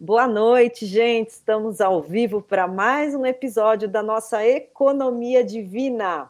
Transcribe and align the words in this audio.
Boa 0.00 0.26
noite, 0.26 0.86
gente. 0.86 1.30
Estamos 1.30 1.80
ao 1.80 2.02
vivo 2.02 2.42
para 2.42 2.66
mais 2.66 3.14
um 3.14 3.24
episódio 3.24 3.88
da 3.88 4.02
nossa 4.02 4.44
Economia 4.44 5.44
Divina. 5.44 6.28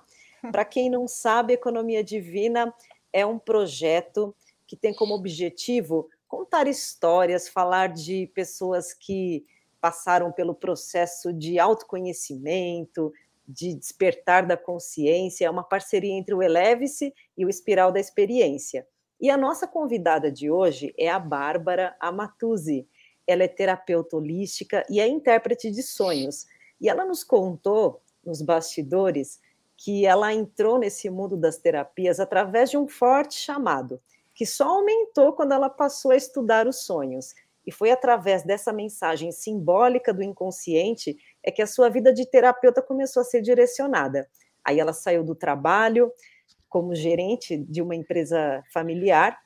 Para 0.53 0.67
quem 0.67 0.91
não 0.91 1.09
sabe, 1.09 1.55
Economia 1.55 2.05
Divina 2.05 2.75
é 3.11 3.25
um 3.25 3.39
projeto 3.39 4.37
que 4.67 4.77
tem 4.77 4.93
como 4.93 5.15
objetivo 5.15 6.11
contar 6.29 6.69
histórias, 6.69 7.49
falar 7.49 7.89
de 7.89 8.31
pessoas 8.35 8.93
que 8.93 9.47
passaram 9.81 10.31
pelo 10.31 10.55
processo 10.55 11.33
de 11.33 11.59
autoconhecimento, 11.59 13.13
de 13.49 13.75
despertar 13.75 14.47
da 14.47 14.59
consciência, 14.59 15.47
é 15.47 15.51
uma 15.51 15.65
parceria 15.65 16.13
entre 16.13 16.35
o 16.35 16.43
Eleve-se 16.43 17.15
e 17.37 17.47
o 17.47 17.49
Espiral 17.49 17.91
da 17.91 18.01
Experiência. 18.01 18.87
E 19.19 19.31
a 19.31 19.39
nossa 19.39 19.67
convidada 19.67 20.31
de 20.31 20.51
hoje 20.51 20.93
é 20.99 21.09
a 21.09 21.19
Bárbara 21.19 21.97
Amatuzzi 21.99 22.87
ela 23.27 23.45
é 23.45 23.49
terapeuta 23.49 24.17
holística 24.17 24.85
e 24.89 25.01
é 25.01 25.07
intérprete 25.07 25.71
de 25.71 25.83
sonhos. 25.83 26.47
E 26.81 26.89
ela 26.89 27.05
nos 27.05 27.25
contou, 27.25 28.01
nos 28.25 28.43
bastidores, 28.43 29.41
que 29.77 30.07
ela 30.07 30.33
entrou 30.33 30.79
nesse 30.79 31.11
mundo 31.11 31.37
das 31.37 31.57
terapias 31.57 32.21
através 32.21 32.71
de 32.71 32.77
um 32.77 32.87
forte 32.87 33.35
chamado, 33.35 34.01
que 34.35 34.47
só 34.47 34.69
aumentou 34.69 35.33
quando 35.33 35.53
ela 35.53 35.69
passou 35.69 36.11
a 36.11 36.17
estudar 36.17 36.67
os 36.67 36.85
sonhos. 36.85 37.35
E 37.67 37.73
foi 37.73 37.91
através 37.91 38.43
dessa 38.43 38.73
mensagem 38.73 39.33
simbólica 39.33 40.13
do 40.13 40.23
inconsciente 40.23 41.17
é 41.43 41.51
que 41.51 41.63
a 41.63 41.67
sua 41.67 41.89
vida 41.89 42.13
de 42.13 42.27
terapeuta 42.27 42.83
começou 42.83 43.23
a 43.23 43.25
ser 43.25 43.41
direcionada. 43.41 44.29
Aí 44.63 44.79
ela 44.79 44.93
saiu 44.93 45.25
do 45.25 45.35
trabalho 45.35 46.13
como 46.69 46.95
gerente 46.95 47.57
de 47.57 47.81
uma 47.81 47.95
empresa 47.95 48.63
familiar 48.73 49.39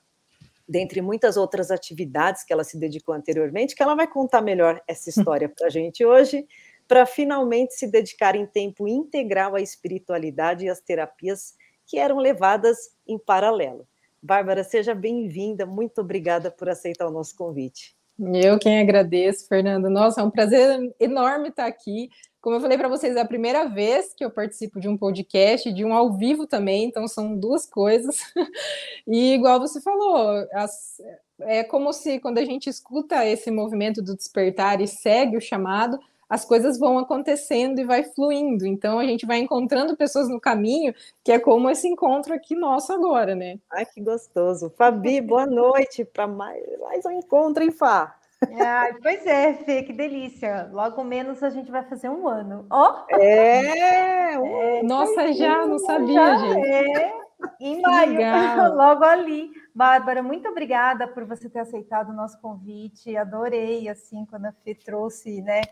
dentre 0.69 1.01
muitas 1.01 1.37
outras 1.37 1.71
atividades 1.71 2.45
que 2.45 2.53
ela 2.53 2.63
se 2.63 2.79
dedicou 2.79 3.15
anteriormente, 3.15 3.75
que 3.75 3.83
ela 3.83 3.95
vai 3.95 4.07
contar 4.07 4.43
melhor 4.43 4.81
essa 4.87 5.09
história 5.09 5.49
para 5.49 5.69
a 5.69 5.71
gente 5.71 6.05
hoje, 6.05 6.47
para 6.87 7.07
finalmente 7.07 7.75
se 7.75 7.87
dedicar 7.87 8.37
em 8.37 8.47
tempo 8.47 8.87
integral 8.87 9.55
à 9.55 9.61
espiritualidade 9.61 10.65
e 10.67 10.69
às 10.69 10.81
terapias 10.81 11.55
que 11.87 11.99
eram 11.99 12.19
levadas 12.19 12.77
em 13.07 13.19
paralelo. 13.19 13.87
Bárbara, 14.23 14.63
seja 14.63 14.95
bem-vinda, 14.95 15.65
muito 15.65 16.01
obrigada 16.01 16.51
por 16.51 16.69
aceitar 16.69 17.07
o 17.07 17.11
nosso 17.11 17.35
convite. 17.37 17.97
Eu 18.19 18.59
quem 18.59 18.81
agradeço, 18.81 19.47
Fernando. 19.47 19.89
Nossa, 19.89 20.21
é 20.21 20.25
um 20.25 20.31
prazer 20.31 20.93
enorme 20.99 21.51
estar 21.51 21.67
aqui. 21.67 22.11
Como 22.41 22.55
eu 22.57 22.61
falei 22.61 22.79
para 22.79 22.89
vocês, 22.89 23.17
é 23.17 23.21
a 23.21 23.27
primeira 23.27 23.69
vez 23.69 24.15
que 24.15 24.25
eu 24.25 24.31
participo 24.31 24.79
de 24.79 24.89
um 24.89 24.97
podcast, 24.97 25.73
de 25.73 25.85
um 25.85 25.93
ao 25.93 26.13
vivo 26.13 26.47
também, 26.47 26.85
então 26.85 27.09
são 27.09 27.37
duas 27.37 27.67
coisas. 27.67 28.19
E 29.11 29.33
igual 29.33 29.59
você 29.59 29.81
falou, 29.81 30.47
as, 30.53 31.01
é 31.41 31.65
como 31.65 31.95
se 31.95 32.21
quando 32.21 32.37
a 32.37 32.45
gente 32.45 32.69
escuta 32.69 33.25
esse 33.25 33.51
movimento 33.51 34.03
do 34.03 34.15
despertar 34.15 34.83
e 34.83 34.87
segue 34.87 35.37
o 35.37 35.41
chamado, 35.41 35.99
as 36.29 36.45
coisas 36.45 36.79
vão 36.79 36.99
acontecendo 36.99 37.81
e 37.81 37.85
vai 37.85 38.05
fluindo. 38.05 38.67
Então 38.67 38.99
a 38.99 39.07
gente 39.07 39.25
vai 39.25 39.39
encontrando 39.39 39.97
pessoas 39.97 40.29
no 40.29 40.39
caminho, 40.41 40.95
que 41.25 41.33
é 41.33 41.39
como 41.39 41.71
esse 41.71 41.89
encontro 41.89 42.35
aqui 42.35 42.55
nosso 42.55 42.93
agora, 42.93 43.35
né? 43.35 43.59
Ai, 43.73 43.87
que 43.87 44.01
gostoso. 44.01 44.71
Fabi, 44.77 45.21
boa 45.21 45.47
noite 45.47 46.05
para 46.05 46.27
mais, 46.27 46.63
mais 46.81 47.05
um 47.07 47.13
encontro, 47.13 47.63
hein, 47.63 47.71
Fá? 47.71 48.15
Ai, 48.61 48.95
pois 49.03 49.27
é, 49.27 49.55
Fê, 49.55 49.83
que 49.83 49.93
delícia. 49.93 50.69
Logo 50.73 51.03
menos 51.03 51.43
a 51.43 51.51
gente 51.51 51.71
vai 51.71 51.83
fazer 51.85 52.09
um 52.09 52.29
ano. 52.29 52.67
Ó! 52.71 53.05
Oh. 53.11 53.17
É, 53.21 54.35
é! 54.35 54.83
Nossa, 54.83 55.33
já, 55.33 55.67
não 55.67 55.79
sabia, 55.79 56.15
já 56.15 56.39
gente. 56.39 56.69
É. 56.69 57.13
Em 57.61 57.81
maio, 57.81 58.19
logo 58.75 59.05
ali. 59.05 59.51
Bárbara, 59.75 60.23
muito 60.23 60.49
obrigada 60.49 61.07
por 61.09 61.25
você 61.25 61.49
ter 61.49 61.61
aceitado 61.61 62.11
o 62.11 62.15
nosso 62.15 62.41
convite. 62.41 63.17
Adorei, 63.17 63.89
assim, 63.89 64.25
quando 64.27 64.47
a 64.47 64.53
Fê 64.53 64.75
trouxe, 64.75 65.43
né, 65.43 65.63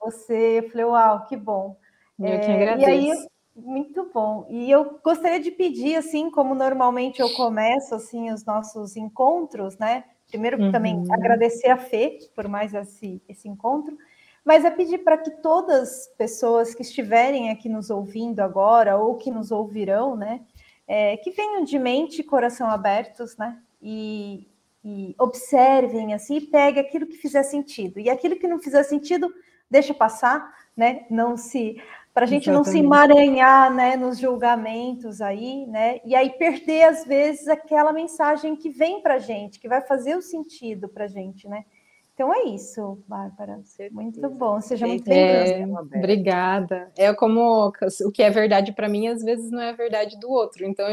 você. 0.00 0.60
Eu 0.60 0.70
falei, 0.70 0.84
uau, 0.86 1.24
que 1.26 1.36
bom. 1.36 1.76
Eu 2.18 2.40
que 2.40 2.50
agradeço. 2.50 2.88
É, 2.88 2.96
e 2.96 3.12
aí, 3.12 3.28
muito 3.54 4.10
bom. 4.12 4.46
E 4.50 4.68
eu 4.70 4.98
gostaria 5.04 5.40
de 5.40 5.52
pedir, 5.52 5.96
assim, 5.96 6.30
como 6.30 6.54
normalmente 6.54 7.20
eu 7.20 7.32
começo, 7.34 7.94
assim, 7.94 8.32
os 8.32 8.44
nossos 8.44 8.96
encontros, 8.96 9.78
né? 9.78 10.04
Primeiro, 10.28 10.60
uhum. 10.62 10.70
também 10.70 11.04
agradecer 11.10 11.68
a 11.68 11.78
Fê 11.78 12.18
por 12.34 12.46
mais 12.46 12.74
esse, 12.74 13.22
esse 13.28 13.48
encontro, 13.48 13.96
mas 14.44 14.64
é 14.64 14.70
pedir 14.70 14.98
para 14.98 15.18
que 15.18 15.30
todas 15.30 15.80
as 15.80 16.06
pessoas 16.16 16.74
que 16.74 16.82
estiverem 16.82 17.50
aqui 17.50 17.68
nos 17.68 17.90
ouvindo 17.90 18.40
agora 18.40 18.96
ou 18.96 19.16
que 19.16 19.30
nos 19.30 19.50
ouvirão, 19.50 20.16
né, 20.16 20.40
é, 20.86 21.16
que 21.16 21.30
venham 21.30 21.64
de 21.64 21.78
mente 21.78 22.20
e 22.20 22.24
coração 22.24 22.68
abertos, 22.68 23.36
né, 23.36 23.58
e, 23.80 24.46
e 24.84 25.14
observem 25.18 26.14
assim, 26.14 26.36
e 26.36 26.40
pegue 26.40 26.78
aquilo 26.80 27.06
que 27.06 27.16
fizer 27.16 27.42
sentido. 27.42 27.98
E 27.98 28.08
aquilo 28.08 28.36
que 28.36 28.48
não 28.48 28.60
fizer 28.60 28.82
sentido, 28.84 29.32
deixa 29.70 29.92
passar, 29.92 30.54
né, 30.76 31.06
não 31.10 31.36
se 31.36 31.80
para 32.18 32.24
a 32.24 32.28
gente 32.28 32.50
Exatamente. 32.50 32.66
não 32.66 32.72
se 32.72 32.78
emaranhar 32.80 33.72
né, 33.72 33.94
nos 33.94 34.18
julgamentos 34.18 35.20
aí, 35.20 35.64
né? 35.68 36.00
E 36.04 36.16
aí 36.16 36.30
perder, 36.30 36.82
às 36.82 37.04
vezes, 37.04 37.46
aquela 37.46 37.92
mensagem 37.92 38.56
que 38.56 38.70
vem 38.70 39.00
para 39.00 39.14
a 39.14 39.18
gente, 39.20 39.60
que 39.60 39.68
vai 39.68 39.80
fazer 39.82 40.16
o 40.16 40.20
sentido 40.20 40.88
para 40.88 41.04
a 41.04 41.06
gente, 41.06 41.46
né? 41.46 41.64
Então 42.12 42.34
é 42.34 42.42
isso, 42.46 42.98
Bárbara. 43.06 43.60
Muito 43.92 44.28
bom. 44.30 44.60
Seja 44.60 44.84
muito 44.84 45.04
bem-vinda. 45.04 45.78
É, 45.78 45.80
obrigada. 45.80 46.90
É 46.98 47.14
como 47.14 47.68
o 47.68 48.10
que 48.10 48.24
é 48.24 48.30
verdade 48.30 48.72
para 48.72 48.88
mim, 48.88 49.06
às 49.06 49.22
vezes 49.22 49.48
não 49.52 49.62
é 49.62 49.72
verdade 49.72 50.18
do 50.18 50.28
outro. 50.28 50.66
Então 50.66 50.84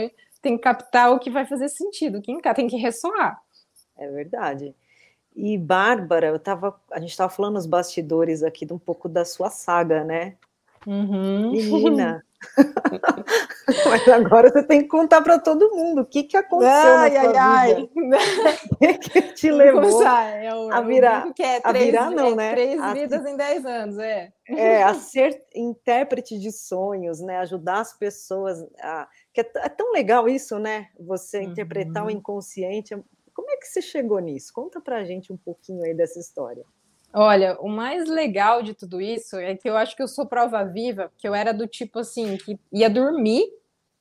tem 0.43 0.57
que 0.57 0.61
captar 0.61 1.11
o 1.11 1.17
que 1.17 1.31
vai 1.31 1.47
fazer 1.47 1.69
sentido, 1.69 2.21
que 2.21 2.39
tem 2.53 2.67
que 2.67 2.77
ressoar. 2.77 3.41
É 3.97 4.07
verdade. 4.11 4.75
E 5.35 5.57
Bárbara, 5.57 6.27
eu 6.27 6.37
tava, 6.37 6.79
a 6.91 6.99
gente 6.99 7.09
estava 7.09 7.31
falando 7.31 7.55
nos 7.55 7.65
bastidores 7.65 8.43
aqui 8.43 8.63
de 8.63 8.73
um 8.73 8.79
pouco 8.79 9.09
da 9.09 9.25
sua 9.25 9.49
saga, 9.49 10.03
né? 10.03 10.35
Uhum. 10.87 11.51
Menina. 11.51 12.23
Mas 13.85 14.07
agora 14.07 14.49
você 14.49 14.63
tem 14.63 14.81
que 14.81 14.87
contar 14.87 15.21
para 15.21 15.39
todo 15.39 15.73
mundo 15.75 16.01
o 16.01 16.05
que, 16.05 16.23
que 16.23 16.37
aconteceu 16.37 16.71
ai, 16.71 17.09
na 17.09 17.21
sua 17.21 17.41
ai, 17.41 17.75
vida. 17.75 18.17
Ai. 18.81 18.97
que 18.97 19.21
te 19.33 19.51
levou 19.51 20.03
é 20.05 20.53
o, 20.53 20.71
a 20.71 20.81
virar, 20.81 21.33
que 21.33 21.41
é 21.41 21.59
três, 21.59 21.65
a 21.65 21.71
virar 21.71 22.11
não, 22.11 22.27
é, 22.27 22.35
né? 22.35 22.51
Três 22.51 22.79
a, 22.79 22.93
vidas 22.93 23.25
em 23.25 23.35
dez 23.35 23.65
anos, 23.65 23.97
é. 23.97 24.31
É, 24.47 24.83
a 24.83 24.93
ser 24.95 25.43
intérprete 25.55 26.37
de 26.37 26.51
sonhos, 26.51 27.19
né? 27.19 27.37
Ajudar 27.39 27.79
as 27.79 27.97
pessoas 27.97 28.63
a... 28.79 29.07
Que 29.33 29.41
é, 29.41 29.51
é 29.57 29.69
tão 29.69 29.91
legal 29.91 30.29
isso, 30.29 30.59
né? 30.59 30.87
Você 30.99 31.39
uhum. 31.39 31.45
interpretar 31.45 32.05
o 32.05 32.11
inconsciente. 32.11 32.95
Como 33.33 33.51
é 33.51 33.57
que 33.57 33.67
você 33.67 33.81
chegou 33.81 34.19
nisso? 34.19 34.51
Conta 34.53 34.79
pra 34.79 35.03
gente 35.03 35.33
um 35.33 35.37
pouquinho 35.37 35.83
aí 35.83 35.93
dessa 35.93 36.19
história. 36.19 36.63
Olha, 37.17 37.57
o 37.61 37.69
mais 37.69 38.09
legal 38.09 38.61
de 38.61 38.73
tudo 38.73 38.99
isso 38.99 39.37
é 39.37 39.55
que 39.55 39.69
eu 39.69 39.77
acho 39.77 39.95
que 39.95 40.03
eu 40.03 40.07
sou 40.07 40.25
prova 40.25 40.65
viva, 40.65 41.09
que 41.17 41.25
eu 41.25 41.33
era 41.33 41.53
do 41.53 41.65
tipo 41.65 41.99
assim, 41.99 42.35
que 42.35 42.59
ia 42.73 42.89
dormir 42.89 43.45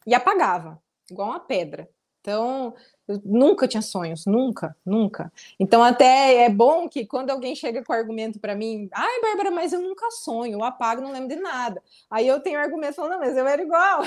e 0.05 0.13
apagava, 0.13 0.83
igual 1.09 1.29
uma 1.29 1.39
pedra. 1.39 1.89
Então, 2.21 2.75
eu 3.07 3.21
nunca 3.25 3.69
tinha 3.69 3.83
sonhos, 3.83 4.27
nunca, 4.27 4.77
nunca. 4.85 5.33
Então, 5.61 5.85
até 5.85 6.45
é 6.45 6.49
bom 6.49 6.89
que 6.89 7.07
quando 7.07 7.31
alguém 7.31 7.55
chega 7.55 7.85
com 7.85 7.93
argumento 7.93 8.41
para 8.41 8.57
mim, 8.57 8.89
ai, 8.93 9.21
Bárbara, 9.21 9.53
mas 9.53 9.73
eu 9.73 9.81
nunca 9.81 10.11
sonho, 10.11 10.55
eu 10.55 10.65
apago, 10.65 11.01
não 11.01 11.13
lembro 11.13 11.29
de 11.29 11.37
nada. 11.37 11.81
Aí 12.11 12.27
eu 12.27 12.41
tenho 12.41 12.59
argumento 12.59 12.97
falando, 12.97 13.13
não, 13.13 13.21
mas 13.21 13.37
eu 13.37 13.47
era 13.47 13.63
igual. 13.63 14.03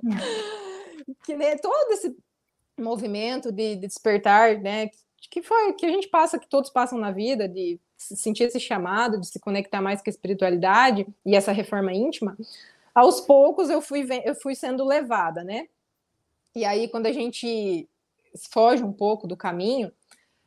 que 1.26 1.36
né, 1.36 1.56
todo 1.56 1.92
esse 1.92 2.16
movimento 2.80 3.52
de, 3.52 3.74
de 3.76 3.86
despertar, 3.86 4.58
né, 4.60 4.88
que 5.30 5.42
foi 5.42 5.72
que 5.74 5.86
a 5.86 5.90
gente 5.90 6.08
passa, 6.08 6.38
que 6.38 6.48
todos 6.48 6.70
passam 6.70 6.98
na 6.98 7.10
vida, 7.10 7.48
de 7.48 7.80
sentir 7.96 8.44
esse 8.44 8.60
chamado, 8.60 9.20
de 9.20 9.26
se 9.26 9.40
conectar 9.40 9.80
mais 9.80 10.02
com 10.02 10.08
a 10.08 10.12
espiritualidade 10.12 11.06
e 11.24 11.34
essa 11.34 11.52
reforma 11.52 11.92
íntima, 11.92 12.36
aos 12.94 13.20
poucos 13.20 13.68
eu 13.68 13.80
fui, 13.82 14.06
eu 14.24 14.34
fui 14.34 14.54
sendo 14.54 14.84
levada, 14.84 15.44
né? 15.44 15.68
E 16.54 16.64
aí, 16.64 16.88
quando 16.88 17.06
a 17.06 17.12
gente 17.12 17.86
foge 18.50 18.82
um 18.82 18.92
pouco 18.92 19.26
do 19.26 19.36
caminho, 19.36 19.92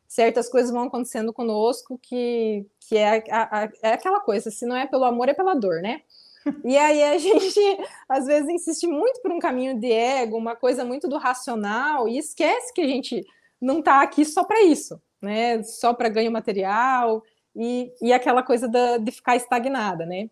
certas 0.07 0.49
coisas 0.49 0.71
vão 0.71 0.83
acontecendo 0.83 1.31
conosco 1.31 1.99
que, 2.01 2.65
que 2.79 2.97
é, 2.97 3.23
a, 3.31 3.63
a, 3.63 3.69
é 3.83 3.93
aquela 3.93 4.19
coisa, 4.19 4.49
se 4.49 4.65
não 4.65 4.75
é 4.75 4.87
pelo 4.87 5.03
amor, 5.03 5.29
é 5.29 5.33
pela 5.33 5.53
dor, 5.53 5.81
né? 5.81 6.01
E 6.63 6.77
aí 6.77 7.03
a 7.03 7.17
gente, 7.17 7.59
às 8.07 8.25
vezes, 8.25 8.49
insiste 8.49 8.87
muito 8.87 9.21
por 9.21 9.31
um 9.31 9.39
caminho 9.39 9.77
de 9.77 9.91
ego, 9.91 10.37
uma 10.37 10.55
coisa 10.55 10.83
muito 10.83 11.07
do 11.07 11.17
racional, 11.17 12.07
e 12.07 12.17
esquece 12.17 12.73
que 12.73 12.81
a 12.81 12.87
gente 12.87 13.27
não 13.61 13.79
está 13.79 14.01
aqui 14.01 14.23
só 14.25 14.43
para 14.43 14.61
isso, 14.63 15.01
né? 15.21 15.61
Só 15.63 15.93
para 15.93 16.09
ganho 16.09 16.31
material 16.31 17.23
e, 17.55 17.91
e 18.01 18.13
aquela 18.13 18.43
coisa 18.43 18.67
da, 18.67 18.97
de 18.97 19.11
ficar 19.11 19.35
estagnada, 19.35 20.05
né? 20.05 20.29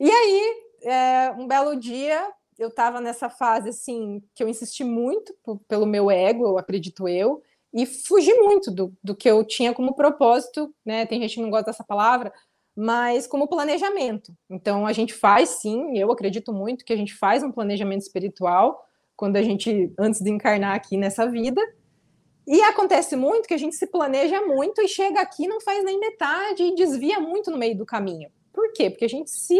E 0.00 0.10
aí, 0.10 0.62
é, 0.82 1.30
um 1.38 1.46
belo 1.46 1.76
dia, 1.76 2.28
eu 2.58 2.68
estava 2.68 3.00
nessa 3.00 3.30
fase 3.30 3.68
assim 3.68 4.22
que 4.34 4.42
eu 4.42 4.48
insisti 4.48 4.84
muito 4.84 5.34
pelo 5.68 5.86
meu 5.86 6.10
ego, 6.10 6.44
eu 6.44 6.58
acredito 6.58 7.08
eu, 7.08 7.42
e 7.72 7.86
fugi 7.86 8.32
muito 8.34 8.70
do, 8.70 8.92
do 9.02 9.16
que 9.16 9.28
eu 9.28 9.44
tinha 9.44 9.74
como 9.74 9.94
propósito, 9.94 10.72
né? 10.84 11.06
Tem 11.06 11.20
gente 11.20 11.36
que 11.36 11.42
não 11.42 11.50
gosta 11.50 11.66
dessa 11.66 11.84
palavra, 11.84 12.32
mas 12.76 13.26
como 13.26 13.48
planejamento. 13.48 14.32
Então 14.50 14.86
a 14.86 14.92
gente 14.92 15.12
faz 15.14 15.48
sim, 15.50 15.96
eu 15.98 16.10
acredito 16.10 16.52
muito 16.52 16.84
que 16.84 16.92
a 16.92 16.96
gente 16.96 17.14
faz 17.14 17.42
um 17.42 17.52
planejamento 17.52 18.02
espiritual 18.02 18.84
quando 19.16 19.36
a 19.36 19.42
gente 19.42 19.92
antes 19.98 20.20
de 20.20 20.30
encarnar 20.30 20.74
aqui 20.74 20.96
nessa 20.96 21.26
vida 21.28 21.60
E 22.46 22.60
acontece 22.62 23.16
muito 23.16 23.48
que 23.48 23.54
a 23.54 23.58
gente 23.58 23.74
se 23.74 23.86
planeja 23.86 24.42
muito 24.42 24.82
e 24.82 24.88
chega 24.88 25.20
aqui 25.20 25.46
não 25.48 25.60
faz 25.60 25.82
nem 25.82 25.98
metade 25.98 26.62
e 26.62 26.74
desvia 26.74 27.18
muito 27.18 27.50
no 27.50 27.56
meio 27.56 27.76
do 27.76 27.86
caminho. 27.86 28.30
Por 28.52 28.72
quê? 28.72 28.90
Porque 28.90 29.06
a 29.06 29.08
gente 29.08 29.30
se, 29.30 29.58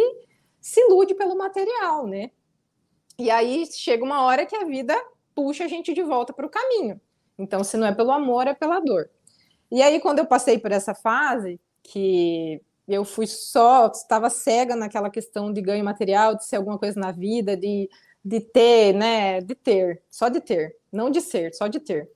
se 0.60 0.80
ilude 0.80 1.14
pelo 1.14 1.36
material, 1.36 2.06
né? 2.06 2.30
E 3.18 3.30
aí 3.30 3.64
chega 3.72 4.04
uma 4.04 4.22
hora 4.22 4.44
que 4.44 4.54
a 4.54 4.64
vida 4.64 4.94
puxa 5.34 5.64
a 5.64 5.68
gente 5.68 5.94
de 5.94 6.02
volta 6.02 6.32
para 6.32 6.46
o 6.46 6.50
caminho. 6.50 7.00
Então, 7.38 7.64
se 7.64 7.76
não 7.76 7.86
é 7.86 7.94
pelo 7.94 8.12
amor, 8.12 8.46
é 8.46 8.54
pela 8.54 8.80
dor. 8.80 9.08
E 9.70 9.82
aí, 9.82 9.98
quando 9.98 10.18
eu 10.18 10.26
passei 10.26 10.58
por 10.58 10.70
essa 10.70 10.94
fase, 10.94 11.60
que 11.82 12.60
eu 12.86 13.04
fui 13.04 13.26
só, 13.26 13.86
estava 13.86 14.28
cega 14.30 14.76
naquela 14.76 15.10
questão 15.10 15.52
de 15.52 15.60
ganho 15.60 15.84
material, 15.84 16.36
de 16.36 16.44
ser 16.44 16.56
alguma 16.56 16.78
coisa 16.78 17.00
na 17.00 17.10
vida, 17.10 17.56
de, 17.56 17.88
de 18.24 18.40
ter, 18.40 18.92
né? 18.92 19.40
De 19.40 19.54
ter, 19.54 20.02
só 20.10 20.28
de 20.28 20.40
ter, 20.40 20.76
não 20.92 21.10
de 21.10 21.20
ser, 21.20 21.54
só 21.54 21.66
de 21.66 21.80
ter 21.80 22.13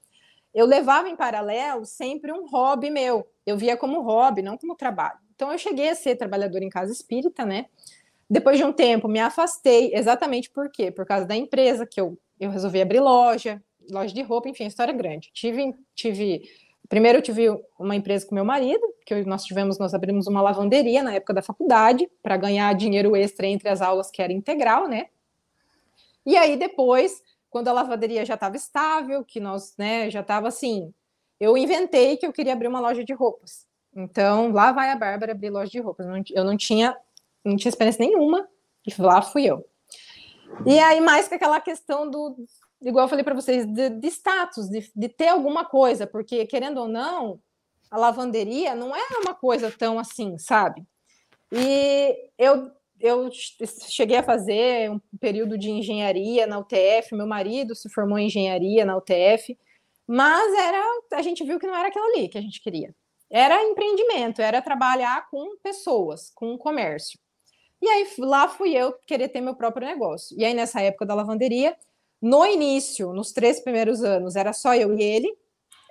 eu 0.59 0.67
levava 0.67 1.09
em 1.09 1.15
paralelo 1.15 1.87
sempre 1.87 2.33
um 2.33 2.45
hobby 2.49 2.91
meu. 2.91 3.25
Eu 3.47 3.57
via 3.57 3.77
como 3.77 4.03
hobby, 4.03 4.43
não 4.43 4.59
como 4.59 4.75
trabalho. 4.75 5.17
Então 5.37 5.53
eu 5.53 5.57
cheguei 5.57 5.89
a 5.89 5.95
ser 5.95 6.17
trabalhadora 6.17 6.65
em 6.65 6.69
casa 6.69 6.91
espírita, 6.91 7.47
né? 7.47 7.67
Depois 8.29 8.59
de 8.59 8.65
um 8.65 8.73
tempo 8.73 9.07
me 9.07 9.21
afastei, 9.21 9.95
exatamente 9.95 10.51
por 10.51 10.69
quê? 10.69 10.91
Por 10.91 11.07
causa 11.07 11.25
da 11.25 11.37
empresa 11.37 11.87
que 11.87 12.01
eu, 12.01 12.19
eu 12.41 12.51
resolvi 12.51 12.83
abrir 12.83 12.99
loja, 12.99 13.63
loja 13.89 14.13
de 14.13 14.21
roupa, 14.21 14.49
enfim, 14.49 14.67
história 14.67 14.93
grande. 14.93 15.31
Tive 15.33 15.77
tive 15.95 16.43
primeiro 16.89 17.19
eu 17.19 17.23
tive 17.23 17.49
uma 17.79 17.95
empresa 17.95 18.27
com 18.27 18.35
meu 18.35 18.45
marido, 18.45 18.83
que 19.07 19.15
nós 19.27 19.45
tivemos, 19.45 19.79
nós 19.79 19.95
abrimos 19.95 20.27
uma 20.27 20.43
lavanderia 20.43 21.05
na 21.05 21.15
época 21.15 21.35
da 21.35 21.41
faculdade 21.41 22.11
para 22.21 22.37
ganhar 22.37 22.75
dinheiro 22.75 23.15
extra 23.15 23.47
entre 23.47 23.69
as 23.69 23.81
aulas 23.81 24.11
que 24.11 24.21
era 24.21 24.33
integral, 24.33 24.89
né? 24.89 25.07
E 26.27 26.37
aí 26.37 26.57
depois 26.57 27.23
quando 27.51 27.69
a 27.69 27.73
lavanderia 27.73 28.25
já 28.25 28.35
estava 28.35 28.57
estável, 28.57 29.25
que 29.25 29.41
nós, 29.41 29.75
né, 29.77 30.11
já 30.11 30.21
estava 30.21 30.49
assim, 30.49 30.93
eu 31.41 31.57
inventei 31.57 32.17
que 32.17 32.27
eu 32.27 32.33
queria 32.33 32.53
abrir 32.53 32.69
uma 32.69 32.81
loja 32.81 33.05
de 33.05 33.13
roupas. 33.13 33.67
Então, 33.95 34.53
lá 34.53 34.73
vai 34.73 34.91
a 34.91 34.97
Bárbara 34.97 35.33
abrir 35.33 35.51
loja 35.51 35.71
de 35.71 35.81
roupas. 35.81 36.07
Eu 36.35 36.45
não 36.45 36.57
tinha, 36.57 36.97
não 37.45 37.57
tinha 37.57 37.71
experiência 37.71 38.05
nenhuma, 38.05 38.49
e 38.87 39.03
lá 39.03 39.23
fui 39.23 39.45
eu. 39.45 39.65
E 40.67 40.79
aí, 40.79 41.01
mais 41.01 41.29
que 41.29 41.35
aquela 41.35 41.61
questão 41.61 42.11
do, 42.11 42.37
igual 42.83 43.05
eu 43.05 43.09
falei 43.09 43.25
para 43.25 43.35
vocês, 43.35 43.67
de, 43.67 43.91
de 43.91 44.09
status, 44.09 44.69
de, 44.69 44.91
de, 44.95 45.09
ter 45.09 45.29
alguma 45.29 45.65
coisa, 45.65 46.07
porque, 46.07 46.47
querendo 46.47 46.79
ou 46.79 46.89
não, 46.89 47.41
a 47.91 47.99
lavanderia 47.99 48.75
não 48.75 48.95
é 48.95 49.03
uma 49.23 49.35
coisa 49.35 49.71
tão 49.71 49.99
assim, 49.99 50.39
sabe? 50.39 50.85
E 51.53 52.31
eu 52.39 52.71
eu 53.01 53.31
cheguei 53.89 54.17
a 54.17 54.23
fazer 54.23 54.91
um 54.91 55.01
período 55.21 55.57
de 55.57 55.71
engenharia 55.71 56.47
na 56.47 56.59
UTF, 56.59 57.15
meu 57.15 57.27
marido 57.27 57.75
se 57.75 57.89
formou 57.89 58.19
em 58.19 58.27
engenharia 58.27 58.85
na 58.85 58.97
UTF, 58.97 59.57
mas 60.07 60.55
era 60.59 60.83
a 61.13 61.23
gente 61.23 61.45
viu 61.45 61.59
que 61.59 61.67
não 61.67 61.77
era 61.77 61.89
aquilo 61.89 62.05
ali 62.07 62.29
que 62.29 62.39
a 62.39 62.41
gente 62.41 62.61
queria. 62.61 62.95
Era 63.31 63.63
empreendimento, 63.63 64.41
era 64.41 64.63
trabalhar 64.63 65.29
com 65.31 65.57
pessoas, 65.63 66.31
com 66.35 66.57
comércio. 66.57 67.19
E 67.81 67.89
aí 67.89 68.07
lá 68.19 68.49
fui 68.49 68.75
eu 68.75 68.95
querer 69.07 69.29
ter 69.29 69.41
meu 69.41 69.55
próprio 69.55 69.87
negócio. 69.87 70.37
E 70.39 70.45
aí 70.45 70.55
nessa 70.55 70.81
época 70.81 71.07
da 71.07 71.15
lavanderia, 71.15 71.77
no 72.21 72.45
início, 72.45 73.13
nos 73.13 73.33
três 73.33 73.61
primeiros 73.61 74.03
anos, 74.03 74.35
era 74.35 74.53
só 74.53 74.75
eu 74.75 74.97
e 74.97 75.03
ele. 75.03 75.37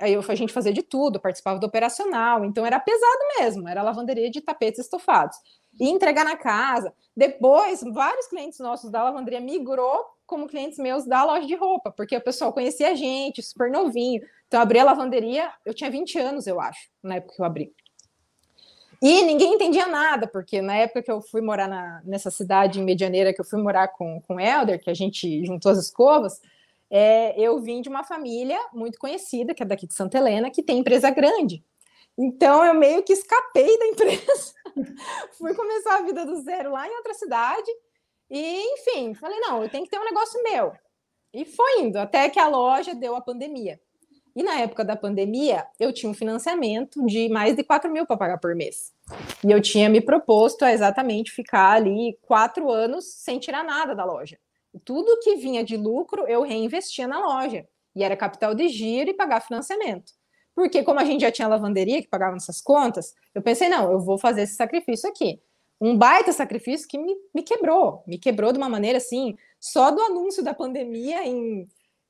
Aí 0.01 0.13
eu, 0.13 0.23
a 0.27 0.35
gente 0.35 0.53
fazia 0.53 0.73
de 0.73 0.83
tudo, 0.83 1.19
participava 1.19 1.59
do 1.59 1.65
operacional, 1.65 2.45
então 2.45 2.63
era 2.65 2.79
pesado 2.79 3.19
mesmo, 3.39 3.67
era 3.67 3.81
lavanderia 3.81 4.29
de 4.29 4.41
tapetes 4.41 4.81
estofados 4.81 5.37
e 5.79 5.89
entregar 5.89 6.25
na 6.25 6.35
casa. 6.35 6.93
Depois, 7.15 7.81
vários 7.93 8.27
clientes 8.27 8.59
nossos 8.59 8.89
da 8.91 9.03
lavanderia 9.03 9.39
migrou 9.39 10.05
como 10.25 10.47
clientes 10.47 10.77
meus 10.77 11.05
da 11.05 11.23
loja 11.23 11.47
de 11.47 11.55
roupa, 11.55 11.91
porque 11.91 12.15
o 12.15 12.21
pessoal 12.21 12.51
conhecia 12.51 12.91
a 12.91 12.95
gente, 12.95 13.41
super 13.41 13.71
novinho. 13.71 14.21
Então, 14.47 14.59
eu 14.59 14.63
abri 14.63 14.79
a 14.79 14.83
lavanderia, 14.83 15.51
eu 15.65 15.73
tinha 15.73 15.89
20 15.89 16.19
anos, 16.19 16.47
eu 16.47 16.59
acho, 16.59 16.89
na 17.01 17.15
época 17.15 17.35
que 17.35 17.41
eu 17.41 17.45
abri. 17.45 17.73
E 19.01 19.21
ninguém 19.23 19.53
entendia 19.53 19.87
nada, 19.87 20.27
porque 20.27 20.61
na 20.61 20.75
época 20.75 21.03
que 21.03 21.11
eu 21.11 21.21
fui 21.21 21.39
morar 21.39 21.67
na, 21.67 22.01
nessa 22.03 22.31
cidade 22.31 22.79
em 22.79 22.83
Medianeira, 22.83 23.31
que 23.31 23.39
eu 23.39 23.45
fui 23.45 23.61
morar 23.61 23.89
com, 23.89 24.21
com 24.21 24.35
o 24.35 24.39
Helder, 24.39 24.81
que 24.81 24.89
a 24.89 24.93
gente 24.93 25.45
juntou 25.45 25.71
as 25.71 25.77
escovas, 25.77 26.41
é, 26.89 27.39
eu 27.39 27.59
vim 27.59 27.81
de 27.81 27.89
uma 27.89 28.03
família 28.03 28.59
muito 28.73 28.97
conhecida, 28.97 29.53
que 29.53 29.61
é 29.61 29.65
daqui 29.65 29.85
de 29.85 29.93
Santa 29.93 30.17
Helena, 30.17 30.49
que 30.49 30.63
tem 30.63 30.79
empresa 30.79 31.09
grande. 31.11 31.63
Então 32.17 32.65
eu 32.65 32.73
meio 32.73 33.03
que 33.03 33.13
escapei 33.13 33.77
da 33.77 33.85
empresa, 33.87 34.53
fui 35.37 35.53
começar 35.53 35.97
a 35.97 36.01
vida 36.01 36.25
do 36.25 36.41
zero 36.41 36.71
lá 36.71 36.87
em 36.87 36.95
outra 36.95 37.13
cidade 37.13 37.69
e, 38.29 38.73
enfim, 38.73 39.13
falei 39.13 39.39
não, 39.39 39.63
eu 39.63 39.69
tenho 39.69 39.83
que 39.83 39.89
ter 39.89 39.99
um 39.99 40.05
negócio 40.05 40.41
meu. 40.43 40.73
E 41.33 41.45
foi 41.45 41.81
indo 41.81 41.97
até 41.97 42.29
que 42.29 42.39
a 42.39 42.47
loja 42.47 42.95
deu 42.95 43.15
a 43.15 43.21
pandemia. 43.21 43.79
E 44.35 44.43
na 44.43 44.59
época 44.59 44.85
da 44.85 44.95
pandemia, 44.95 45.65
eu 45.79 45.91
tinha 45.91 46.09
um 46.09 46.13
financiamento 46.13 47.03
de 47.07 47.27
mais 47.27 47.55
de 47.55 47.63
4 47.63 47.91
mil 47.91 48.05
para 48.05 48.17
pagar 48.17 48.37
por 48.37 48.53
mês. 48.55 48.93
E 49.43 49.51
eu 49.51 49.59
tinha 49.59 49.89
me 49.89 49.99
proposto 49.99 50.63
a 50.63 50.71
exatamente 50.71 51.31
ficar 51.31 51.71
ali 51.71 52.17
quatro 52.21 52.69
anos 52.69 53.05
sem 53.05 53.39
tirar 53.39 53.63
nada 53.63 53.95
da 53.95 54.05
loja. 54.05 54.37
Tudo 54.85 55.19
que 55.21 55.37
vinha 55.37 55.63
de 55.63 55.75
lucro, 55.75 56.27
eu 56.27 56.43
reinvestia 56.43 57.07
na 57.07 57.19
loja. 57.19 57.67
E 57.95 58.03
era 58.03 58.15
capital 58.15 58.53
de 58.53 58.67
giro 58.69 59.09
e 59.09 59.13
pagar 59.15 59.41
financiamento. 59.41 60.13
Porque 60.57 60.81
como 60.81 60.99
a 60.99 61.03
gente 61.03 61.21
já 61.21 61.31
tinha 61.31 61.47
lavanderia 61.47 62.01
que 62.01 62.07
pagava 62.07 62.33
nossas 62.33 62.59
contas, 62.59 63.13
eu 63.35 63.43
pensei, 63.43 63.69
não, 63.69 63.91
eu 63.91 63.99
vou 63.99 64.17
fazer 64.17 64.41
esse 64.41 64.55
sacrifício 64.55 65.07
aqui. 65.07 65.39
Um 65.79 65.95
baita 65.95 66.33
sacrifício 66.33 66.87
que 66.87 66.97
me, 66.97 67.15
me 67.31 67.43
quebrou, 67.43 68.03
me 68.07 68.17
quebrou 68.17 68.51
de 68.51 68.57
uma 68.57 68.67
maneira 68.67 68.97
assim, 68.97 69.37
só 69.59 69.91
do 69.91 70.01
anúncio 70.01 70.43
da 70.43 70.55
pandemia 70.55 71.23
em 71.27 71.67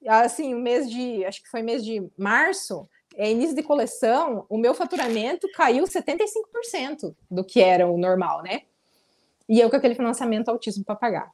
assim, 0.07 0.53
o 0.53 0.59
mês 0.59 0.89
de, 0.89 1.25
acho 1.25 1.43
que 1.43 1.49
foi 1.49 1.61
mês 1.61 1.83
de 1.83 2.09
março, 2.17 2.87
é, 3.17 3.29
início 3.29 3.53
de 3.53 3.63
coleção, 3.63 4.45
o 4.47 4.57
meu 4.57 4.73
faturamento 4.73 5.45
caiu 5.51 5.83
75% 5.83 7.13
do 7.29 7.43
que 7.43 7.59
era 7.59 7.85
o 7.85 7.97
normal, 7.97 8.41
né? 8.43 8.61
E 9.49 9.59
eu 9.59 9.69
com 9.69 9.75
aquele 9.75 9.95
financiamento 9.95 10.47
autismo 10.47 10.85
para 10.85 10.95
pagar. 10.95 11.29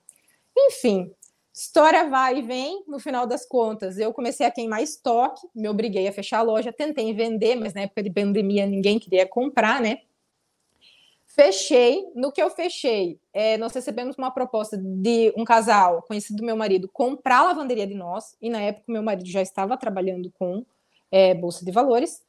Enfim, 0.57 1.13
História 1.53 2.09
vai 2.09 2.39
e 2.39 2.41
vem, 2.41 2.83
no 2.87 2.99
final 2.99 3.27
das 3.27 3.45
contas, 3.45 3.99
eu 3.99 4.11
comecei 4.11 4.43
a 4.43 4.49
queimar 4.49 4.81
estoque, 4.81 5.47
me 5.53 5.69
obriguei 5.69 6.07
a 6.07 6.11
fechar 6.11 6.39
a 6.39 6.41
loja, 6.41 6.73
tentei 6.73 7.13
vender, 7.13 7.55
mas 7.55 7.75
na 7.75 7.81
época 7.81 8.01
de 8.01 8.09
pandemia 8.09 8.65
ninguém 8.65 8.97
queria 8.97 9.27
comprar, 9.27 9.79
né? 9.79 9.99
Fechei. 11.27 12.11
No 12.15 12.31
que 12.31 12.41
eu 12.41 12.49
fechei, 12.49 13.19
é, 13.31 13.55
nós 13.57 13.71
recebemos 13.71 14.15
uma 14.17 14.31
proposta 14.31 14.75
de 14.77 15.31
um 15.37 15.43
casal 15.43 16.01
conhecido 16.03 16.37
do 16.37 16.45
meu 16.45 16.57
marido 16.57 16.89
comprar 16.91 17.39
a 17.39 17.43
lavanderia 17.43 17.85
de 17.85 17.93
nós, 17.93 18.35
e 18.41 18.49
na 18.49 18.59
época 18.59 18.91
meu 18.91 19.03
marido 19.03 19.29
já 19.29 19.41
estava 19.41 19.77
trabalhando 19.77 20.31
com 20.31 20.65
é, 21.11 21.35
Bolsa 21.35 21.63
de 21.63 21.71
Valores. 21.71 22.23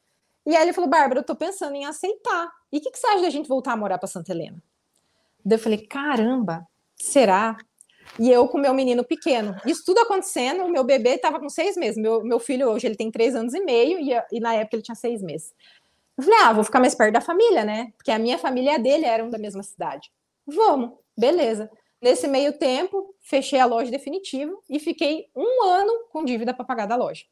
E 0.44 0.54
aí 0.54 0.62
ele 0.62 0.74
falou: 0.74 0.90
Bárbara, 0.90 1.20
eu 1.20 1.24
tô 1.24 1.34
pensando 1.34 1.74
em 1.74 1.86
aceitar. 1.86 2.52
E 2.70 2.76
o 2.76 2.80
que, 2.80 2.90
que 2.90 2.98
você 2.98 3.06
acha 3.06 3.22
da 3.22 3.30
gente 3.30 3.48
voltar 3.48 3.72
a 3.72 3.76
morar 3.76 3.96
para 3.96 4.06
Santa 4.06 4.32
Helena? 4.32 4.62
Daí 5.42 5.56
eu 5.56 5.62
falei: 5.62 5.78
caramba, 5.86 6.66
será? 6.94 7.56
E 8.18 8.30
eu 8.30 8.46
com 8.48 8.58
meu 8.58 8.72
menino 8.72 9.04
pequeno. 9.04 9.56
Isso 9.66 9.82
tudo 9.84 9.98
acontecendo, 9.98 10.64
o 10.64 10.70
meu 10.70 10.84
bebê 10.84 11.10
estava 11.10 11.40
com 11.40 11.48
seis 11.48 11.76
meses. 11.76 12.00
Meu, 12.00 12.22
meu 12.22 12.38
filho 12.38 12.68
hoje 12.70 12.86
ele 12.86 12.96
tem 12.96 13.10
três 13.10 13.34
anos 13.34 13.54
e 13.54 13.60
meio 13.60 13.98
e, 13.98 14.12
e, 14.32 14.40
na 14.40 14.54
época 14.54 14.76
ele 14.76 14.82
tinha 14.82 14.94
seis 14.94 15.22
meses. 15.22 15.52
Eu 16.16 16.24
falei, 16.24 16.38
ah, 16.40 16.52
vou 16.52 16.64
ficar 16.64 16.80
mais 16.80 16.94
perto 16.94 17.12
da 17.12 17.20
família, 17.20 17.64
né? 17.64 17.92
Porque 17.96 18.10
a 18.10 18.18
minha 18.18 18.38
família 18.38 18.72
e 18.72 18.74
a 18.74 18.78
dele 18.78 19.04
eram 19.04 19.30
da 19.30 19.38
mesma 19.38 19.62
cidade. 19.62 20.10
Vamos, 20.46 20.92
beleza. 21.16 21.70
Nesse 22.00 22.28
meio 22.28 22.52
tempo, 22.56 23.14
fechei 23.20 23.58
a 23.58 23.66
loja 23.66 23.90
definitivo 23.90 24.62
e 24.68 24.78
fiquei 24.78 25.26
um 25.34 25.64
ano 25.64 25.92
com 26.10 26.24
dívida 26.24 26.54
para 26.54 26.64
pagar 26.64 26.86
da 26.86 26.96
loja. 26.96 27.24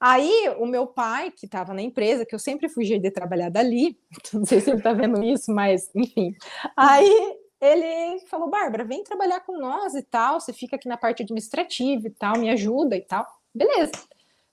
Aí, 0.00 0.48
o 0.58 0.66
meu 0.66 0.86
pai, 0.86 1.32
que 1.32 1.46
estava 1.46 1.74
na 1.74 1.82
empresa, 1.82 2.24
que 2.24 2.32
eu 2.32 2.38
sempre 2.38 2.68
fugi 2.68 3.00
de 3.00 3.10
trabalhar 3.10 3.50
dali, 3.50 3.98
não 4.32 4.44
sei 4.44 4.60
se 4.60 4.70
ele 4.70 4.78
está 4.78 4.92
vendo 4.92 5.24
isso, 5.24 5.52
mas 5.52 5.90
enfim. 5.92 6.34
Aí 6.76 7.36
ele 7.60 8.20
falou: 8.26 8.48
Bárbara, 8.48 8.84
vem 8.84 9.02
trabalhar 9.02 9.40
com 9.40 9.58
nós 9.58 9.94
e 9.94 10.02
tal. 10.02 10.40
Você 10.40 10.52
fica 10.52 10.76
aqui 10.76 10.88
na 10.88 10.96
parte 10.96 11.22
administrativa 11.22 12.06
e 12.06 12.10
tal, 12.10 12.38
me 12.38 12.50
ajuda 12.50 12.96
e 12.96 13.00
tal. 13.00 13.26
Beleza. 13.54 13.92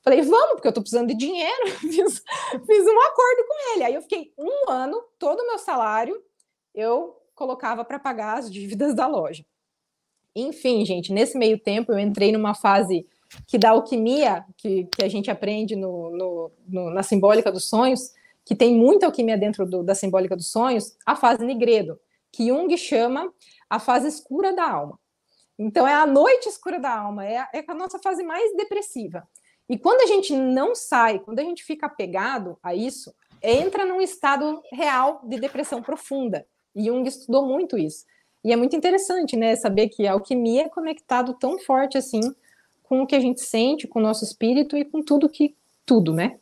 Falei, 0.03 0.21
vamos, 0.21 0.53
porque 0.53 0.67
eu 0.67 0.73
tô 0.73 0.81
precisando 0.81 1.07
de 1.07 1.15
dinheiro. 1.15 1.67
fiz, 1.81 1.91
fiz 1.91 2.85
um 2.85 3.01
acordo 3.01 3.47
com 3.47 3.73
ele. 3.73 3.83
Aí 3.83 3.95
eu 3.95 4.01
fiquei 4.01 4.33
um 4.37 4.69
ano, 4.69 5.03
todo 5.17 5.39
o 5.39 5.47
meu 5.47 5.57
salário 5.57 6.21
eu 6.73 7.15
colocava 7.33 7.83
para 7.83 7.97
pagar 7.97 8.37
as 8.37 8.51
dívidas 8.51 8.93
da 8.93 9.07
loja. 9.07 9.45
Enfim, 10.35 10.85
gente, 10.85 11.13
nesse 11.13 11.37
meio 11.37 11.57
tempo 11.57 11.91
eu 11.91 11.99
entrei 11.99 12.31
numa 12.31 12.53
fase 12.53 13.07
que 13.47 13.57
da 13.57 13.71
alquimia, 13.71 14.45
que, 14.57 14.85
que 14.85 15.03
a 15.03 15.07
gente 15.07 15.31
aprende 15.31 15.75
no, 15.75 16.11
no, 16.11 16.51
no, 16.67 16.89
na 16.91 17.01
simbólica 17.01 17.51
dos 17.51 17.67
sonhos, 17.67 18.11
que 18.43 18.55
tem 18.55 18.75
muita 18.75 19.05
alquimia 19.05 19.37
dentro 19.37 19.65
do, 19.65 19.81
da 19.81 19.95
simbólica 19.95 20.35
dos 20.35 20.51
sonhos, 20.51 20.95
a 21.05 21.15
fase 21.15 21.43
Nigredo 21.43 21.99
que 22.35 22.47
Jung 22.47 22.77
chama 22.77 23.33
a 23.69 23.79
fase 23.79 24.09
escura 24.09 24.53
da 24.53 24.69
alma. 24.69 24.99
Então, 25.57 25.87
é 25.87 25.93
a 25.93 26.05
noite 26.05 26.49
escura 26.49 26.77
da 26.77 26.93
alma, 26.93 27.25
é 27.25 27.37
a, 27.37 27.49
é 27.53 27.63
a 27.65 27.73
nossa 27.73 27.97
fase 27.99 28.23
mais 28.23 28.53
depressiva. 28.57 29.25
E 29.69 29.77
quando 29.77 30.01
a 30.01 30.05
gente 30.05 30.35
não 30.35 30.75
sai, 30.75 31.19
quando 31.19 31.39
a 31.39 31.43
gente 31.43 31.63
fica 31.63 31.85
apegado 31.85 32.57
a 32.61 32.75
isso, 32.75 33.15
entra 33.41 33.85
num 33.85 34.01
estado 34.01 34.61
real 34.71 35.21
de 35.23 35.39
depressão 35.39 35.81
profunda. 35.81 36.45
E 36.75 36.85
Jung 36.85 37.07
estudou 37.07 37.47
muito 37.47 37.77
isso. 37.77 38.05
E 38.43 38.51
é 38.51 38.55
muito 38.57 38.75
interessante, 38.75 39.37
né, 39.37 39.55
saber 39.55 39.87
que 39.87 40.05
a 40.05 40.11
alquimia 40.11 40.63
é 40.63 40.69
conectado 40.69 41.33
tão 41.39 41.57
forte 41.57 41.97
assim 41.97 42.19
com 42.83 43.01
o 43.01 43.07
que 43.07 43.15
a 43.15 43.19
gente 43.19 43.41
sente, 43.41 43.87
com 43.87 43.99
o 43.99 44.03
nosso 44.03 44.25
espírito 44.25 44.77
e 44.77 44.83
com 44.83 45.01
tudo 45.01 45.29
que 45.29 45.55
tudo, 45.85 46.13
né? 46.13 46.37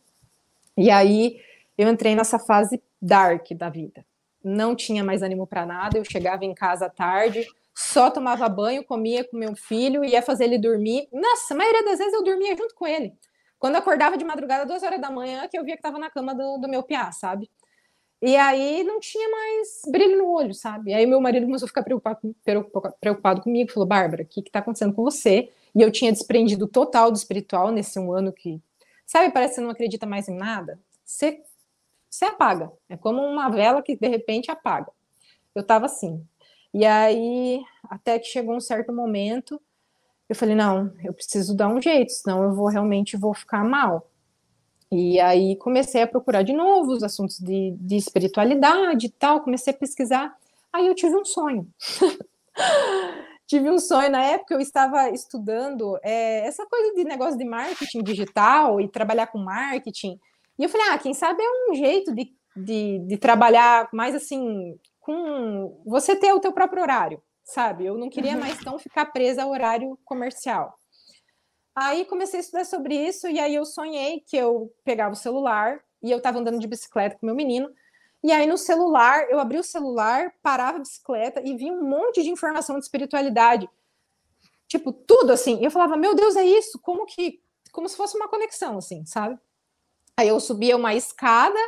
E 0.75 0.89
aí 0.89 1.39
eu 1.77 1.87
entrei 1.87 2.15
nessa 2.15 2.39
fase 2.39 2.81
dark 2.99 3.51
da 3.51 3.69
vida. 3.69 4.03
Não 4.43 4.75
tinha 4.75 5.03
mais 5.03 5.21
ânimo 5.21 5.47
para 5.47 5.65
nada, 5.65 5.97
eu 5.97 6.03
chegava 6.03 6.43
em 6.43 6.53
casa 6.53 6.89
tarde, 6.89 7.47
só 7.73 8.11
tomava 8.11 8.47
banho, 8.49 8.83
comia 8.83 9.23
com 9.23 9.37
meu 9.37 9.55
filho, 9.55 10.03
ia 10.03 10.21
fazer 10.21 10.45
ele 10.45 10.57
dormir. 10.57 11.07
Nossa, 11.11 11.53
a 11.53 11.57
maioria 11.57 11.83
das 11.83 11.97
vezes 11.97 12.13
eu 12.13 12.23
dormia 12.23 12.55
junto 12.55 12.75
com 12.75 12.85
ele. 12.85 13.13
Quando 13.57 13.77
acordava 13.77 14.17
de 14.17 14.25
madrugada, 14.25 14.65
duas 14.65 14.83
horas 14.83 14.99
da 14.99 15.09
manhã, 15.09 15.47
que 15.47 15.57
eu 15.57 15.63
via 15.63 15.75
que 15.75 15.79
estava 15.79 15.97
na 15.97 16.09
cama 16.09 16.35
do, 16.35 16.57
do 16.57 16.67
meu 16.67 16.83
piá, 16.83 17.11
sabe? 17.11 17.49
E 18.21 18.37
aí 18.37 18.83
não 18.83 18.99
tinha 18.99 19.29
mais 19.29 19.81
brilho 19.87 20.17
no 20.17 20.29
olho, 20.29 20.53
sabe? 20.53 20.91
E 20.91 20.93
aí 20.93 21.05
meu 21.05 21.19
marido 21.19 21.45
começou 21.45 21.65
a 21.65 21.67
ficar 21.67 21.83
preocupado, 21.83 22.35
preocupado 22.99 23.41
comigo, 23.41 23.71
falou, 23.71 23.87
Bárbara, 23.87 24.23
o 24.23 24.25
que 24.25 24.39
está 24.39 24.59
acontecendo 24.59 24.93
com 24.93 25.03
você? 25.03 25.51
E 25.75 25.81
eu 25.81 25.91
tinha 25.91 26.11
desprendido 26.11 26.67
total 26.67 27.11
do 27.11 27.17
espiritual 27.17 27.69
nesse 27.69 27.99
um 27.99 28.13
ano 28.13 28.31
que, 28.31 28.61
sabe, 29.05 29.29
parece 29.33 29.51
que 29.51 29.55
você 29.55 29.61
não 29.61 29.71
acredita 29.71 30.05
mais 30.05 30.29
em 30.29 30.35
nada. 30.37 30.79
Você, 31.03 31.41
você 32.13 32.25
apaga. 32.25 32.71
É 32.87 32.95
como 32.95 33.23
uma 33.23 33.49
vela 33.49 33.81
que 33.81 33.95
de 33.95 34.07
repente 34.07 34.51
apaga. 34.51 34.91
Eu 35.55 35.61
estava 35.61 35.87
assim. 35.87 36.23
E 36.71 36.85
aí, 36.85 37.59
até 37.89 38.19
que 38.19 38.27
chegou 38.27 38.55
um 38.55 38.59
certo 38.59 38.93
momento, 38.93 39.59
eu 40.29 40.35
falei, 40.35 40.53
não, 40.53 40.93
eu 41.03 41.11
preciso 41.11 41.55
dar 41.55 41.67
um 41.67 41.81
jeito, 41.81 42.11
senão 42.11 42.43
eu 42.43 42.53
vou 42.53 42.67
realmente 42.67 43.17
vou 43.17 43.33
ficar 43.33 43.63
mal. 43.63 44.07
E 44.91 45.19
aí 45.19 45.55
comecei 45.55 46.03
a 46.03 46.07
procurar 46.07 46.43
de 46.43 46.53
novo 46.53 46.91
os 46.91 47.01
assuntos 47.01 47.39
de, 47.39 47.75
de 47.79 47.95
espiritualidade 47.95 49.07
e 49.07 49.09
tal, 49.09 49.41
comecei 49.41 49.73
a 49.73 49.77
pesquisar. 49.77 50.35
Aí 50.71 50.85
eu 50.85 50.93
tive 50.93 51.15
um 51.15 51.25
sonho. 51.25 51.67
tive 53.47 53.71
um 53.71 53.79
sonho 53.79 54.11
na 54.11 54.23
época, 54.23 54.53
eu 54.53 54.59
estava 54.59 55.09
estudando 55.09 55.97
é, 56.03 56.45
essa 56.45 56.63
coisa 56.67 56.93
de 56.93 57.05
negócio 57.05 57.37
de 57.39 57.45
marketing 57.45 58.03
digital 58.03 58.79
e 58.79 58.87
trabalhar 58.87 59.27
com 59.27 59.39
marketing. 59.39 60.19
E 60.57 60.63
eu 60.63 60.69
falei, 60.69 60.87
ah, 60.89 60.97
quem 60.97 61.13
sabe 61.13 61.41
é 61.43 61.71
um 61.71 61.75
jeito 61.75 62.13
de, 62.13 62.35
de, 62.55 62.99
de 62.99 63.17
trabalhar 63.17 63.89
mais 63.91 64.15
assim, 64.15 64.79
com 64.99 65.81
você 65.85 66.15
ter 66.15 66.33
o 66.33 66.39
teu 66.39 66.53
próprio 66.53 66.81
horário, 66.81 67.21
sabe? 67.43 67.85
Eu 67.85 67.97
não 67.97 68.09
queria 68.09 68.33
uhum. 68.33 68.39
mais 68.39 68.57
tão 68.59 68.77
ficar 68.79 69.05
presa 69.07 69.43
ao 69.43 69.51
horário 69.51 69.97
comercial. 70.05 70.77
Aí 71.75 72.05
comecei 72.05 72.39
a 72.39 72.41
estudar 72.41 72.65
sobre 72.65 72.95
isso 72.95 73.27
e 73.27 73.39
aí 73.39 73.55
eu 73.55 73.65
sonhei 73.65 74.21
que 74.21 74.37
eu 74.37 74.71
pegava 74.83 75.13
o 75.13 75.17
celular 75.17 75.79
e 76.03 76.11
eu 76.11 76.17
estava 76.17 76.37
andando 76.37 76.59
de 76.59 76.67
bicicleta 76.67 77.17
com 77.17 77.25
meu 77.25 77.35
menino. 77.35 77.69
E 78.23 78.31
aí 78.31 78.45
no 78.45 78.57
celular, 78.57 79.27
eu 79.29 79.39
abri 79.39 79.57
o 79.57 79.63
celular, 79.63 80.31
parava 80.41 80.77
a 80.77 80.81
bicicleta 80.81 81.41
e 81.43 81.55
vi 81.57 81.71
um 81.71 81.83
monte 81.83 82.21
de 82.21 82.29
informação 82.29 82.77
de 82.77 82.85
espiritualidade. 82.85 83.67
Tipo, 84.67 84.93
tudo 84.93 85.33
assim. 85.33 85.59
E 85.59 85.65
eu 85.65 85.71
falava, 85.71 85.97
meu 85.97 86.15
Deus, 86.15 86.35
é 86.35 86.45
isso? 86.45 86.79
Como 86.79 87.05
que. 87.05 87.41
Como 87.71 87.89
se 87.89 87.97
fosse 87.97 88.15
uma 88.15 88.29
conexão, 88.29 88.77
assim, 88.77 89.05
sabe? 89.05 89.37
Aí 90.17 90.27
eu 90.27 90.39
subia 90.39 90.77
uma 90.77 90.93
escada 90.93 91.59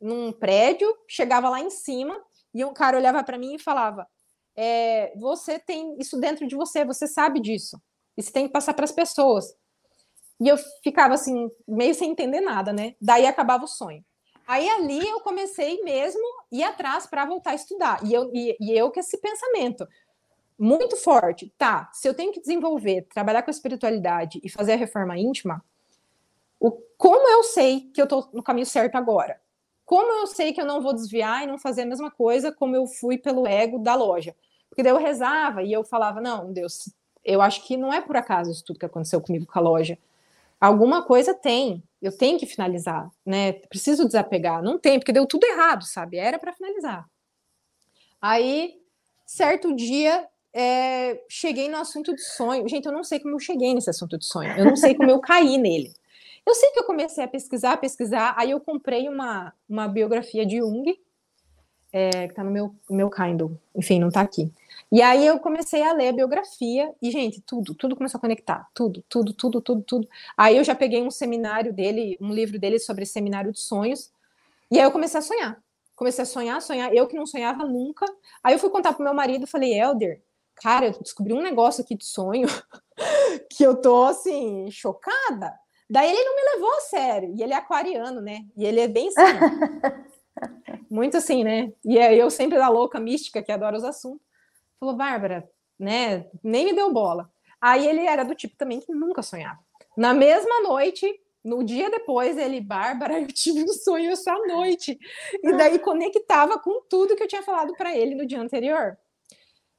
num 0.00 0.32
prédio, 0.32 0.88
chegava 1.06 1.48
lá 1.48 1.60
em 1.60 1.70
cima 1.70 2.20
e 2.54 2.64
um 2.64 2.72
cara 2.72 2.96
olhava 2.96 3.22
para 3.22 3.38
mim 3.38 3.54
e 3.54 3.58
falava: 3.58 4.06
é, 4.56 5.12
Você 5.16 5.58
tem 5.58 5.96
isso 5.98 6.18
dentro 6.18 6.46
de 6.46 6.56
você, 6.56 6.84
você 6.84 7.06
sabe 7.06 7.40
disso. 7.40 7.80
Você 8.16 8.30
tem 8.30 8.46
que 8.46 8.52
passar 8.52 8.74
para 8.74 8.84
as 8.84 8.92
pessoas. 8.92 9.54
E 10.40 10.48
eu 10.48 10.56
ficava 10.82 11.14
assim, 11.14 11.50
meio 11.68 11.94
sem 11.94 12.10
entender 12.10 12.40
nada, 12.40 12.72
né? 12.72 12.94
Daí 13.00 13.26
acabava 13.26 13.64
o 13.64 13.68
sonho. 13.68 14.04
Aí 14.46 14.68
ali 14.68 15.08
eu 15.08 15.20
comecei 15.20 15.82
mesmo 15.82 16.20
ir 16.50 16.64
atrás 16.64 17.06
para 17.06 17.24
voltar 17.24 17.52
a 17.52 17.54
estudar. 17.54 18.04
E 18.04 18.12
eu, 18.12 18.30
e, 18.34 18.56
e 18.60 18.76
eu 18.76 18.90
com 18.90 18.98
esse 18.98 19.18
pensamento 19.18 19.86
muito 20.58 20.96
forte. 20.96 21.52
Tá, 21.56 21.88
se 21.92 22.08
eu 22.08 22.14
tenho 22.14 22.32
que 22.32 22.40
desenvolver, 22.40 23.06
trabalhar 23.12 23.42
com 23.42 23.50
a 23.50 23.52
espiritualidade 23.52 24.40
e 24.42 24.50
fazer 24.50 24.72
a 24.72 24.76
reforma 24.76 25.16
íntima, 25.16 25.64
o, 26.62 26.70
como 26.96 27.28
eu 27.28 27.42
sei 27.42 27.90
que 27.92 28.00
eu 28.00 28.04
estou 28.04 28.28
no 28.32 28.42
caminho 28.42 28.66
certo 28.66 28.94
agora? 28.94 29.40
Como 29.84 30.12
eu 30.20 30.28
sei 30.28 30.52
que 30.52 30.60
eu 30.60 30.64
não 30.64 30.80
vou 30.80 30.94
desviar 30.94 31.42
e 31.42 31.46
não 31.46 31.58
fazer 31.58 31.82
a 31.82 31.86
mesma 31.86 32.10
coisa 32.10 32.52
como 32.52 32.76
eu 32.76 32.86
fui 32.86 33.18
pelo 33.18 33.46
ego 33.46 33.80
da 33.80 33.96
loja? 33.96 34.34
Porque 34.68 34.82
daí 34.82 34.92
eu 34.92 34.98
rezava 34.98 35.64
e 35.64 35.72
eu 35.72 35.82
falava, 35.82 36.20
não, 36.20 36.52
Deus, 36.52 36.88
eu 37.24 37.42
acho 37.42 37.66
que 37.66 37.76
não 37.76 37.92
é 37.92 38.00
por 38.00 38.16
acaso 38.16 38.52
isso 38.52 38.64
tudo 38.64 38.78
que 38.78 38.86
aconteceu 38.86 39.20
comigo 39.20 39.44
com 39.44 39.58
a 39.58 39.62
loja. 39.62 39.98
Alguma 40.60 41.02
coisa 41.02 41.34
tem, 41.34 41.82
eu 42.00 42.16
tenho 42.16 42.38
que 42.38 42.46
finalizar, 42.46 43.10
né? 43.26 43.52
Preciso 43.52 44.06
desapegar. 44.06 44.62
Não 44.62 44.78
tem, 44.78 45.00
porque 45.00 45.12
deu 45.12 45.26
tudo 45.26 45.44
errado, 45.44 45.84
sabe? 45.84 46.16
Era 46.16 46.38
para 46.38 46.52
finalizar. 46.52 47.04
Aí, 48.20 48.80
certo 49.26 49.74
dia, 49.74 50.28
é, 50.54 51.20
cheguei 51.28 51.68
no 51.68 51.78
assunto 51.78 52.14
de 52.14 52.22
sonho. 52.22 52.68
Gente, 52.68 52.86
eu 52.86 52.92
não 52.92 53.02
sei 53.02 53.18
como 53.18 53.34
eu 53.34 53.40
cheguei 53.40 53.74
nesse 53.74 53.90
assunto 53.90 54.16
de 54.16 54.24
sonho. 54.24 54.56
Eu 54.56 54.64
não 54.64 54.76
sei 54.76 54.94
como 54.94 55.10
eu 55.10 55.20
caí 55.20 55.58
nele. 55.58 55.92
Eu 56.46 56.54
sei 56.54 56.70
que 56.70 56.80
eu 56.80 56.84
comecei 56.84 57.22
a 57.22 57.28
pesquisar, 57.28 57.76
pesquisar. 57.76 58.34
Aí 58.36 58.50
eu 58.50 58.60
comprei 58.60 59.08
uma, 59.08 59.52
uma 59.68 59.88
biografia 59.88 60.44
de 60.44 60.58
Jung, 60.58 60.98
é, 61.92 62.28
que 62.28 62.34
tá 62.34 62.42
no 62.42 62.50
meu, 62.50 62.74
meu 62.90 63.10
Kindle. 63.10 63.58
Enfim, 63.74 63.98
não 63.98 64.10
tá 64.10 64.22
aqui. 64.22 64.50
E 64.90 65.00
aí 65.00 65.26
eu 65.26 65.38
comecei 65.38 65.82
a 65.82 65.92
ler 65.92 66.08
a 66.08 66.12
biografia 66.12 66.92
e, 67.00 67.10
gente, 67.10 67.40
tudo, 67.42 67.74
tudo 67.74 67.94
começou 67.94 68.18
a 68.18 68.20
conectar, 68.20 68.68
tudo, 68.74 69.04
tudo, 69.08 69.32
tudo, 69.32 69.60
tudo, 69.60 69.82
tudo. 69.82 70.08
Aí 70.36 70.56
eu 70.56 70.64
já 70.64 70.74
peguei 70.74 71.02
um 71.02 71.10
seminário 71.10 71.72
dele, 71.72 72.16
um 72.20 72.32
livro 72.32 72.58
dele 72.58 72.78
sobre 72.78 73.06
seminário 73.06 73.52
de 73.52 73.60
sonhos, 73.60 74.10
e 74.70 74.78
aí 74.78 74.84
eu 74.84 74.90
comecei 74.90 75.18
a 75.18 75.22
sonhar. 75.22 75.62
Comecei 75.94 76.22
a 76.22 76.26
sonhar, 76.26 76.60
sonhar, 76.62 76.94
eu 76.94 77.06
que 77.06 77.16
não 77.16 77.26
sonhava 77.26 77.64
nunca. 77.64 78.06
Aí 78.42 78.54
eu 78.54 78.58
fui 78.58 78.70
contar 78.70 78.94
pro 78.94 79.04
meu 79.04 79.14
marido, 79.14 79.46
falei, 79.46 79.78
Elder, 79.78 80.20
cara, 80.54 80.86
eu 80.86 80.92
descobri 81.00 81.32
um 81.32 81.42
negócio 81.42 81.82
aqui 81.82 81.94
de 81.94 82.04
sonho 82.04 82.48
que 83.50 83.62
eu 83.62 83.76
tô, 83.76 84.04
assim, 84.04 84.70
chocada. 84.70 85.58
Daí 85.92 86.08
ele 86.08 86.24
não 86.24 86.34
me 86.34 86.54
levou 86.54 86.72
a 86.72 86.80
sério, 86.80 87.34
e 87.36 87.42
ele 87.42 87.52
é 87.52 87.56
aquariano, 87.56 88.22
né? 88.22 88.46
E 88.56 88.64
ele 88.64 88.80
é 88.80 88.88
bem 88.88 89.08
assim, 89.08 89.20
muito 90.90 91.18
assim, 91.18 91.44
né? 91.44 91.70
E 91.84 91.98
é 91.98 92.14
eu 92.16 92.30
sempre 92.30 92.56
da 92.56 92.70
louca 92.70 92.98
mística 92.98 93.42
que 93.42 93.52
adora 93.52 93.76
os 93.76 93.84
assuntos. 93.84 94.26
Falou, 94.80 94.96
Bárbara, 94.96 95.46
né? 95.78 96.24
Nem 96.42 96.64
me 96.64 96.72
deu 96.72 96.90
bola. 96.90 97.30
Aí 97.60 97.86
ele 97.86 98.06
era 98.06 98.24
do 98.24 98.34
tipo 98.34 98.56
também 98.56 98.80
que 98.80 98.90
nunca 98.90 99.22
sonhava. 99.22 99.58
Na 99.94 100.14
mesma 100.14 100.62
noite, 100.62 101.06
no 101.44 101.62
dia 101.62 101.90
depois, 101.90 102.38
ele, 102.38 102.58
Bárbara, 102.58 103.20
eu 103.20 103.26
tive 103.26 103.62
um 103.62 103.68
sonho 103.68 104.12
essa 104.12 104.32
noite. 104.46 104.98
E 105.42 105.52
daí 105.58 105.78
conectava 105.78 106.58
com 106.58 106.80
tudo 106.88 107.14
que 107.14 107.22
eu 107.22 107.28
tinha 107.28 107.42
falado 107.42 107.74
para 107.74 107.94
ele 107.94 108.14
no 108.14 108.24
dia 108.24 108.40
anterior. 108.40 108.96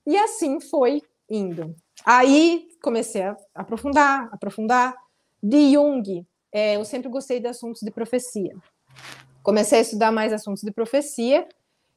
E 0.05 0.15
assim 0.15 0.61
foi 0.61 1.01
indo. 1.27 1.75
Aí 2.05 2.67
comecei 2.83 3.23
a 3.23 3.35
aprofundar, 3.55 4.29
aprofundar. 4.31 5.02
De 5.43 5.73
Jung, 5.73 6.25
é, 6.53 6.77
eu 6.77 6.85
sempre 6.85 7.09
gostei 7.09 7.41
de 7.41 7.47
assuntos 7.47 7.81
de 7.81 7.91
profecia. 7.91 8.55
Comecei 9.43 9.79
a 9.79 9.81
estudar 9.81 10.11
mais 10.11 10.31
assuntos 10.31 10.63
de 10.63 10.71
profecia 10.71 11.45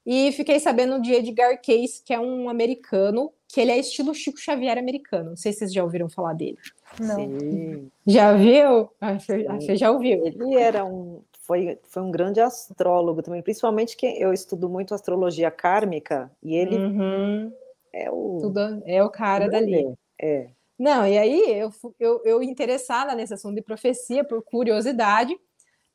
e 0.04 0.32
fiquei 0.32 0.58
sabendo 0.58 1.00
de 1.00 1.12
Edgar 1.12 1.60
Cayce, 1.62 2.02
que 2.04 2.12
é 2.12 2.18
um 2.18 2.48
americano, 2.48 3.32
que 3.48 3.60
ele 3.60 3.70
é 3.70 3.78
estilo 3.78 4.12
Chico 4.12 4.40
Xavier 4.40 4.76
americano. 4.76 5.30
Não 5.30 5.36
sei 5.36 5.52
se 5.52 5.60
vocês 5.60 5.72
já 5.72 5.84
ouviram 5.84 6.08
falar 6.08 6.32
dele. 6.32 6.58
Não. 6.98 7.14
Sim. 7.14 7.90
Já 8.04 8.34
viu? 8.34 8.90
A 9.00 9.18
Fê 9.20 9.76
já 9.76 9.92
ouviu. 9.92 10.26
Ele 10.26 10.56
era 10.56 10.84
um 10.84 11.22
foi, 11.46 11.78
foi 11.84 12.02
um 12.02 12.10
grande 12.10 12.40
astrólogo 12.40 13.22
também, 13.22 13.40
principalmente 13.40 13.96
que 13.96 14.06
eu 14.20 14.32
estudo 14.32 14.68
muito 14.68 14.92
astrologia 14.92 15.50
kármica 15.50 16.30
e 16.42 16.56
ele 16.56 16.76
uhum. 16.76 17.52
é 17.92 18.10
o 18.10 18.38
Tudo, 18.42 18.82
é 18.84 19.02
o 19.02 19.08
cara 19.08 19.48
dali. 19.48 19.94
É. 20.20 20.48
Não, 20.78 21.06
e 21.06 21.16
aí 21.16 21.58
eu, 21.58 21.70
eu, 21.98 22.22
eu 22.24 22.42
interessada 22.42 23.14
nesse 23.14 23.32
assunto 23.32 23.54
de 23.54 23.62
profecia 23.62 24.22
por 24.22 24.42
curiosidade, 24.42 25.34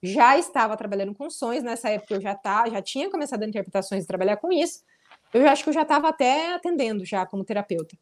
já 0.02 0.38
estava 0.38 0.76
trabalhando 0.76 1.14
com 1.14 1.30
sonhos, 1.30 1.64
nessa 1.64 1.90
época 1.90 2.16
eu 2.16 2.22
já, 2.22 2.34
tá, 2.34 2.68
já 2.68 2.82
tinha 2.82 3.10
começado 3.10 3.44
a 3.44 3.48
interpretações 3.48 4.04
e 4.04 4.08
trabalhar 4.08 4.38
com 4.38 4.52
isso, 4.52 4.84
eu 5.34 5.48
acho 5.48 5.64
que 5.64 5.70
eu 5.70 5.74
já 5.74 5.84
estava 5.84 6.10
até 6.10 6.54
atendendo 6.54 7.06
já 7.06 7.26
como 7.26 7.46
terapeuta. 7.46 7.96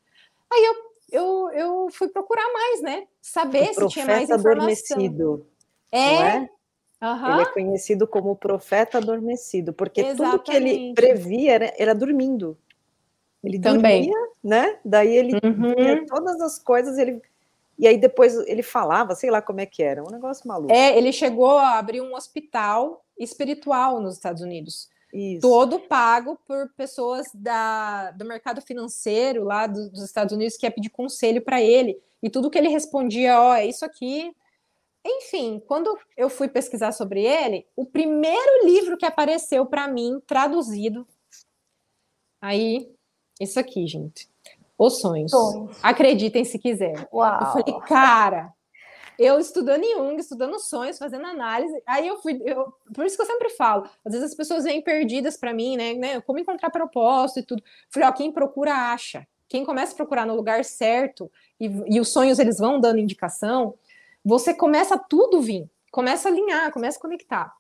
Aí 0.51 0.63
eu, 0.63 0.75
eu, 1.11 1.49
eu 1.51 1.87
fui 1.91 2.07
procurar 2.07 2.51
mais, 2.53 2.81
né? 2.81 3.07
Saber 3.21 3.71
o 3.71 3.73
se 3.73 3.87
tinha 3.89 4.05
mais 4.05 4.29
informação. 4.29 4.51
Adormecido, 4.51 5.45
é, 5.91 6.15
é? 6.15 6.49
Uhum. 7.01 7.33
Ele 7.33 7.41
é 7.41 7.45
conhecido 7.45 8.07
como 8.07 8.35
profeta 8.35 8.97
adormecido, 8.97 9.73
porque 9.73 10.01
Exatamente. 10.01 10.31
tudo 10.31 10.43
que 10.43 10.55
ele 10.55 10.93
previa 10.93 11.53
era, 11.53 11.73
era 11.77 11.95
dormindo. 11.95 12.57
Ele 13.43 13.59
Também. 13.59 14.05
dormia, 14.09 14.29
né? 14.43 14.79
Daí 14.83 15.15
ele 15.15 15.33
uhum. 15.43 16.05
todas 16.05 16.41
as 16.41 16.59
coisas, 16.59 16.97
ele 16.97 17.21
e 17.77 17.87
aí 17.87 17.97
depois 17.97 18.35
ele 18.45 18.61
falava, 18.61 19.15
sei 19.15 19.31
lá 19.31 19.41
como 19.41 19.61
é 19.61 19.65
que 19.65 19.81
era, 19.81 20.03
um 20.03 20.11
negócio 20.11 20.45
maluco. 20.45 20.73
É, 20.73 20.97
ele 20.97 21.13
chegou 21.13 21.57
a 21.57 21.79
abrir 21.79 22.01
um 22.01 22.13
hospital 22.13 23.05
espiritual 23.17 24.01
nos 24.01 24.15
Estados 24.15 24.41
Unidos. 24.41 24.89
Isso. 25.13 25.41
Todo 25.41 25.79
pago 25.79 26.37
por 26.45 26.69
pessoas 26.75 27.27
da, 27.33 28.11
do 28.11 28.25
mercado 28.25 28.61
financeiro 28.61 29.45
lá 29.45 29.65
do, 29.65 29.89
dos 29.89 30.03
Estados 30.03 30.33
Unidos 30.33 30.57
que 30.57 30.65
ia 30.65 30.71
pedir 30.71 30.89
conselho 30.89 31.41
para 31.41 31.61
ele. 31.61 31.97
E 32.21 32.29
tudo 32.29 32.49
que 32.49 32.57
ele 32.57 32.67
respondia, 32.67 33.39
ó, 33.39 33.51
oh, 33.51 33.53
é 33.53 33.65
isso 33.65 33.85
aqui. 33.85 34.29
Enfim, 35.05 35.63
quando 35.65 35.97
eu 36.17 36.29
fui 36.29 36.49
pesquisar 36.49 36.91
sobre 36.91 37.23
ele, 37.23 37.65
o 37.77 37.85
primeiro 37.85 38.65
livro 38.65 38.97
que 38.97 39.05
apareceu 39.05 39.65
para 39.65 39.87
mim, 39.87 40.21
traduzido, 40.27 41.07
aí, 42.41 42.91
isso 43.39 43.59
aqui, 43.59 43.87
gente. 43.87 44.27
Os 44.77 44.99
sonhos. 44.99 45.31
sonhos. 45.31 45.77
Acreditem 45.83 46.45
se 46.45 46.57
quiser. 46.57 47.07
Uau. 47.11 47.39
Eu 47.39 47.47
falei, 47.47 47.81
cara, 47.87 48.53
eu 49.19 49.37
estudando 49.37 49.83
Jung, 49.83 50.15
estudando 50.15 50.57
sonhos, 50.59 50.97
fazendo 50.97 51.25
análise. 51.25 51.81
Aí 51.85 52.07
eu 52.07 52.17
fui, 52.21 52.41
eu, 52.45 52.73
por 52.93 53.05
isso 53.05 53.17
que 53.17 53.21
eu 53.21 53.25
sempre 53.27 53.49
falo, 53.49 53.83
às 54.05 54.13
vezes 54.13 54.31
as 54.31 54.35
pessoas 54.35 54.63
vêm 54.63 54.81
perdidas 54.81 55.35
para 55.35 55.53
mim, 55.53 55.75
né, 55.75 55.93
né? 55.93 56.21
Como 56.21 56.39
encontrar 56.39 56.69
propósito 56.69 57.39
e 57.39 57.43
tudo. 57.43 57.63
Falei, 57.89 58.07
ó, 58.07 58.11
quem 58.13 58.31
procura 58.31 58.73
acha. 58.73 59.27
Quem 59.49 59.65
começa 59.65 59.93
a 59.93 59.95
procurar 59.95 60.25
no 60.25 60.35
lugar 60.35 60.63
certo 60.63 61.29
e, 61.59 61.65
e 61.87 61.99
os 61.99 62.09
sonhos 62.09 62.39
eles 62.39 62.59
vão 62.59 62.79
dando 62.79 62.99
indicação, 62.99 63.73
você 64.23 64.53
começa 64.53 64.97
tudo 64.97 65.41
vir, 65.41 65.69
começa 65.91 66.29
a 66.29 66.31
alinhar, 66.31 66.71
começa 66.71 66.97
a 66.97 67.01
conectar. 67.01 67.53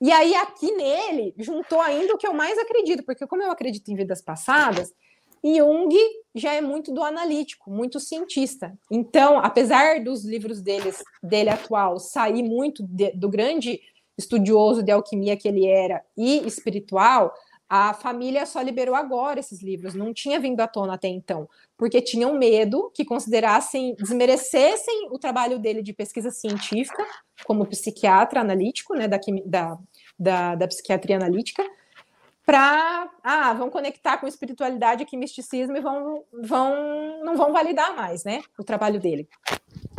E 0.00 0.10
aí, 0.10 0.34
aqui 0.34 0.72
nele, 0.72 1.34
juntou 1.38 1.80
ainda 1.80 2.14
o 2.14 2.18
que 2.18 2.26
eu 2.26 2.32
mais 2.32 2.58
acredito, 2.58 3.04
porque 3.04 3.26
como 3.26 3.42
eu 3.42 3.50
acredito 3.50 3.88
em 3.88 3.94
vidas 3.94 4.20
passadas, 4.20 4.92
Jung 5.44 5.94
já 6.34 6.54
é 6.54 6.60
muito 6.60 6.92
do 6.92 7.02
analítico, 7.02 7.70
muito 7.70 7.98
cientista. 8.00 8.72
Então, 8.90 9.38
apesar 9.38 10.02
dos 10.02 10.24
livros 10.24 10.62
deles, 10.62 11.02
dele 11.22 11.50
atual 11.50 11.98
sair 11.98 12.42
muito 12.42 12.82
de, 12.82 13.10
do 13.12 13.28
grande 13.28 13.80
estudioso 14.16 14.82
de 14.82 14.92
alquimia 14.92 15.36
que 15.36 15.48
ele 15.48 15.66
era 15.66 16.02
e 16.16 16.46
espiritual, 16.46 17.34
a 17.74 17.94
família 17.94 18.44
só 18.44 18.60
liberou 18.60 18.94
agora 18.94 19.40
esses 19.40 19.62
livros, 19.62 19.94
não 19.94 20.12
tinha 20.12 20.38
vindo 20.38 20.60
à 20.60 20.68
tona 20.68 20.92
até 20.92 21.08
então, 21.08 21.48
porque 21.74 22.02
tinham 22.02 22.34
medo 22.34 22.92
que 22.94 23.02
considerassem, 23.02 23.94
desmerecessem 23.94 25.08
o 25.10 25.18
trabalho 25.18 25.58
dele 25.58 25.82
de 25.82 25.94
pesquisa 25.94 26.30
científica, 26.30 27.02
como 27.46 27.64
psiquiatra 27.64 28.42
analítico, 28.42 28.94
né, 28.94 29.08
da, 29.08 29.18
da, 29.46 29.78
da, 30.18 30.54
da 30.54 30.68
psiquiatria 30.68 31.16
analítica, 31.16 31.64
para 32.44 33.10
ah, 33.22 33.52
vão 33.54 33.70
conectar 33.70 34.18
com 34.18 34.26
espiritualidade 34.26 35.06
e 35.10 35.16
misticismo 35.16 35.76
e 35.76 35.80
vão, 35.80 36.24
vão 36.32 37.24
não 37.24 37.36
vão 37.36 37.52
validar 37.52 37.94
mais, 37.94 38.24
né, 38.24 38.42
o 38.58 38.64
trabalho 38.64 39.00
dele. 39.00 39.28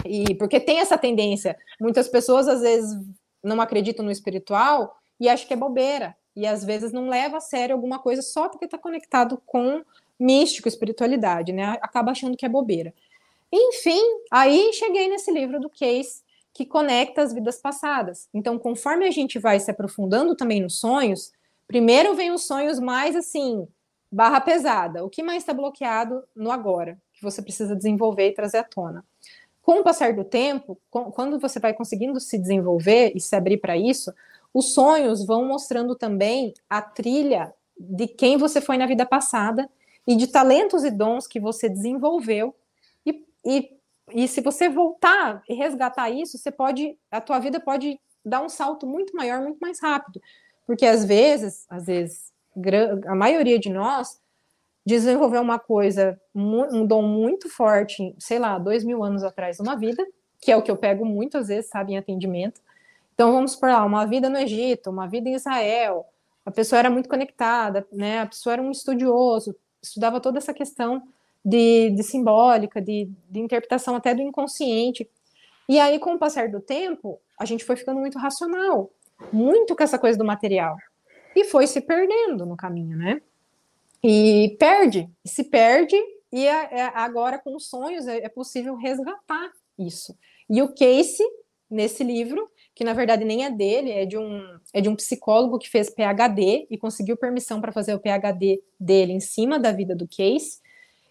E 0.05 0.35
porque 0.35 0.59
tem 0.59 0.79
essa 0.79 0.97
tendência, 0.97 1.57
muitas 1.79 2.07
pessoas 2.07 2.47
às 2.47 2.62
vezes 2.62 3.00
não 3.41 3.62
acreditam 3.62 4.03
no 4.03 4.12
espiritual 4.12 4.97
e 5.19 5.29
acham 5.29 5.47
que 5.47 5.53
é 5.53 5.57
bobeira 5.57 6.15
e 6.35 6.45
às 6.45 6.63
vezes 6.65 6.91
não 6.91 7.07
leva 7.07 7.38
a 7.38 7.41
sério 7.41 7.75
alguma 7.75 8.00
coisa 8.00 8.21
só 8.21 8.50
porque 8.50 8.65
está 8.65 8.77
conectado 8.77 9.41
com 9.45 9.83
místico, 10.19 10.67
espiritualidade, 10.67 11.53
né? 11.53 11.77
Acaba 11.81 12.12
achando 12.12 12.38
que 12.38 12.45
é 12.45 12.50
bobeira. 12.50 12.93
Enfim, 13.51 14.01
aí 14.31 14.71
cheguei 14.73 15.07
nesse 15.07 15.31
livro 15.31 15.59
do 15.59 15.69
Case 15.69 16.23
que 16.53 16.65
conecta 16.65 17.21
as 17.21 17.33
vidas 17.33 17.59
passadas. 17.59 18.27
Então, 18.33 18.59
conforme 18.59 19.07
a 19.07 19.12
gente 19.12 19.39
vai 19.39 19.59
se 19.59 19.71
aprofundando 19.71 20.35
também 20.35 20.62
nos 20.62 20.79
sonhos, 20.79 21.31
primeiro 21.67 22.15
vem 22.15 22.32
os 22.32 22.46
sonhos 22.46 22.79
mais 22.79 23.15
assim, 23.15 23.67
barra 24.12 24.39
pesada. 24.39 25.03
O 25.03 25.10
que 25.10 25.24
mais 25.24 25.43
está 25.43 25.53
bloqueado 25.53 26.24
no 26.36 26.51
agora, 26.51 26.98
que 27.13 27.24
você 27.24 27.41
precisa 27.41 27.75
desenvolver 27.75 28.29
e 28.29 28.34
trazer 28.34 28.58
à 28.58 28.63
tona. 28.63 29.03
Com 29.62 29.79
o 29.79 29.84
passar 29.84 30.13
do 30.13 30.25
tempo, 30.25 30.77
quando 30.89 31.39
você 31.39 31.60
vai 31.60 31.74
conseguindo 31.74 32.20
se 32.20 32.38
desenvolver 32.38 33.13
e 33.15 33.22
se 33.22 33.34
abrir 33.36 33.58
para 33.58 33.77
isso, 33.77 34.13
os 34.53 34.74
sonhos 34.74 35.25
vão 35.25 35.46
mostrando 35.46 35.96
também 35.96 36.53
a 36.70 36.82
trilha 36.82 37.53
de 37.79 38.08
quem 38.08 38.38
você 38.38 38.62
foi 38.62 38.77
na 38.77 38.86
vida 38.86 39.05
passada 39.05 39.70
e 40.05 40.15
de 40.15 40.27
talentos 40.27 40.84
e 40.84 40.91
dons 40.91 41.25
que 41.25 41.39
você 41.39 41.70
desenvolveu. 41.70 42.53
E, 43.05 43.25
e, 43.46 43.77
e 44.13 44.27
se 44.27 44.41
você 44.41 44.70
voltar 44.70 45.41
e 45.50 45.53
resgatar 45.53 46.10
isso, 46.10 46.38
você 46.38 46.51
pode, 46.51 46.98
a 47.10 47.22
tua 47.22 47.39
vida 47.39 47.60
pode 47.60 48.00
dar 48.24 48.41
um 48.41 48.50
salto 48.50 48.86
muito 48.86 49.15
maior, 49.15 49.41
muito 49.41 49.60
mais 49.60 49.82
rápido. 49.82 50.22
Porque 50.65 50.86
às 50.86 51.03
vezes, 51.05 51.65
às 51.70 51.86
vezes, 51.86 52.32
a 53.05 53.15
maioria 53.15 53.60
de 53.60 53.70
nós 53.70 54.20
desenvolveu 54.86 55.41
uma 55.41 55.60
coisa, 55.60 56.20
um 56.36 56.86
dom 56.86 57.01
muito 57.03 57.50
forte, 57.50 58.15
sei 58.20 58.39
lá, 58.39 58.58
dois 58.58 58.84
mil 58.84 59.03
anos 59.03 59.24
atrás 59.24 59.58
numa 59.60 59.75
vida, 59.75 60.05
que 60.41 60.51
é 60.51 60.58
o 60.58 60.62
que 60.62 60.70
eu 60.70 60.77
pego 60.77 61.05
muitas 61.05 61.48
vezes, 61.48 61.70
sabe, 61.70 61.93
em 61.93 61.98
atendimento, 61.98 62.62
então, 63.13 63.32
vamos 63.32 63.55
por 63.55 63.70
lá, 63.70 63.86
uma 63.86 64.05
vida 64.05 64.27
no 64.27 64.38
Egito, 64.38 64.89
uma 64.89 65.08
vida 65.08 65.29
em 65.29 65.36
Israel, 65.36 66.05
a 66.46 66.51
pessoa 66.51 66.79
era 66.79 66.89
muito 66.89 67.08
conectada, 67.08 67.86
né? 67.91 68.22
A 68.22 68.25
pessoa 68.25 68.53
era 68.53 68.62
um 68.62 68.72
estudioso, 68.72 69.55
estudava 69.82 70.20
toda 70.20 70.40
essa 70.40 70.53
questão 70.53 71.03
de, 71.46 71.92
de 71.92 72.03
simbólica, 72.03 72.81
de, 72.81 73.09
de 73.29 73.40
interpretação 73.40 73.96
até 73.96 74.16
do 74.16 74.22
inconsciente. 74.22 75.07
E 75.70 75.79
aí, 75.79 76.00
com 76.00 76.16
o 76.16 76.20
passar 76.20 76.50
do 76.50 76.59
tempo, 76.59 77.20
a 77.40 77.46
gente 77.46 77.64
foi 77.64 77.75
ficando 77.75 78.00
muito 78.00 78.18
racional, 78.18 78.90
muito 79.31 79.75
com 79.75 79.83
essa 79.83 80.00
coisa 80.00 80.18
do 80.18 80.25
material. 80.25 80.75
E 81.36 81.46
foi 81.46 81.68
se 81.68 81.81
perdendo 81.81 82.46
no 82.46 82.55
caminho, 82.55 82.98
né? 82.98 83.22
E 84.03 84.55
perde, 84.59 85.09
se 85.25 85.46
perde, 85.46 85.96
e 86.31 86.46
é, 86.46 86.79
é, 86.79 86.92
agora 86.96 87.40
com 87.40 87.55
os 87.55 87.70
sonhos 87.70 88.07
é, 88.07 88.18
é 88.18 88.29
possível 88.29 88.75
resgatar 88.75 89.51
isso. 89.77 90.18
E 90.50 90.62
o 90.62 90.70
Casey, 90.70 91.25
nesse 91.70 92.03
livro, 92.03 92.50
que 92.75 92.83
na 92.83 92.94
verdade 92.94 93.24
nem 93.24 93.46
é 93.46 93.51
dele, 93.51 93.92
é 93.92 94.05
de 94.05 94.18
um, 94.18 94.42
é 94.74 94.81
de 94.81 94.90
um 94.90 94.96
psicólogo 94.96 95.59
que 95.59 95.70
fez 95.70 95.90
PhD 95.90 96.68
e 96.70 96.77
conseguiu 96.77 97.16
permissão 97.16 97.62
para 97.62 97.72
fazer 97.72 97.94
o 97.94 98.00
PhD 98.00 98.62
dele 98.79 99.14
em 99.14 99.20
cima 99.20 99.59
da 99.59 99.72
vida 99.72 99.96
do 99.96 100.07
Case. 100.07 100.59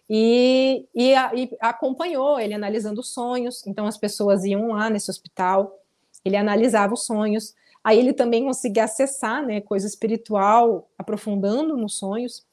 E, 0.09 0.85
e, 0.93 1.13
e, 1.13 1.57
acompanhou 1.59 2.39
ele 2.39 2.53
analisando 2.53 2.99
os 2.99 3.13
sonhos. 3.13 3.65
Então 3.65 3.87
as 3.87 3.97
pessoas 3.97 4.43
iam 4.43 4.67
lá 4.67 4.89
nesse 4.89 5.09
hospital, 5.09 5.79
ele 6.23 6.35
analisava 6.35 6.93
os 6.93 7.05
sonhos. 7.05 7.53
Aí 7.83 7.99
ele 7.99 8.13
também 8.13 8.45
conseguia 8.45 8.85
acessar, 8.85 9.45
né, 9.45 9.59
coisa 9.59 9.85
espiritual, 9.85 10.89
aprofundando 10.97 11.75
nos 11.75 11.97
sonhos. 11.97 12.45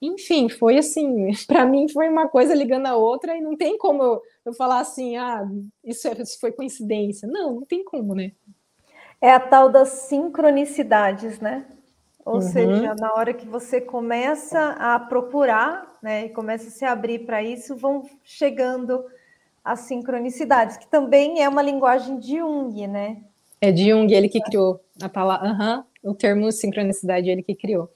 Enfim, 0.00 0.48
foi 0.48 0.78
assim, 0.78 1.30
para 1.46 1.66
mim 1.66 1.88
foi 1.88 2.08
uma 2.08 2.28
coisa 2.28 2.54
ligando 2.54 2.86
a 2.86 2.96
outra 2.96 3.36
e 3.36 3.40
não 3.40 3.56
tem 3.56 3.76
como 3.76 4.02
eu, 4.02 4.22
eu 4.46 4.54
falar 4.54 4.80
assim, 4.80 5.16
ah, 5.16 5.46
isso, 5.84 6.08
é, 6.08 6.12
isso 6.22 6.40
foi 6.40 6.50
coincidência. 6.52 7.28
Não, 7.28 7.56
não 7.56 7.66
tem 7.66 7.84
como, 7.84 8.14
né? 8.14 8.32
É 9.20 9.30
a 9.30 9.38
tal 9.38 9.68
das 9.68 9.88
sincronicidades, 9.90 11.38
né? 11.38 11.66
Ou 12.24 12.36
uhum. 12.36 12.40
seja, 12.40 12.94
na 12.94 13.12
hora 13.14 13.34
que 13.34 13.46
você 13.46 13.80
começa 13.80 14.70
a 14.78 14.98
procurar, 14.98 15.98
né, 16.02 16.26
e 16.26 16.28
começa 16.30 16.68
a 16.68 16.70
se 16.70 16.84
abrir 16.84 17.20
para 17.20 17.42
isso, 17.42 17.76
vão 17.76 18.08
chegando 18.24 19.04
as 19.64 19.80
sincronicidades, 19.80 20.76
que 20.76 20.86
também 20.86 21.42
é 21.42 21.48
uma 21.48 21.62
linguagem 21.62 22.18
de 22.18 22.38
Jung, 22.38 22.86
né? 22.86 23.22
É 23.64 23.74
Jung, 23.74 24.12
ele 24.12 24.28
que 24.28 24.40
criou 24.40 24.80
a 25.00 25.08
palavra, 25.08 25.84
uhum, 26.02 26.10
o 26.10 26.14
termo 26.14 26.50
sincronicidade, 26.50 27.30
ele 27.30 27.44
que 27.44 27.54
criou. 27.54 27.88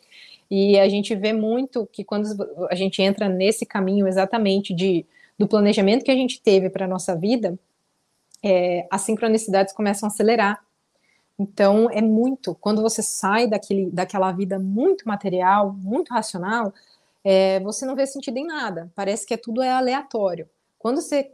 E 0.49 0.79
a 0.79 0.89
gente 0.89 1.13
vê 1.17 1.33
muito 1.33 1.89
que 1.91 2.05
quando 2.05 2.29
a 2.71 2.75
gente 2.77 3.03
entra 3.03 3.29
nesse 3.29 3.67
caminho 3.67 4.07
exatamente 4.07 4.73
de, 4.73 5.05
do 5.37 5.49
planejamento 5.49 6.05
que 6.05 6.11
a 6.13 6.15
gente 6.15 6.41
teve 6.41 6.71
para 6.71 6.85
a 6.85 6.89
nossa 6.89 7.17
vida, 7.17 7.59
é, 8.45 8.87
as 8.89 9.01
sincronicidades 9.01 9.75
começam 9.75 10.09
a 10.09 10.13
acelerar. 10.13 10.65
Então, 11.37 11.91
é 11.91 12.01
muito. 12.01 12.55
Quando 12.55 12.81
você 12.81 13.03
sai 13.03 13.49
daquele, 13.49 13.91
daquela 13.91 14.31
vida 14.31 14.61
muito 14.61 15.09
material, 15.09 15.73
muito 15.73 16.15
racional, 16.15 16.73
é, 17.25 17.59
você 17.59 17.85
não 17.85 17.97
vê 17.97 18.07
sentido 18.07 18.37
em 18.37 18.47
nada. 18.47 18.89
Parece 18.95 19.27
que 19.27 19.35
é 19.35 19.37
tudo 19.37 19.61
é 19.61 19.71
aleatório. 19.73 20.49
Quando 20.79 21.01
você 21.03 21.29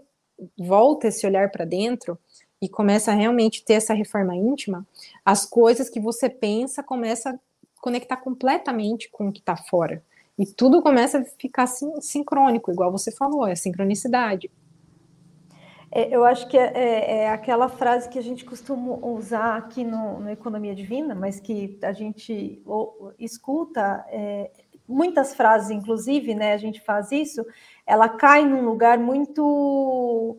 volta 0.56 1.08
esse 1.08 1.26
olhar 1.26 1.50
para 1.50 1.66
dentro 1.66 2.18
e 2.62 2.68
começa 2.68 3.10
a 3.10 3.14
realmente 3.14 3.64
ter 3.64 3.74
essa 3.74 3.92
reforma 3.92 4.36
íntima, 4.36 4.86
as 5.24 5.44
coisas 5.44 5.90
que 5.90 5.98
você 5.98 6.30
pensa 6.30 6.80
começam 6.80 7.36
conectar 7.80 8.16
completamente 8.16 9.10
com 9.10 9.26
o 9.26 9.32
que 9.32 9.40
está 9.40 9.56
fora. 9.56 10.00
E 10.38 10.46
tudo 10.46 10.80
começa 10.80 11.18
a 11.18 11.24
ficar 11.24 11.64
assim, 11.64 12.00
sincrônico, 12.00 12.70
igual 12.70 12.92
você 12.92 13.10
falou, 13.10 13.44
é 13.44 13.56
sincronicidade. 13.56 14.48
É, 15.90 16.14
eu 16.14 16.24
acho 16.24 16.48
que 16.48 16.56
é, 16.56 16.72
é, 16.74 17.16
é, 17.16 17.30
aquela 17.30 17.68
frase 17.68 18.08
que 18.08 18.18
a 18.18 18.22
gente 18.22 18.44
costuma 18.44 18.94
usar 19.04 19.56
aqui 19.56 19.82
no, 19.82 20.20
no 20.20 20.30
Economia 20.30 20.74
Divina, 20.74 21.14
mas 21.14 21.40
que 21.40 21.76
a 21.82 21.92
gente 21.92 22.62
ou, 22.64 23.12
escuta 23.18 24.06
é, 24.08 24.52
muitas 24.88 25.34
frases, 25.34 25.70
inclusive, 25.70 26.34
né? 26.34 26.54
A 26.54 26.56
gente 26.56 26.80
faz 26.80 27.10
isso, 27.10 27.44
ela 27.84 28.08
cai 28.08 28.44
num 28.46 28.64
lugar 28.64 28.98
muito 28.98 30.38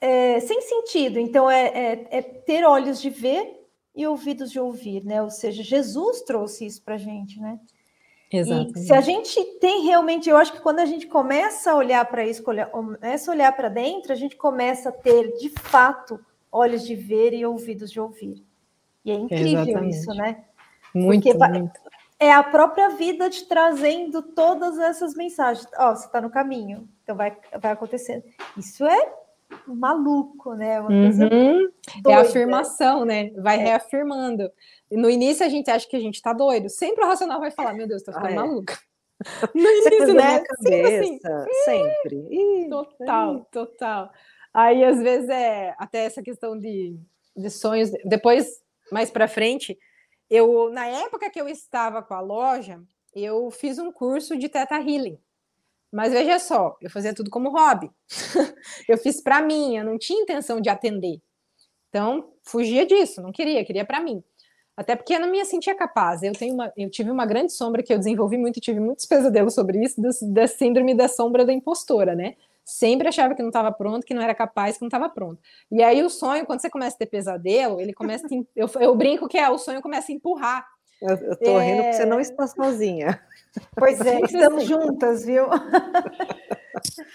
é, 0.00 0.40
sem 0.40 0.60
sentido. 0.62 1.18
Então, 1.18 1.50
é, 1.50 2.06
é 2.10 2.22
ter 2.22 2.64
olhos 2.64 3.00
de 3.00 3.10
ver 3.10 3.60
e 3.94 4.06
ouvidos 4.06 4.50
de 4.50 4.58
ouvir, 4.58 5.04
né? 5.04 5.22
Ou 5.22 5.30
seja, 5.30 5.62
Jesus 5.62 6.22
trouxe 6.22 6.66
isso 6.66 6.82
para 6.82 6.94
a 6.94 6.98
gente, 6.98 7.40
né? 7.40 7.58
Exato. 8.32 8.78
se 8.78 8.92
a 8.92 9.00
gente 9.00 9.42
tem 9.58 9.84
realmente, 9.84 10.30
eu 10.30 10.36
acho 10.36 10.52
que 10.52 10.60
quando 10.60 10.78
a 10.78 10.84
gente 10.84 11.08
começa 11.08 11.72
a 11.72 11.74
olhar 11.74 12.04
para 12.04 12.24
isso, 12.24 12.44
começa 12.44 13.28
a 13.30 13.34
olhar 13.34 13.52
para 13.56 13.68
dentro, 13.68 14.12
a 14.12 14.14
gente 14.16 14.36
começa 14.36 14.90
a 14.90 14.92
ter 14.92 15.36
de 15.36 15.48
fato 15.48 16.24
olhos 16.50 16.86
de 16.86 16.94
ver 16.94 17.34
e 17.34 17.44
ouvidos 17.44 17.90
de 17.90 17.98
ouvir. 17.98 18.44
E 19.04 19.10
é 19.10 19.14
incrível 19.14 19.62
Exatamente. 19.62 19.96
isso, 19.96 20.14
né? 20.14 20.44
Muito, 20.94 21.24
Porque 21.24 21.48
muito. 21.48 21.80
é 22.20 22.32
a 22.32 22.42
própria 22.42 22.90
vida 22.90 23.28
te 23.28 23.46
trazendo 23.46 24.22
todas 24.22 24.78
essas 24.78 25.14
mensagens. 25.14 25.66
Ó, 25.76 25.90
oh, 25.90 25.96
você 25.96 26.06
está 26.06 26.20
no 26.20 26.30
caminho, 26.30 26.88
então 27.02 27.16
vai, 27.16 27.36
vai 27.60 27.72
acontecendo. 27.72 28.22
Isso 28.56 28.84
é 28.86 29.12
maluco, 29.66 30.54
né? 30.54 30.80
Uhum. 30.80 31.68
É 32.06 32.14
a 32.14 32.20
afirmação, 32.20 33.04
né? 33.04 33.30
Vai 33.36 33.58
é. 33.58 33.64
reafirmando. 33.64 34.50
No 34.90 35.08
início 35.08 35.44
a 35.44 35.48
gente 35.48 35.70
acha 35.70 35.88
que 35.88 35.96
a 35.96 36.00
gente 36.00 36.16
está 36.16 36.32
doido. 36.32 36.68
Sempre 36.68 37.04
o 37.04 37.08
racional 37.08 37.40
vai 37.40 37.50
falar, 37.50 37.74
meu 37.74 37.86
Deus, 37.86 38.02
tô 38.02 38.12
ficando 38.12 38.28
ah, 38.28 38.32
é. 38.32 38.34
maluca. 38.34 38.78
No 39.54 39.60
início, 39.60 40.14
né? 40.14 40.40
Cabeça, 40.40 41.04
sempre 41.04 41.30
assim. 41.30 41.50
Sempre. 41.64 42.68
total, 42.70 43.46
total. 43.52 44.10
Aí, 44.52 44.82
às 44.82 44.98
vezes, 44.98 45.28
é 45.28 45.74
até 45.78 46.06
essa 46.06 46.22
questão 46.22 46.58
de, 46.58 46.98
de 47.36 47.50
sonhos. 47.50 47.90
Depois, 48.02 48.62
mais 48.90 49.10
para 49.10 49.28
frente, 49.28 49.78
eu, 50.30 50.70
na 50.70 50.86
época 50.86 51.28
que 51.28 51.40
eu 51.40 51.48
estava 51.48 52.02
com 52.02 52.14
a 52.14 52.20
loja, 52.20 52.80
eu 53.14 53.50
fiz 53.50 53.78
um 53.78 53.92
curso 53.92 54.38
de 54.38 54.48
Teta 54.48 54.76
Healing. 54.76 55.18
Mas 55.92 56.12
veja 56.12 56.38
só, 56.38 56.76
eu 56.80 56.88
fazia 56.88 57.14
tudo 57.14 57.30
como 57.30 57.50
hobby. 57.50 57.90
eu 58.88 58.96
fiz 58.96 59.20
para 59.20 59.42
mim, 59.42 59.76
eu 59.76 59.84
não 59.84 59.98
tinha 59.98 60.22
intenção 60.22 60.60
de 60.60 60.68
atender. 60.68 61.20
Então, 61.88 62.32
fugia 62.44 62.86
disso, 62.86 63.20
não 63.20 63.32
queria, 63.32 63.64
queria 63.64 63.84
para 63.84 64.00
mim. 64.00 64.22
Até 64.76 64.96
porque 64.96 65.14
eu 65.14 65.20
não 65.20 65.30
me 65.30 65.44
sentia 65.44 65.74
capaz. 65.74 66.22
Eu 66.22 66.32
tenho 66.32 66.54
uma, 66.54 66.72
eu 66.76 66.88
tive 66.88 67.10
uma 67.10 67.26
grande 67.26 67.52
sombra 67.52 67.82
que 67.82 67.92
eu 67.92 67.98
desenvolvi 67.98 68.38
muito, 68.38 68.60
tive 68.60 68.80
muitos 68.80 69.04
pesadelos 69.04 69.52
sobre 69.54 69.84
isso, 69.84 70.00
da 70.32 70.46
síndrome 70.46 70.94
da 70.94 71.08
sombra 71.08 71.44
da 71.44 71.52
impostora, 71.52 72.14
né? 72.14 72.36
Sempre 72.64 73.08
achava 73.08 73.34
que 73.34 73.42
não 73.42 73.48
estava 73.48 73.72
pronto, 73.72 74.06
que 74.06 74.14
não 74.14 74.22
era 74.22 74.34
capaz, 74.34 74.76
que 74.76 74.82
não 74.82 74.88
estava 74.88 75.08
pronto. 75.08 75.38
E 75.70 75.82
aí 75.82 76.02
o 76.02 76.08
sonho, 76.08 76.46
quando 76.46 76.60
você 76.60 76.70
começa 76.70 76.94
a 76.94 76.98
ter 76.98 77.06
pesadelo, 77.06 77.80
ele 77.80 77.92
começa 77.92 78.26
eu, 78.54 78.70
eu 78.80 78.94
brinco 78.94 79.28
que 79.28 79.36
é 79.36 79.50
o 79.50 79.58
sonho 79.58 79.82
começa 79.82 80.12
a 80.12 80.14
empurrar. 80.14 80.66
Eu, 81.00 81.16
eu 81.16 81.36
tô 81.36 81.58
é... 81.58 81.64
rindo 81.64 81.82
porque 81.82 81.96
você 81.96 82.04
não 82.04 82.20
está 82.20 82.46
sozinha. 82.46 83.22
Pois 83.76 84.00
é, 84.00 84.20
estamos 84.24 84.64
juntas, 84.64 85.24
viu? 85.24 85.46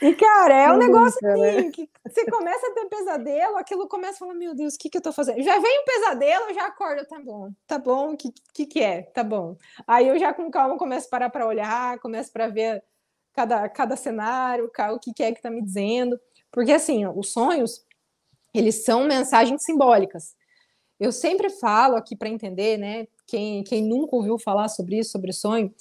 E, 0.02 0.14
cara, 0.16 0.54
é 0.54 0.72
um 0.72 0.78
negócio 0.78 1.20
né? 1.22 1.58
assim, 1.58 1.72
que 1.72 1.90
você 2.06 2.26
começa 2.26 2.68
a 2.68 2.74
ter 2.74 2.86
pesadelo, 2.86 3.58
aquilo 3.58 3.88
começa 3.88 4.14
a 4.14 4.20
falar, 4.20 4.34
meu 4.34 4.54
Deus, 4.54 4.76
o 4.76 4.78
que 4.78 4.90
que 4.90 4.98
eu 4.98 5.02
tô 5.02 5.12
fazendo? 5.12 5.42
Já 5.42 5.58
vem 5.60 5.82
um 5.82 5.86
pesadelo, 5.86 6.46
eu 6.50 6.54
já 6.54 6.66
acordo, 6.66 7.06
tá 7.06 7.20
bom, 7.20 7.52
tá 7.66 7.80
bom, 7.80 8.14
o 8.14 8.18
que, 8.18 8.34
que 8.54 8.66
que 8.66 8.84
é? 8.84 9.04
Tá 9.04 9.24
bom. 9.24 9.56
Aí 9.88 10.08
eu 10.08 10.20
já 10.20 10.34
com 10.34 10.52
calma 10.52 10.78
começo 10.78 11.08
a 11.08 11.10
parar 11.10 11.30
para 11.30 11.48
olhar, 11.48 12.00
começo 12.00 12.32
para 12.32 12.48
ver 12.48 12.84
cada, 13.34 13.68
cada 13.70 13.96
cenário, 13.96 14.72
o 14.94 15.00
que 15.00 15.14
que 15.14 15.24
é 15.24 15.32
que 15.32 15.42
tá 15.42 15.50
me 15.50 15.62
dizendo. 15.62 16.20
Porque, 16.52 16.72
assim, 16.72 17.06
os 17.06 17.34
sonhos, 17.34 17.86
eles 18.54 18.86
são 18.86 19.04
mensagens 19.04 19.64
simbólicas. 19.64 20.36
Eu 21.00 21.12
sempre 21.12 21.50
falo 21.50 21.96
aqui 21.96 22.16
para 22.16 22.30
entender, 22.30 22.78
né, 22.78 23.08
quem, 23.28 23.64
quem 23.64 23.84
nunca 23.84 24.16
ouviu 24.16 24.38
falar 24.40 24.68
sobre 24.70 25.00
isso, 25.00 25.12
sobre 25.12 25.34
sonho, 25.34 25.74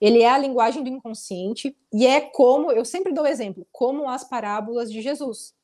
ele 0.00 0.22
é 0.22 0.28
a 0.28 0.38
linguagem 0.38 0.82
do 0.82 0.88
inconsciente 0.88 1.76
e 1.92 2.06
é 2.06 2.20
como, 2.20 2.72
eu 2.72 2.84
sempre 2.84 3.12
dou 3.12 3.26
exemplo, 3.26 3.66
como 3.70 4.08
as 4.08 4.24
parábolas 4.24 4.90
de 4.90 5.00
Jesus. 5.00 5.54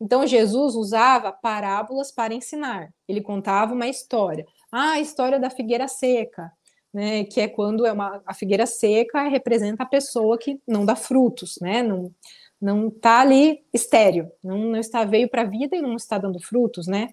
Então, 0.00 0.26
Jesus 0.26 0.74
usava 0.74 1.30
parábolas 1.30 2.10
para 2.10 2.32
ensinar. 2.32 2.92
Ele 3.06 3.20
contava 3.20 3.74
uma 3.74 3.86
história. 3.86 4.46
Ah, 4.72 4.92
a 4.92 5.00
história 5.00 5.38
da 5.38 5.50
figueira 5.50 5.86
seca, 5.88 6.50
né? 6.92 7.24
Que 7.24 7.42
é 7.42 7.48
quando 7.48 7.86
é 7.86 7.92
uma, 7.92 8.22
a 8.24 8.32
figueira 8.32 8.66
seca 8.66 9.28
representa 9.28 9.82
a 9.82 9.86
pessoa 9.86 10.38
que 10.38 10.58
não 10.66 10.86
dá 10.86 10.96
frutos, 10.96 11.58
né? 11.60 11.82
Não, 11.82 12.14
não 12.60 12.88
está 12.88 13.20
ali 13.20 13.62
estéreo, 13.72 14.30
não, 14.42 14.58
não 14.58 14.76
está 14.76 15.04
veio 15.04 15.28
para 15.28 15.42
a 15.42 15.46
vida 15.46 15.76
e 15.76 15.82
não 15.82 15.96
está 15.96 16.16
dando 16.18 16.40
frutos, 16.40 16.86
né? 16.86 17.08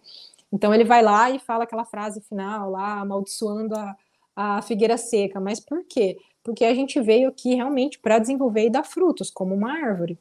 Então 0.51 0.73
ele 0.73 0.83
vai 0.83 1.01
lá 1.01 1.29
e 1.29 1.39
fala 1.39 1.63
aquela 1.63 1.85
frase 1.85 2.21
final 2.21 2.71
lá, 2.71 3.01
amaldiçoando 3.01 3.75
a, 3.75 3.95
a 4.35 4.61
figueira 4.61 4.97
seca. 4.97 5.39
Mas 5.39 5.59
por 5.59 5.83
quê? 5.83 6.17
porque 6.47 6.63
a 6.63 6.73
gente 6.73 7.01
veio 7.01 7.27
aqui 7.27 7.55
realmente 7.55 7.99
para 7.99 8.19
desenvolver 8.19 8.67
e 8.67 8.69
dar 8.69 8.85
frutos, 8.85 9.29
como 9.29 9.53
uma 9.53 9.69
árvore. 9.69 10.17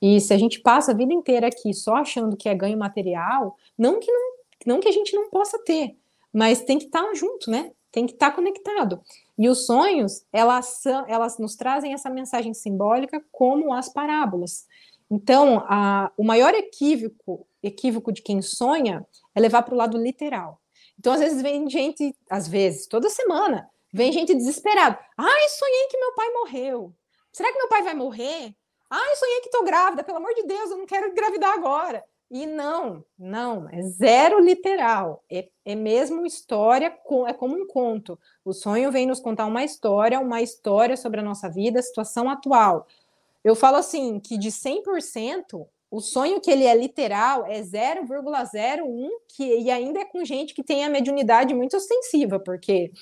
E 0.00 0.20
se 0.20 0.34
a 0.34 0.36
gente 0.36 0.60
passa 0.60 0.92
a 0.92 0.94
vida 0.94 1.14
inteira 1.14 1.46
aqui 1.46 1.72
só 1.72 1.94
achando 1.94 2.36
que 2.36 2.50
é 2.50 2.54
ganho 2.54 2.76
material, 2.76 3.56
não 3.78 3.98
que, 3.98 4.12
não, 4.12 4.32
não 4.66 4.80
que 4.80 4.88
a 4.88 4.92
gente 4.92 5.14
não 5.14 5.30
possa 5.30 5.58
ter, 5.60 5.96
mas 6.30 6.60
tem 6.60 6.78
que 6.78 6.84
estar 6.84 7.02
tá 7.02 7.14
junto, 7.14 7.50
né? 7.50 7.72
Tem 7.90 8.04
que 8.04 8.12
estar 8.12 8.28
tá 8.28 8.36
conectado. 8.36 9.00
E 9.38 9.48
os 9.48 9.64
sonhos, 9.64 10.22
elas, 10.30 10.84
elas 11.08 11.38
nos 11.38 11.56
trazem 11.56 11.94
essa 11.94 12.10
mensagem 12.10 12.52
simbólica 12.52 13.24
como 13.32 13.72
as 13.72 13.88
parábolas. 13.88 14.66
Então, 15.10 15.64
a, 15.68 16.12
o 16.16 16.24
maior 16.24 16.54
equívoco, 16.54 17.46
equívoco 17.62 18.12
de 18.12 18.22
quem 18.22 18.40
sonha 18.40 19.06
é 19.34 19.40
levar 19.40 19.62
para 19.62 19.74
o 19.74 19.76
lado 19.76 19.98
literal. 19.98 20.60
Então, 20.98 21.12
às 21.12 21.20
vezes, 21.20 21.42
vem 21.42 21.68
gente, 21.68 22.14
às 22.28 22.46
vezes, 22.46 22.86
toda 22.86 23.08
semana, 23.10 23.68
Vem 23.92 24.12
gente 24.12 24.34
desesperada. 24.34 24.98
Ai, 25.16 25.48
sonhei 25.48 25.88
que 25.88 25.98
meu 25.98 26.14
pai 26.14 26.30
morreu. 26.30 26.94
Será 27.32 27.52
que 27.52 27.58
meu 27.58 27.68
pai 27.68 27.82
vai 27.82 27.94
morrer? 27.94 28.54
Ai, 28.88 29.16
sonhei 29.16 29.40
que 29.40 29.50
tô 29.50 29.64
grávida. 29.64 30.04
Pelo 30.04 30.18
amor 30.18 30.32
de 30.34 30.44
Deus, 30.44 30.70
eu 30.70 30.78
não 30.78 30.86
quero 30.86 31.08
engravidar 31.08 31.52
agora. 31.52 32.04
E 32.30 32.46
não, 32.46 33.04
não, 33.18 33.68
é 33.68 33.82
zero 33.82 34.38
literal. 34.38 35.24
É, 35.28 35.48
é 35.64 35.74
mesmo 35.74 36.24
história, 36.24 36.86
é 37.26 37.32
como 37.32 37.56
um 37.56 37.66
conto. 37.66 38.16
O 38.44 38.52
sonho 38.52 38.92
vem 38.92 39.04
nos 39.04 39.18
contar 39.18 39.46
uma 39.46 39.64
história, 39.64 40.20
uma 40.20 40.40
história 40.40 40.96
sobre 40.96 41.18
a 41.18 41.24
nossa 41.24 41.48
vida, 41.48 41.80
a 41.80 41.82
situação 41.82 42.30
atual. 42.30 42.86
Eu 43.44 43.54
falo 43.54 43.76
assim, 43.76 44.20
que 44.20 44.36
de 44.36 44.50
100%, 44.50 45.66
o 45.90 46.00
sonho 46.00 46.40
que 46.40 46.50
ele 46.50 46.64
é 46.64 46.74
literal 46.74 47.46
é 47.46 47.60
0,01, 47.60 49.08
que, 49.28 49.42
e 49.42 49.70
ainda 49.70 50.00
é 50.00 50.04
com 50.04 50.24
gente 50.24 50.54
que 50.54 50.62
tem 50.62 50.84
a 50.84 50.90
mediunidade 50.90 51.54
muito 51.54 51.76
ostensiva, 51.76 52.38
porque 52.38 52.92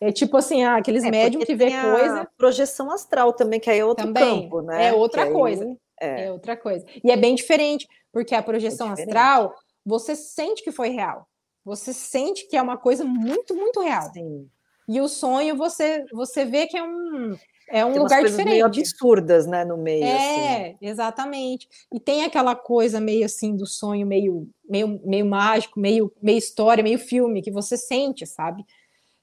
é 0.00 0.12
tipo 0.12 0.36
assim, 0.36 0.62
ah, 0.62 0.76
aqueles 0.76 1.04
é, 1.04 1.10
médiums 1.10 1.44
que 1.44 1.54
vê 1.54 1.70
coisa. 1.70 2.28
Projeção 2.36 2.90
astral 2.90 3.32
também, 3.32 3.58
que 3.58 3.70
aí 3.70 3.78
é 3.78 3.84
outro 3.84 4.06
também, 4.06 4.42
campo, 4.42 4.60
né? 4.62 4.88
É 4.88 4.92
outra 4.92 5.26
que 5.26 5.32
coisa. 5.32 5.64
Aí, 5.64 5.76
é. 6.00 6.24
é. 6.26 6.32
outra 6.32 6.56
coisa. 6.56 6.84
E 7.02 7.10
é 7.10 7.16
bem 7.16 7.34
diferente, 7.34 7.88
porque 8.12 8.34
a 8.34 8.42
projeção 8.42 8.88
é 8.90 8.92
astral, 8.92 9.54
você 9.84 10.14
sente 10.14 10.62
que 10.62 10.70
foi 10.70 10.90
real. 10.90 11.26
Você 11.64 11.92
sente 11.92 12.46
que 12.46 12.56
é 12.56 12.62
uma 12.62 12.76
coisa 12.76 13.04
muito, 13.04 13.54
muito 13.54 13.80
real. 13.80 14.12
Sim. 14.12 14.48
E 14.88 15.00
o 15.00 15.08
sonho, 15.08 15.56
você, 15.56 16.04
você 16.12 16.44
vê 16.44 16.66
que 16.66 16.76
é 16.76 16.82
um, 16.82 17.36
é 17.68 17.84
um 17.84 17.92
tem 17.92 18.00
lugar 18.00 18.24
diferente. 18.24 18.48
meio 18.48 18.66
absurdas, 18.66 19.46
né, 19.46 19.64
no 19.64 19.76
meio. 19.76 20.04
É, 20.04 20.68
assim. 20.68 20.76
exatamente. 20.80 21.68
E 21.92 21.98
tem 21.98 22.24
aquela 22.24 22.54
coisa 22.54 23.00
meio 23.00 23.24
assim 23.24 23.56
do 23.56 23.66
sonho, 23.66 24.06
meio, 24.06 24.48
meio, 24.68 25.00
meio 25.04 25.26
mágico, 25.26 25.80
meio, 25.80 26.12
meio 26.22 26.38
história, 26.38 26.82
meio 26.82 26.98
filme, 26.98 27.42
que 27.42 27.50
você 27.50 27.76
sente, 27.76 28.24
sabe? 28.26 28.64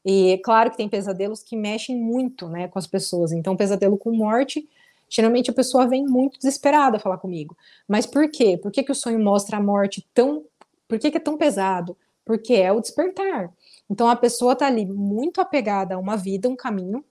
E 0.06 0.38
claro 0.44 0.70
que 0.70 0.78
tem 0.78 0.90
pesadelos 0.90 1.42
que 1.42 1.56
mexem 1.56 1.96
muito, 1.96 2.50
né, 2.50 2.68
com 2.68 2.78
as 2.78 2.88
pessoas. 2.88 3.32
Então, 3.32 3.56
pesadelo 3.56 3.98
com 3.98 4.12
morte, 4.12 4.68
geralmente 5.10 5.50
a 5.50 5.54
pessoa 5.54 5.88
vem 5.88 6.06
muito 6.06 6.38
desesperada 6.38 7.00
falar 7.00 7.18
comigo. 7.18 7.56
Mas 7.88 8.06
por 8.06 8.30
quê? 8.30 8.58
Por 8.58 8.72
que, 8.72 8.84
que 8.84 8.92
o 8.92 8.96
sonho 8.96 9.20
mostra 9.20 9.58
a 9.58 9.62
morte 9.62 10.06
tão. 10.14 10.44
Por 10.88 11.00
que, 11.00 11.10
que 11.10 11.18
é 11.18 11.22
tão 11.22 11.38
pesado? 11.38 11.96
Porque 12.26 12.54
é 12.54 12.72
o 12.72 12.82
despertar. 12.82 13.50
Então 13.90 14.10
a 14.10 14.16
pessoa 14.16 14.56
tá 14.56 14.68
ali 14.68 14.86
muito 14.86 15.40
apegada 15.40 15.96
a 15.96 16.00
uma 16.00 16.18
vida, 16.18 16.50
um 16.50 16.56
caminho, 16.56 17.04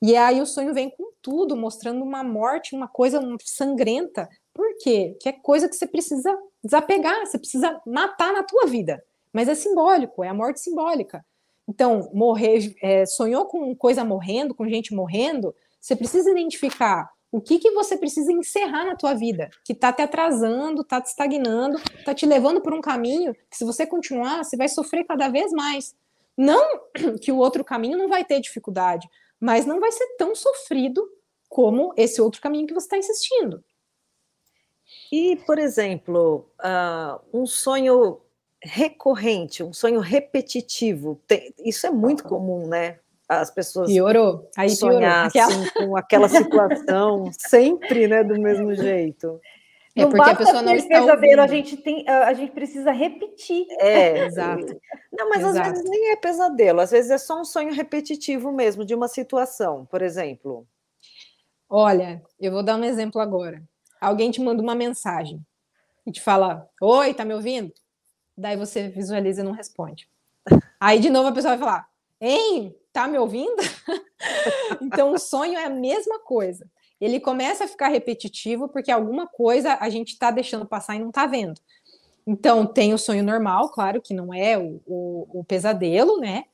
e 0.00 0.16
aí 0.16 0.40
o 0.40 0.46
sonho 0.46 0.74
vem 0.74 0.90
com 0.90 1.12
tudo, 1.22 1.56
mostrando 1.56 2.02
uma 2.02 2.22
morte, 2.22 2.74
uma 2.74 2.88
coisa 2.88 3.20
sangrenta. 3.44 4.28
Por 4.54 4.76
quê? 4.78 5.16
Que 5.20 5.28
é 5.28 5.32
coisa 5.32 5.68
que 5.68 5.76
você 5.76 5.86
precisa 5.86 6.36
desapegar, 6.62 7.26
você 7.26 7.38
precisa 7.38 7.80
matar 7.86 8.32
na 8.32 8.42
tua 8.42 8.66
vida. 8.66 9.02
Mas 9.32 9.48
é 9.48 9.54
simbólico, 9.54 10.24
é 10.24 10.28
a 10.28 10.34
morte 10.34 10.60
simbólica. 10.60 11.24
Então, 11.68 12.10
morrer, 12.14 12.74
é, 12.82 13.04
sonhou 13.04 13.44
com 13.44 13.74
coisa 13.76 14.04
morrendo, 14.04 14.54
com 14.54 14.66
gente 14.66 14.94
morrendo, 14.94 15.54
você 15.80 15.94
precisa 15.94 16.30
identificar 16.30 17.10
o 17.30 17.40
que, 17.40 17.58
que 17.58 17.70
você 17.72 17.96
precisa 17.96 18.32
encerrar 18.32 18.86
na 18.86 18.96
tua 18.96 19.12
vida, 19.12 19.50
que 19.64 19.74
está 19.74 19.92
te 19.92 20.00
atrasando, 20.00 20.80
está 20.80 21.00
te 21.00 21.08
estagnando, 21.08 21.76
está 21.98 22.14
te 22.14 22.24
levando 22.24 22.60
por 22.60 22.72
um 22.72 22.80
caminho 22.80 23.34
que, 23.50 23.56
se 23.56 23.64
você 23.64 23.86
continuar, 23.86 24.44
você 24.44 24.56
vai 24.56 24.68
sofrer 24.68 25.04
cada 25.04 25.28
vez 25.28 25.52
mais. 25.52 25.94
Não 26.36 26.80
que 27.20 27.30
o 27.30 27.36
outro 27.36 27.62
caminho 27.62 27.98
não 27.98 28.08
vai 28.08 28.24
ter 28.24 28.40
dificuldade, 28.40 29.08
mas 29.40 29.66
não 29.66 29.80
vai 29.80 29.92
ser 29.92 30.06
tão 30.16 30.34
sofrido 30.34 31.06
como 31.48 31.92
esse 31.96 32.20
outro 32.20 32.40
caminho 32.40 32.66
que 32.66 32.74
você 32.74 32.86
está 32.86 32.98
insistindo. 32.98 33.62
E, 35.10 35.36
por 35.46 35.58
exemplo, 35.58 36.50
uh, 36.60 37.20
um 37.32 37.46
sonho 37.46 38.20
recorrente, 38.62 39.62
um 39.62 39.72
sonho 39.72 40.00
repetitivo. 40.00 41.20
Tem, 41.26 41.54
isso 41.64 41.86
é 41.86 41.90
muito 41.90 42.24
comum, 42.24 42.66
né? 42.66 42.98
As 43.28 43.50
pessoas 43.50 43.90
piorou. 43.90 44.48
Aí 44.56 44.70
sonhar 44.70 45.30
piorou. 45.30 45.52
Assim, 45.52 45.70
com 45.74 45.96
aquela 45.96 46.28
situação 46.28 47.30
sempre, 47.38 48.08
né, 48.08 48.24
do 48.24 48.40
mesmo 48.40 48.74
jeito. 48.74 49.40
É 49.98 50.02
não 50.02 50.10
porque 50.10 50.30
a 50.30 50.36
pessoa 50.36 50.62
não 50.62 50.74
está 50.74 51.00
pesadelo, 51.00 51.12
ouvindo. 51.12 51.40
a 51.40 51.46
gente 51.46 51.76
tem, 51.76 52.08
a 52.08 52.32
gente 52.32 52.52
precisa 52.52 52.92
repetir. 52.92 53.66
É, 53.80 54.26
exato. 54.26 54.66
Não, 55.10 55.28
mas 55.28 55.40
exato. 55.42 55.58
às 55.58 55.72
vezes 55.72 55.90
nem 55.90 56.12
é 56.12 56.16
pesadelo, 56.16 56.80
às 56.80 56.92
vezes 56.92 57.10
é 57.10 57.18
só 57.18 57.40
um 57.40 57.44
sonho 57.44 57.72
repetitivo 57.72 58.52
mesmo 58.52 58.84
de 58.84 58.94
uma 58.94 59.08
situação, 59.08 59.84
por 59.86 60.00
exemplo. 60.00 60.64
Olha, 61.68 62.22
eu 62.38 62.52
vou 62.52 62.62
dar 62.62 62.76
um 62.76 62.84
exemplo 62.84 63.20
agora. 63.20 63.60
Alguém 64.00 64.30
te 64.30 64.40
manda 64.40 64.62
uma 64.62 64.76
mensagem 64.76 65.44
e 66.06 66.12
te 66.12 66.20
fala: 66.20 66.68
"Oi, 66.80 67.12
tá 67.14 67.24
me 67.24 67.34
ouvindo?" 67.34 67.72
daí 68.38 68.56
você 68.56 68.88
visualiza 68.88 69.40
e 69.40 69.44
não 69.44 69.52
responde. 69.52 70.08
Aí 70.80 71.00
de 71.00 71.10
novo 71.10 71.28
a 71.28 71.32
pessoa 71.32 71.56
vai 71.56 71.66
falar: 71.66 71.88
Hein, 72.20 72.74
tá 72.92 73.08
me 73.08 73.18
ouvindo? 73.18 73.56
então 74.80 75.12
o 75.12 75.18
sonho 75.18 75.58
é 75.58 75.64
a 75.64 75.70
mesma 75.70 76.20
coisa. 76.20 76.70
Ele 77.00 77.20
começa 77.20 77.64
a 77.64 77.68
ficar 77.68 77.88
repetitivo 77.88 78.68
porque 78.68 78.90
alguma 78.90 79.26
coisa 79.26 79.76
a 79.80 79.88
gente 79.88 80.12
está 80.12 80.30
deixando 80.30 80.66
passar 80.66 80.96
e 80.96 80.98
não 80.98 81.08
está 81.08 81.26
vendo. 81.26 81.60
Então 82.26 82.66
tem 82.66 82.92
o 82.92 82.98
sonho 82.98 83.24
normal, 83.24 83.70
claro 83.70 84.02
que 84.02 84.12
não 84.12 84.34
é 84.34 84.58
o, 84.58 84.82
o, 84.86 85.40
o 85.40 85.44
pesadelo, 85.44 86.18
né? 86.18 86.44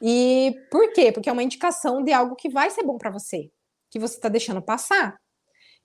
E 0.00 0.54
por 0.70 0.92
quê? 0.92 1.12
Porque 1.12 1.30
é 1.30 1.32
uma 1.32 1.42
indicação 1.42 2.02
de 2.02 2.12
algo 2.12 2.34
que 2.34 2.48
vai 2.48 2.68
ser 2.70 2.82
bom 2.82 2.98
para 2.98 3.10
você, 3.10 3.50
que 3.88 3.98
você 3.98 4.16
está 4.16 4.28
deixando 4.28 4.60
passar. 4.60 5.18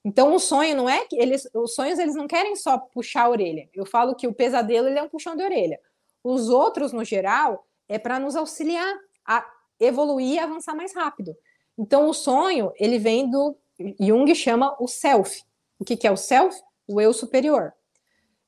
Então 0.03 0.33
o 0.33 0.39
sonho 0.39 0.75
não 0.75 0.89
é 0.89 1.05
que 1.05 1.15
eles, 1.15 1.47
os 1.53 1.75
sonhos 1.75 1.99
eles 1.99 2.15
não 2.15 2.27
querem 2.27 2.55
só 2.55 2.77
puxar 2.77 3.23
a 3.23 3.29
orelha. 3.29 3.69
Eu 3.73 3.85
falo 3.85 4.15
que 4.15 4.27
o 4.27 4.33
pesadelo 4.33 4.87
ele 4.87 4.97
é 4.97 5.03
um 5.03 5.09
puxão 5.09 5.35
de 5.35 5.43
orelha. 5.43 5.79
Os 6.23 6.49
outros 6.49 6.91
no 6.91 7.03
geral 7.03 7.65
é 7.87 7.99
para 7.99 8.19
nos 8.19 8.35
auxiliar 8.35 8.93
a 9.25 9.45
evoluir 9.79 10.33
e 10.33 10.39
avançar 10.39 10.75
mais 10.75 10.95
rápido. 10.95 11.35
Então 11.77 12.09
o 12.09 12.13
sonho 12.13 12.71
ele 12.77 12.97
vem 12.97 13.29
do 13.29 13.55
Jung 13.99 14.33
chama 14.33 14.75
o 14.79 14.87
self. 14.87 15.43
O 15.79 15.85
que, 15.85 15.95
que 15.95 16.07
é 16.07 16.11
o 16.11 16.17
self? 16.17 16.59
O 16.87 16.99
eu 17.01 17.13
superior. 17.13 17.73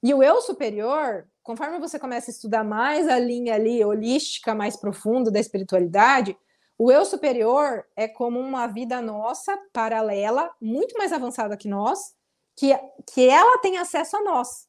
E 0.01 0.13
o 0.13 0.23
eu 0.23 0.41
superior, 0.41 1.27
conforme 1.43 1.77
você 1.79 1.99
começa 1.99 2.31
a 2.31 2.33
estudar 2.33 2.63
mais 2.63 3.07
a 3.07 3.19
linha 3.19 3.55
ali 3.55 3.83
holística, 3.83 4.55
mais 4.55 4.77
profunda 4.77 5.29
da 5.29 5.39
espiritualidade, 5.39 6.37
o 6.77 6.89
eu 6.89 7.03
superior 7.03 7.85
é 7.95 8.07
como 8.07 8.39
uma 8.39 8.65
vida 8.65 9.01
nossa, 9.01 9.57
paralela, 9.73 10.49
muito 10.61 10.97
mais 10.97 11.11
avançada 11.11 11.57
que 11.57 11.67
nós, 11.67 12.15
que, 12.55 12.73
que 13.13 13.27
ela 13.27 13.57
tem 13.57 13.77
acesso 13.77 14.15
a 14.15 14.23
nós. 14.23 14.68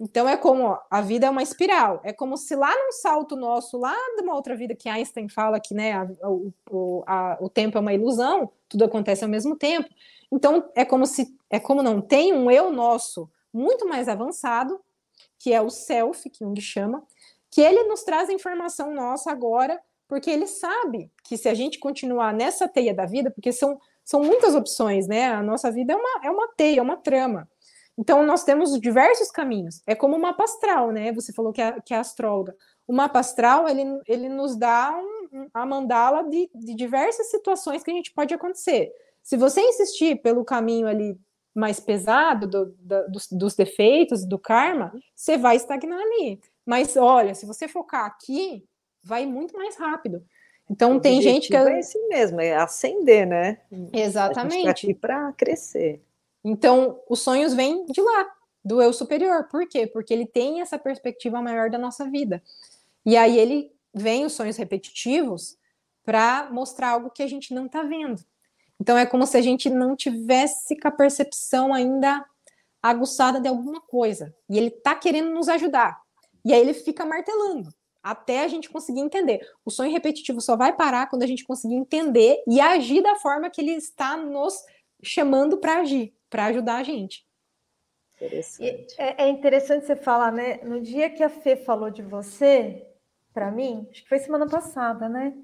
Então 0.00 0.28
é 0.28 0.36
como 0.36 0.78
a 0.90 1.00
vida 1.00 1.26
é 1.26 1.30
uma 1.30 1.42
espiral. 1.42 2.00
É 2.04 2.12
como 2.12 2.36
se 2.36 2.56
lá 2.56 2.70
num 2.74 2.92
salto 2.92 3.36
nosso, 3.36 3.78
lá 3.78 3.94
de 4.16 4.22
uma 4.22 4.34
outra 4.34 4.56
vida 4.56 4.74
que 4.74 4.88
Einstein 4.88 5.28
fala 5.28 5.60
que 5.60 5.74
né, 5.74 5.92
a, 5.92 6.06
o, 6.28 7.04
a, 7.06 7.38
o 7.40 7.48
tempo 7.48 7.78
é 7.78 7.80
uma 7.80 7.94
ilusão, 7.94 8.50
tudo 8.68 8.84
acontece 8.84 9.22
ao 9.22 9.30
mesmo 9.30 9.56
tempo. 9.56 9.88
Então 10.30 10.70
é 10.74 10.84
como 10.84 11.06
se 11.06 11.36
é 11.50 11.60
como 11.60 11.82
não 11.82 12.00
tem 12.00 12.32
um 12.32 12.50
eu 12.50 12.70
nosso 12.70 13.30
muito 13.52 13.86
mais 13.86 14.08
avançado, 14.08 14.80
que 15.38 15.52
é 15.52 15.60
o 15.60 15.70
self, 15.70 16.28
que 16.30 16.44
Jung 16.44 16.58
chama, 16.60 17.02
que 17.50 17.60
ele 17.60 17.84
nos 17.84 18.02
traz 18.02 18.28
a 18.28 18.32
informação 18.32 18.94
nossa 18.94 19.30
agora 19.30 19.80
porque 20.12 20.30
ele 20.30 20.46
sabe 20.46 21.10
que 21.24 21.38
se 21.38 21.48
a 21.48 21.54
gente 21.54 21.78
continuar 21.78 22.34
nessa 22.34 22.68
teia 22.68 22.92
da 22.92 23.06
vida, 23.06 23.30
porque 23.30 23.50
são, 23.50 23.80
são 24.04 24.22
muitas 24.22 24.54
opções, 24.54 25.06
né? 25.08 25.32
A 25.32 25.42
nossa 25.42 25.70
vida 25.72 25.94
é 25.94 25.96
uma, 25.96 26.20
é 26.22 26.30
uma 26.30 26.48
teia, 26.48 26.80
é 26.80 26.82
uma 26.82 26.98
trama. 26.98 27.48
Então, 27.98 28.24
nós 28.24 28.42
temos 28.44 28.78
diversos 28.80 29.30
caminhos. 29.30 29.82
É 29.86 29.94
como 29.94 30.16
o 30.16 30.20
mapa 30.20 30.44
astral, 30.44 30.90
né? 30.90 31.12
Você 31.12 31.32
falou 31.32 31.52
que 31.52 31.60
é, 31.60 31.80
que 31.80 31.92
é 31.92 31.98
astróloga. 31.98 32.56
O 32.86 32.92
mapa 32.92 33.20
astral, 33.20 33.68
ele, 33.68 33.84
ele 34.06 34.28
nos 34.28 34.56
dá 34.56 34.96
um, 34.96 35.48
a 35.52 35.66
mandala 35.66 36.22
de, 36.24 36.50
de 36.54 36.74
diversas 36.74 37.30
situações 37.30 37.82
que 37.82 37.90
a 37.90 37.94
gente 37.94 38.12
pode 38.12 38.32
acontecer. 38.32 38.90
Se 39.22 39.36
você 39.36 39.60
insistir 39.60 40.16
pelo 40.22 40.44
caminho 40.44 40.86
ali 40.88 41.16
mais 41.54 41.78
pesado 41.78 42.46
do, 42.46 42.66
do, 42.78 43.08
dos, 43.10 43.28
dos 43.30 43.54
defeitos, 43.54 44.24
do 44.24 44.38
karma, 44.38 44.92
você 45.14 45.36
vai 45.36 45.56
estagnar 45.56 46.00
ali. 46.00 46.40
Mas 46.64 46.96
olha, 46.96 47.34
se 47.34 47.44
você 47.44 47.68
focar 47.68 48.06
aqui, 48.06 48.64
vai 49.02 49.26
muito 49.26 49.56
mais 49.56 49.76
rápido. 49.76 50.24
Então, 50.70 50.96
o 50.96 51.00
tem 51.00 51.20
gente 51.20 51.48
que. 51.48 51.56
É 51.56 51.78
esse 51.78 51.98
mesmo, 52.08 52.40
é 52.40 52.54
ascender, 52.54 53.26
né? 53.26 53.58
Exatamente. 53.92 54.94
Para 54.94 55.32
crescer. 55.32 56.02
Então, 56.44 57.00
os 57.08 57.20
sonhos 57.20 57.54
vêm 57.54 57.86
de 57.86 58.00
lá, 58.00 58.30
do 58.64 58.82
eu 58.82 58.92
superior. 58.92 59.48
Por 59.48 59.66
quê? 59.68 59.86
Porque 59.86 60.12
ele 60.12 60.26
tem 60.26 60.60
essa 60.60 60.78
perspectiva 60.78 61.40
maior 61.40 61.70
da 61.70 61.78
nossa 61.78 62.08
vida. 62.08 62.42
E 63.04 63.16
aí 63.16 63.38
ele 63.38 63.72
vem 63.94 64.24
os 64.24 64.32
sonhos 64.32 64.56
repetitivos 64.56 65.56
para 66.04 66.48
mostrar 66.50 66.90
algo 66.90 67.10
que 67.10 67.22
a 67.22 67.28
gente 67.28 67.54
não 67.54 67.66
está 67.66 67.82
vendo. 67.82 68.22
Então 68.80 68.98
é 68.98 69.06
como 69.06 69.26
se 69.26 69.36
a 69.36 69.42
gente 69.42 69.70
não 69.70 69.94
tivesse 69.94 70.78
com 70.80 70.88
a 70.88 70.90
percepção 70.90 71.72
ainda 71.72 72.24
aguçada 72.82 73.40
de 73.40 73.48
alguma 73.48 73.80
coisa. 73.80 74.34
E 74.50 74.58
ele 74.58 74.68
está 74.68 74.94
querendo 74.94 75.30
nos 75.30 75.48
ajudar. 75.48 76.00
E 76.44 76.52
aí 76.52 76.60
ele 76.60 76.74
fica 76.74 77.04
martelando 77.04 77.72
até 78.02 78.42
a 78.42 78.48
gente 78.48 78.68
conseguir 78.68 79.00
entender. 79.00 79.48
O 79.64 79.70
sonho 79.70 79.92
repetitivo 79.92 80.40
só 80.40 80.56
vai 80.56 80.72
parar 80.74 81.08
quando 81.08 81.22
a 81.22 81.26
gente 81.26 81.44
conseguir 81.44 81.76
entender 81.76 82.42
e 82.48 82.60
agir 82.60 83.00
da 83.00 83.14
forma 83.16 83.48
que 83.48 83.60
ele 83.60 83.72
está 83.72 84.16
nos 84.16 84.54
chamando 85.02 85.58
para 85.58 85.78
agir, 85.78 86.12
para 86.32 86.46
ajudar 86.46 86.76
a 86.76 86.82
gente. 86.82 87.26
Interessante. 88.16 88.94
É, 88.96 89.24
é, 89.24 89.28
interessante 89.28 89.84
você 89.84 89.94
falar, 89.94 90.32
né? 90.32 90.60
No 90.62 90.80
dia 90.80 91.10
que 91.10 91.22
a 91.22 91.28
Fê 91.28 91.56
falou 91.56 91.90
de 91.90 92.00
você, 92.00 92.86
para 93.34 93.50
mim, 93.50 93.86
acho 93.90 94.02
que 94.02 94.08
foi 94.08 94.18
semana 94.18 94.48
passada, 94.48 95.10
né? 95.10 95.34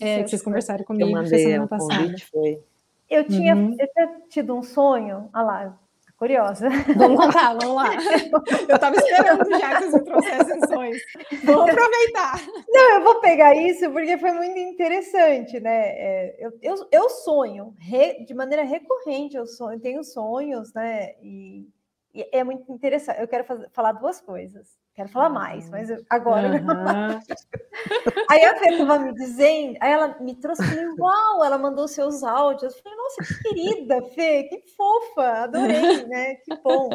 É, 0.00 0.22
que 0.22 0.30
vocês 0.30 0.42
conversaram 0.42 0.84
comigo, 0.84 1.10
eu 1.10 1.12
mandei, 1.12 1.38
semana 1.40 1.66
passada. 1.66 2.14
Foi. 2.30 2.62
Eu 3.10 3.24
tinha, 3.26 3.56
uhum. 3.56 3.76
eu 3.78 3.88
tinha 3.88 4.20
tido 4.28 4.56
um 4.56 4.62
sonho, 4.62 5.28
olha 5.34 5.44
lá, 5.44 5.80
curiosa. 6.22 6.68
Vamos 6.96 7.20
contar, 7.20 7.52
vamos 7.54 7.74
lá. 7.74 7.90
Eu 8.68 8.76
estava 8.76 8.94
esperando 8.94 9.58
já 9.58 9.76
que 9.76 9.84
vocês 9.86 10.04
trouxessem 10.04 10.60
sonhos. 10.68 11.02
Vamos 11.42 11.70
aproveitar. 11.70 12.40
Não, 12.68 12.98
eu 12.98 13.02
vou 13.02 13.20
pegar 13.20 13.56
isso 13.56 13.90
porque 13.90 14.16
foi 14.16 14.30
muito 14.30 14.56
interessante, 14.56 15.58
né? 15.58 15.88
É, 15.88 16.36
eu, 16.38 16.52
eu, 16.62 16.88
eu, 16.92 17.10
sonho 17.10 17.74
re, 17.76 18.24
de 18.24 18.34
maneira 18.34 18.62
recorrente, 18.62 19.36
eu 19.36 19.46
sonho, 19.46 19.76
eu 19.76 19.80
tenho 19.80 20.04
sonhos, 20.04 20.72
né? 20.72 21.14
E, 21.20 21.66
e 22.14 22.28
é 22.30 22.44
muito 22.44 22.70
interessante. 22.70 23.20
Eu 23.20 23.26
quero 23.26 23.44
fazer, 23.44 23.68
falar 23.72 23.92
duas 23.92 24.20
coisas. 24.20 24.78
Quero 24.94 25.08
falar 25.08 25.30
mais, 25.30 25.70
mas 25.70 25.88
agora. 26.10 26.48
Uhum. 26.48 27.20
aí 28.28 28.44
a 28.44 28.58
Fê 28.58 28.68
estava 28.72 28.98
me 28.98 29.14
dizendo, 29.14 29.78
aí 29.80 29.90
ela 29.90 30.18
me 30.20 30.34
trouxe, 30.34 30.62
falei, 30.62 30.86
uau, 30.98 31.42
ela 31.42 31.56
mandou 31.56 31.88
seus 31.88 32.22
áudios. 32.22 32.74
Eu 32.74 32.82
falei, 32.82 32.98
nossa, 32.98 33.24
que 33.24 33.42
querida, 33.42 34.02
Fê, 34.14 34.44
que 34.44 34.62
fofa, 34.76 35.44
adorei, 35.44 36.04
né? 36.06 36.34
Que 36.36 36.54
bom. 36.62 36.90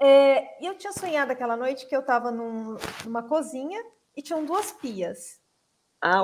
É, 0.00 0.62
e 0.62 0.66
eu 0.66 0.76
tinha 0.76 0.92
sonhado 0.92 1.30
aquela 1.30 1.56
noite 1.56 1.86
que 1.86 1.94
eu 1.94 2.00
estava 2.00 2.32
num, 2.32 2.76
numa 3.04 3.22
cozinha 3.22 3.80
e 4.16 4.22
tinham 4.22 4.44
duas 4.44 4.72
pias. 4.72 5.40
Ah, 6.02 6.22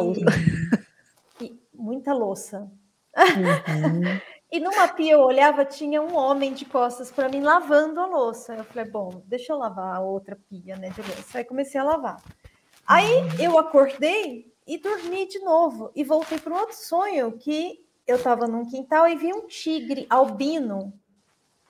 e, 1.41 1.45
e 1.45 1.61
muita 1.73 2.13
louça. 2.13 2.71
Uhum. 3.17 4.21
E 4.55 4.61
numa 4.61 4.87
pia 4.87 5.15
eu 5.15 5.21
olhava, 5.21 5.65
tinha 5.65 6.01
um 6.01 6.15
homem 6.17 6.53
de 6.53 6.65
costas 6.65 7.11
para 7.11 7.29
mim 7.29 7.41
lavando 7.41 7.99
a 7.99 8.07
louça. 8.07 8.55
Eu 8.55 8.63
falei, 8.63 8.89
bom, 8.89 9.21
deixa 9.27 9.53
eu 9.53 9.59
lavar 9.59 9.97
a 9.97 9.99
outra 9.99 10.39
pia, 10.49 10.77
né, 10.77 10.91
de 10.91 11.03
louça. 11.03 11.39
Aí 11.39 11.45
comecei 11.45 11.81
a 11.81 11.83
lavar. 11.83 12.23
Aí 12.87 13.11
eu 13.41 13.59
acordei 13.59 14.55
e 14.65 14.79
dormi 14.79 15.27
de 15.27 15.41
novo 15.41 15.91
e 15.93 16.05
voltei 16.05 16.39
para 16.39 16.55
um 16.55 16.57
outro 16.57 16.77
sonho 16.77 17.33
que 17.33 17.85
eu 18.07 18.15
estava 18.15 18.47
num 18.47 18.65
quintal 18.65 19.09
e 19.09 19.17
vi 19.17 19.35
um 19.35 19.49
tigre 19.49 20.07
albino 20.09 20.93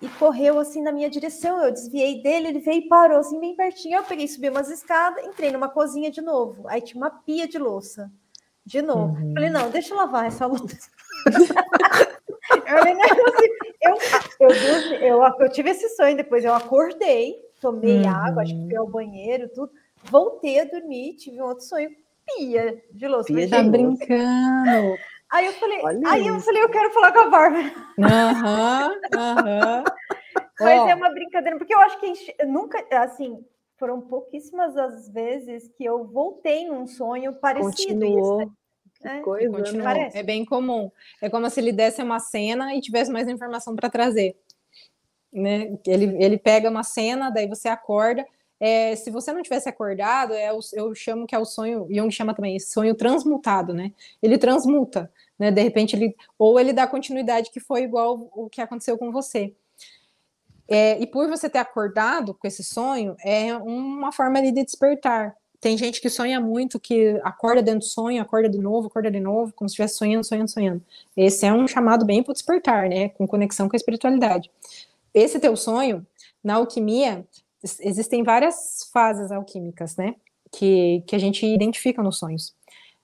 e 0.03 0.07
correu 0.07 0.59
assim 0.59 0.83
na 0.83 0.93
minha 0.93 1.09
direção. 1.09 1.65
Eu 1.65 1.73
desviei 1.73 2.23
dele, 2.23 2.49
ele 2.49 2.61
veio 2.61 2.83
e 2.83 2.89
parou 2.89 3.17
assim 3.17 3.41
bem 3.41 3.57
pertinho. 3.57 3.97
Eu 3.97 4.05
peguei, 4.05 4.29
subi 4.29 4.51
umas 4.51 4.69
escadas, 4.69 5.25
entrei 5.25 5.51
numa 5.51 5.71
cozinha 5.71 6.11
de 6.11 6.21
novo. 6.21 6.69
Aí 6.69 6.83
tinha 6.83 7.03
uma 7.03 7.11
pia 7.11 7.49
de 7.49 7.57
louça. 7.57 8.13
De 8.63 8.83
novo. 8.83 9.17
Uhum. 9.23 9.33
Falei, 9.33 9.49
não, 9.49 9.71
deixa 9.71 9.95
eu 9.95 9.97
lavar 9.97 10.27
essa 10.27 10.45
louça. 10.45 10.91
eu, 12.67 13.97
eu, 14.41 14.49
eu, 14.49 14.95
eu, 15.01 15.35
eu, 15.41 15.49
tive 15.51 15.71
esse 15.71 15.89
sonho, 15.91 16.17
depois 16.17 16.45
eu 16.45 16.55
acordei, 16.55 17.37
tomei 17.61 18.03
uhum. 18.03 18.11
água, 18.11 18.43
acho 18.43 18.55
que 18.55 18.67
fui 18.67 18.77
ao 18.77 18.87
banheiro, 18.87 19.49
tudo. 19.49 19.73
Voltei 20.05 20.61
a 20.61 20.65
dormir, 20.65 21.15
tive 21.15 21.41
um 21.41 21.47
outro 21.47 21.65
sonho, 21.65 21.91
pia 22.27 22.83
de 22.93 23.09
louça. 23.09 23.33
Pia 23.33 23.49
tá 23.49 23.63
brincando. 23.63 24.99
Aí 25.31 25.47
eu 25.47 25.53
falei, 25.55 25.81
Olha 25.83 26.01
aí 26.11 26.21
isso. 26.21 26.31
eu 26.31 26.41
falei, 26.41 26.63
eu 26.63 26.69
quero 26.69 26.91
falar 26.91 27.13
com 27.13 27.21
a 27.21 27.29
Bárbara. 27.31 27.73
Aham, 28.01 28.89
uhum, 28.89 29.21
aham. 29.21 29.79
Uhum. 29.79 29.85
Mas 30.61 30.83
oh. 30.83 30.89
é 30.89 30.95
uma 30.95 31.11
brincadeira, 31.11 31.59
porque 31.59 31.75
eu 31.75 31.81
acho 31.81 31.99
que 31.99 32.13
nunca, 32.47 32.85
assim, 32.93 33.45
foram 33.77 34.01
pouquíssimas 34.01 34.77
as 34.77 35.09
vezes 35.09 35.69
que 35.77 35.85
eu 35.85 36.05
voltei 36.05 36.67
num 36.67 36.87
sonho 36.87 37.35
parecido. 37.35 38.01
Continuou. 38.01 38.51
É, 39.05 39.21
coisa, 39.21 39.73
né? 39.73 40.11
É 40.15 40.23
bem 40.23 40.45
comum. 40.45 40.91
É 41.21 41.29
como 41.29 41.49
se 41.51 41.61
ele 41.61 41.73
desse 41.73 42.03
uma 42.03 42.19
cena 42.19 42.75
e 42.75 42.81
tivesse 42.81 43.13
mais 43.13 43.29
informação 43.29 43.77
para 43.77 43.91
trazer. 43.91 44.37
Né? 45.33 45.77
Ele, 45.87 46.17
ele 46.23 46.39
pega 46.39 46.71
uma 46.71 46.83
cena, 46.83 47.31
daí 47.31 47.47
você 47.47 47.69
acorda. 47.69 48.27
É, 48.59 48.97
se 48.97 49.11
você 49.11 49.33
não 49.33 49.43
tivesse 49.43 49.69
acordado, 49.69 50.33
é 50.33 50.53
o, 50.53 50.61
eu 50.73 50.95
chamo 50.95 51.27
que 51.27 51.35
é 51.35 51.39
o 51.39 51.45
sonho, 51.45 51.87
Jung 51.91 52.11
chama 52.11 52.33
também, 52.35 52.59
sonho 52.59 52.95
transmutado, 52.95 53.75
né? 53.75 53.93
Ele 54.23 54.39
transmuta, 54.39 55.13
né? 55.39 55.51
De 55.51 55.61
repente 55.61 55.95
ele, 55.95 56.17
ou 56.39 56.59
ele 56.59 56.73
dá 56.73 56.87
continuidade 56.87 57.51
que 57.51 57.61
foi 57.61 57.83
igual 57.83 58.31
o 58.33 58.49
que 58.49 58.61
aconteceu 58.61 58.97
com 58.97 59.13
você. 59.13 59.53
É, 60.67 60.99
e 60.99 61.07
por 61.07 61.29
você 61.29 61.51
ter 61.51 61.59
acordado 61.59 62.33
com 62.33 62.47
esse 62.47 62.65
sonho, 62.65 63.17
é 63.23 63.55
uma 63.57 64.13
forma 64.13 64.41
de 64.41 64.51
despertar. 64.53 65.37
Tem 65.65 65.79
gente 65.79 65.99
que 65.99 66.11
sonha 66.11 66.39
muito, 66.39 66.79
que 66.79 67.19
acorda 67.25 67.63
dentro 67.63 67.79
do 67.79 67.87
sonho, 67.87 68.21
acorda 68.21 68.51
de 68.51 68.59
novo, 68.59 68.89
acorda 68.89 69.11
de 69.11 69.19
novo, 69.19 69.51
como 69.55 69.67
se 69.67 69.73
estivesse 69.73 69.97
sonhando, 69.97 70.23
sonhando, 70.23 70.51
sonhando. 70.51 70.85
Esse 71.17 71.47
é 71.47 71.53
um 71.55 71.67
chamado 71.67 72.05
bem 72.05 72.23
para 72.23 72.35
despertar, 72.35 72.87
né? 72.87 73.09
Com 73.09 73.27
conexão 73.27 73.67
com 73.67 73.75
a 73.75 73.79
espiritualidade. 73.79 74.51
Esse 75.15 75.41
teu 75.41 75.57
sonho, 75.57 76.07
na 76.45 76.57
alquimia, 76.57 77.27
existem 77.81 78.23
várias 78.23 78.91
fases 78.93 79.33
alquímicas, 79.33 79.97
né? 79.97 80.17
Que, 80.53 81.03
que 81.07 81.17
a 81.17 81.19
gente 81.19 81.47
identifica 81.47 82.03
nos 82.03 82.19
sonhos. 82.19 82.55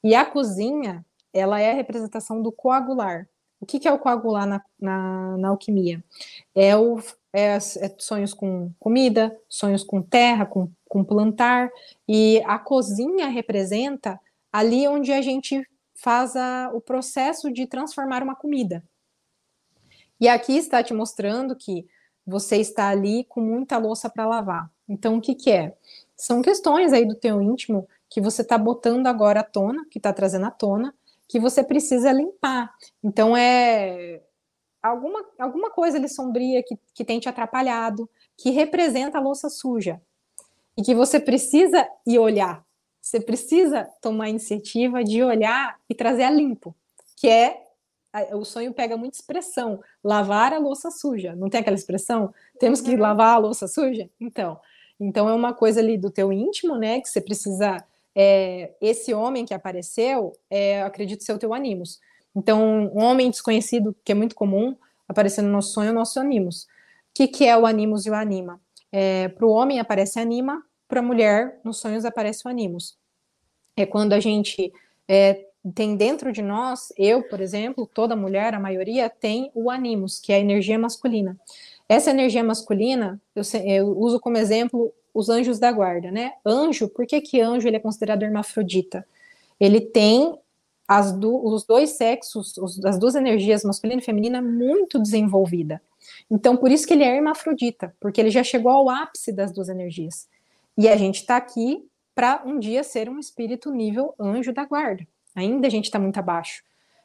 E 0.05 0.15
a 0.15 0.27
cozinha, 0.27 1.03
ela 1.33 1.59
é 1.63 1.71
a 1.71 1.75
representação 1.75 2.43
do 2.43 2.53
coagular. 2.53 3.27
O 3.59 3.65
que, 3.65 3.81
que 3.81 3.89
é 3.89 3.93
o 3.93 3.99
coagular 3.99 4.47
na, 4.47 4.63
na, 4.79 5.39
na 5.39 5.49
alquimia? 5.49 6.05
É, 6.55 6.77
o, 6.77 7.01
é, 7.33 7.57
é 7.57 7.95
sonhos 7.97 8.35
com 8.35 8.71
comida, 8.79 9.35
sonhos 9.49 9.83
com 9.83 10.03
terra, 10.03 10.45
com 10.45 10.71
com 10.91 11.05
plantar, 11.05 11.71
e 12.09 12.43
a 12.47 12.59
cozinha 12.59 13.29
representa 13.29 14.21
ali 14.53 14.89
onde 14.89 15.13
a 15.13 15.23
gente 15.23 15.65
faz 15.95 16.35
a, 16.35 16.69
o 16.75 16.81
processo 16.81 17.49
de 17.53 17.65
transformar 17.65 18.25
uma 18.25 18.35
comida. 18.35 18.83
E 20.21 20.29
aqui 20.29 20.57
está 20.57 20.83
te 20.83 20.93
mostrando 20.93 21.55
que 21.55 21.87
você 22.27 22.57
está 22.57 22.89
ali 22.89 23.23
com 23.25 23.41
muita 23.41 23.79
louça 23.79 24.11
para 24.11 24.27
lavar. 24.27 24.69
Então, 24.89 25.17
o 25.17 25.21
que, 25.21 25.37
que 25.37 25.53
é? 25.53 25.77
São 26.17 26.43
questões 26.43 26.93
aí 26.93 27.07
do 27.07 27.15
teu 27.15 27.41
íntimo 27.41 27.89
que 28.09 28.21
você 28.21 28.43
está 28.43 28.59
botando 28.59 29.07
agora 29.07 29.41
à 29.41 29.45
tona, 29.45 29.87
que 29.89 29.99
está 30.01 30.13
trazendo 30.13 30.47
à 30.47 30.51
tona, 30.51 30.93
que 31.29 31.39
você 31.39 31.63
precisa 31.63 32.11
limpar. 32.11 32.75
Então, 33.01 33.37
é 33.37 34.21
alguma, 34.83 35.25
alguma 35.39 35.71
coisa 35.71 35.99
ali 35.99 36.09
sombria 36.09 36.65
que, 36.65 36.77
que 36.93 37.05
tem 37.05 37.21
te 37.21 37.29
atrapalhado, 37.29 38.11
que 38.37 38.51
representa 38.51 39.19
a 39.19 39.21
louça 39.21 39.49
suja. 39.49 40.03
E 40.81 40.83
que 40.83 40.95
você 40.95 41.21
precisa 41.21 41.87
ir 42.07 42.19
olhar. 42.19 42.65
Você 43.03 43.21
precisa 43.21 43.87
tomar 44.01 44.25
a 44.25 44.31
iniciativa 44.31 45.05
de 45.05 45.23
olhar 45.23 45.77
e 45.91 45.95
trazer 45.95 46.23
a 46.23 46.31
limpo, 46.31 46.75
que 47.19 47.29
é 47.29 47.67
o 48.33 48.47
sonho 48.47 48.73
pega 48.73 48.97
muita 48.97 49.19
expressão, 49.19 49.83
lavar 50.03 50.55
a 50.55 50.59
louça 50.59 50.91
suja. 50.91 51.37
Não 51.37 51.51
tem 51.51 51.61
aquela 51.61 51.77
expressão? 51.77 52.33
Temos 52.59 52.81
que 52.81 52.93
uhum. 52.93 52.99
lavar 52.99 53.35
a 53.35 53.39
louça 53.39 53.69
suja? 53.69 54.09
Então, 54.19 54.59
então 54.99 55.29
é 55.29 55.35
uma 55.35 55.53
coisa 55.53 55.81
ali 55.81 55.99
do 55.99 56.11
teu 56.11 56.33
íntimo, 56.33 56.79
né, 56.79 56.99
que 56.99 57.11
você 57.11 57.21
precisa 57.21 57.85
é, 58.15 58.73
esse 58.81 59.13
homem 59.13 59.45
que 59.45 59.53
apareceu, 59.53 60.33
é, 60.49 60.83
acredito 60.83 61.25
ser 61.25 61.35
o 61.35 61.39
teu 61.39 61.53
animus. 61.53 62.01
Então, 62.35 62.91
um 62.95 63.03
homem 63.03 63.31
desconhecido, 63.31 63.95
que 64.03 64.13
é 64.13 64.15
muito 64.15 64.35
comum, 64.35 64.75
aparecer 65.07 65.43
no 65.43 65.51
nosso 65.51 65.75
sonho, 65.75 65.89
é 65.89 65.93
o 65.93 65.95
nosso 65.95 66.19
animus. 66.19 66.63
O 66.63 66.69
que, 67.15 67.29
que 67.29 67.47
é 67.47 67.55
o 67.55 67.67
animus 67.67 68.07
e 68.07 68.11
o 68.11 68.15
anima? 68.15 68.59
É, 68.91 69.29
para 69.29 69.47
o 69.47 69.51
homem 69.51 69.79
aparece 69.79 70.19
anima, 70.19 70.65
para 70.91 71.01
a 71.01 71.03
mulher, 71.03 71.59
nos 71.65 71.79
sonhos 71.79 72.05
aparece 72.05 72.47
o 72.47 72.51
animus. 72.51 72.99
É 73.77 73.87
quando 73.87 74.13
a 74.13 74.21
gente 74.21 74.71
é, 75.09 75.47
tem 75.75 75.97
dentro 75.97 76.33
de 76.33 76.43
nós, 76.43 76.93
eu, 76.99 77.23
por 77.23 77.41
exemplo, 77.41 77.89
toda 77.95 78.17
mulher, 78.17 78.53
a 78.55 78.61
maioria, 78.61 79.09
tem 79.09 79.51
o 79.55 79.71
animus, 79.71 80.19
que 80.19 80.33
é 80.33 80.37
a 80.37 80.41
energia 80.41 80.79
masculina. 80.79 81.39
Essa 81.89 82.11
energia 82.11 82.45
masculina, 82.45 83.21
eu, 83.35 83.43
eu 83.65 83.99
uso 83.99 84.21
como 84.21 84.37
exemplo 84.37 84.93
os 85.15 85.29
anjos 85.29 85.59
da 85.59 85.73
guarda, 85.73 86.11
né? 86.11 86.35
Anjo, 86.45 86.89
por 86.89 87.07
que, 87.07 87.21
que 87.21 87.41
anjo 87.41 87.67
ele 87.67 87.77
é 87.77 87.81
considerado 87.81 88.23
hermafrodita? 88.23 89.07
Ele 89.59 89.81
tem 89.81 90.37
do, 91.19 91.45
os 91.47 91.65
dois 91.65 91.91
sexos, 91.91 92.57
os, 92.57 92.85
as 92.85 92.99
duas 92.99 93.15
energias, 93.15 93.63
masculina 93.65 94.01
e 94.01 94.05
feminina, 94.05 94.43
muito 94.43 94.99
desenvolvida. 94.99 95.81
Então, 96.31 96.57
por 96.57 96.71
isso 96.71 96.87
que 96.87 96.95
ele 96.95 97.05
é 97.05 97.17
hermafrodita, 97.17 97.95
porque 98.01 98.21
ele 98.21 98.31
já 98.31 98.43
chegou 98.43 98.73
ao 98.73 98.91
ápice 98.91 99.33
das 99.33 99.53
duas 99.53 99.69
energias. 99.69 100.29
E 100.81 100.89
a 100.89 100.97
gente 100.97 101.17
está 101.17 101.37
aqui 101.37 101.87
para 102.15 102.43
um 102.45 102.59
dia 102.59 102.83
ser 102.83 103.09
um 103.09 103.19
espírito 103.19 103.71
nível 103.71 104.15
anjo 104.19 104.53
da 104.53 104.65
guarda. 104.65 105.07
Ainda 105.35 105.67
a 105.67 105.71
gente 105.71 105.85
está 105.85 105.99
muito 105.99 106.19
abaixo. 106.19 106.63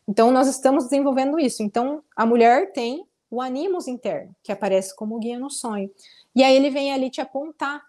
Então, 0.08 0.32
nós 0.32 0.48
estamos 0.48 0.86
desenvolvendo 0.86 1.40
isso. 1.40 1.62
Então, 1.62 2.04
a 2.16 2.26
mulher 2.26 2.72
tem 2.72 3.06
o 3.30 3.42
animus 3.42 3.88
interno, 3.88 4.36
que 4.42 4.52
aparece 4.52 4.96
como 4.96 5.20
guia 5.20 5.38
no 5.38 5.50
sonho. 5.50 5.92
E 6.34 6.44
aí 6.44 6.56
ele 6.56 6.70
vem 6.70 6.94
ali 6.94 7.10
te 7.10 7.20
apontar 7.20 7.82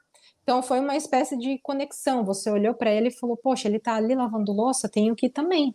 então 0.47 0.63
foi 0.63 0.79
uma 0.79 0.97
espécie 0.97 1.37
de 1.37 1.59
conexão. 1.59 2.25
Você 2.25 2.49
olhou 2.49 2.73
para 2.73 2.89
ele 2.93 3.09
e 3.09 3.11
falou: 3.11 3.37
Poxa, 3.37 3.67
ele 3.67 3.79
está 3.79 3.97
ali 3.97 4.15
lavando 4.15 4.53
louça, 4.53 4.89
tenho 4.89 5.17
que 5.17 5.27
ir 5.27 5.31
também. 5.31 5.75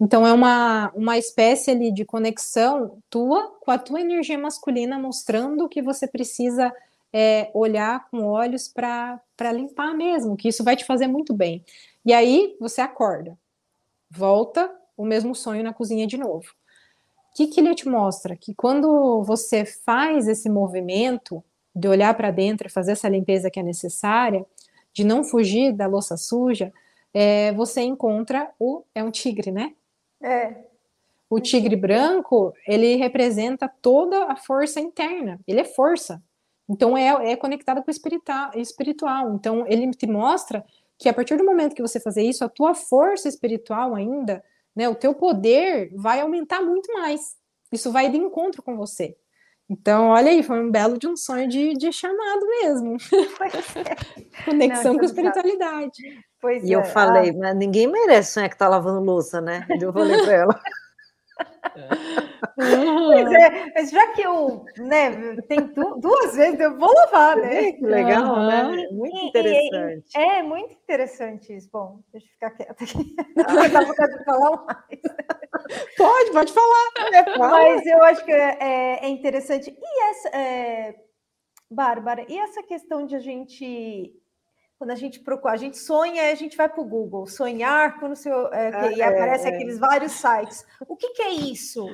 Então 0.00 0.26
é 0.26 0.32
uma, 0.32 0.90
uma 0.94 1.18
espécie 1.18 1.70
ali 1.70 1.92
de 1.92 2.02
conexão 2.02 2.96
tua 3.10 3.50
com 3.60 3.70
a 3.70 3.76
tua 3.76 4.00
energia 4.00 4.38
masculina, 4.38 4.98
mostrando 4.98 5.68
que 5.68 5.82
você 5.82 6.08
precisa 6.08 6.72
é, 7.12 7.50
olhar 7.54 8.08
com 8.10 8.24
olhos 8.24 8.68
para 8.68 9.20
limpar 9.52 9.94
mesmo, 9.94 10.36
que 10.36 10.48
isso 10.48 10.64
vai 10.64 10.76
te 10.76 10.84
fazer 10.84 11.06
muito 11.06 11.32
bem. 11.32 11.64
E 12.04 12.12
aí 12.12 12.56
você 12.60 12.80
acorda, 12.80 13.38
volta 14.10 14.70
o 14.96 15.04
mesmo 15.04 15.34
sonho 15.34 15.62
na 15.62 15.72
cozinha 15.72 16.06
de 16.06 16.16
novo. 16.16 16.46
O 17.32 17.36
que, 17.36 17.46
que 17.48 17.60
ele 17.60 17.74
te 17.74 17.88
mostra? 17.88 18.36
Que 18.36 18.54
quando 18.54 19.22
você 19.22 19.64
faz 19.64 20.26
esse 20.26 20.48
movimento, 20.48 21.44
de 21.76 21.86
olhar 21.88 22.14
para 22.14 22.30
dentro 22.30 22.66
e 22.66 22.70
fazer 22.70 22.92
essa 22.92 23.08
limpeza 23.08 23.50
que 23.50 23.60
é 23.60 23.62
necessária, 23.62 24.46
de 24.94 25.04
não 25.04 25.22
fugir 25.22 25.72
da 25.72 25.86
louça 25.86 26.16
suja, 26.16 26.72
é, 27.12 27.52
você 27.52 27.82
encontra 27.82 28.50
o 28.58 28.82
é 28.94 29.04
um 29.04 29.10
tigre, 29.10 29.50
né? 29.50 29.74
É. 30.22 30.54
O 31.28 31.38
tigre 31.38 31.76
branco 31.76 32.54
ele 32.66 32.96
representa 32.96 33.70
toda 33.82 34.24
a 34.24 34.36
força 34.36 34.80
interna. 34.80 35.38
Ele 35.46 35.60
é 35.60 35.64
força. 35.64 36.22
Então 36.68 36.96
é, 36.96 37.32
é 37.32 37.36
conectado 37.36 37.82
com 37.82 37.88
o 37.88 37.90
espiritual, 37.90 38.50
espiritual. 38.54 39.34
Então 39.34 39.64
ele 39.66 39.90
te 39.92 40.06
mostra 40.06 40.64
que 40.98 41.08
a 41.08 41.14
partir 41.14 41.36
do 41.36 41.44
momento 41.44 41.74
que 41.74 41.82
você 41.82 42.00
fazer 42.00 42.22
isso, 42.22 42.44
a 42.44 42.48
tua 42.48 42.74
força 42.74 43.28
espiritual 43.28 43.94
ainda, 43.94 44.42
né, 44.74 44.88
o 44.88 44.94
teu 44.94 45.14
poder 45.14 45.90
vai 45.94 46.20
aumentar 46.20 46.62
muito 46.62 46.92
mais. 46.92 47.36
Isso 47.72 47.92
vai 47.92 48.10
de 48.10 48.16
encontro 48.16 48.62
com 48.62 48.76
você. 48.76 49.16
Então, 49.68 50.10
olha 50.10 50.30
aí, 50.30 50.44
foi 50.44 50.60
um 50.60 50.70
belo 50.70 50.96
de 50.96 51.08
um 51.08 51.16
sonho 51.16 51.48
de, 51.48 51.74
de 51.74 51.92
chamado 51.92 52.46
mesmo. 52.62 52.96
Conexão 54.44 54.92
Não, 54.92 54.98
com 54.98 55.04
a 55.04 55.08
espiritualidade. 55.08 56.02
Pois 56.40 56.62
e 56.62 56.72
é. 56.72 56.76
eu 56.76 56.84
falei, 56.84 57.30
ah. 57.30 57.34
mas 57.36 57.56
ninguém 57.56 57.88
merece 57.88 58.34
sonhar 58.34 58.48
que 58.48 58.56
tá 58.56 58.68
lavando 58.68 59.00
louça, 59.00 59.40
né? 59.40 59.66
Eu 59.80 59.92
falei 59.92 60.22
para 60.22 60.32
ela. 60.32 60.60
Pois 62.56 63.32
é, 63.32 63.72
mas 63.74 63.90
já 63.90 64.12
que 64.12 64.22
eu, 64.22 64.64
né, 64.78 65.36
tem 65.42 65.72
duas 65.98 66.36
vezes, 66.36 66.58
eu 66.60 66.78
vou 66.78 66.92
lavar, 66.92 67.36
né? 67.36 67.72
Que 67.72 67.84
legal, 67.84 68.34
uhum. 68.34 68.46
né? 68.46 68.88
Muito 68.90 69.16
interessante. 69.18 70.10
E, 70.14 70.18
e, 70.18 70.22
é, 70.22 70.42
muito 70.42 70.72
interessante 70.72 71.54
isso. 71.54 71.68
Bom, 71.72 72.00
deixa 72.12 72.26
eu 72.26 72.30
ficar 72.32 72.50
quieta 72.50 72.84
aqui. 72.84 73.16
Ah. 73.46 73.68
Dá 73.68 73.80
vontade 73.80 74.18
de 74.18 74.24
falar 74.24 74.64
mais. 74.64 75.00
Pode, 75.96 76.30
pode 76.32 76.52
falar. 76.52 76.92
É, 77.12 77.38
mas 77.38 77.86
eu 77.86 78.02
acho 78.02 78.24
que 78.24 78.32
é, 78.32 78.58
é, 78.60 79.06
é 79.06 79.08
interessante. 79.08 79.70
E 79.70 80.10
essa, 80.10 80.28
é, 80.28 80.94
Bárbara, 81.70 82.24
e 82.28 82.38
essa 82.38 82.62
questão 82.62 83.06
de 83.06 83.14
a 83.16 83.18
gente 83.18 84.14
quando 84.78 84.90
a 84.90 84.94
gente 84.94 85.20
procura, 85.20 85.54
a 85.54 85.56
gente 85.56 85.78
sonha, 85.78 86.30
a 86.30 86.34
gente 86.34 86.56
vai 86.56 86.68
para 86.68 86.80
o 86.80 86.84
Google, 86.84 87.26
sonhar 87.26 87.98
quando 87.98 88.14
seu, 88.14 88.52
é, 88.52 88.70
ah, 88.74 88.92
e 88.92 89.02
aparece 89.02 89.46
é, 89.46 89.54
aqueles 89.54 89.78
vários 89.78 90.12
sites. 90.12 90.66
O 90.86 90.96
que, 90.96 91.10
que 91.10 91.22
é 91.22 91.30
isso? 91.32 91.88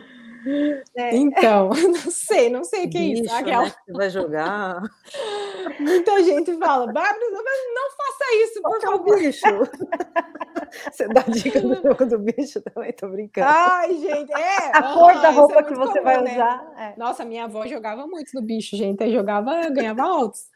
É. 0.96 1.14
Então, 1.14 1.70
não 1.70 2.10
sei, 2.10 2.50
não 2.50 2.64
sei 2.64 2.86
o 2.86 2.90
que 2.90 2.98
Bicho, 2.98 3.22
é 3.22 3.24
isso. 3.26 3.34
Aquela... 3.34 3.64
Né, 3.64 3.72
você 3.86 3.92
vai 3.92 4.10
jogar. 4.10 4.82
Muita 5.78 6.24
gente 6.24 6.58
fala, 6.58 6.86
Bárbara, 6.92 7.18
não 7.20 7.90
faça 7.90 8.34
isso, 8.42 8.62
por 8.62 8.80
favor. 8.80 9.16
bicho. 9.16 9.46
Você 10.90 11.06
dá 11.06 11.20
dica 11.20 11.60
do 11.60 11.74
jogo 11.74 12.06
do 12.06 12.18
bicho 12.18 12.58
também, 12.62 12.94
tô 12.94 13.06
brincando. 13.06 13.46
Ai, 13.46 13.92
gente, 13.94 14.32
é. 14.32 14.70
A 14.74 14.94
cor 14.94 15.12
da 15.20 15.28
roupa 15.28 15.60
é 15.60 15.62
que 15.64 15.74
você 15.74 16.00
comum, 16.00 16.02
vai 16.02 16.22
né? 16.22 16.32
usar. 16.32 16.72
É. 16.78 16.94
Nossa, 16.96 17.26
minha 17.26 17.44
avó 17.44 17.66
jogava 17.66 18.06
muito 18.06 18.30
no 18.32 18.40
bicho, 18.40 18.74
gente. 18.74 19.02
Aí 19.04 19.12
jogava, 19.12 19.68
ganhava 19.68 20.02
altos. 20.02 20.46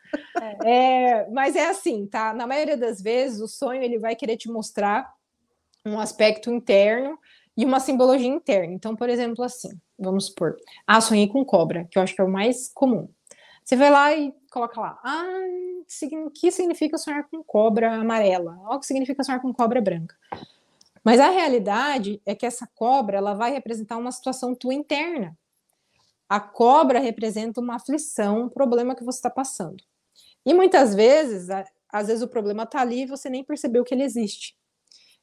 É. 0.65 1.29
mas 1.31 1.57
é 1.57 1.69
assim, 1.69 2.07
tá? 2.07 2.33
Na 2.35 2.47
maioria 2.47 2.77
das 2.77 3.01
vezes, 3.01 3.41
o 3.41 3.49
sonho 3.49 3.83
ele 3.83 3.99
vai 3.99 4.15
querer 4.15 4.37
te 4.37 4.49
mostrar 4.49 5.13
um 5.85 5.99
aspecto 5.99 6.51
interno 6.51 7.19
e 7.57 7.65
uma 7.65 7.81
simbologia 7.81 8.29
interna. 8.29 8.75
Então, 8.75 8.95
por 8.95 9.09
exemplo, 9.09 9.45
assim, 9.45 9.71
vamos 9.99 10.27
supor, 10.27 10.57
ah, 10.87 11.01
sonhei 11.01 11.29
com 11.29 11.45
cobra, 11.45 11.87
que 11.91 11.99
eu 11.99 12.03
acho 12.03 12.15
que 12.15 12.21
é 12.21 12.25
o 12.25 12.31
mais 12.31 12.71
comum. 12.75 13.09
Você 13.65 13.75
vai 13.77 13.91
lá 13.91 14.15
e 14.15 14.33
coloca 14.51 14.81
lá, 14.81 14.99
ah, 15.03 15.25
o 16.25 16.31
que 16.31 16.51
significa 16.51 16.99
sonhar 16.99 17.29
com 17.29 17.43
cobra 17.43 17.95
amarela? 17.95 18.59
Olha 18.65 18.77
o 18.77 18.81
que 18.81 18.87
significa 18.87 19.25
sonhar 19.25 19.41
com 19.41 19.53
cobra 19.53 19.81
branca. 19.81 20.15
Mas 21.03 21.21
a 21.21 21.31
realidade 21.31 22.21
é 22.27 22.35
que 22.35 22.45
essa 22.45 22.67
cobra, 22.75 23.17
ela 23.17 23.35
vai 23.35 23.53
representar 23.53 23.97
uma 23.97 24.11
situação 24.11 24.55
tua 24.55 24.75
interna. 24.75 25.37
A 26.29 26.41
cobra 26.41 26.99
representa 26.99 27.61
uma 27.61 27.77
aflição, 27.77 28.43
um 28.43 28.49
problema 28.49 28.95
que 28.95 29.05
você 29.05 29.19
está 29.19 29.31
passando. 29.31 29.83
E 30.47 30.55
muitas 30.55 30.95
vezes, 30.95 31.49
às 31.93 32.07
vezes 32.07 32.23
o 32.23 32.29
problema 32.29 32.63
está 32.63 32.81
ali 32.81 33.03
e 33.03 33.07
você 33.07 33.29
nem 33.29 33.45
percebeu 33.45 33.83
que 33.83 33.93
ele 33.93 34.05
existe. 34.05 34.57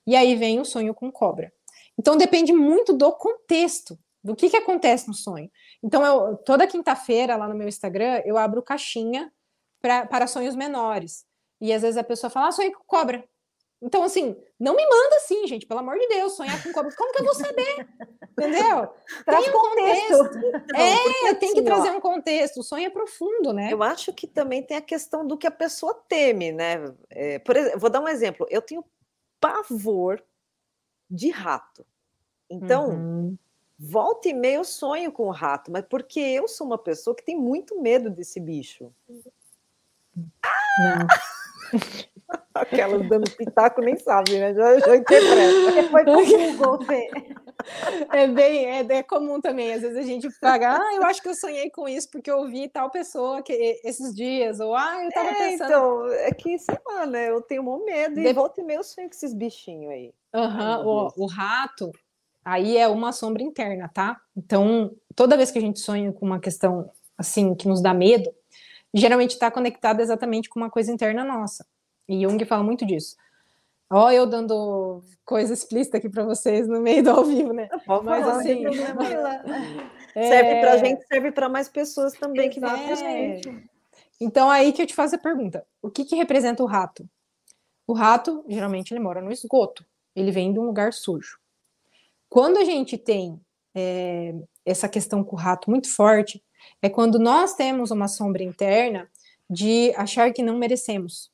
E 0.05 0.15
aí 0.15 0.35
vem 0.35 0.59
o 0.59 0.65
sonho 0.65 0.93
com 0.93 1.09
cobra. 1.09 1.51
Então 1.97 2.17
depende 2.17 2.51
muito 2.51 2.91
do 2.91 3.11
contexto, 3.13 3.97
do 4.23 4.35
que, 4.35 4.49
que 4.49 4.57
acontece 4.57 5.07
no 5.07 5.13
sonho. 5.13 5.49
Então, 5.81 6.03
eu, 6.05 6.37
toda 6.37 6.67
quinta-feira, 6.67 7.35
lá 7.35 7.47
no 7.47 7.55
meu 7.55 7.67
Instagram, 7.67 8.21
eu 8.25 8.37
abro 8.37 8.61
caixinha 8.61 9.31
pra, 9.81 10.05
para 10.05 10.27
sonhos 10.27 10.55
menores. 10.55 11.25
E 11.61 11.71
às 11.71 11.81
vezes 11.81 11.97
a 11.97 12.03
pessoa 12.03 12.29
fala, 12.29 12.47
ah, 12.47 12.51
sonhei 12.51 12.71
com 12.71 12.83
cobra. 12.85 13.23
Então, 13.83 14.01
assim, 14.01 14.33
não 14.57 14.77
me 14.77 14.83
manda 14.87 15.17
assim, 15.17 15.45
gente, 15.45 15.65
pelo 15.65 15.81
amor 15.81 15.99
de 15.99 16.07
Deus, 16.07 16.33
sonhar 16.33 16.63
com 16.63 16.71
cobra. 16.71 16.95
Como 16.95 17.11
que 17.11 17.19
eu 17.19 17.25
vou 17.25 17.35
saber? 17.35 17.87
Entendeu? 18.31 18.87
Traz 19.25 19.43
tem 19.43 19.49
um 19.49 19.57
contexto. 19.57 20.17
contexto. 20.17 20.75
é, 20.75 21.33
tem 21.33 21.51
que 21.51 21.59
assim, 21.59 21.65
trazer 21.65 21.89
ó, 21.89 21.97
um 21.97 21.99
contexto. 21.99 22.59
O 22.61 22.63
sonho 22.63 22.85
é 22.85 22.89
profundo, 22.89 23.51
né? 23.51 23.73
Eu 23.73 23.83
acho 23.83 24.13
que 24.13 24.25
também 24.25 24.63
tem 24.63 24.77
a 24.77 24.81
questão 24.81 25.27
do 25.27 25.37
que 25.37 25.45
a 25.45 25.51
pessoa 25.51 25.93
teme, 26.07 26.53
né? 26.53 26.93
É, 27.09 27.39
por 27.39 27.57
exemplo, 27.57 27.79
vou 27.79 27.89
dar 27.89 27.99
um 27.99 28.07
exemplo. 28.07 28.47
Eu 28.49 28.61
tenho 28.61 28.85
pavor 29.37 30.23
de 31.11 31.29
rato. 31.29 31.85
Então, 32.49 32.89
uhum. 32.89 33.37
volta 33.77 34.29
e 34.29 34.33
meia 34.33 34.55
eu 34.55 34.63
sonho 34.63 35.11
com 35.11 35.27
o 35.27 35.31
rato, 35.31 35.69
mas 35.69 35.83
porque 35.89 36.21
eu 36.21 36.47
sou 36.47 36.65
uma 36.65 36.77
pessoa 36.77 37.13
que 37.13 37.25
tem 37.25 37.37
muito 37.37 37.81
medo 37.81 38.09
desse 38.09 38.39
bicho. 38.39 38.93
Não. 40.79 41.07
Aquela 42.53 42.99
dando 42.99 43.29
pitaco 43.31 43.81
nem 43.81 43.97
sabe, 43.97 44.37
né? 44.37 44.53
Já, 44.53 44.79
já 44.79 44.95
interpreta. 44.95 45.71
Você 45.71 45.83
foi 45.83 46.03
pro 46.03 46.25
Google, 46.25 46.85
Fê. 46.85 47.09
É 48.11 48.27
bem, 48.27 48.65
é, 48.65 48.79
é, 48.79 49.03
comum 49.03 49.39
também. 49.39 49.73
Às 49.73 49.81
vezes 49.81 49.97
a 49.97 50.01
gente 50.01 50.27
paga, 50.41 50.75
ah, 50.75 50.95
eu 50.95 51.03
acho 51.03 51.21
que 51.21 51.29
eu 51.29 51.35
sonhei 51.35 51.69
com 51.69 51.87
isso 51.87 52.09
porque 52.11 52.29
eu 52.29 52.45
vi 52.47 52.67
tal 52.67 52.89
pessoa 52.89 53.41
que 53.41 53.53
esses 53.83 54.13
dias, 54.13 54.59
ou 54.59 54.75
ah, 54.75 55.03
eu 55.03 55.09
tava 55.11 55.29
é, 55.29 55.33
pensando. 55.33 55.69
Então, 55.69 56.07
é 56.07 56.31
que, 56.31 56.57
sei 56.59 56.77
lá, 56.85 57.05
né? 57.05 57.29
Eu 57.29 57.41
tenho 57.41 57.61
um 57.61 57.85
medo 57.85 58.19
e 58.19 58.23
de... 58.23 58.33
volta 58.33 58.59
e 58.59 58.63
meio 58.63 58.79
eu 58.79 58.83
sonho 58.83 59.07
com 59.07 59.15
esses 59.15 59.33
bichinhos 59.33 59.91
aí. 59.91 60.13
Uhum, 60.33 60.85
o, 60.85 61.13
o 61.17 61.25
rato, 61.25 61.91
aí 62.43 62.77
é 62.77 62.87
uma 62.87 63.11
sombra 63.11 63.43
interna, 63.43 63.89
tá? 63.93 64.19
Então, 64.35 64.91
toda 65.15 65.37
vez 65.37 65.51
que 65.51 65.59
a 65.59 65.61
gente 65.61 65.79
sonha 65.79 66.11
com 66.11 66.25
uma 66.25 66.39
questão 66.39 66.89
assim 67.17 67.55
que 67.55 67.67
nos 67.67 67.81
dá 67.81 67.93
medo, 67.93 68.29
geralmente 68.93 69.31
está 69.31 69.49
conectado 69.49 70.01
exatamente 70.01 70.49
com 70.49 70.59
uma 70.59 70.69
coisa 70.69 70.91
interna 70.91 71.23
nossa. 71.23 71.65
E 72.07 72.21
Jung 72.21 72.43
fala 72.45 72.63
muito 72.63 72.85
disso. 72.85 73.15
Ó, 73.89 74.09
eu 74.11 74.25
dando 74.25 75.03
coisa 75.23 75.53
explícita 75.53 75.97
aqui 75.97 76.09
para 76.09 76.23
vocês 76.23 76.67
no 76.67 76.81
meio 76.81 77.03
do 77.03 77.11
ao 77.11 77.23
vivo, 77.23 77.53
né? 77.53 77.69
Pode 77.85 78.05
Mas 78.05 78.25
falar, 78.25 78.39
assim, 78.39 78.65
é... 80.15 80.29
serve 80.29 80.61
para 80.61 80.77
gente, 80.77 81.05
serve 81.05 81.31
para 81.31 81.49
mais 81.49 81.69
pessoas 81.69 82.13
também 82.13 82.49
que 82.49 82.59
vão 82.59 82.71
é... 82.71 83.39
Então 84.19 84.49
aí 84.49 84.71
que 84.71 84.81
eu 84.81 84.87
te 84.87 84.95
faço 84.95 85.15
a 85.15 85.19
pergunta: 85.19 85.65
o 85.81 85.89
que, 85.89 86.05
que 86.05 86.15
representa 86.15 86.63
o 86.63 86.65
rato? 86.65 87.07
O 87.85 87.93
rato, 87.93 88.43
geralmente, 88.47 88.91
ele 88.91 88.99
mora 88.99 89.21
no 89.21 89.31
esgoto. 89.31 89.85
Ele 90.15 90.31
vem 90.31 90.53
de 90.53 90.59
um 90.59 90.63
lugar 90.63 90.93
sujo. 90.93 91.37
Quando 92.29 92.57
a 92.57 92.63
gente 92.63 92.97
tem 92.97 93.39
é, 93.75 94.33
essa 94.65 94.87
questão 94.87 95.23
com 95.23 95.35
o 95.35 95.39
rato 95.39 95.69
muito 95.69 95.89
forte, 95.89 96.43
é 96.81 96.89
quando 96.89 97.19
nós 97.19 97.53
temos 97.53 97.91
uma 97.91 98.07
sombra 98.07 98.43
interna 98.43 99.09
de 99.49 99.93
achar 99.95 100.31
que 100.31 100.41
não 100.41 100.57
merecemos. 100.57 101.32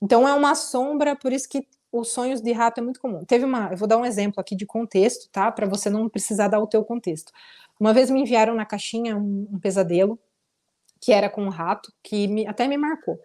Então 0.00 0.26
é 0.26 0.34
uma 0.34 0.54
sombra, 0.54 1.14
por 1.14 1.32
isso 1.32 1.48
que 1.48 1.66
os 1.92 2.12
sonhos 2.12 2.40
de 2.40 2.52
rato 2.52 2.80
é 2.80 2.82
muito 2.82 3.00
comum. 3.00 3.24
Teve 3.24 3.44
uma, 3.44 3.70
eu 3.70 3.76
vou 3.76 3.88
dar 3.88 3.98
um 3.98 4.04
exemplo 4.04 4.40
aqui 4.40 4.54
de 4.54 4.64
contexto, 4.64 5.28
tá? 5.30 5.50
Para 5.50 5.66
você 5.66 5.90
não 5.90 6.08
precisar 6.08 6.48
dar 6.48 6.60
o 6.60 6.66
teu 6.66 6.84
contexto. 6.84 7.32
Uma 7.78 7.92
vez 7.92 8.10
me 8.10 8.20
enviaram 8.20 8.54
na 8.54 8.64
caixinha 8.64 9.16
um, 9.16 9.48
um 9.52 9.58
pesadelo 9.58 10.18
que 11.00 11.12
era 11.12 11.30
com 11.30 11.42
um 11.42 11.48
rato, 11.48 11.92
que 12.02 12.28
me, 12.28 12.46
até 12.46 12.68
me 12.68 12.76
marcou. 12.76 13.18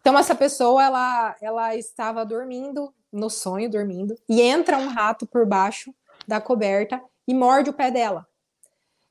Então 0.00 0.16
essa 0.16 0.34
pessoa, 0.34 0.82
ela, 0.82 1.36
ela 1.40 1.76
estava 1.76 2.24
dormindo 2.24 2.94
no 3.12 3.28
sonho, 3.28 3.68
dormindo, 3.68 4.14
e 4.28 4.40
entra 4.40 4.78
um 4.78 4.88
rato 4.88 5.26
por 5.26 5.44
baixo 5.44 5.92
da 6.26 6.40
coberta 6.40 7.02
e 7.26 7.34
morde 7.34 7.70
o 7.70 7.74
pé 7.74 7.90
dela. 7.90 8.26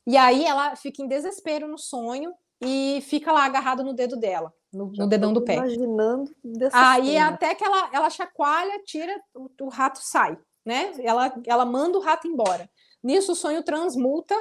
E 0.05 0.15
aí 0.15 0.45
ela 0.45 0.75
fica 0.75 1.01
em 1.01 1.07
desespero 1.07 1.67
no 1.67 1.77
sonho 1.77 2.33
e 2.61 3.03
fica 3.05 3.31
lá 3.31 3.43
agarrado 3.43 3.83
no 3.83 3.93
dedo 3.93 4.15
dela, 4.15 4.53
no, 4.71 4.91
no 4.91 5.07
dedão 5.07 5.33
do 5.33 5.41
pé. 5.41 5.55
Imaginando. 5.55 6.31
Aí 6.73 7.13
cena. 7.13 7.27
até 7.27 7.55
que 7.55 7.63
ela, 7.63 7.89
ela 7.93 8.09
chacoalha, 8.09 8.81
tira, 8.85 9.19
o, 9.33 9.49
o, 9.61 9.69
rato 9.69 9.99
sai, 10.01 10.37
né? 10.65 10.93
Ela, 10.99 11.33
ela 11.45 11.65
manda 11.65 11.97
o 11.97 12.01
rato 12.01 12.27
embora. 12.27 12.69
Nisso 13.03 13.31
o 13.31 13.35
sonho 13.35 13.63
transmuta 13.63 14.35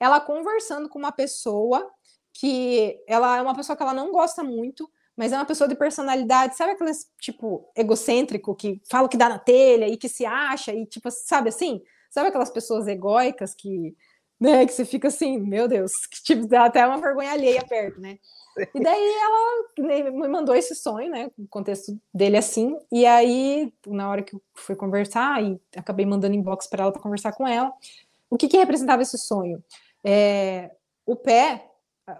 ela 0.00 0.20
conversando 0.20 0.88
com 0.88 0.98
uma 0.98 1.12
pessoa 1.12 1.88
que 2.32 2.98
ela 3.06 3.38
é 3.38 3.42
uma 3.42 3.54
pessoa 3.54 3.76
que 3.76 3.82
ela 3.82 3.94
não 3.94 4.12
gosta 4.12 4.44
muito, 4.44 4.88
mas 5.16 5.32
é 5.32 5.36
uma 5.36 5.44
pessoa 5.44 5.66
de 5.66 5.74
personalidade, 5.74 6.56
sabe 6.56 6.72
aqueles 6.72 7.10
tipo 7.20 7.68
egocêntrico 7.76 8.54
que 8.54 8.80
fala 8.88 9.06
o 9.06 9.08
que 9.08 9.16
dá 9.16 9.28
na 9.28 9.38
telha 9.38 9.88
e 9.88 9.96
que 9.96 10.08
se 10.08 10.24
acha 10.24 10.72
e 10.72 10.86
tipo, 10.86 11.10
sabe 11.10 11.48
assim? 11.48 11.82
Sabe 12.10 12.28
aquelas 12.28 12.50
pessoas 12.50 12.86
egóicas 12.86 13.54
que 13.54 13.96
né? 14.40 14.64
Que 14.66 14.72
você 14.72 14.84
fica 14.84 15.08
assim, 15.08 15.38
meu 15.38 15.66
Deus, 15.66 15.92
que 16.06 16.22
tipo, 16.22 16.46
dá 16.46 16.66
até 16.66 16.86
uma 16.86 17.00
vergonha 17.00 17.32
alheia 17.32 17.64
perto, 17.66 18.00
né? 18.00 18.18
E 18.74 18.80
daí 18.80 19.14
ela 19.22 20.10
me 20.10 20.28
mandou 20.28 20.54
esse 20.54 20.74
sonho, 20.74 21.10
né? 21.10 21.30
O 21.38 21.46
contexto 21.48 21.98
dele 22.12 22.36
assim. 22.36 22.76
E 22.90 23.06
aí, 23.06 23.72
na 23.86 24.08
hora 24.10 24.22
que 24.22 24.34
eu 24.34 24.42
fui 24.54 24.74
conversar, 24.74 25.42
e 25.42 25.60
acabei 25.76 26.04
mandando 26.04 26.34
inbox 26.34 26.66
para 26.66 26.82
ela 26.82 26.92
para 26.92 27.02
conversar 27.02 27.32
com 27.32 27.46
ela, 27.46 27.72
o 28.30 28.36
que, 28.36 28.48
que 28.48 28.56
representava 28.56 29.02
esse 29.02 29.16
sonho? 29.16 29.62
É, 30.04 30.70
o 31.06 31.16
pé, 31.16 31.70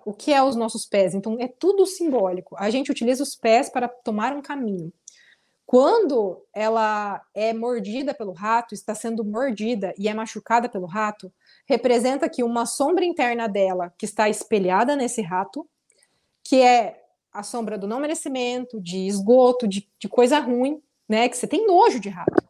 o 0.05 0.12
que 0.12 0.32
é 0.32 0.43
os 0.43 0.57
nossos 0.57 0.86
pés? 0.86 1.14
Então, 1.14 1.36
é 1.41 1.49
tudo 1.49 1.86
simbólico. 1.86 2.57
A 2.59 2.70
gente 2.70 2.91
utiliza 2.91 3.22
os 3.22 3.34
pés 3.34 3.68
para 3.68 3.89
tomar 3.89 4.32
um 4.32 4.43
caminho. 4.43 4.93
Quando 5.68 6.43
ela 6.55 7.20
é 7.34 7.53
mordida 7.53 8.14
pelo 8.14 8.32
rato, 8.32 8.74
está 8.74 8.95
sendo 8.95 9.22
mordida 9.22 9.93
e 9.99 10.09
é 10.09 10.14
machucada 10.14 10.66
pelo 10.66 10.86
rato, 10.86 11.30
representa 11.66 12.26
que 12.26 12.43
uma 12.43 12.64
sombra 12.64 13.05
interna 13.05 13.47
dela 13.47 13.93
que 13.99 14.07
está 14.07 14.30
espelhada 14.30 14.97
nesse 14.97 15.20
rato, 15.20 15.68
que 16.45 16.61
é 16.62 17.03
a 17.32 17.43
sombra 17.43 17.78
do 17.78 17.86
não 17.86 18.01
merecimento, 18.01 18.80
de 18.80 19.07
esgoto, 19.07 19.68
de, 19.68 19.89
de 19.99 20.09
coisa 20.09 20.39
ruim, 20.39 20.82
né? 21.09 21.28
Que 21.28 21.36
você 21.36 21.47
tem 21.47 21.66
nojo 21.66 22.01
de 22.01 22.09
rato. 22.09 22.49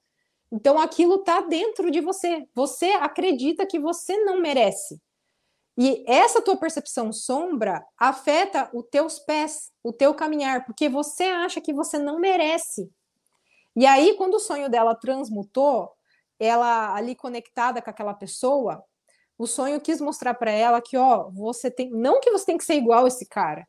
Então 0.51 0.79
aquilo 0.79 1.17
está 1.17 1.41
dentro 1.41 1.91
de 1.91 2.01
você. 2.01 2.47
Você 2.55 2.87
acredita 2.93 3.67
que 3.67 3.79
você 3.79 4.17
não 4.25 4.41
merece. 4.41 5.01
E 5.77 6.05
essa 6.09 6.43
tua 6.43 6.57
percepção 6.57 7.13
sombra 7.13 7.87
afeta 7.97 8.69
os 8.73 8.85
teus 8.91 9.19
pés, 9.21 9.71
o 9.83 9.93
teu 9.93 10.13
caminhar, 10.13 10.65
porque 10.65 10.89
você 10.89 11.25
acha 11.25 11.61
que 11.61 11.73
você 11.73 11.99
não 11.99 12.19
merece. 12.19 12.91
E 13.77 13.87
aí, 13.87 14.15
quando 14.15 14.35
o 14.35 14.41
sonho 14.41 14.69
dela 14.69 14.97
transmutou, 14.97 15.93
ela 16.37 16.95
ali 16.97 17.15
conectada 17.15 17.81
com 17.81 17.91
aquela 17.91 18.13
pessoa, 18.13 18.83
o 19.39 19.47
sonho 19.47 19.81
quis 19.81 20.01
mostrar 20.01 20.35
para 20.35 20.51
ela 20.51 20.81
que, 20.81 20.97
ó, 20.97 21.31
você 21.31 21.71
tem, 21.71 21.91
não 21.91 22.21
que 22.21 22.33
você 22.33 22.47
tem 22.47 22.59
que 22.59 22.65
ser 22.65 22.75
igual 22.75 23.05
a 23.05 23.09
esse 23.09 23.25
cara, 23.27 23.65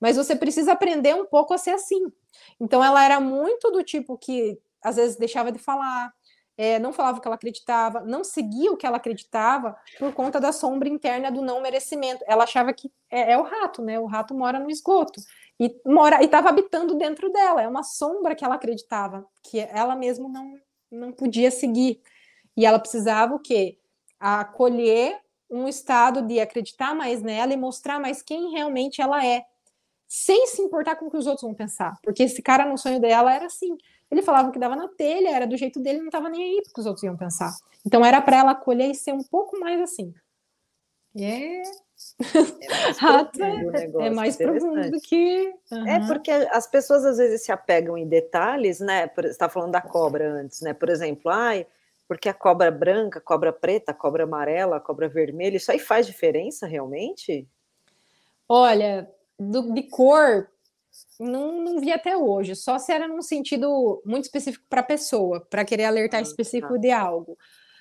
mas 0.00 0.16
você 0.16 0.36
precisa 0.36 0.72
aprender 0.72 1.14
um 1.14 1.24
pouco 1.24 1.54
a 1.54 1.58
ser 1.58 1.70
assim. 1.70 2.12
Então 2.60 2.82
ela 2.82 3.04
era 3.04 3.20
muito 3.20 3.70
do 3.70 3.82
tipo 3.82 4.18
que 4.18 4.58
às 4.82 4.96
vezes 4.96 5.16
deixava 5.16 5.50
de 5.50 5.58
falar, 5.58 6.12
é, 6.56 6.78
não 6.78 6.92
falava 6.92 7.18
o 7.18 7.20
que 7.20 7.28
ela 7.28 7.36
acreditava, 7.36 8.00
não 8.02 8.22
seguia 8.22 8.72
o 8.72 8.76
que 8.76 8.86
ela 8.86 8.98
acreditava 8.98 9.76
por 9.98 10.12
conta 10.12 10.40
da 10.40 10.52
sombra 10.52 10.88
interna 10.88 11.30
do 11.30 11.42
não 11.42 11.60
merecimento. 11.60 12.24
Ela 12.26 12.44
achava 12.44 12.72
que 12.72 12.90
é, 13.10 13.32
é 13.32 13.38
o 13.38 13.42
rato, 13.42 13.82
né? 13.82 13.98
O 13.98 14.06
rato 14.06 14.34
mora 14.34 14.58
no 14.58 14.70
esgoto 14.70 15.20
e 15.58 15.74
mora 15.86 16.22
e 16.22 16.26
estava 16.26 16.48
habitando 16.48 16.94
dentro 16.96 17.30
dela. 17.32 17.62
É 17.62 17.68
uma 17.68 17.82
sombra 17.82 18.34
que 18.34 18.44
ela 18.44 18.56
acreditava 18.56 19.26
que 19.42 19.58
ela 19.58 19.96
mesma 19.96 20.28
não 20.28 20.58
não 20.90 21.10
podia 21.10 21.50
seguir. 21.50 22.00
E 22.56 22.64
ela 22.64 22.78
precisava 22.78 23.34
o 23.34 23.40
quê? 23.40 23.78
acolher 24.24 25.20
um 25.50 25.68
estado 25.68 26.22
de 26.22 26.40
acreditar 26.40 26.94
mais 26.94 27.20
nela 27.20 27.52
e 27.52 27.56
mostrar 27.58 28.00
mais 28.00 28.22
quem 28.22 28.52
realmente 28.52 29.02
ela 29.02 29.24
é, 29.24 29.44
sem 30.16 30.46
se 30.46 30.62
importar 30.62 30.94
com 30.94 31.06
o 31.06 31.10
que 31.10 31.16
os 31.16 31.26
outros 31.26 31.42
vão 31.42 31.52
pensar. 31.52 31.98
Porque 32.00 32.22
esse 32.22 32.40
cara 32.40 32.64
no 32.64 32.78
sonho 32.78 33.00
dela 33.00 33.34
era 33.34 33.46
assim. 33.46 33.76
Ele 34.08 34.22
falava 34.22 34.52
que 34.52 34.60
dava 34.60 34.76
na 34.76 34.86
telha, 34.86 35.34
era 35.34 35.44
do 35.44 35.56
jeito 35.56 35.80
dele, 35.80 35.98
não 35.98 36.06
estava 36.06 36.28
nem 36.28 36.40
aí 36.40 36.62
porque 36.62 36.80
os 36.80 36.86
outros 36.86 37.02
iam 37.02 37.16
pensar. 37.16 37.52
Então 37.84 38.04
era 38.04 38.22
para 38.22 38.36
ela 38.36 38.52
acolher 38.52 38.92
e 38.92 38.94
ser 38.94 39.12
um 39.12 39.24
pouco 39.24 39.58
mais 39.58 39.80
assim. 39.80 40.14
E 41.16 41.24
é. 41.24 41.62
É 43.98 44.10
mais 44.14 44.36
profundo 44.36 44.88
do 44.88 45.00
que. 45.00 45.52
Uhum. 45.72 45.88
É 45.88 46.06
porque 46.06 46.30
as 46.30 46.68
pessoas 46.68 47.04
às 47.04 47.16
vezes 47.16 47.42
se 47.42 47.50
apegam 47.50 47.98
em 47.98 48.06
detalhes, 48.06 48.78
né? 48.78 49.10
Você 49.16 49.26
está 49.26 49.48
falando 49.48 49.72
da 49.72 49.80
cobra 49.80 50.30
antes, 50.30 50.60
né? 50.60 50.72
Por 50.72 50.90
exemplo, 50.90 51.28
ai, 51.28 51.66
porque 52.06 52.28
a 52.28 52.34
cobra 52.34 52.70
branca, 52.70 53.18
a 53.18 53.22
cobra 53.22 53.52
preta, 53.52 53.90
a 53.90 53.94
cobra 53.94 54.22
amarela, 54.22 54.76
a 54.76 54.80
cobra 54.80 55.08
vermelha, 55.08 55.56
isso 55.56 55.72
aí 55.72 55.80
faz 55.80 56.06
diferença 56.06 56.68
realmente? 56.68 57.48
Olha, 58.48 59.10
do, 59.38 59.72
de 59.72 59.82
cor, 59.84 60.48
não, 61.18 61.62
não 61.62 61.80
vi 61.80 61.92
até 61.92 62.16
hoje, 62.16 62.54
só 62.54 62.78
se 62.78 62.92
era 62.92 63.08
num 63.08 63.22
sentido 63.22 64.02
muito 64.04 64.24
específico 64.24 64.64
para 64.68 64.80
a 64.80 64.84
pessoa, 64.84 65.40
para 65.40 65.64
querer 65.64 65.84
alertar 65.84 66.20
ah, 66.20 66.22
específico 66.22 66.74
tá. 66.74 66.78
de 66.78 66.90
algo. 66.90 67.36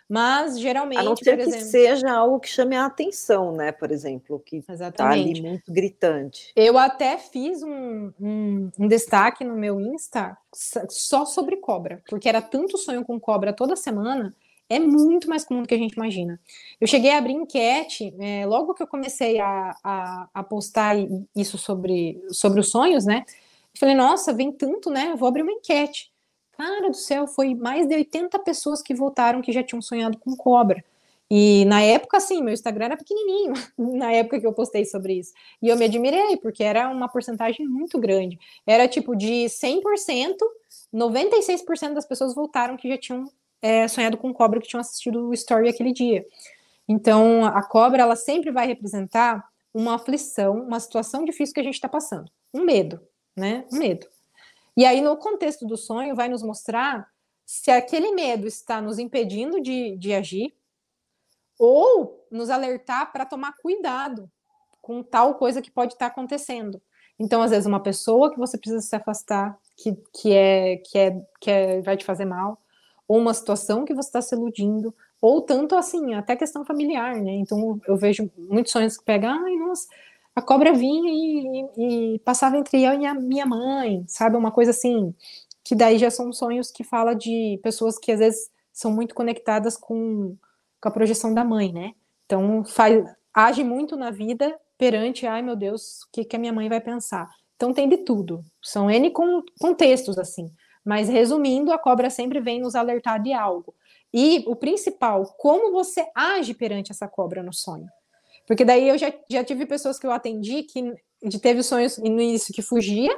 Mas 0.09 0.59
geralmente. 0.59 0.99
A 0.99 1.03
não 1.03 1.15
ser 1.15 1.37
que 1.37 1.51
seja 1.51 2.11
algo 2.11 2.39
que 2.39 2.49
chame 2.49 2.75
a 2.75 2.85
atenção, 2.85 3.53
né? 3.53 3.71
Por 3.71 3.91
exemplo, 3.91 4.39
que 4.45 4.57
está 4.57 5.09
ali 5.09 5.41
muito 5.41 5.71
gritante. 5.71 6.51
Eu 6.55 6.77
até 6.77 7.17
fiz 7.17 7.63
um, 7.63 8.11
um, 8.19 8.69
um, 8.77 8.87
destaque 8.87 9.43
no 9.43 9.55
meu 9.55 9.79
Insta 9.79 10.37
só 10.89 11.25
sobre 11.25 11.57
cobra, 11.57 12.03
porque 12.09 12.27
era 12.27 12.41
tanto 12.41 12.77
sonho 12.77 13.03
com 13.03 13.19
cobra 13.19 13.53
toda 13.53 13.75
semana. 13.75 14.35
É 14.69 14.79
muito 14.79 15.29
mais 15.29 15.43
comum 15.43 15.61
do 15.61 15.67
que 15.67 15.75
a 15.75 15.77
gente 15.77 15.93
imagina. 15.93 16.39
Eu 16.79 16.87
cheguei 16.87 17.11
a 17.11 17.17
abrir 17.17 17.33
enquete, 17.33 18.13
é, 18.19 18.45
logo 18.45 18.73
que 18.73 18.81
eu 18.81 18.87
comecei 18.87 19.39
a, 19.39 19.75
a, 19.83 20.29
a 20.33 20.43
postar 20.43 20.95
isso 21.35 21.57
sobre, 21.57 22.23
sobre 22.29 22.59
os 22.59 22.69
sonhos, 22.69 23.05
né? 23.05 23.23
Eu 23.27 23.79
falei, 23.79 23.95
nossa, 23.95 24.33
vem 24.33 24.51
tanto, 24.51 24.89
né? 24.89 25.15
vou 25.17 25.27
abrir 25.27 25.43
uma 25.43 25.51
enquete. 25.51 26.11
Cara 26.53 26.89
do 26.89 26.95
céu, 26.95 27.27
foi 27.27 27.55
mais 27.55 27.87
de 27.87 27.95
80 27.95 28.37
pessoas 28.39 28.81
que 28.81 28.93
votaram 28.93 29.41
que 29.41 29.51
já 29.51 29.63
tinham 29.63 29.81
sonhado 29.81 30.17
com 30.17 30.35
cobra. 30.35 30.83
E 31.29 31.65
na 31.65 31.81
época, 31.81 32.17
assim, 32.17 32.43
meu 32.43 32.53
Instagram 32.53 32.85
era 32.85 32.97
pequenininho, 32.97 33.53
na 33.77 34.11
época 34.11 34.39
que 34.39 34.45
eu 34.45 34.53
postei 34.53 34.85
sobre 34.85 35.13
isso. 35.15 35.33
E 35.61 35.67
eu 35.67 35.75
me 35.75 35.85
admirei, 35.85 36.37
porque 36.37 36.63
era 36.63 36.89
uma 36.89 37.09
porcentagem 37.09 37.67
muito 37.67 37.99
grande. 37.99 38.39
Era 38.67 38.87
tipo 38.87 39.15
de 39.15 39.45
100%, 39.45 40.37
96% 40.93 41.93
das 41.93 42.05
pessoas 42.05 42.35
votaram 42.35 42.77
que 42.77 42.87
já 42.87 42.97
tinham 42.97 43.31
é, 43.63 43.87
sonhado 43.87 44.17
com 44.17 44.33
cobra, 44.33 44.59
que 44.59 44.67
tinham 44.67 44.81
assistido 44.81 45.29
o 45.29 45.33
story 45.33 45.69
aquele 45.69 45.93
dia. 45.93 46.25
Então, 46.85 47.45
a 47.45 47.63
cobra, 47.63 48.01
ela 48.01 48.15
sempre 48.17 48.51
vai 48.51 48.67
representar 48.67 49.41
uma 49.73 49.95
aflição, 49.95 50.59
uma 50.67 50.81
situação 50.81 51.23
difícil 51.23 51.53
que 51.53 51.61
a 51.61 51.63
gente 51.63 51.75
está 51.75 51.87
passando. 51.87 52.29
Um 52.53 52.65
medo, 52.65 52.99
né? 53.35 53.65
Um 53.71 53.77
medo. 53.77 54.05
E 54.75 54.85
aí, 54.85 54.99
no 54.99 55.15
contexto 55.15 55.65
do 55.65 55.77
sonho, 55.77 56.13
vai 56.13 56.27
nos 56.27 56.43
mostrar 56.43 57.07
se 57.45 57.71
aquele 57.71 58.11
medo 58.11 58.45
está 58.45 58.81
nos 58.81 58.99
impedindo 58.99 59.61
de, 59.61 59.95
de 59.97 60.13
agir, 60.13 60.53
ou 61.57 62.27
nos 62.29 62.49
alertar 62.49 63.13
para 63.13 63.25
tomar 63.25 63.53
cuidado 63.61 64.29
com 64.81 65.01
tal 65.01 65.35
coisa 65.35 65.61
que 65.61 65.71
pode 65.71 65.93
estar 65.93 66.07
tá 66.07 66.11
acontecendo. 66.11 66.81
Então, 67.17 67.41
às 67.41 67.51
vezes, 67.51 67.65
uma 67.65 67.81
pessoa 67.81 68.29
que 68.29 68.37
você 68.37 68.57
precisa 68.57 68.81
se 68.81 68.93
afastar, 68.93 69.57
que, 69.77 69.95
que, 70.13 70.33
é, 70.33 70.77
que, 70.77 70.97
é, 70.97 71.25
que 71.39 71.49
é, 71.49 71.81
vai 71.81 71.95
te 71.95 72.03
fazer 72.03 72.25
mal, 72.25 72.59
ou 73.07 73.17
uma 73.17 73.33
situação 73.33 73.85
que 73.85 73.93
você 73.93 74.09
está 74.09 74.21
se 74.21 74.35
iludindo, 74.35 74.93
ou 75.21 75.41
tanto 75.41 75.75
assim, 75.75 76.13
até 76.13 76.35
questão 76.35 76.65
familiar, 76.65 77.15
né? 77.21 77.31
Então, 77.33 77.79
eu 77.87 77.95
vejo 77.95 78.29
muitos 78.37 78.71
sonhos 78.71 78.97
que 78.97 79.05
pegam, 79.05 79.29
ai, 79.29 79.55
nossa, 79.55 79.87
a 80.35 80.41
cobra 80.41 80.73
vinha 80.73 81.11
e, 81.11 81.69
e, 81.77 82.15
e, 82.15 82.19
passava 82.19 82.57
entre 82.57 82.83
eu 82.83 82.99
e 82.99 83.05
a 83.05 83.13
minha 83.13 83.45
mãe, 83.45 84.03
sabe? 84.07 84.35
Uma 84.35 84.51
coisa 84.51 84.71
assim, 84.71 85.13
que 85.63 85.75
daí 85.75 85.97
já 85.97 86.09
são 86.09 86.33
sonhos 86.33 86.71
que 86.71 86.83
fala 86.83 87.13
de 87.13 87.59
pessoas 87.63 87.97
que 87.97 88.11
às 88.11 88.19
vezes 88.19 88.49
são 88.71 88.91
muito 88.91 89.13
conectadas 89.13 89.77
com, 89.77 90.35
com 90.81 90.89
a 90.89 90.91
projeção 90.91 91.33
da 91.33 91.43
mãe, 91.43 91.71
né? 91.71 91.93
Então, 92.25 92.63
faz, 92.65 93.05
age 93.33 93.63
muito 93.63 93.95
na 93.95 94.11
vida 94.11 94.59
perante, 94.77 95.25
ai 95.25 95.41
meu 95.41 95.55
Deus, 95.55 96.03
o 96.03 96.11
que, 96.11 96.25
que 96.25 96.35
a 96.35 96.39
minha 96.39 96.51
mãe 96.51 96.67
vai 96.67 96.81
pensar? 96.81 97.29
Então 97.55 97.73
tem 97.73 97.87
de 97.87 97.97
tudo, 97.97 98.43
são 98.61 98.91
N 98.91 99.11
contextos 99.59 100.17
assim. 100.17 100.51
Mas 100.83 101.07
resumindo, 101.07 101.71
a 101.71 101.77
cobra 101.77 102.09
sempre 102.09 102.39
vem 102.39 102.59
nos 102.59 102.75
alertar 102.75 103.21
de 103.21 103.31
algo. 103.33 103.73
E 104.13 104.43
o 104.47 104.55
principal, 104.55 105.25
como 105.37 105.71
você 105.71 106.05
age 106.13 106.53
perante 106.53 106.91
essa 106.91 107.07
cobra 107.07 107.41
no 107.41 107.53
sonho. 107.53 107.87
Porque 108.45 108.65
daí 108.65 108.89
eu 108.89 108.97
já, 108.97 109.13
já 109.29 109.43
tive 109.43 109.65
pessoas 109.65 109.97
que 109.97 110.05
eu 110.05 110.11
atendi 110.11 110.63
que 110.63 110.93
teve 111.41 111.63
sonhos 111.63 111.97
no 111.97 112.05
início 112.05 112.53
que 112.53 112.61
fugia, 112.61 113.11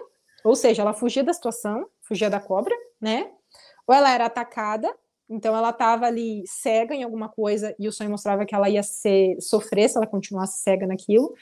ou 0.44 0.56
seja, 0.56 0.84
ela 0.84 0.94
fugia 0.94 1.24
da 1.24 1.34
situação, 1.34 1.88
fugia 2.02 2.30
da 2.30 2.40
cobra, 2.40 2.76
né? 3.02 3.32
Ou 3.88 3.96
ela 3.96 4.12
era 4.12 4.26
atacada, 4.26 4.96
então 5.28 5.58
ela 5.58 5.72
estava 5.72 6.06
ali 6.06 6.44
cega 6.46 6.94
em 6.94 7.04
alguma 7.04 7.28
coisa 7.28 7.76
e 7.80 7.88
o 7.88 7.92
sonho 7.92 8.12
mostrava 8.12 8.46
que 8.46 8.54
ela 8.54 8.70
ia 8.70 8.84
ser, 8.84 9.42
sofrer 9.42 9.90
se 9.90 9.98
ela 9.98 10.06
continuasse 10.06 10.62
cega 10.62 10.86
naquilo. 10.86 11.34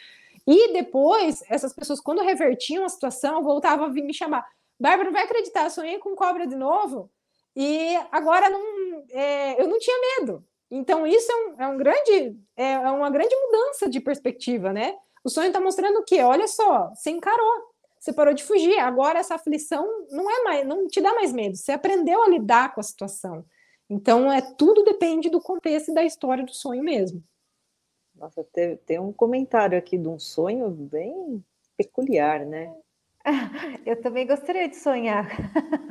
E 0.47 0.73
depois, 0.73 1.43
essas 1.49 1.73
pessoas, 1.73 1.99
quando 1.99 2.21
revertiam 2.21 2.85
a 2.85 2.89
situação, 2.89 3.43
voltavam 3.43 3.85
a 3.85 3.89
vir 3.89 4.03
me 4.03 4.13
chamar. 4.13 4.45
Bárbara, 4.83 5.05
não 5.05 5.13
vai 5.13 5.23
acreditar, 5.23 5.69
sonhei 5.69 5.97
com 5.97 6.13
cobra 6.13 6.45
de 6.45 6.57
novo 6.57 7.09
e 7.55 7.95
agora 8.11 8.49
não, 8.49 9.05
é, 9.11 9.61
eu 9.61 9.65
não 9.65 9.79
tinha 9.79 9.95
medo. 10.19 10.43
Então, 10.69 11.07
isso 11.07 11.31
é, 11.31 11.35
um, 11.35 11.61
é 11.61 11.67
um 11.69 11.77
grande, 11.77 12.37
é, 12.57 12.73
é 12.73 12.91
uma 12.91 13.09
grande 13.09 13.33
mudança 13.33 13.89
de 13.89 14.01
perspectiva, 14.01 14.73
né? 14.73 14.93
O 15.23 15.29
sonho 15.29 15.47
está 15.47 15.61
mostrando 15.61 15.99
o 15.99 16.03
quê? 16.03 16.21
Olha 16.21 16.49
só, 16.49 16.89
você 16.89 17.11
encarou, 17.11 17.71
você 17.97 18.11
parou 18.11 18.33
de 18.33 18.43
fugir. 18.43 18.77
Agora 18.77 19.19
essa 19.19 19.35
aflição 19.35 19.87
não 20.09 20.29
é 20.29 20.43
mais, 20.43 20.67
não 20.67 20.85
te 20.85 20.99
dá 20.99 21.13
mais 21.13 21.31
medo. 21.31 21.55
Você 21.55 21.71
aprendeu 21.71 22.21
a 22.21 22.27
lidar 22.27 22.75
com 22.75 22.81
a 22.81 22.83
situação. 22.83 23.45
Então, 23.89 24.29
é 24.29 24.41
tudo 24.41 24.83
depende 24.83 25.29
do 25.29 25.39
contexto 25.39 25.91
e 25.91 25.93
da 25.93 26.03
história 26.03 26.43
do 26.43 26.53
sonho 26.53 26.83
mesmo. 26.83 27.23
Nossa, 28.13 28.43
tem, 28.51 28.75
tem 28.75 28.99
um 28.99 29.13
comentário 29.13 29.77
aqui 29.77 29.97
de 29.97 30.09
um 30.09 30.19
sonho 30.19 30.69
bem 30.69 31.41
peculiar, 31.77 32.45
né? 32.45 32.75
Eu 33.85 34.01
também 34.01 34.27
gostaria 34.27 34.67
de 34.67 34.75
sonhar. 34.75 35.27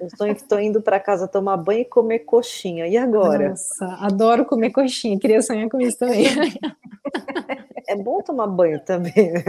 Eu 0.00 0.08
sonho 0.16 0.34
que 0.34 0.42
estou 0.42 0.60
indo 0.60 0.82
para 0.82 1.00
casa 1.00 1.26
tomar 1.26 1.56
banho 1.56 1.80
e 1.80 1.84
comer 1.84 2.20
coxinha. 2.20 2.86
E 2.86 2.96
agora? 2.96 3.50
Nossa, 3.50 3.86
adoro 4.00 4.44
comer 4.44 4.70
coxinha. 4.70 5.18
Queria 5.18 5.40
sonhar 5.40 5.68
com 5.68 5.80
isso 5.80 5.98
também. 5.98 6.24
É 7.88 7.96
bom 7.96 8.22
tomar 8.22 8.46
banho 8.46 8.80
também. 8.80 9.32
Né? 9.32 9.42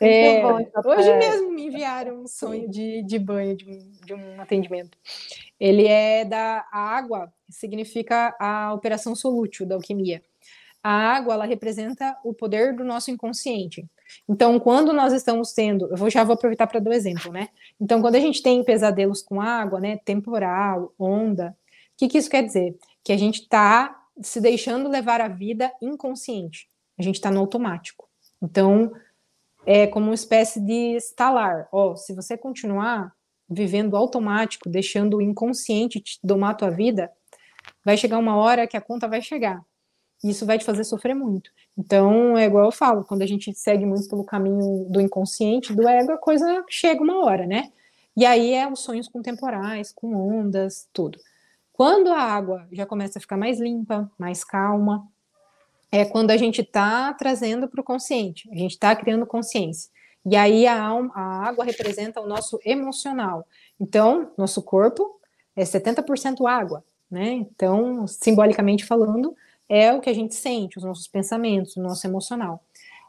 É, 0.00 0.42
bom, 0.42 0.58
hoje 0.84 1.16
mesmo 1.16 1.50
me 1.50 1.66
enviaram 1.66 2.22
um 2.22 2.26
sonho 2.26 2.68
de, 2.68 3.02
de 3.02 3.18
banho, 3.18 3.56
de 3.56 3.68
um, 3.68 3.92
de 4.04 4.14
um 4.14 4.40
atendimento. 4.40 4.96
Ele 5.58 5.86
é 5.86 6.24
da 6.24 6.64
água, 6.70 7.32
significa 7.48 8.36
a 8.38 8.72
operação 8.74 9.14
solútil 9.14 9.66
da 9.66 9.74
alquimia. 9.74 10.22
A 10.82 10.90
água, 10.90 11.34
ela 11.34 11.44
representa 11.44 12.16
o 12.24 12.32
poder 12.32 12.74
do 12.74 12.84
nosso 12.84 13.10
inconsciente. 13.10 13.86
Então, 14.28 14.58
quando 14.58 14.92
nós 14.92 15.12
estamos 15.12 15.52
tendo, 15.52 15.86
eu 15.90 15.96
vou, 15.96 16.08
já 16.08 16.24
vou 16.24 16.34
aproveitar 16.34 16.66
para 16.66 16.80
dar 16.80 16.90
um 16.90 16.94
exemplo, 16.94 17.32
né? 17.32 17.48
Então, 17.80 18.00
quando 18.00 18.14
a 18.14 18.20
gente 18.20 18.42
tem 18.42 18.62
pesadelos 18.64 19.22
com 19.22 19.40
água, 19.40 19.80
né, 19.80 19.98
temporal, 20.04 20.92
onda, 20.98 21.56
o 21.94 21.96
que, 21.98 22.08
que 22.08 22.18
isso 22.18 22.30
quer 22.30 22.42
dizer? 22.42 22.76
Que 23.02 23.12
a 23.12 23.16
gente 23.16 23.42
está 23.42 23.94
se 24.20 24.40
deixando 24.40 24.88
levar 24.88 25.20
a 25.20 25.28
vida 25.28 25.72
inconsciente. 25.82 26.68
A 26.98 27.02
gente 27.02 27.16
está 27.16 27.30
no 27.30 27.40
automático. 27.40 28.08
Então, 28.40 28.92
é 29.66 29.86
como 29.86 30.06
uma 30.06 30.14
espécie 30.14 30.60
de 30.60 30.96
estalar. 30.96 31.68
Ó, 31.70 31.94
se 31.96 32.14
você 32.14 32.36
continuar 32.36 33.12
vivendo 33.48 33.96
automático, 33.96 34.68
deixando 34.68 35.18
o 35.18 35.22
inconsciente 35.22 36.00
te 36.00 36.18
domar 36.22 36.50
a 36.50 36.54
tua 36.54 36.70
vida, 36.70 37.10
vai 37.84 37.96
chegar 37.96 38.18
uma 38.18 38.36
hora 38.36 38.66
que 38.66 38.76
a 38.76 38.80
conta 38.80 39.08
vai 39.08 39.22
chegar. 39.22 39.60
E 40.22 40.30
isso 40.30 40.44
vai 40.44 40.58
te 40.58 40.64
fazer 40.64 40.84
sofrer 40.84 41.14
muito. 41.14 41.50
Então, 41.76 42.36
é 42.36 42.44
igual 42.44 42.64
eu 42.64 42.72
falo, 42.72 43.04
quando 43.04 43.22
a 43.22 43.26
gente 43.26 43.54
segue 43.54 43.86
muito 43.86 44.08
pelo 44.08 44.24
caminho 44.24 44.86
do 44.90 45.00
inconsciente, 45.00 45.72
do 45.72 45.88
ego, 45.88 46.12
a 46.12 46.18
coisa 46.18 46.64
chega 46.68 47.02
uma 47.02 47.24
hora, 47.24 47.46
né? 47.46 47.70
E 48.16 48.26
aí 48.26 48.52
é 48.52 48.70
os 48.70 48.80
sonhos 48.80 49.06
contemporais, 49.06 49.92
com 49.92 50.14
ondas, 50.14 50.88
tudo. 50.92 51.18
Quando 51.72 52.10
a 52.10 52.20
água 52.20 52.66
já 52.72 52.84
começa 52.84 53.18
a 53.18 53.20
ficar 53.20 53.36
mais 53.36 53.60
limpa, 53.60 54.10
mais 54.18 54.42
calma, 54.42 55.06
é 55.92 56.04
quando 56.04 56.32
a 56.32 56.36
gente 56.36 56.60
está 56.60 57.14
trazendo 57.14 57.68
para 57.68 57.80
o 57.80 57.84
consciente, 57.84 58.50
a 58.50 58.56
gente 58.56 58.72
está 58.72 58.94
criando 58.96 59.24
consciência. 59.24 59.90
E 60.26 60.36
aí 60.36 60.66
a, 60.66 60.82
alma, 60.82 61.12
a 61.14 61.48
água 61.48 61.64
representa 61.64 62.20
o 62.20 62.26
nosso 62.26 62.58
emocional. 62.64 63.46
Então, 63.78 64.32
nosso 64.36 64.60
corpo 64.62 65.20
é 65.54 65.62
70% 65.62 66.46
água, 66.46 66.84
né? 67.10 67.32
Então, 67.32 68.06
simbolicamente 68.06 68.84
falando, 68.84 69.34
é 69.68 69.92
o 69.92 70.00
que 70.00 70.10
a 70.10 70.14
gente 70.14 70.34
sente, 70.34 70.78
os 70.78 70.84
nossos 70.84 71.06
pensamentos, 71.06 71.76
o 71.76 71.82
nosso 71.82 72.06
emocional. 72.06 72.62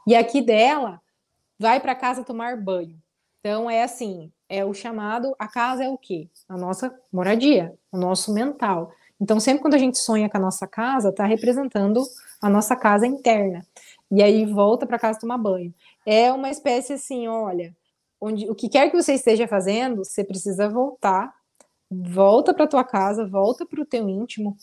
E 0.05 0.16
aqui 0.16 0.41
dela, 0.41 1.01
vai 1.57 1.80
para 1.80 1.95
casa 1.95 2.24
tomar 2.24 2.57
banho. 2.57 2.97
Então, 3.39 3.70
é 3.70 3.84
assim, 3.84 4.32
é 4.49 4.66
o 4.66 4.74
chamado, 4.74 5.36
a 5.38 5.47
casa 5.47 5.84
é 5.84 5.89
o 5.89 5.97
quê? 5.97 6.28
A 6.47 6.57
nossa 6.57 6.93
moradia, 7.12 7.74
o 7.91 7.97
nosso 7.97 8.34
mental. 8.34 8.91
Então, 9.20 9.39
sempre 9.39 9.62
quando 9.62 9.76
a 9.76 9.78
gente 9.78 9.97
sonha 9.97 10.30
com 10.30 10.38
a 10.38 10.41
nossa 10.41 10.66
casa, 10.68 11.10
está 11.10 11.26
representando 11.26 12.03
a 12.41 12.49
nossa 12.49 12.76
casa 12.76 13.05
interna. 13.05 13.66
E 14.10 14.24
aí 14.24 14.45
volta 14.45 14.86
para 14.88 14.97
casa 14.97 15.20
tomar 15.20 15.38
banho. 15.38 15.74
É 16.05 16.32
uma 16.32 16.49
espécie 16.49 16.93
assim, 16.93 17.28
olha, 17.28 17.76
onde 18.20 18.49
o 18.49 18.55
que 18.55 18.68
quer 18.68 18.89
que 18.89 19.01
você 19.01 19.14
esteja 19.14 19.47
fazendo, 19.47 20.03
você 20.03 20.24
precisa 20.24 20.68
voltar, 20.68 21.34
volta 21.89 22.53
para 22.53 22.68
tua 22.68 22.84
casa, 22.84 23.28
volta 23.28 23.66
para 23.66 23.82
o 23.82 23.86
teu 23.86 24.07
íntimo, 24.10 24.57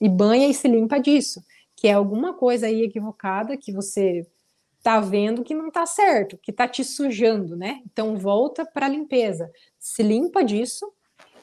e, 0.00 0.08
banha 0.08 0.48
e 0.48 0.54
se 0.54 0.68
limpa 0.68 0.98
disso, 0.98 1.42
que 1.76 1.88
é 1.88 1.92
alguma 1.92 2.34
coisa 2.34 2.66
aí 2.66 2.82
equivocada 2.82 3.56
que 3.56 3.72
você 3.72 4.26
tá 4.82 5.00
vendo 5.00 5.42
que 5.42 5.54
não 5.54 5.70
tá 5.70 5.86
certo, 5.86 6.38
que 6.38 6.52
tá 6.52 6.68
te 6.68 6.84
sujando, 6.84 7.56
né? 7.56 7.80
Então 7.90 8.16
volta 8.16 8.66
para 8.66 8.86
a 8.86 8.88
limpeza, 8.88 9.50
se 9.78 10.02
limpa 10.02 10.44
disso 10.44 10.92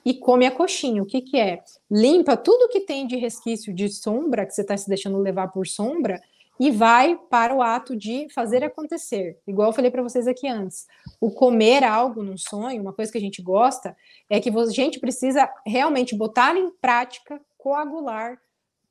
e 0.06 0.14
come 0.14 0.46
a 0.46 0.52
coxinha. 0.52 1.02
O 1.02 1.06
que 1.06 1.22
que 1.22 1.40
é? 1.40 1.64
Limpa 1.90 2.38
tudo 2.38 2.70
que 2.70 2.82
tem 2.82 3.08
de 3.08 3.16
resquício 3.18 3.74
de 3.74 3.90
sombra, 3.90 4.46
que 4.46 4.54
você 4.54 4.62
está 4.62 4.78
se 4.78 4.88
deixando 4.88 5.18
levar 5.18 5.48
por 5.48 5.68
sombra, 5.68 6.22
e 6.60 6.70
vai 6.70 7.20
para 7.28 7.56
o 7.56 7.62
ato 7.64 7.96
de 7.96 8.28
fazer 8.30 8.64
acontecer. 8.64 9.40
Igual 9.48 9.70
eu 9.70 9.74
falei 9.74 9.90
para 9.90 10.04
vocês 10.04 10.28
aqui 10.28 10.48
antes. 10.48 10.86
O 11.20 11.32
comer 11.32 11.84
algo 11.84 12.22
num 12.22 12.38
sonho, 12.38 12.80
uma 12.80 12.94
coisa 12.94 13.12
que 13.12 13.18
a 13.18 13.22
gente 13.22 13.42
gosta, 13.42 13.98
é 14.30 14.40
que 14.40 14.50
a 14.50 14.66
gente 14.70 15.00
precisa 15.00 15.50
realmente 15.66 16.16
botar 16.16 16.56
em 16.56 16.70
prática 16.70 17.42
coagular, 17.62 18.40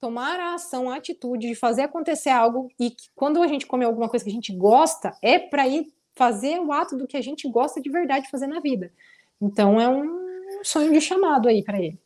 tomar 0.01 0.39
a 0.39 0.55
ação, 0.55 0.89
a 0.89 0.97
atitude 0.97 1.49
de 1.49 1.55
fazer 1.55 1.83
acontecer 1.83 2.31
algo 2.31 2.71
e 2.79 2.91
que, 2.91 3.09
quando 3.15 3.43
a 3.43 3.47
gente 3.49 3.67
come 3.67 3.85
alguma 3.85 4.09
coisa 4.09 4.25
que 4.25 4.31
a 4.31 4.35
gente 4.35 4.55
gosta, 4.55 5.13
é 5.21 5.39
para 5.39 5.67
ir 5.67 5.93
fazer 6.15 6.61
o 6.61 6.73
ato 6.73 6.97
do 6.97 7.07
que 7.07 7.17
a 7.17 7.23
gente 7.23 7.49
gosta 7.49 7.81
de 7.81 7.91
verdade 7.91 8.31
fazer 8.31 8.47
na 8.47 8.61
vida. 8.61 8.93
Então 9.41 9.81
é 9.81 9.89
um 9.89 10.63
sonho 10.63 10.93
de 10.93 11.01
chamado 11.01 11.49
aí 11.49 11.65
para 11.65 11.79
ele. 11.79 11.99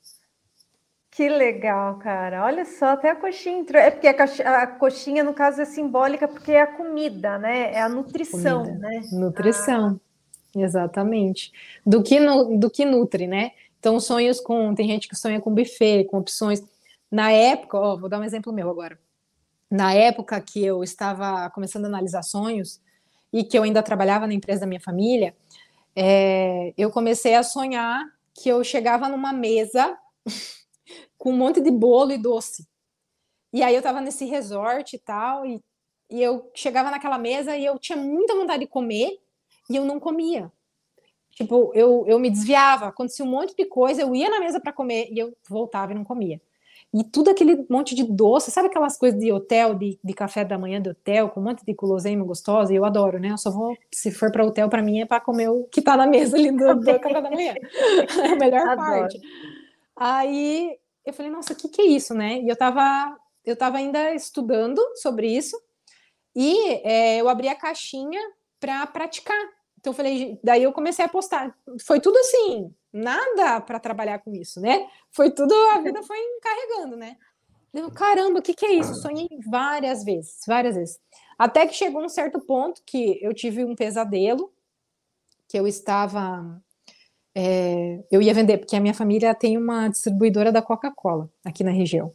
Que 1.10 1.28
legal, 1.28 1.96
cara. 1.98 2.44
Olha 2.44 2.64
só, 2.64 2.86
até 2.86 3.10
a 3.10 3.14
coxinha 3.14 3.58
entrou. 3.58 3.80
É 3.80 3.88
porque 3.88 4.08
a 4.08 4.66
coxinha, 4.66 5.22
no 5.22 5.32
caso, 5.32 5.62
é 5.62 5.64
simbólica 5.64 6.26
porque 6.26 6.50
é 6.50 6.62
a 6.62 6.66
comida, 6.66 7.38
né? 7.38 7.72
É 7.72 7.80
a 7.80 7.88
nutrição, 7.88 8.64
comida. 8.64 8.78
né? 8.80 9.00
Nutrição, 9.12 10.00
ah. 10.56 10.60
exatamente. 10.60 11.52
Do 11.86 12.02
que, 12.02 12.18
no, 12.18 12.58
do 12.58 12.68
que 12.68 12.84
nutre, 12.84 13.28
né? 13.28 13.52
Então, 13.84 14.00
sonhos 14.00 14.40
com. 14.40 14.74
Tem 14.74 14.88
gente 14.88 15.06
que 15.06 15.14
sonha 15.14 15.38
com 15.42 15.54
buffet, 15.54 16.04
com 16.04 16.16
opções. 16.16 16.62
Na 17.10 17.30
época, 17.30 17.78
ó, 17.78 17.94
vou 17.98 18.08
dar 18.08 18.18
um 18.18 18.24
exemplo 18.24 18.50
meu 18.50 18.70
agora. 18.70 18.98
Na 19.70 19.92
época 19.92 20.40
que 20.40 20.64
eu 20.64 20.82
estava 20.82 21.50
começando 21.50 21.84
a 21.84 21.88
analisar 21.88 22.22
sonhos 22.22 22.80
e 23.30 23.44
que 23.44 23.58
eu 23.58 23.62
ainda 23.62 23.82
trabalhava 23.82 24.26
na 24.26 24.32
empresa 24.32 24.62
da 24.62 24.66
minha 24.66 24.80
família, 24.80 25.36
é, 25.94 26.72
eu 26.78 26.90
comecei 26.90 27.34
a 27.34 27.42
sonhar 27.42 28.02
que 28.32 28.48
eu 28.48 28.64
chegava 28.64 29.06
numa 29.06 29.34
mesa 29.34 29.94
com 31.18 31.32
um 31.32 31.36
monte 31.36 31.60
de 31.60 31.70
bolo 31.70 32.12
e 32.12 32.16
doce. 32.16 32.66
E 33.52 33.62
aí 33.62 33.74
eu 33.74 33.80
estava 33.80 34.00
nesse 34.00 34.24
resort 34.24 34.96
e 34.96 34.98
tal, 34.98 35.44
e, 35.44 35.60
e 36.10 36.22
eu 36.22 36.50
chegava 36.54 36.90
naquela 36.90 37.18
mesa 37.18 37.54
e 37.54 37.66
eu 37.66 37.78
tinha 37.78 37.98
muita 37.98 38.34
vontade 38.34 38.60
de 38.60 38.66
comer 38.66 39.20
e 39.68 39.76
eu 39.76 39.84
não 39.84 40.00
comia. 40.00 40.50
Tipo, 41.34 41.72
eu, 41.74 42.04
eu 42.06 42.18
me 42.18 42.30
desviava, 42.30 42.86
acontecia 42.86 43.24
um 43.24 43.28
monte 43.28 43.56
de 43.56 43.64
coisa, 43.64 44.02
eu 44.02 44.14
ia 44.14 44.30
na 44.30 44.38
mesa 44.38 44.60
para 44.60 44.72
comer 44.72 45.08
e 45.10 45.18
eu 45.18 45.36
voltava 45.48 45.92
e 45.92 45.94
não 45.94 46.04
comia. 46.04 46.40
e 46.92 47.02
tudo 47.02 47.30
aquele 47.30 47.66
monte 47.68 47.92
de 47.94 48.04
doce, 48.04 48.52
sabe 48.52 48.68
aquelas 48.68 48.96
coisas 48.96 49.18
de 49.18 49.32
hotel, 49.32 49.74
de, 49.74 49.98
de 50.02 50.14
café 50.14 50.44
da 50.44 50.56
manhã 50.56 50.80
de 50.80 50.90
hotel, 50.90 51.28
com 51.28 51.40
um 51.40 51.44
monte 51.44 51.64
de 51.64 51.74
guloseima 51.74 52.24
gostosa, 52.24 52.72
e 52.72 52.76
eu 52.76 52.84
adoro, 52.84 53.18
né? 53.18 53.30
Eu 53.30 53.38
só 53.38 53.50
vou, 53.50 53.76
se 53.92 54.12
for 54.12 54.30
para 54.30 54.44
hotel, 54.44 54.68
para 54.68 54.82
mim 54.82 55.00
é 55.00 55.04
para 55.06 55.20
comer 55.20 55.48
o 55.48 55.64
que 55.64 55.82
tá 55.82 55.96
na 55.96 56.06
mesa 56.06 56.36
ali 56.36 56.52
do, 56.52 56.76
do 56.76 57.00
café 57.00 57.20
da 57.20 57.30
manhã. 57.30 57.54
é 58.22 58.28
a 58.28 58.36
melhor 58.36 58.68
adoro. 58.68 58.76
parte. 58.76 59.20
Aí 59.96 60.78
eu 61.04 61.12
falei, 61.12 61.32
nossa, 61.32 61.52
o 61.52 61.56
que, 61.56 61.68
que 61.68 61.82
é 61.82 61.86
isso, 61.86 62.14
né? 62.14 62.38
E 62.40 62.48
eu 62.48 62.56
tava, 62.56 63.16
eu 63.44 63.56
tava 63.56 63.78
ainda 63.78 64.14
estudando 64.14 64.80
sobre 64.96 65.26
isso, 65.26 65.60
e 66.34 66.80
é, 66.84 67.20
eu 67.20 67.28
abri 67.28 67.48
a 67.48 67.54
caixinha 67.56 68.20
para 68.60 68.86
praticar. 68.86 69.36
Então 69.84 69.92
eu 69.92 69.96
falei, 69.96 70.40
daí 70.42 70.62
eu 70.62 70.72
comecei 70.72 71.04
a 71.04 71.08
postar. 71.10 71.54
Foi 71.84 72.00
tudo 72.00 72.16
assim, 72.16 72.74
nada 72.90 73.60
para 73.60 73.78
trabalhar 73.78 74.18
com 74.20 74.32
isso, 74.32 74.58
né? 74.58 74.88
Foi 75.10 75.30
tudo, 75.30 75.52
a 75.74 75.80
vida 75.82 76.02
foi 76.02 76.16
encarregando, 76.18 76.96
né? 76.96 77.18
Eu, 77.74 77.90
caramba, 77.90 78.38
o 78.38 78.42
que, 78.42 78.54
que 78.54 78.64
é 78.64 78.72
isso? 78.72 78.94
Sonhei 78.94 79.28
várias 79.46 80.02
vezes, 80.02 80.38
várias 80.48 80.74
vezes. 80.74 80.98
Até 81.38 81.66
que 81.66 81.74
chegou 81.74 82.02
um 82.02 82.08
certo 82.08 82.40
ponto 82.40 82.80
que 82.86 83.18
eu 83.22 83.34
tive 83.34 83.62
um 83.62 83.74
pesadelo, 83.76 84.50
que 85.46 85.58
eu 85.58 85.66
estava. 85.66 86.58
É, 87.34 88.02
eu 88.10 88.22
ia 88.22 88.32
vender, 88.32 88.56
porque 88.56 88.76
a 88.76 88.80
minha 88.80 88.94
família 88.94 89.34
tem 89.34 89.58
uma 89.58 89.88
distribuidora 89.88 90.50
da 90.50 90.62
Coca-Cola 90.62 91.28
aqui 91.44 91.62
na 91.62 91.72
região. 91.72 92.10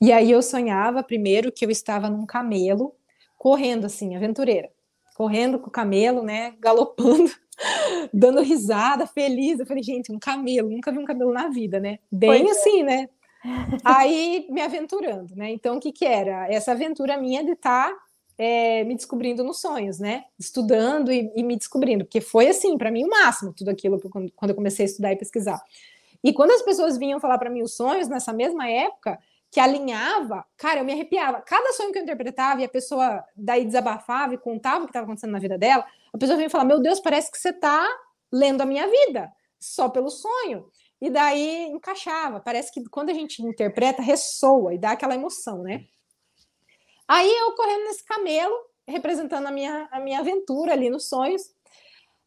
E 0.00 0.12
aí 0.12 0.30
eu 0.30 0.40
sonhava 0.40 1.02
primeiro 1.02 1.50
que 1.50 1.64
eu 1.64 1.70
estava 1.70 2.08
num 2.08 2.24
camelo 2.24 2.94
correndo 3.36 3.86
assim, 3.86 4.14
aventureira, 4.14 4.70
correndo 5.18 5.58
com 5.58 5.66
o 5.66 5.72
camelo, 5.72 6.22
né, 6.22 6.54
galopando, 6.60 7.28
dando 8.14 8.40
risada, 8.40 9.04
feliz. 9.04 9.58
Eu 9.58 9.66
falei, 9.66 9.82
gente, 9.82 10.12
um 10.12 10.18
camelo, 10.18 10.70
nunca 10.70 10.92
vi 10.92 10.98
um 10.98 11.04
camelo 11.04 11.32
na 11.32 11.48
vida, 11.48 11.80
né? 11.80 11.98
Bem 12.10 12.44
pois 12.44 12.56
é. 12.56 12.60
assim, 12.60 12.80
é. 12.82 12.84
né? 12.84 13.08
Aí 13.84 14.46
me 14.48 14.60
aventurando, 14.60 15.34
né? 15.34 15.50
Então, 15.50 15.76
o 15.76 15.80
que 15.80 15.90
que 15.90 16.06
era? 16.06 16.46
Essa 16.48 16.70
aventura 16.70 17.18
minha 17.18 17.42
de 17.42 17.50
estar 17.50 17.88
tá, 17.88 17.98
é, 18.38 18.84
me 18.84 18.94
descobrindo 18.94 19.42
nos 19.42 19.60
sonhos, 19.60 19.98
né? 19.98 20.22
Estudando 20.38 21.10
e, 21.10 21.32
e 21.34 21.42
me 21.42 21.56
descobrindo, 21.56 22.04
porque 22.04 22.20
foi 22.20 22.46
assim, 22.46 22.78
para 22.78 22.92
mim, 22.92 23.02
o 23.02 23.10
máximo, 23.10 23.52
tudo 23.52 23.70
aquilo 23.70 24.00
quando 24.36 24.50
eu 24.50 24.54
comecei 24.54 24.84
a 24.84 24.88
estudar 24.88 25.12
e 25.12 25.16
pesquisar. 25.16 25.60
E 26.22 26.32
quando 26.32 26.52
as 26.52 26.62
pessoas 26.62 26.96
vinham 26.96 27.18
falar 27.18 27.38
para 27.38 27.50
mim 27.50 27.62
os 27.62 27.74
sonhos 27.74 28.06
nessa 28.06 28.32
mesma 28.32 28.68
época, 28.68 29.18
que 29.50 29.60
alinhava, 29.60 30.44
cara, 30.56 30.80
eu 30.80 30.84
me 30.84 30.92
arrepiava. 30.92 31.40
Cada 31.40 31.72
sonho 31.72 31.92
que 31.92 31.98
eu 31.98 32.02
interpretava 32.02 32.60
e 32.60 32.64
a 32.64 32.68
pessoa 32.68 33.24
daí 33.34 33.64
desabafava 33.64 34.34
e 34.34 34.38
contava 34.38 34.80
o 34.80 34.84
que 34.84 34.90
estava 34.90 35.04
acontecendo 35.04 35.32
na 35.32 35.38
vida 35.38 35.56
dela, 35.56 35.86
a 36.12 36.18
pessoa 36.18 36.36
vinha 36.36 36.50
falar: 36.50 36.64
Meu 36.64 36.80
Deus, 36.80 37.00
parece 37.00 37.30
que 37.30 37.38
você 37.38 37.50
está 37.50 37.86
lendo 38.30 38.60
a 38.60 38.66
minha 38.66 38.86
vida, 38.86 39.32
só 39.58 39.88
pelo 39.88 40.10
sonho. 40.10 40.70
E 41.00 41.08
daí 41.08 41.66
encaixava. 41.66 42.40
Parece 42.40 42.72
que 42.72 42.84
quando 42.90 43.10
a 43.10 43.14
gente 43.14 43.42
interpreta, 43.42 44.02
ressoa 44.02 44.74
e 44.74 44.78
dá 44.78 44.92
aquela 44.92 45.14
emoção, 45.14 45.62
né? 45.62 45.84
Aí 47.06 47.30
eu 47.30 47.52
correndo 47.52 47.84
nesse 47.84 48.04
camelo, 48.04 48.54
representando 48.86 49.46
a 49.46 49.50
minha, 49.50 49.88
a 49.90 50.00
minha 50.00 50.18
aventura 50.18 50.72
ali 50.72 50.90
nos 50.90 51.08
sonhos. 51.08 51.42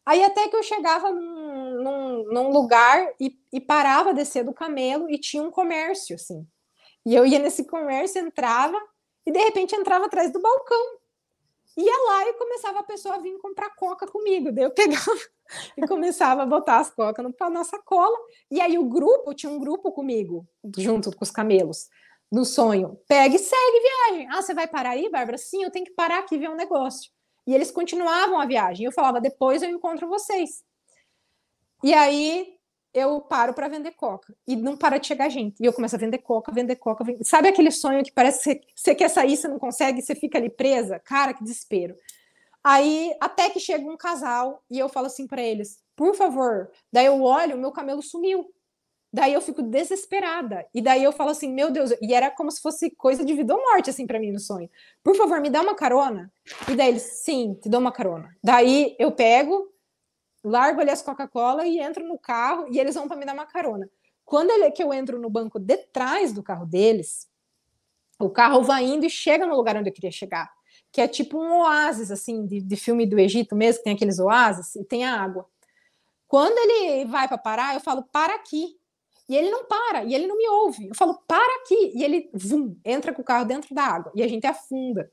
Aí 0.04 0.24
até 0.24 0.48
que 0.48 0.56
eu 0.56 0.62
chegava 0.62 1.12
num, 1.12 1.82
num, 1.82 2.24
num 2.32 2.50
lugar 2.50 3.12
e, 3.20 3.38
e 3.52 3.60
parava 3.60 4.10
a 4.10 4.12
descer 4.12 4.44
do 4.44 4.52
camelo 4.52 5.08
e 5.08 5.18
tinha 5.18 5.42
um 5.42 5.50
comércio, 5.50 6.16
assim. 6.16 6.44
E 7.04 7.14
eu 7.14 7.26
ia 7.26 7.38
nesse 7.38 7.64
comércio, 7.64 8.20
entrava, 8.20 8.78
e 9.26 9.32
de 9.32 9.38
repente 9.38 9.74
entrava 9.74 10.06
atrás 10.06 10.32
do 10.32 10.40
balcão. 10.40 10.98
Ia 11.76 12.04
lá 12.06 12.28
e 12.28 12.34
começava 12.34 12.80
a 12.80 12.82
pessoa 12.82 13.14
a 13.14 13.18
vir 13.18 13.38
comprar 13.38 13.70
coca 13.70 14.06
comigo. 14.06 14.52
Daí 14.52 14.64
eu 14.64 14.70
pegava 14.70 15.10
e 15.76 15.86
começava 15.86 16.42
a 16.42 16.46
botar 16.46 16.78
as 16.78 16.90
cocas 16.90 17.24
na 17.24 17.50
nossa 17.50 17.78
cola. 17.78 18.16
E 18.50 18.60
aí 18.60 18.76
o 18.76 18.84
grupo, 18.84 19.34
tinha 19.34 19.50
um 19.50 19.58
grupo 19.58 19.90
comigo, 19.90 20.46
junto 20.76 21.16
com 21.16 21.24
os 21.24 21.30
camelos, 21.30 21.88
no 22.30 22.44
sonho. 22.44 22.98
Pega 23.08 23.34
e 23.34 23.38
segue 23.38 23.80
viagem. 23.80 24.28
Ah, 24.30 24.42
você 24.42 24.52
vai 24.52 24.68
parar 24.68 24.90
aí, 24.90 25.08
Bárbara? 25.08 25.38
Sim, 25.38 25.64
eu 25.64 25.70
tenho 25.70 25.86
que 25.86 25.92
parar 25.92 26.18
aqui 26.18 26.36
ver 26.36 26.50
um 26.50 26.56
negócio. 26.56 27.10
E 27.46 27.54
eles 27.54 27.70
continuavam 27.70 28.38
a 28.38 28.46
viagem. 28.46 28.84
Eu 28.84 28.92
falava, 28.92 29.20
depois 29.20 29.62
eu 29.62 29.70
encontro 29.70 30.08
vocês. 30.08 30.62
E 31.82 31.92
aí 31.94 32.54
eu 32.94 33.20
paro 33.20 33.54
para 33.54 33.68
vender 33.68 33.92
coca 33.92 34.34
e 34.46 34.54
não 34.54 34.76
para 34.76 34.98
de 34.98 35.06
chegar 35.06 35.28
gente. 35.28 35.60
E 35.60 35.64
eu 35.66 35.72
começo 35.72 35.96
a 35.96 35.98
vender 35.98 36.18
coca, 36.18 36.52
vender 36.52 36.76
coca. 36.76 37.04
Vender... 37.04 37.24
Sabe 37.24 37.48
aquele 37.48 37.70
sonho 37.70 38.04
que 38.04 38.12
parece 38.12 38.56
que 38.56 38.66
você 38.74 38.94
quer 38.94 39.08
sair, 39.08 39.36
você 39.36 39.48
não 39.48 39.58
consegue, 39.58 40.02
você 40.02 40.14
fica 40.14 40.38
ali 40.38 40.50
presa? 40.50 40.98
Cara, 40.98 41.32
que 41.32 41.42
desespero. 41.42 41.94
Aí 42.62 43.12
até 43.20 43.50
que 43.50 43.58
chega 43.58 43.90
um 43.90 43.96
casal 43.96 44.62
e 44.70 44.78
eu 44.78 44.88
falo 44.88 45.06
assim 45.06 45.26
para 45.26 45.42
eles: 45.42 45.82
por 45.96 46.14
favor. 46.14 46.70
Daí 46.92 47.06
eu 47.06 47.22
olho, 47.22 47.58
meu 47.58 47.72
camelo 47.72 48.02
sumiu. 48.02 48.46
Daí 49.12 49.34
eu 49.34 49.42
fico 49.42 49.62
desesperada. 49.62 50.64
E 50.72 50.80
daí 50.80 51.02
eu 51.02 51.12
falo 51.12 51.30
assim: 51.30 51.52
meu 51.52 51.70
Deus. 51.70 51.90
E 52.00 52.14
era 52.14 52.30
como 52.30 52.50
se 52.50 52.60
fosse 52.60 52.90
coisa 52.90 53.24
de 53.24 53.34
vida 53.34 53.54
ou 53.54 53.60
morte, 53.60 53.90
assim, 53.90 54.06
para 54.06 54.18
mim 54.18 54.32
no 54.32 54.38
sonho. 54.38 54.70
Por 55.02 55.16
favor, 55.16 55.40
me 55.40 55.50
dá 55.50 55.60
uma 55.60 55.74
carona. 55.74 56.32
E 56.70 56.76
daí 56.76 56.88
eles: 56.88 57.02
sim, 57.02 57.54
te 57.60 57.68
dou 57.68 57.80
uma 57.80 57.92
carona. 57.92 58.34
Daí 58.42 58.94
eu 58.98 59.10
pego, 59.12 59.71
largo 60.42 60.80
ali 60.80 60.90
as 60.90 61.02
Coca-Cola 61.02 61.66
e 61.66 61.78
entro 61.78 62.06
no 62.06 62.18
carro 62.18 62.66
e 62.70 62.78
eles 62.78 62.94
vão 62.94 63.06
para 63.06 63.16
me 63.16 63.24
dar 63.24 63.34
uma 63.34 63.46
carona. 63.46 63.88
Quando 64.24 64.50
ele, 64.50 64.70
que 64.70 64.82
eu 64.82 64.92
entro 64.92 65.18
no 65.18 65.28
banco 65.28 65.58
de 65.58 65.76
trás 65.76 66.32
do 66.32 66.42
carro 66.42 66.66
deles, 66.66 67.28
o 68.18 68.30
carro 68.30 68.62
vai 68.62 68.84
indo 68.84 69.04
e 69.04 69.10
chega 69.10 69.46
no 69.46 69.56
lugar 69.56 69.76
onde 69.76 69.90
eu 69.90 69.92
queria 69.92 70.10
chegar, 70.10 70.50
que 70.90 71.00
é 71.00 71.08
tipo 71.08 71.38
um 71.38 71.60
oásis, 71.60 72.10
assim, 72.10 72.46
de, 72.46 72.60
de 72.60 72.76
filme 72.76 73.06
do 73.06 73.18
Egito 73.18 73.56
mesmo, 73.56 73.78
que 73.78 73.84
tem 73.84 73.94
aqueles 73.94 74.18
oásis 74.18 74.74
e 74.76 74.84
tem 74.84 75.04
a 75.04 75.20
água. 75.20 75.46
Quando 76.28 76.56
ele 76.56 77.04
vai 77.04 77.28
para 77.28 77.36
parar, 77.36 77.74
eu 77.74 77.80
falo, 77.80 78.02
para 78.04 78.34
aqui. 78.34 78.78
E 79.28 79.36
ele 79.36 79.50
não 79.50 79.64
para, 79.64 80.04
e 80.04 80.14
ele 80.14 80.26
não 80.26 80.36
me 80.36 80.48
ouve. 80.48 80.88
Eu 80.88 80.94
falo, 80.94 81.14
para 81.26 81.60
aqui. 81.60 81.92
E 81.94 82.02
ele, 82.02 82.30
vum, 82.32 82.76
entra 82.84 83.12
com 83.12 83.22
o 83.22 83.24
carro 83.24 83.44
dentro 83.44 83.74
da 83.74 83.82
água. 83.82 84.12
E 84.14 84.22
a 84.22 84.28
gente 84.28 84.46
afunda. 84.46 85.10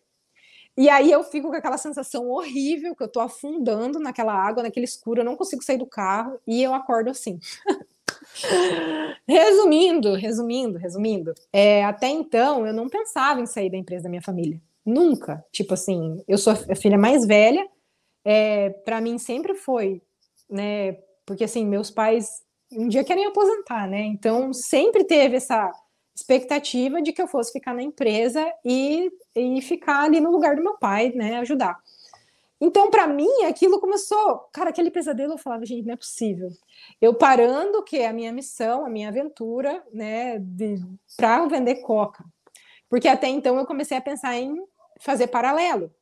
E 0.79 0.89
aí 0.89 1.11
eu 1.11 1.25
fico 1.25 1.49
com 1.49 1.55
aquela 1.57 1.77
sensação 1.77 2.29
horrível 2.29 2.95
que 2.95 3.03
eu 3.03 3.11
tô 3.11 3.19
afundando 3.19 3.99
naquela 3.99 4.33
água, 4.33 4.63
naquele 4.63 4.85
escuro, 4.85 5.19
eu 5.19 5.25
não 5.25 5.35
consigo 5.35 5.61
sair 5.61 5.77
do 5.77 5.85
carro 5.85 6.39
e 6.47 6.63
eu 6.63 6.73
acordo 6.73 7.09
assim. 7.09 7.37
resumindo, 9.27 10.13
resumindo, 10.13 10.77
resumindo, 10.77 11.33
é, 11.51 11.83
até 11.83 12.07
então 12.07 12.65
eu 12.65 12.71
não 12.71 12.87
pensava 12.87 13.41
em 13.41 13.45
sair 13.45 13.69
da 13.69 13.75
empresa 13.75 14.03
da 14.03 14.09
minha 14.09 14.21
família. 14.21 14.61
Nunca. 14.85 15.45
Tipo 15.51 15.73
assim, 15.73 16.23
eu 16.25 16.37
sou 16.37 16.53
a 16.53 16.75
filha 16.75 16.97
mais 16.97 17.25
velha, 17.25 17.67
é, 18.23 18.69
para 18.69 19.01
mim 19.01 19.17
sempre 19.17 19.55
foi, 19.55 20.01
né? 20.49 20.93
Porque 21.25 21.43
assim, 21.43 21.65
meus 21.65 21.91
pais 21.91 22.41
um 22.71 22.87
dia 22.87 23.03
querem 23.03 23.25
aposentar, 23.25 23.85
né? 23.85 24.03
Então 24.03 24.53
sempre 24.53 25.03
teve 25.03 25.35
essa 25.35 25.69
expectativa 26.19 27.01
de 27.01 27.13
que 27.13 27.21
eu 27.21 27.27
fosse 27.27 27.51
ficar 27.51 27.73
na 27.73 27.81
empresa 27.81 28.45
e, 28.63 29.09
e 29.35 29.61
ficar 29.61 30.03
ali 30.03 30.19
no 30.19 30.31
lugar 30.31 30.55
do 30.55 30.63
meu 30.63 30.77
pai, 30.77 31.11
né, 31.15 31.37
ajudar. 31.37 31.77
Então, 32.61 32.89
para 32.89 33.07
mim, 33.07 33.45
aquilo 33.45 33.79
começou, 33.79 34.49
cara, 34.51 34.69
aquele 34.69 34.91
pesadelo, 34.91 35.33
eu 35.33 35.37
falava, 35.37 35.65
gente, 35.65 35.85
não 35.85 35.93
é 35.93 35.97
possível. 35.97 36.49
Eu 36.99 37.13
parando, 37.13 37.83
que 37.83 37.97
é 37.97 38.07
a 38.07 38.13
minha 38.13 38.33
missão, 38.33 38.85
a 38.85 38.89
minha 38.89 39.07
aventura, 39.07 39.81
né, 39.93 40.41
para 41.15 41.45
vender 41.45 41.75
coca. 41.75 42.25
Porque 42.89 43.07
até 43.07 43.27
então 43.27 43.57
eu 43.57 43.65
comecei 43.65 43.95
a 43.95 44.01
pensar 44.01 44.35
em 44.35 44.57
fazer 44.99 45.27
paralelo. 45.27 45.93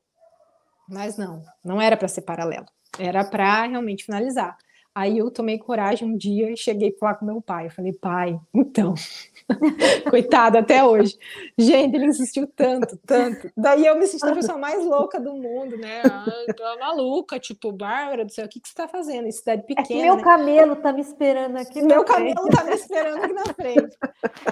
Mas 0.90 1.18
não, 1.18 1.44
não 1.64 1.80
era 1.80 1.96
para 1.96 2.08
ser 2.08 2.22
paralelo. 2.22 2.66
Era 2.98 3.24
para 3.24 3.68
realmente 3.68 4.06
finalizar. 4.06 4.58
Aí 4.98 5.20
eu 5.20 5.30
tomei 5.30 5.60
coragem 5.60 6.12
um 6.12 6.18
dia 6.18 6.50
e 6.52 6.58
cheguei 6.58 6.90
para 6.90 7.00
falar 7.00 7.14
com 7.20 7.26
meu 7.28 7.40
pai. 7.40 7.68
Eu 7.68 7.70
falei, 7.70 7.94
pai, 7.94 8.40
então, 8.52 8.96
coitado 10.10 10.58
até 10.58 10.84
hoje. 10.84 11.16
Gente, 11.56 11.96
ele 11.96 12.08
insistiu 12.08 12.48
tanto, 12.48 12.98
tanto. 13.06 13.48
Daí 13.56 13.86
eu 13.86 13.96
me 13.96 14.08
senti 14.08 14.26
a 14.26 14.34
pessoa 14.34 14.58
mais 14.58 14.84
louca 14.84 15.20
do 15.20 15.36
mundo, 15.36 15.78
né? 15.78 16.02
Ah, 16.04 16.26
tô 16.52 16.80
maluca, 16.80 17.40
tipo, 17.40 17.72
Bárbara 17.72 18.26
do 18.26 18.32
céu, 18.32 18.48
o 18.48 18.50
que, 18.50 18.60
que 18.60 18.68
você 18.68 18.72
está 18.72 18.88
fazendo? 18.88 19.28
Em 19.28 19.32
cidade 19.32 19.68
pequena. 19.68 19.86
É 19.86 19.88
que 19.88 20.02
meu 20.02 20.16
né? 20.16 20.24
camelo 20.24 20.76
tá 20.78 20.92
me 20.92 21.02
esperando 21.02 21.58
aqui. 21.58 21.80
Meu 21.80 22.04
camelo 22.04 22.50
tá 22.50 22.64
me 22.64 22.74
esperando 22.74 23.24
aqui 23.24 23.34
na 23.34 23.54
frente. 23.54 23.98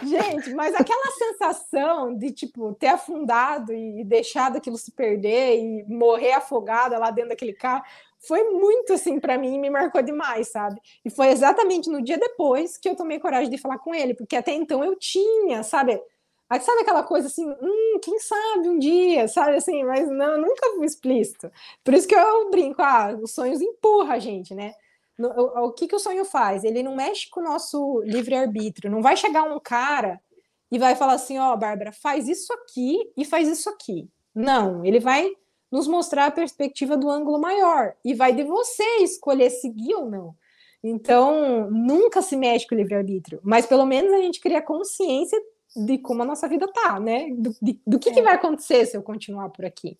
Gente, 0.03 0.53
mas 0.53 0.75
aquela 0.75 1.11
sensação 1.11 2.15
de, 2.15 2.29
tipo, 2.31 2.71
ter 2.75 2.89
afundado 2.89 3.73
e 3.73 4.03
deixado 4.03 4.57
aquilo 4.57 4.77
se 4.77 4.91
perder 4.91 5.57
e 5.57 5.83
morrer 5.91 6.33
afogada 6.33 6.99
lá 6.99 7.09
dentro 7.09 7.29
daquele 7.29 7.53
carro 7.53 7.83
foi 8.27 8.43
muito 8.51 8.93
assim 8.93 9.19
para 9.19 9.37
mim, 9.37 9.59
me 9.59 9.69
marcou 9.69 10.01
demais, 10.01 10.49
sabe? 10.49 10.79
E 11.03 11.09
foi 11.09 11.27
exatamente 11.27 11.89
no 11.89 12.01
dia 12.01 12.17
depois 12.17 12.77
que 12.77 12.89
eu 12.89 12.95
tomei 12.95 13.19
coragem 13.19 13.49
de 13.49 13.57
falar 13.57 13.79
com 13.79 13.93
ele, 13.93 14.13
porque 14.13 14.35
até 14.35 14.53
então 14.53 14.83
eu 14.83 14.95
tinha, 14.97 15.63
sabe? 15.63 16.01
Sabe 16.61 16.81
aquela 16.81 17.03
coisa 17.03 17.27
assim, 17.27 17.49
hum, 17.49 17.99
quem 18.03 18.19
sabe 18.19 18.69
um 18.69 18.77
dia, 18.77 19.27
sabe 19.27 19.55
assim, 19.57 19.83
mas 19.83 20.07
não, 20.09 20.37
nunca 20.39 20.69
fui 20.75 20.85
explícito. 20.85 21.51
Por 21.83 21.93
isso 21.93 22.07
que 22.07 22.15
eu 22.15 22.51
brinco, 22.51 22.81
ah, 22.81 23.17
os 23.19 23.31
sonhos 23.33 23.59
empurram 23.61 24.11
a 24.11 24.19
gente, 24.19 24.53
né? 24.53 24.73
No, 25.17 25.29
o, 25.29 25.65
o 25.67 25.71
que, 25.73 25.87
que 25.87 25.95
o 25.95 25.99
sonho 25.99 26.23
faz? 26.23 26.63
Ele 26.63 26.83
não 26.83 26.95
mexe 26.95 27.29
com 27.29 27.39
o 27.39 27.43
nosso 27.43 28.01
livre-arbítrio. 28.05 28.91
Não 28.91 29.01
vai 29.01 29.17
chegar 29.17 29.43
um 29.43 29.59
cara 29.59 30.21
e 30.71 30.77
vai 30.77 30.95
falar 30.95 31.13
assim, 31.13 31.39
ó, 31.39 31.53
oh, 31.53 31.57
Bárbara, 31.57 31.91
faz 31.91 32.27
isso 32.27 32.53
aqui 32.53 32.99
e 33.17 33.25
faz 33.25 33.47
isso 33.47 33.69
aqui. 33.69 34.07
Não, 34.33 34.85
ele 34.85 34.99
vai 34.99 35.31
nos 35.71 35.87
mostrar 35.87 36.27
a 36.27 36.31
perspectiva 36.31 36.95
do 36.95 37.09
ângulo 37.09 37.39
maior. 37.39 37.93
E 38.03 38.13
vai 38.13 38.33
de 38.33 38.43
você 38.43 38.83
escolher 39.01 39.49
seguir 39.49 39.95
ou 39.95 40.09
não. 40.09 40.35
Então, 40.83 41.69
nunca 41.71 42.21
se 42.21 42.35
mexe 42.35 42.67
com 42.67 42.75
o 42.75 42.77
livre-arbítrio, 42.77 43.39
mas 43.43 43.65
pelo 43.65 43.85
menos 43.85 44.13
a 44.13 44.17
gente 44.17 44.39
cria 44.39 44.61
consciência 44.61 45.41
de 45.75 45.97
como 45.97 46.21
a 46.21 46.25
nossa 46.25 46.47
vida 46.47 46.67
tá, 46.71 46.99
né? 46.99 47.27
Do, 47.35 47.55
de, 47.61 47.81
do 47.85 47.99
que, 47.99 48.09
é. 48.09 48.13
que 48.13 48.21
vai 48.21 48.35
acontecer 48.35 48.85
se 48.85 48.95
eu 48.95 49.01
continuar 49.01 49.49
por 49.49 49.65
aqui. 49.65 49.97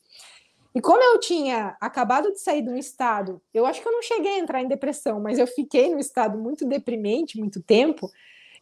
E 0.76 0.82
como 0.82 1.02
eu 1.02 1.20
tinha 1.20 1.76
acabado 1.80 2.32
de 2.32 2.40
sair 2.40 2.62
de 2.62 2.70
um 2.70 2.76
estado, 2.76 3.42
eu 3.54 3.66
acho 3.66 3.82
que 3.82 3.88
eu 3.88 3.94
não 3.94 4.02
cheguei 4.02 4.34
a 4.34 4.40
entrar 4.40 4.62
em 4.62 4.68
depressão, 4.68 5.20
mas 5.22 5.40
eu 5.40 5.48
fiquei 5.48 5.90
num 5.90 6.00
estado 6.00 6.38
muito 6.38 6.66
deprimente, 6.66 7.40
muito 7.40 7.64
tempo, 7.64 8.12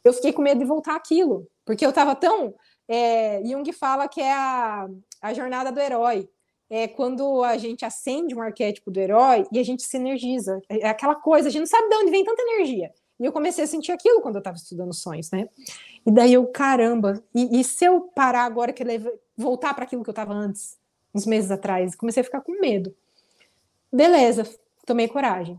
eu 0.03 0.13
fiquei 0.13 0.31
com 0.31 0.41
medo 0.41 0.59
de 0.59 0.65
voltar 0.65 0.95
aquilo, 0.95 1.47
porque 1.65 1.85
eu 1.85 1.89
estava 1.89 2.15
tão. 2.15 2.53
É, 2.87 3.41
Jung 3.43 3.71
fala 3.73 4.07
que 4.07 4.21
é 4.21 4.31
a, 4.31 4.87
a 5.21 5.33
jornada 5.33 5.71
do 5.71 5.79
herói. 5.79 6.29
É 6.69 6.87
quando 6.87 7.43
a 7.43 7.57
gente 7.57 7.85
acende 7.85 8.33
um 8.33 8.41
arquétipo 8.41 8.89
do 8.89 8.99
herói 8.99 9.45
e 9.51 9.59
a 9.59 9.63
gente 9.63 9.83
se 9.83 9.97
energiza. 9.97 10.61
É 10.69 10.89
aquela 10.89 11.15
coisa, 11.15 11.47
a 11.47 11.51
gente 11.51 11.61
não 11.61 11.67
sabe 11.67 11.89
de 11.89 11.95
onde 11.95 12.11
vem 12.11 12.23
tanta 12.23 12.41
energia. 12.41 12.91
E 13.19 13.25
eu 13.25 13.31
comecei 13.31 13.63
a 13.63 13.67
sentir 13.67 13.91
aquilo 13.91 14.21
quando 14.21 14.35
eu 14.35 14.39
estava 14.39 14.57
estudando 14.57 14.93
sonhos, 14.93 15.29
né? 15.31 15.47
E 16.05 16.11
daí 16.11 16.33
eu, 16.33 16.47
caramba, 16.47 17.23
e, 17.33 17.59
e 17.59 17.63
se 17.63 17.85
eu 17.85 18.01
parar 18.01 18.43
agora, 18.43 18.73
que 18.73 18.83
voltar 19.37 19.73
para 19.73 19.83
aquilo 19.83 20.03
que 20.03 20.09
eu 20.09 20.13
estava 20.13 20.33
antes, 20.33 20.77
uns 21.13 21.25
meses 21.25 21.51
atrás? 21.51 21.95
Comecei 21.95 22.21
a 22.21 22.23
ficar 22.23 22.41
com 22.41 22.59
medo. 22.59 22.93
Beleza, 23.91 24.43
tomei 24.85 25.07
coragem. 25.07 25.57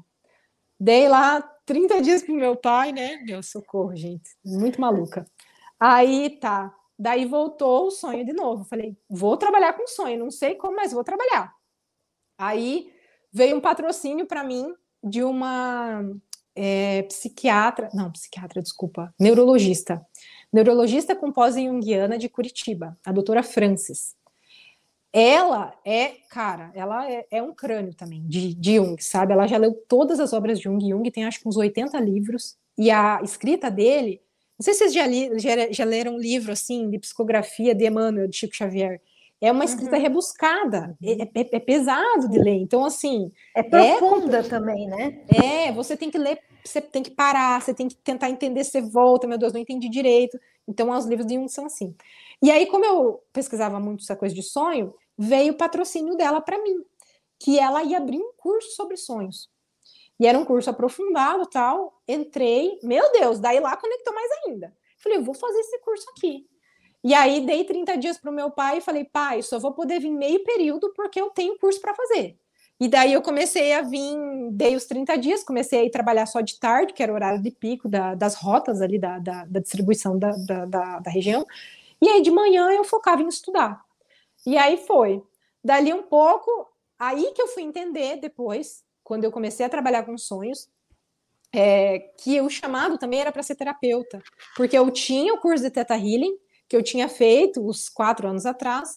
Dei 0.78 1.08
lá 1.08 1.40
30 1.64 2.02
dias 2.02 2.22
pro 2.22 2.34
meu 2.34 2.56
pai, 2.56 2.92
né? 2.92 3.16
Meu 3.24 3.42
socorro, 3.42 3.94
gente, 3.94 4.30
muito 4.44 4.80
maluca. 4.80 5.24
Aí 5.78 6.38
tá, 6.40 6.74
daí 6.98 7.24
voltou 7.24 7.88
o 7.88 7.90
sonho 7.90 8.24
de 8.24 8.32
novo. 8.32 8.64
Falei, 8.64 8.96
vou 9.08 9.36
trabalhar 9.36 9.72
com 9.72 9.86
sonho, 9.86 10.18
não 10.18 10.30
sei 10.30 10.54
como, 10.54 10.76
mas 10.76 10.92
vou 10.92 11.04
trabalhar. 11.04 11.54
Aí 12.38 12.92
veio 13.32 13.56
um 13.56 13.60
patrocínio 13.60 14.26
para 14.26 14.44
mim 14.44 14.74
de 15.02 15.22
uma 15.22 16.02
é, 16.54 17.02
psiquiatra, 17.02 17.88
não, 17.92 18.10
psiquiatra, 18.10 18.62
desculpa, 18.62 19.12
neurologista. 19.18 20.04
Neurologista 20.52 21.16
com 21.16 21.32
pós-junguiana 21.32 22.16
de 22.16 22.28
Curitiba, 22.28 22.96
a 23.04 23.12
doutora 23.12 23.42
Francis. 23.42 24.14
Ela 25.12 25.72
é, 25.84 26.16
cara, 26.28 26.72
ela 26.74 27.08
é, 27.10 27.26
é, 27.30 27.42
um 27.42 27.54
crânio 27.54 27.94
também, 27.94 28.26
de, 28.26 28.54
de 28.54 28.76
Jung, 28.76 29.00
sabe? 29.00 29.32
Ela 29.32 29.46
já 29.46 29.56
leu 29.56 29.72
todas 29.88 30.18
as 30.18 30.32
obras 30.32 30.58
de 30.58 30.64
Jung. 30.64 30.88
Jung 30.88 31.08
tem 31.10 31.24
acho 31.24 31.40
que 31.40 31.48
uns 31.48 31.56
80 31.56 31.98
livros. 32.00 32.56
E 32.76 32.90
a 32.90 33.20
escrita 33.22 33.70
dele, 33.70 34.20
não 34.58 34.62
sei 34.64 34.74
se 34.74 34.78
vocês 34.80 34.94
já, 34.94 35.06
li, 35.06 35.38
já, 35.38 35.72
já 35.72 35.84
leram 35.84 36.14
um 36.14 36.18
livro 36.18 36.52
assim 36.52 36.88
de 36.88 36.98
psicografia 36.98 37.74
de 37.74 37.86
Emmanuel, 37.86 38.28
de 38.28 38.36
Chico 38.36 38.54
Xavier. 38.54 39.00
É 39.40 39.50
uma 39.50 39.64
escrita 39.64 39.96
uhum. 39.96 40.02
rebuscada, 40.02 40.96
é, 41.02 41.22
é, 41.22 41.56
é, 41.56 41.60
pesado 41.60 42.30
de 42.30 42.38
ler. 42.38 42.56
Então, 42.56 42.84
assim. 42.84 43.30
É 43.54 43.62
profunda 43.62 44.42
também, 44.42 44.86
né? 44.86 45.22
É, 45.28 45.72
você 45.72 45.96
tem 45.96 46.10
que 46.10 46.16
ler, 46.16 46.38
você 46.64 46.80
tem 46.80 47.02
que 47.02 47.10
parar, 47.10 47.60
você 47.60 47.74
tem 47.74 47.88
que 47.88 47.96
tentar 47.96 48.30
entender, 48.30 48.64
você 48.64 48.80
volta, 48.80 49.26
meu 49.26 49.36
Deus, 49.36 49.52
não 49.52 49.60
entendi 49.60 49.88
direito. 49.88 50.38
Então, 50.66 50.88
os 50.90 51.04
livros 51.04 51.26
de 51.26 51.34
Jung 51.34 51.48
são 51.48 51.66
assim. 51.66 51.94
E 52.42 52.50
aí, 52.50 52.64
como 52.66 52.84
eu 52.84 53.20
pesquisava 53.32 53.78
muito 53.78 54.02
essa 54.02 54.16
coisa 54.16 54.34
de 54.34 54.42
sonho, 54.42 54.94
veio 55.18 55.52
o 55.52 55.56
patrocínio 55.56 56.16
dela 56.16 56.40
para 56.40 56.62
mim, 56.62 56.76
que 57.38 57.58
ela 57.58 57.82
ia 57.82 57.98
abrir 57.98 58.18
um 58.18 58.32
curso 58.38 58.70
sobre 58.74 58.96
sonhos. 58.96 59.50
E 60.18 60.26
era 60.26 60.38
um 60.38 60.44
curso 60.44 60.70
aprofundado, 60.70 61.46
tal. 61.46 62.00
Entrei, 62.06 62.78
meu 62.82 63.10
Deus, 63.12 63.38
daí 63.40 63.60
lá 63.60 63.76
conectou 63.76 64.14
mais 64.14 64.30
ainda. 64.46 64.72
Falei, 64.98 65.18
vou 65.18 65.34
fazer 65.34 65.58
esse 65.58 65.78
curso 65.80 66.06
aqui. 66.10 66.46
E 67.02 67.12
aí 67.12 67.44
dei 67.44 67.64
30 67.64 67.98
dias 67.98 68.16
para 68.16 68.30
o 68.30 68.34
meu 68.34 68.50
pai 68.50 68.78
e 68.78 68.80
falei, 68.80 69.04
pai, 69.04 69.42
só 69.42 69.58
vou 69.58 69.72
poder 69.72 70.00
vir 70.00 70.10
meio 70.10 70.42
período 70.42 70.92
porque 70.94 71.20
eu 71.20 71.28
tenho 71.30 71.58
curso 71.58 71.80
para 71.80 71.94
fazer. 71.94 72.38
E 72.80 72.88
daí 72.88 73.12
eu 73.12 73.22
comecei 73.22 73.72
a 73.72 73.82
vir, 73.82 74.16
dei 74.52 74.74
os 74.74 74.84
30 74.86 75.16
dias, 75.18 75.44
comecei 75.44 75.86
a 75.86 75.90
trabalhar 75.90 76.26
só 76.26 76.40
de 76.40 76.58
tarde, 76.58 76.92
que 76.92 77.02
era 77.02 77.12
o 77.12 77.14
horário 77.14 77.42
de 77.42 77.50
pico 77.50 77.88
da, 77.88 78.14
das 78.14 78.34
rotas 78.34 78.80
ali 78.80 78.98
da, 78.98 79.18
da, 79.18 79.44
da 79.44 79.60
distribuição 79.60 80.18
da, 80.18 80.32
da 81.00 81.10
região. 81.10 81.46
E 82.00 82.08
aí 82.08 82.22
de 82.22 82.30
manhã 82.30 82.70
eu 82.70 82.84
focava 82.84 83.22
em 83.22 83.28
estudar. 83.28 83.84
E 84.46 84.56
aí 84.56 84.76
foi. 84.76 85.22
Dali 85.62 85.92
um 85.92 86.02
pouco, 86.02 86.68
aí 86.98 87.32
que 87.34 87.40
eu 87.40 87.48
fui 87.48 87.62
entender 87.62 88.16
depois, 88.16 88.82
quando 89.04 89.24
eu 89.24 89.30
comecei 89.30 89.64
a 89.64 89.68
trabalhar 89.68 90.02
com 90.04 90.16
sonhos, 90.18 90.68
é, 91.54 92.00
que 92.18 92.40
o 92.40 92.50
chamado 92.50 92.98
também 92.98 93.20
era 93.20 93.30
para 93.30 93.42
ser 93.42 93.54
terapeuta, 93.54 94.20
porque 94.56 94.76
eu 94.76 94.90
tinha 94.90 95.32
o 95.32 95.38
curso 95.38 95.62
de 95.62 95.70
Theta 95.70 95.94
Healing, 95.94 96.36
que 96.68 96.76
eu 96.76 96.82
tinha 96.82 97.08
feito 97.08 97.64
os 97.64 97.88
quatro 97.88 98.26
anos 98.26 98.44
atrás 98.44 98.96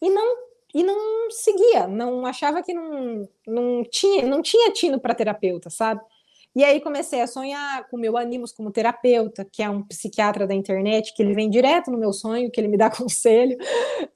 e 0.00 0.08
não 0.08 0.50
e 0.72 0.84
não 0.84 1.28
seguia, 1.30 1.88
não 1.88 2.24
achava 2.24 2.62
que 2.62 2.72
não, 2.72 3.28
não 3.44 3.82
tinha 3.84 4.24
não 4.24 4.40
tinha 4.40 4.72
tino 4.72 5.00
para 5.00 5.14
terapeuta, 5.14 5.68
sabe? 5.68 6.00
E 6.54 6.64
aí 6.64 6.80
comecei 6.80 7.20
a 7.20 7.26
sonhar 7.26 7.88
com 7.88 7.96
o 7.96 8.00
meu 8.00 8.16
Animus 8.16 8.52
como 8.52 8.72
terapeuta, 8.72 9.44
que 9.44 9.62
é 9.62 9.70
um 9.70 9.82
psiquiatra 9.82 10.46
da 10.46 10.54
internet, 10.54 11.14
que 11.14 11.22
ele 11.22 11.34
vem 11.34 11.48
direto 11.48 11.90
no 11.90 11.98
meu 11.98 12.12
sonho, 12.12 12.50
que 12.50 12.60
ele 12.60 12.68
me 12.68 12.76
dá 12.76 12.90
conselho, 12.90 13.56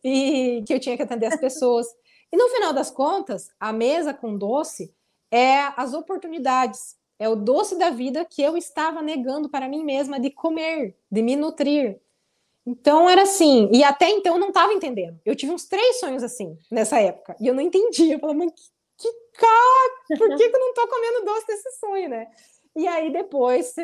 e 0.03 0.62
que 0.66 0.74
eu 0.74 0.80
tinha 0.80 0.97
que 0.97 1.03
atender 1.03 1.26
as 1.26 1.39
pessoas. 1.39 1.87
E 2.32 2.37
no 2.37 2.49
final 2.49 2.72
das 2.72 2.91
contas, 2.91 3.49
a 3.61 3.72
mesa 3.72 4.12
com 4.12 4.37
doce 4.37 4.93
é 5.35 5.72
as 5.76 5.95
oportunidades, 5.95 6.97
é 7.18 7.28
o 7.28 7.37
doce 7.37 7.76
da 7.78 7.91
vida 7.91 8.24
que 8.24 8.43
eu 8.43 8.57
estava 8.57 9.03
negando 9.03 9.49
para 9.49 9.68
mim 9.68 9.82
mesma 9.82 10.20
de 10.20 10.30
comer, 10.30 10.97
de 11.11 11.22
me 11.22 11.35
nutrir, 11.37 12.01
então 12.66 13.11
era 13.11 13.22
assim, 13.22 13.68
e 13.72 13.85
até 13.85 14.09
então 14.09 14.35
eu 14.35 14.41
não 14.41 14.49
estava 14.49 14.72
entendendo. 14.72 15.20
Eu 15.24 15.37
tive 15.37 15.53
uns 15.53 15.66
três 15.66 16.01
sonhos 16.01 16.22
assim 16.22 16.57
nessa 16.70 16.99
época, 16.99 17.37
e 17.41 17.47
eu 17.47 17.55
não 17.55 17.62
entendia. 17.62 18.14
Eu 18.14 18.20
falava, 18.20 18.39
mas 18.39 18.53
que, 18.53 18.62
que 18.97 19.39
cara, 19.39 20.18
por 20.18 20.37
que, 20.37 20.49
que 20.49 20.57
eu 20.57 20.61
não 20.61 20.70
estou 20.70 20.89
comendo 20.89 21.24
doce 21.26 21.47
desse 21.47 21.78
sonho, 21.78 22.09
né? 22.09 22.28
E 22.76 22.89
aí 22.89 23.12
depois 23.12 23.74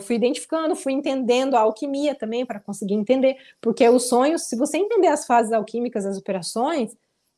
fui 0.00 0.16
identificando, 0.16 0.74
fui 0.74 0.92
entendendo 0.92 1.54
a 1.54 1.60
alquimia 1.60 2.14
também 2.14 2.44
para 2.44 2.58
conseguir 2.58 2.94
entender, 2.94 3.36
porque 3.60 3.88
os 3.88 4.08
sonhos, 4.08 4.44
se 4.44 4.56
você 4.56 4.78
entender 4.78 5.06
as 5.06 5.24
fases 5.24 5.52
alquímicas 5.52 6.04
das 6.04 6.18
operações, 6.18 6.96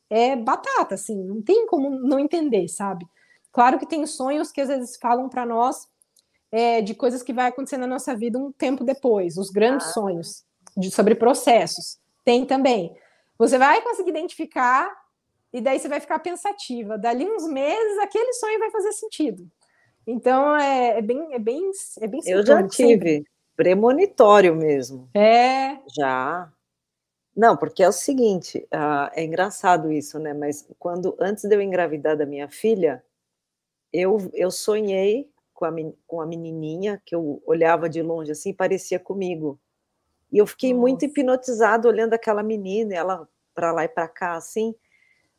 é 0.08 0.36
batata, 0.36 0.94
assim, 0.94 1.22
não 1.22 1.42
tem 1.42 1.66
como 1.66 1.90
não 1.90 2.18
entender, 2.18 2.66
sabe? 2.68 3.04
Claro 3.54 3.78
que 3.78 3.86
tem 3.86 4.04
sonhos 4.04 4.50
que 4.50 4.60
às 4.60 4.68
vezes 4.68 4.96
falam 4.96 5.28
para 5.28 5.46
nós 5.46 5.86
é, 6.50 6.82
de 6.82 6.92
coisas 6.92 7.22
que 7.22 7.32
vai 7.32 7.46
acontecer 7.46 7.76
na 7.76 7.86
nossa 7.86 8.14
vida 8.14 8.36
um 8.36 8.50
tempo 8.50 8.82
depois, 8.82 9.36
os 9.38 9.48
grandes 9.48 9.86
ah. 9.86 9.92
sonhos 9.92 10.44
de, 10.76 10.90
sobre 10.90 11.14
processos. 11.14 11.98
Tem 12.24 12.44
também. 12.44 12.96
Você 13.38 13.56
vai 13.56 13.80
conseguir 13.80 14.10
identificar 14.10 14.92
e 15.52 15.60
daí 15.60 15.78
você 15.78 15.88
vai 15.88 16.00
ficar 16.00 16.18
pensativa. 16.18 16.98
Dali 16.98 17.24
uns 17.30 17.46
meses, 17.46 17.98
aquele 17.98 18.32
sonho 18.32 18.58
vai 18.58 18.72
fazer 18.72 18.92
sentido. 18.92 19.48
Então 20.04 20.56
é, 20.56 20.98
é 20.98 21.02
bem, 21.02 21.32
é 21.32 21.38
bem, 21.38 21.70
é 22.00 22.06
bem. 22.08 22.20
Eu 22.26 22.44
já 22.44 22.66
tive 22.66 23.24
premonitório 23.56 24.56
mesmo. 24.56 25.08
É. 25.14 25.78
Já. 25.96 26.52
Não, 27.36 27.56
porque 27.56 27.84
é 27.84 27.88
o 27.88 27.92
seguinte, 27.92 28.66
uh, 28.74 29.10
é 29.12 29.22
engraçado 29.22 29.92
isso, 29.92 30.18
né? 30.18 30.34
Mas 30.34 30.68
quando 30.76 31.16
antes 31.20 31.44
de 31.44 31.54
eu 31.54 31.60
engravidar 31.60 32.16
da 32.16 32.26
minha 32.26 32.48
filha, 32.48 33.02
eu, 33.94 34.18
eu 34.34 34.50
sonhei 34.50 35.30
com 35.54 35.64
a, 35.64 35.70
com 36.04 36.20
a 36.20 36.26
menininha, 36.26 37.00
que 37.06 37.14
eu 37.14 37.40
olhava 37.46 37.88
de 37.88 38.02
longe 38.02 38.32
assim, 38.32 38.52
parecia 38.52 38.98
comigo. 38.98 39.60
E 40.32 40.38
eu 40.38 40.46
fiquei 40.46 40.72
Nossa. 40.72 40.80
muito 40.80 41.04
hipnotizado 41.04 41.86
olhando 41.86 42.14
aquela 42.14 42.42
menina, 42.42 42.92
ela 42.92 43.28
para 43.54 43.70
lá 43.70 43.84
e 43.84 43.88
para 43.88 44.08
cá, 44.08 44.34
assim. 44.34 44.74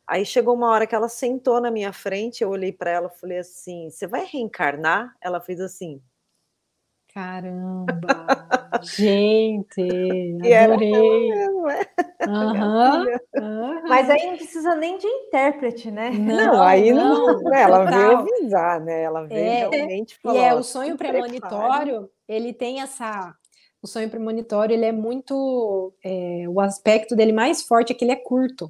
Aí 0.08 0.26
chegou 0.26 0.56
uma 0.56 0.70
hora 0.70 0.88
que 0.88 0.96
ela 0.96 1.10
sentou 1.10 1.60
na 1.60 1.70
minha 1.70 1.92
frente, 1.92 2.44
eu 2.44 2.50
olhei 2.50 2.72
para 2.72 2.92
ela 2.92 3.12
e 3.14 3.20
falei 3.20 3.40
assim: 3.40 3.90
Você 3.90 4.08
vai 4.08 4.26
reencarnar? 4.26 5.14
Ela 5.22 5.42
fez 5.42 5.60
assim. 5.60 6.02
Caramba! 7.16 7.96
gente, 8.84 9.82
adorei. 10.54 10.92
Mesmo, 11.30 11.70
é. 11.70 11.88
uhum, 12.28 13.06
uhum. 13.42 13.88
Mas 13.88 14.10
aí 14.10 14.26
não 14.26 14.36
precisa 14.36 14.76
nem 14.76 14.98
de 14.98 15.08
intérprete, 15.08 15.90
né? 15.90 16.10
Não, 16.10 16.36
não 16.36 16.62
aí 16.62 16.92
não. 16.92 17.42
não 17.42 17.54
ela 17.54 17.86
veio 17.86 18.18
avisar, 18.18 18.82
né? 18.82 19.04
Ela 19.04 19.24
veio 19.24 19.40
é, 19.40 19.70
realmente 19.70 20.20
falar. 20.22 20.36
E 20.36 20.40
é 20.40 20.54
o 20.54 20.62
sonho 20.62 20.98
premonitório, 20.98 22.10
ele 22.28 22.52
tem 22.52 22.82
essa. 22.82 23.34
O 23.82 23.88
sonho 23.88 24.10
premonitório, 24.10 24.74
ele 24.74 24.86
é 24.86 24.92
muito. 24.92 25.94
É, 26.04 26.44
o 26.50 26.60
aspecto 26.60 27.16
dele 27.16 27.32
mais 27.32 27.64
forte 27.64 27.94
é 27.94 27.96
que 27.96 28.04
ele 28.04 28.12
é 28.12 28.18
curto. 28.18 28.70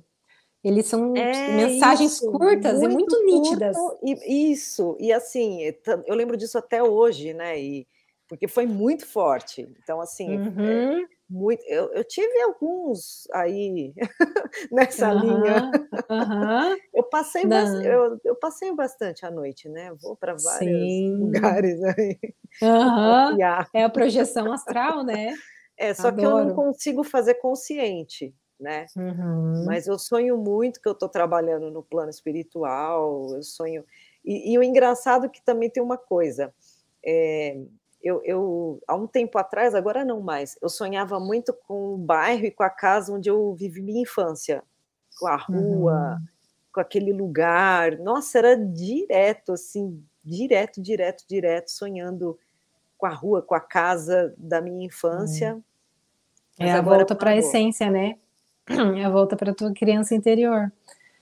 Eles 0.63 0.85
são 0.85 1.15
é 1.15 1.51
mensagens 1.51 2.13
isso, 2.13 2.31
curtas 2.31 2.79
e 2.79 2.87
muito 2.87 3.23
nítidas. 3.25 3.75
E, 4.03 4.51
isso, 4.51 4.95
e 4.99 5.11
assim, 5.11 5.61
eu 6.05 6.15
lembro 6.15 6.37
disso 6.37 6.59
até 6.59 6.83
hoje, 6.83 7.33
né? 7.33 7.59
E 7.59 7.87
porque 8.27 8.47
foi 8.47 8.65
muito 8.65 9.05
forte. 9.05 9.67
Então, 9.83 10.01
assim, 10.01 10.33
é 10.33 10.37
uhum. 10.37 10.65
é, 11.01 11.05
muito, 11.29 11.63
eu, 11.67 11.93
eu, 11.93 12.03
tive 12.03 12.41
alguns 12.41 13.27
aí 13.33 13.93
nessa 14.71 15.13
uhum. 15.13 15.21
linha. 15.21 15.71
Uhum. 16.09 16.77
Eu, 16.93 17.03
passei 17.03 17.43
eu, 17.43 18.19
eu, 18.23 18.35
passei 18.35 18.73
bastante 18.75 19.25
a 19.25 19.31
noite, 19.31 19.69
né? 19.69 19.93
Vou 20.01 20.15
para 20.15 20.33
vários 20.33 20.57
Sim. 20.57 21.17
lugares 21.17 21.83
aí. 21.97 22.17
É 23.73 23.83
a 23.83 23.89
projeção 23.89 24.51
astral, 24.51 25.03
né? 25.03 25.33
É, 25.77 25.93
só 25.93 26.07
Adoro. 26.07 26.17
que 26.17 26.25
eu 26.25 26.45
não 26.45 26.55
consigo 26.55 27.03
fazer 27.03 27.35
consciente, 27.35 28.33
né? 28.59 28.85
Uhum. 28.95 29.65
Mas 29.65 29.87
eu 29.87 29.99
sonho 29.99 30.37
muito 30.37 30.81
que 30.81 30.87
eu 30.87 30.93
estou 30.93 31.09
trabalhando 31.09 31.69
no 31.69 31.83
plano 31.83 32.09
espiritual, 32.09 33.35
eu 33.35 33.43
sonho. 33.43 33.83
E, 34.23 34.53
e, 34.53 34.57
o 34.57 34.63
engraçado 34.63 35.25
é 35.25 35.29
que 35.29 35.43
também 35.43 35.69
tem 35.69 35.83
uma 35.83 35.97
coisa. 35.97 36.53
É, 37.05 37.57
eu, 38.05 38.21
eu, 38.23 38.83
há 38.87 38.95
um 38.95 39.07
tempo 39.07 39.35
atrás, 39.39 39.73
agora 39.73 40.05
não 40.05 40.21
mais, 40.21 40.55
eu 40.61 40.69
sonhava 40.69 41.19
muito 41.19 41.51
com 41.51 41.95
o 41.95 41.97
bairro 41.97 42.45
e 42.45 42.51
com 42.51 42.61
a 42.61 42.69
casa 42.69 43.11
onde 43.11 43.31
eu 43.31 43.55
vivi 43.55 43.81
minha 43.81 44.03
infância, 44.03 44.61
com 45.19 45.25
a 45.25 45.35
rua, 45.35 46.19
uhum. 46.19 46.27
com 46.71 46.79
aquele 46.79 47.11
lugar. 47.11 47.97
Nossa, 47.97 48.37
era 48.37 48.55
direto, 48.55 49.53
assim, 49.53 50.03
direto, 50.23 50.79
direto, 50.79 51.25
direto, 51.27 51.71
sonhando 51.71 52.37
com 52.95 53.07
a 53.07 53.13
rua, 53.13 53.41
com 53.41 53.55
a 53.55 53.59
casa 53.59 54.35
da 54.37 54.61
minha 54.61 54.85
infância. 54.85 55.59
É, 56.59 56.67
é 56.67 56.71
a 56.73 56.81
volta 56.81 57.15
para 57.15 57.31
a 57.31 57.37
essência, 57.37 57.89
né? 57.89 58.19
É 58.69 59.03
a 59.03 59.09
volta 59.09 59.35
para 59.35 59.49
a 59.49 59.55
tua 59.55 59.73
criança 59.73 60.13
interior. 60.13 60.71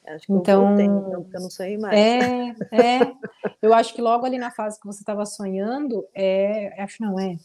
Acho 0.05 0.27
que 0.27 0.33
então, 0.33 0.61
eu 0.61 0.67
voltei, 0.67 0.85
então, 0.85 1.21
porque 1.23 1.37
eu 1.37 1.41
não 1.41 1.49
sonhei 1.49 1.77
mais. 1.77 1.97
É, 1.97 2.49
é. 2.71 3.13
Eu 3.61 3.73
acho 3.73 3.93
que 3.93 4.01
logo 4.01 4.25
ali 4.25 4.37
na 4.37 4.51
fase 4.51 4.79
que 4.79 4.85
você 4.85 5.01
estava 5.01 5.25
sonhando, 5.25 6.05
é, 6.13 6.81
acho 6.81 7.01
não 7.01 7.19
é, 7.19 7.37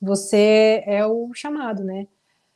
você 0.00 0.82
é 0.86 1.06
o 1.06 1.32
chamado, 1.32 1.82
né? 1.82 2.06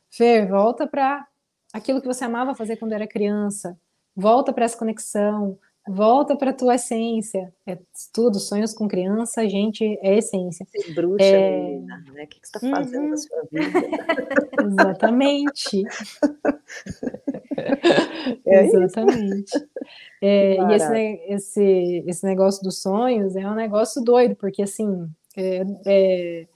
Fer, 0.09 0.47
volta 0.47 0.85
para 0.85 1.27
aquilo 1.73 2.01
que 2.01 2.07
você 2.07 2.23
amava 2.25 2.53
fazer 2.55 2.77
quando 2.77 2.93
era 2.93 3.07
criança, 3.07 3.77
volta 4.15 4.53
para 4.53 4.65
essa 4.65 4.77
conexão, 4.77 5.57
volta 5.87 6.35
para 6.35 6.51
a 6.51 6.53
tua 6.53 6.75
essência. 6.75 7.53
É 7.65 7.77
tudo, 8.13 8.39
sonhos 8.39 8.73
com 8.73 8.87
criança, 8.87 9.47
gente, 9.47 9.83
é 10.01 10.17
essência. 10.17 10.65
Ser 10.69 10.93
bruxa, 10.93 11.23
é... 11.23 11.59
menina, 11.59 12.03
né? 12.13 12.23
O 12.23 12.27
que 12.27 12.39
você 12.41 12.57
está 12.57 12.59
fazendo 12.59 13.03
uhum. 13.03 13.09
na 13.09 13.17
sua 13.17 13.43
vida? 13.51 13.79
Exatamente. 14.65 15.83
É 18.45 18.65
Exatamente. 18.65 19.67
É, 20.21 20.57
e 20.57 20.73
esse, 20.73 21.23
esse, 21.27 22.03
esse 22.07 22.25
negócio 22.25 22.63
dos 22.63 22.81
sonhos 22.81 23.35
é 23.35 23.47
um 23.47 23.55
negócio 23.55 24.03
doido, 24.03 24.35
porque 24.35 24.63
assim, 24.63 25.09
é, 25.35 25.63
é, 25.85 26.47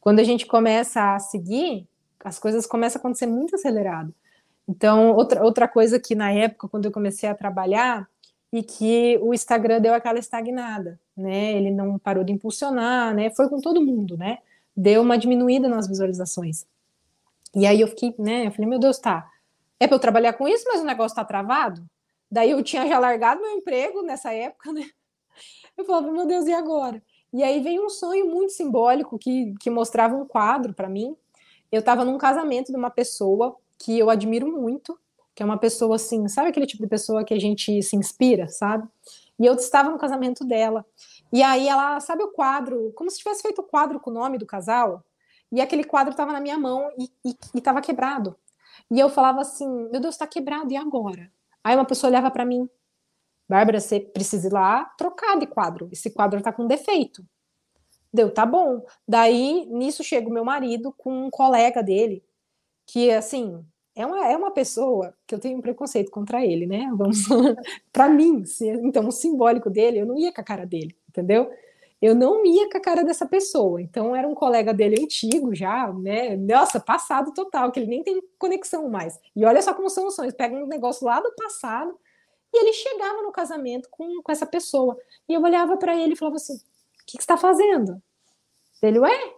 quando 0.00 0.20
a 0.20 0.24
gente 0.24 0.46
começa 0.46 1.14
a 1.14 1.18
seguir, 1.18 1.86
as 2.24 2.38
coisas 2.38 2.66
começam 2.66 2.98
a 2.98 3.00
acontecer 3.00 3.26
muito 3.26 3.54
acelerado. 3.54 4.14
Então, 4.68 5.12
outra, 5.14 5.42
outra 5.42 5.66
coisa 5.66 5.98
que 5.98 6.14
na 6.14 6.32
época, 6.32 6.68
quando 6.68 6.84
eu 6.86 6.92
comecei 6.92 7.28
a 7.28 7.34
trabalhar, 7.34 8.08
e 8.52 8.62
que 8.62 9.18
o 9.22 9.32
Instagram 9.32 9.80
deu 9.80 9.94
aquela 9.94 10.18
estagnada, 10.18 10.98
né? 11.16 11.52
Ele 11.52 11.70
não 11.70 11.98
parou 11.98 12.24
de 12.24 12.32
impulsionar, 12.32 13.14
né? 13.14 13.30
Foi 13.30 13.48
com 13.48 13.60
todo 13.60 13.84
mundo, 13.84 14.16
né? 14.16 14.38
Deu 14.76 15.02
uma 15.02 15.16
diminuída 15.16 15.68
nas 15.68 15.86
visualizações. 15.86 16.66
E 17.54 17.66
aí 17.66 17.80
eu 17.80 17.88
fiquei, 17.88 18.14
né? 18.18 18.46
Eu 18.46 18.50
falei, 18.52 18.68
meu 18.68 18.78
Deus, 18.78 18.98
tá. 18.98 19.28
É 19.78 19.86
para 19.86 19.96
eu 19.96 20.00
trabalhar 20.00 20.32
com 20.34 20.48
isso, 20.48 20.64
mas 20.66 20.80
o 20.80 20.84
negócio 20.84 21.14
tá 21.16 21.24
travado. 21.24 21.84
Daí 22.30 22.50
eu 22.50 22.62
tinha 22.62 22.86
já 22.86 22.98
largado 22.98 23.40
meu 23.40 23.50
emprego 23.50 24.02
nessa 24.02 24.32
época, 24.32 24.72
né? 24.72 24.84
Eu 25.76 25.84
falava, 25.84 26.12
meu 26.12 26.26
Deus, 26.26 26.46
e 26.46 26.52
agora? 26.52 27.02
E 27.32 27.42
aí 27.42 27.60
veio 27.60 27.86
um 27.86 27.88
sonho 27.88 28.28
muito 28.28 28.52
simbólico 28.52 29.18
que, 29.18 29.54
que 29.60 29.70
mostrava 29.70 30.14
um 30.14 30.26
quadro 30.26 30.74
para 30.74 30.88
mim. 30.88 31.16
Eu 31.72 31.80
estava 31.80 32.04
num 32.04 32.18
casamento 32.18 32.70
de 32.70 32.76
uma 32.76 32.90
pessoa 32.90 33.56
que 33.78 33.98
eu 33.98 34.10
admiro 34.10 34.46
muito, 34.46 34.98
que 35.34 35.42
é 35.42 35.46
uma 35.46 35.58
pessoa 35.58 35.96
assim, 35.96 36.28
sabe 36.28 36.48
aquele 36.48 36.66
tipo 36.66 36.82
de 36.82 36.88
pessoa 36.88 37.24
que 37.24 37.34
a 37.34 37.40
gente 37.40 37.82
se 37.82 37.96
inspira, 37.96 38.48
sabe? 38.48 38.88
E 39.38 39.46
eu 39.46 39.54
estava 39.54 39.90
no 39.90 39.98
casamento 39.98 40.44
dela. 40.44 40.84
E 41.32 41.42
aí 41.42 41.68
ela, 41.68 41.98
sabe 42.00 42.22
o 42.22 42.32
quadro, 42.32 42.92
como 42.94 43.10
se 43.10 43.18
tivesse 43.18 43.42
feito 43.42 43.60
o 43.60 43.64
quadro 43.64 43.98
com 43.98 44.10
o 44.10 44.14
nome 44.14 44.36
do 44.38 44.46
casal, 44.46 45.04
e 45.52 45.60
aquele 45.60 45.84
quadro 45.84 46.10
estava 46.10 46.32
na 46.32 46.40
minha 46.40 46.58
mão 46.58 46.90
e 46.98 47.36
estava 47.54 47.80
quebrado. 47.80 48.36
E 48.90 48.98
eu 48.98 49.08
falava 49.08 49.40
assim, 49.40 49.68
meu 49.90 50.00
Deus, 50.00 50.14
está 50.14 50.26
quebrado, 50.26 50.72
e 50.72 50.76
agora? 50.76 51.32
Aí 51.62 51.74
uma 51.76 51.84
pessoa 51.84 52.10
olhava 52.10 52.30
para 52.30 52.44
mim, 52.44 52.68
Bárbara, 53.48 53.80
você 53.80 53.98
precisa 53.98 54.46
ir 54.46 54.52
lá 54.52 54.84
trocar 54.96 55.36
de 55.36 55.44
quadro, 55.44 55.88
esse 55.90 56.08
quadro 56.10 56.38
está 56.38 56.52
com 56.52 56.68
defeito. 56.68 57.26
Deu, 58.12 58.32
tá 58.32 58.46
bom. 58.46 58.84
Daí, 59.06 59.66
nisso 59.66 60.04
chega 60.04 60.28
o 60.28 60.32
meu 60.32 60.44
marido 60.44 60.92
com 60.96 61.26
um 61.26 61.30
colega 61.30 61.82
dele, 61.82 62.24
que, 62.86 63.10
assim, 63.10 63.64
é 64.00 64.06
uma, 64.06 64.26
é 64.26 64.36
uma 64.36 64.50
pessoa 64.50 65.14
que 65.26 65.34
eu 65.34 65.38
tenho 65.38 65.58
um 65.58 65.60
preconceito 65.60 66.10
contra 66.10 66.44
ele, 66.44 66.66
né? 66.66 66.90
Vamos 66.94 67.18
para 67.92 68.08
mim, 68.08 68.44
se, 68.44 68.66
então 68.68 69.06
o 69.06 69.12
simbólico 69.12 69.68
dele, 69.68 70.00
eu 70.00 70.06
não 70.06 70.18
ia 70.18 70.32
com 70.32 70.40
a 70.40 70.44
cara 70.44 70.64
dele, 70.64 70.96
entendeu? 71.08 71.50
Eu 72.00 72.14
não 72.14 72.44
ia 72.46 72.70
com 72.70 72.78
a 72.78 72.80
cara 72.80 73.04
dessa 73.04 73.26
pessoa. 73.26 73.80
Então 73.82 74.16
era 74.16 74.26
um 74.26 74.34
colega 74.34 74.72
dele 74.72 75.02
antigo 75.02 75.54
já, 75.54 75.92
né? 75.92 76.34
Nossa, 76.36 76.80
passado 76.80 77.34
total, 77.34 77.70
que 77.70 77.78
ele 77.78 77.90
nem 77.90 78.02
tem 78.02 78.22
conexão 78.38 78.88
mais. 78.88 79.18
E 79.36 79.44
olha 79.44 79.60
só 79.60 79.74
como 79.74 79.90
são 79.90 80.06
os 80.06 80.14
sonhos, 80.14 80.32
pega 80.32 80.54
um 80.56 80.66
negócio 80.66 81.06
lá 81.06 81.20
do 81.20 81.32
passado 81.34 81.98
e 82.52 82.58
ele 82.58 82.72
chegava 82.72 83.22
no 83.22 83.30
casamento 83.30 83.88
com, 83.90 84.22
com 84.22 84.32
essa 84.32 84.46
pessoa. 84.46 84.96
E 85.28 85.34
eu 85.34 85.42
olhava 85.42 85.76
para 85.76 85.94
ele 85.94 86.14
e 86.14 86.16
falava 86.16 86.36
assim: 86.36 86.56
"O 86.56 87.06
que, 87.06 87.18
que 87.18 87.22
você 87.22 87.32
está 87.32 87.36
fazendo?" 87.36 88.02
Ele, 88.82 88.98
ué, 88.98 89.34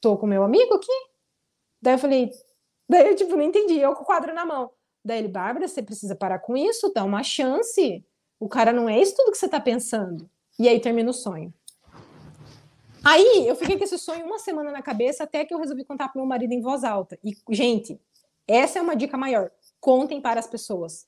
tô 0.00 0.16
com 0.16 0.26
meu 0.28 0.44
amigo 0.44 0.74
aqui. 0.74 0.92
Daí 1.82 1.94
eu 1.94 1.98
falei, 1.98 2.30
Daí 2.88 3.08
eu, 3.08 3.16
tipo, 3.16 3.34
não 3.36 3.42
entendi, 3.42 3.78
eu 3.78 3.94
com 3.94 4.02
o 4.02 4.06
quadro 4.06 4.34
na 4.34 4.46
mão. 4.46 4.70
Daí 5.04 5.18
ele, 5.18 5.28
Bárbara, 5.28 5.66
você 5.66 5.82
precisa 5.82 6.14
parar 6.14 6.38
com 6.38 6.56
isso, 6.56 6.92
dá 6.92 7.04
uma 7.04 7.22
chance. 7.22 8.04
O 8.38 8.48
cara 8.48 8.72
não 8.72 8.88
é 8.88 9.00
isso 9.00 9.16
tudo 9.16 9.30
que 9.30 9.38
você 9.38 9.48
tá 9.48 9.60
pensando. 9.60 10.28
E 10.58 10.68
aí 10.68 10.80
termina 10.80 11.10
o 11.10 11.14
sonho. 11.14 11.52
Aí 13.04 13.46
eu 13.46 13.54
fiquei 13.54 13.78
com 13.78 13.84
esse 13.84 13.98
sonho 13.98 14.26
uma 14.26 14.38
semana 14.38 14.72
na 14.72 14.82
cabeça 14.82 15.24
até 15.24 15.44
que 15.44 15.54
eu 15.54 15.58
resolvi 15.58 15.84
contar 15.84 16.08
pro 16.08 16.20
meu 16.20 16.28
marido 16.28 16.52
em 16.52 16.60
voz 16.60 16.82
alta. 16.82 17.18
E, 17.22 17.36
gente, 17.50 18.00
essa 18.48 18.78
é 18.78 18.82
uma 18.82 18.96
dica 18.96 19.16
maior. 19.16 19.50
Contem 19.80 20.20
para 20.20 20.40
as 20.40 20.46
pessoas. 20.46 21.06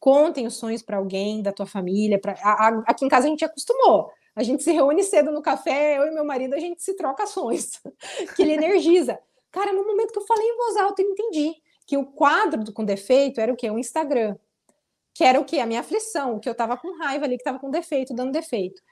Contem 0.00 0.46
os 0.46 0.56
sonhos 0.56 0.82
para 0.82 0.96
alguém 0.96 1.42
da 1.42 1.52
tua 1.52 1.66
família. 1.66 2.20
Pra... 2.20 2.32
Aqui 2.86 3.04
em 3.04 3.08
casa 3.08 3.26
a 3.26 3.30
gente 3.30 3.44
acostumou. 3.44 4.10
A 4.34 4.42
gente 4.42 4.62
se 4.62 4.70
reúne 4.70 5.02
cedo 5.02 5.30
no 5.30 5.40
café, 5.40 5.98
eu 5.98 6.08
e 6.08 6.10
meu 6.10 6.24
marido, 6.24 6.54
a 6.54 6.58
gente 6.58 6.82
se 6.82 6.94
troca 6.94 7.26
sonhos, 7.26 7.80
que 8.36 8.42
ele 8.42 8.52
energiza. 8.52 9.18
Cara, 9.56 9.72
no 9.72 9.86
momento 9.86 10.12
que 10.12 10.18
eu 10.18 10.26
falei 10.26 10.46
em 10.46 10.54
voz 10.54 10.76
alta, 10.76 11.00
eu 11.00 11.08
entendi 11.08 11.54
que 11.86 11.96
o 11.96 12.04
quadro 12.04 12.70
com 12.74 12.84
defeito 12.84 13.40
era 13.40 13.50
o 13.50 13.56
quê? 13.56 13.70
O 13.70 13.78
Instagram. 13.78 14.36
Que 15.14 15.24
era 15.24 15.40
o 15.40 15.46
quê? 15.46 15.60
A 15.60 15.66
minha 15.66 15.80
aflição, 15.80 16.36
o 16.36 16.40
que 16.40 16.46
eu 16.46 16.52
estava 16.52 16.76
com 16.76 16.98
raiva 16.98 17.24
ali, 17.24 17.36
que 17.36 17.40
estava 17.40 17.58
com 17.58 17.70
defeito, 17.70 18.12
dando 18.12 18.32
defeito. 18.32 18.82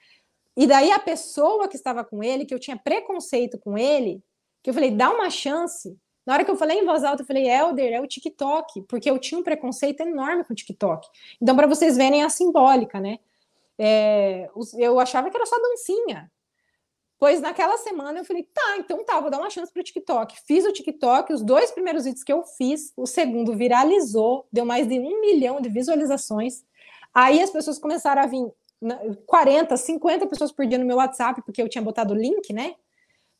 E 0.57 0.65
daí 0.65 0.91
a 0.91 0.97
pessoa 0.97 1.67
que 1.67 1.75
estava 1.75 2.03
com 2.03 2.23
ele, 2.23 2.47
que 2.47 2.53
eu 2.53 2.57
tinha 2.57 2.75
preconceito 2.75 3.59
com 3.59 3.77
ele, 3.77 4.23
que 4.63 4.71
eu 4.71 4.73
falei, 4.73 4.89
dá 4.89 5.11
uma 5.11 5.29
chance. 5.29 5.95
Na 6.25 6.33
hora 6.33 6.43
que 6.43 6.49
eu 6.49 6.55
falei 6.55 6.79
em 6.79 6.85
voz 6.85 7.03
alta, 7.03 7.21
eu 7.21 7.27
falei, 7.27 7.47
Elder, 7.47 7.93
é 7.93 8.01
o 8.01 8.07
TikTok, 8.07 8.81
porque 8.87 9.07
eu 9.07 9.19
tinha 9.19 9.39
um 9.39 9.43
preconceito 9.43 10.01
enorme 10.01 10.43
com 10.45 10.53
o 10.53 10.55
TikTok. 10.55 11.07
Então, 11.39 11.55
para 11.55 11.67
vocês 11.67 11.95
verem 11.95 12.23
a 12.23 12.29
simbólica, 12.29 12.99
né? 12.99 13.19
É, 13.77 14.49
eu 14.79 14.99
achava 14.99 15.29
que 15.29 15.37
era 15.37 15.45
só 15.45 15.57
dancinha. 15.59 16.31
Pois 17.17 17.39
naquela 17.39 17.77
semana 17.77 18.19
eu 18.19 18.25
falei, 18.25 18.43
tá, 18.43 18.77
então 18.77 19.03
tá, 19.05 19.19
vou 19.19 19.31
dar 19.31 19.37
uma 19.37 19.49
chance 19.49 19.71
para 19.71 19.79
o 19.79 19.83
TikTok. 19.83 20.35
Fiz 20.45 20.65
o 20.65 20.73
TikTok, 20.73 21.31
os 21.31 21.41
dois 21.41 21.71
primeiros 21.71 22.03
vídeos 22.03 22.23
que 22.23 22.33
eu 22.33 22.43
fiz, 22.43 22.91
o 22.97 23.05
segundo 23.05 23.55
viralizou, 23.55 24.47
deu 24.51 24.65
mais 24.65 24.87
de 24.87 24.99
um 24.99 25.21
milhão 25.21 25.61
de 25.61 25.69
visualizações. 25.69 26.63
Aí 27.13 27.41
as 27.41 27.49
pessoas 27.49 27.79
começaram 27.79 28.21
a 28.21 28.25
vir 28.27 28.51
40, 29.25 29.77
50 29.77 30.27
pessoas 30.27 30.51
por 30.51 30.65
dia 30.65 30.77
no 30.77 30.85
meu 30.85 30.97
WhatsApp, 30.97 31.41
porque 31.43 31.61
eu 31.61 31.69
tinha 31.69 31.81
botado 31.81 32.13
o 32.13 32.17
link, 32.17 32.51
né? 32.51 32.75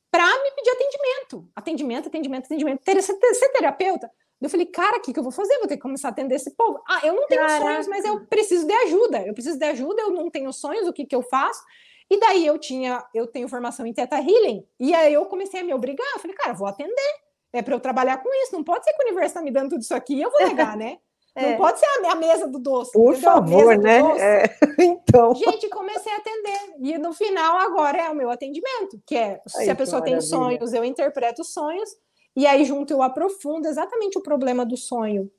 Para 0.09 0.25
me 0.25 0.51
pedir 0.51 0.69
atendimento. 0.69 1.49
Atendimento, 1.53 2.07
atendimento, 2.07 2.45
atendimento. 2.45 2.81
Ser, 2.85 3.01
ser 3.01 3.49
terapeuta. 3.49 4.09
Eu 4.41 4.49
falei, 4.49 4.65
cara, 4.65 4.97
o 4.97 5.01
que, 5.01 5.11
que 5.11 5.19
eu 5.19 5.23
vou 5.23 5.31
fazer? 5.31 5.57
Vou 5.57 5.67
ter 5.67 5.75
que 5.75 5.81
começar 5.81 6.09
a 6.09 6.11
atender 6.11 6.35
esse 6.35 6.51
povo. 6.51 6.81
Ah, 6.87 7.01
eu 7.03 7.13
não 7.13 7.27
tenho 7.27 7.41
Caraca. 7.41 7.65
sonhos, 7.65 7.87
mas 7.87 8.05
eu 8.05 8.25
preciso 8.27 8.65
de 8.65 8.73
ajuda. 8.73 9.21
Eu 9.25 9.33
preciso 9.33 9.57
de 9.57 9.65
ajuda, 9.65 10.01
eu 10.01 10.11
não 10.11 10.29
tenho 10.29 10.51
sonhos, 10.53 10.87
o 10.87 10.93
que, 10.93 11.05
que 11.05 11.15
eu 11.15 11.21
faço? 11.23 11.61
E 12.09 12.19
daí 12.19 12.45
eu 12.45 12.57
tinha, 12.57 13.03
eu 13.13 13.25
tenho 13.27 13.47
formação 13.47 13.85
em 13.85 13.93
Teta 13.93 14.17
Healing, 14.17 14.65
e 14.79 14.93
aí 14.93 15.13
eu 15.13 15.25
comecei 15.25 15.61
a 15.61 15.63
me 15.63 15.73
obrigar, 15.73 16.05
eu 16.13 16.19
falei, 16.19 16.35
cara, 16.35 16.53
vou 16.53 16.67
atender. 16.67 17.25
É 17.51 17.61
para 17.61 17.73
eu 17.73 17.79
trabalhar 17.79 18.17
com 18.17 18.29
isso, 18.43 18.53
não 18.53 18.63
pode 18.63 18.83
ser 18.83 18.93
que 18.93 19.01
o 19.01 19.05
universo 19.05 19.27
está 19.27 19.41
me 19.41 19.51
dando 19.51 19.69
tudo 19.69 19.81
isso 19.81 19.95
aqui, 19.95 20.21
eu 20.21 20.29
vou 20.29 20.39
negar, 20.45 20.77
né? 20.77 20.99
É. 21.35 21.51
Não 21.51 21.57
pode 21.57 21.79
ser 21.79 21.85
a, 21.85 22.11
a, 22.11 22.15
mesa 22.15 22.47
do 22.47 22.57
doce. 22.57 22.91
Por 22.93 23.11
entendeu? 23.11 23.31
favor, 23.31 23.77
né? 23.77 23.99
É. 24.19 24.55
Então. 24.79 25.33
Gente, 25.35 25.69
comecei 25.69 26.11
a 26.11 26.17
atender. 26.17 26.75
E 26.79 26.97
no 26.97 27.13
final, 27.13 27.57
agora 27.57 27.97
é 27.97 28.09
o 28.09 28.15
meu 28.15 28.29
atendimento, 28.29 29.01
que 29.05 29.15
é 29.15 29.41
se 29.47 29.69
a 29.69 29.75
pessoa 29.75 30.01
tem 30.01 30.19
sonhos, 30.21 30.73
eu 30.73 30.83
interpreto 30.83 31.41
os 31.41 31.53
sonhos, 31.53 31.89
e 32.35 32.45
aí 32.45 32.65
junto 32.65 32.91
eu 32.93 33.01
aprofundo 33.01 33.67
exatamente 33.67 34.17
o 34.17 34.21
problema 34.21 34.65
do 34.65 34.77
sonho 34.77 35.31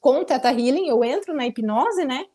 com 0.00 0.20
o 0.20 0.24
Teta 0.24 0.50
Healing, 0.50 0.88
eu 0.88 1.02
entro 1.02 1.34
na 1.34 1.46
hipnose, 1.46 2.04
né? 2.04 2.26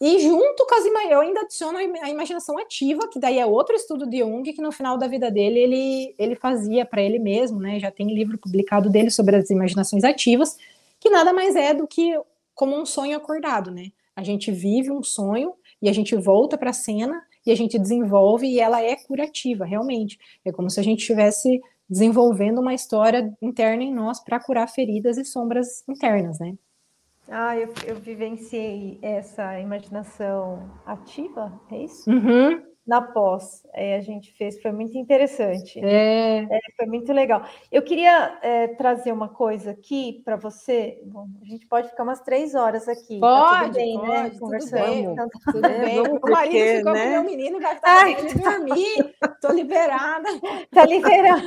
E 0.00 0.20
junto 0.20 0.66
com 0.66 0.74
as 0.74 0.84
eu 1.10 1.20
ainda 1.20 1.40
adiciono 1.40 1.78
a 1.78 2.10
imaginação 2.10 2.58
ativa, 2.58 3.08
que 3.08 3.18
daí 3.18 3.38
é 3.38 3.46
outro 3.46 3.74
estudo 3.74 4.06
de 4.06 4.18
Jung, 4.18 4.52
que 4.52 4.60
no 4.60 4.70
final 4.70 4.98
da 4.98 5.06
vida 5.06 5.30
dele 5.30 5.58
ele, 5.58 6.14
ele 6.18 6.34
fazia 6.34 6.84
para 6.84 7.00
ele 7.00 7.18
mesmo, 7.18 7.58
né? 7.58 7.80
Já 7.80 7.90
tem 7.90 8.12
livro 8.14 8.36
publicado 8.36 8.90
dele 8.90 9.10
sobre 9.10 9.36
as 9.36 9.48
imaginações 9.48 10.04
ativas, 10.04 10.58
que 11.00 11.08
nada 11.08 11.32
mais 11.32 11.56
é 11.56 11.72
do 11.72 11.86
que 11.86 12.12
como 12.54 12.76
um 12.76 12.84
sonho 12.84 13.16
acordado, 13.16 13.70
né? 13.70 13.90
A 14.14 14.22
gente 14.22 14.50
vive 14.50 14.90
um 14.90 15.02
sonho 15.02 15.54
e 15.80 15.88
a 15.88 15.92
gente 15.92 16.14
volta 16.14 16.58
para 16.58 16.70
a 16.70 16.74
cena 16.74 17.22
e 17.46 17.50
a 17.50 17.54
gente 17.54 17.78
desenvolve 17.78 18.46
e 18.46 18.60
ela 18.60 18.82
é 18.82 18.96
curativa, 18.96 19.64
realmente. 19.64 20.18
É 20.44 20.52
como 20.52 20.68
se 20.68 20.80
a 20.80 20.82
gente 20.82 21.00
estivesse 21.00 21.60
desenvolvendo 21.88 22.60
uma 22.60 22.74
história 22.74 23.32
interna 23.40 23.82
em 23.82 23.94
nós 23.94 24.20
para 24.20 24.40
curar 24.40 24.68
feridas 24.68 25.16
e 25.16 25.24
sombras 25.24 25.84
internas, 25.88 26.38
né? 26.38 26.54
Ah, 27.28 27.56
eu, 27.56 27.72
eu 27.84 27.96
vivenciei 27.96 28.98
essa 29.02 29.58
imaginação 29.58 30.70
ativa, 30.86 31.60
é 31.70 31.78
isso? 31.78 32.08
Uhum. 32.08 32.62
na 32.86 33.02
pós. 33.02 33.66
É, 33.74 33.96
a 33.96 34.00
gente 34.00 34.32
fez, 34.34 34.62
foi 34.62 34.70
muito 34.70 34.96
interessante. 34.96 35.80
É. 35.84 36.44
é 36.44 36.60
foi 36.76 36.86
muito 36.86 37.12
legal. 37.12 37.42
Eu 37.70 37.82
queria 37.82 38.38
é, 38.42 38.68
trazer 38.68 39.10
uma 39.10 39.28
coisa 39.28 39.72
aqui 39.72 40.22
para 40.24 40.36
você. 40.36 41.00
Bom, 41.04 41.26
a 41.42 41.44
gente 41.46 41.66
pode 41.66 41.88
ficar 41.88 42.04
umas 42.04 42.20
três 42.20 42.54
horas 42.54 42.86
aqui. 42.86 43.18
Pode, 43.18 43.50
tá 43.50 43.64
tudo 43.64 43.74
bem, 43.74 43.98
né? 43.98 44.06
pode, 44.06 44.34
né? 44.34 44.38
Conversando. 44.38 44.76
Tudo 44.76 44.84
bem, 44.84 45.04
então, 45.04 45.28
tudo 45.50 45.62
bem. 45.62 46.00
o 46.00 46.30
marido 46.30 46.76
ficou 46.76 46.92
né? 46.92 47.04
com 47.04 47.10
meu 47.10 47.24
menino, 47.24 47.60
vai 47.60 47.74
estar 47.74 48.02
Ai, 48.02 48.16
ele 48.16 48.34
dormir. 48.34 49.14
Tô 49.40 49.52
liberada. 49.52 50.28
Tá 50.70 50.84
liberada. 50.84 51.42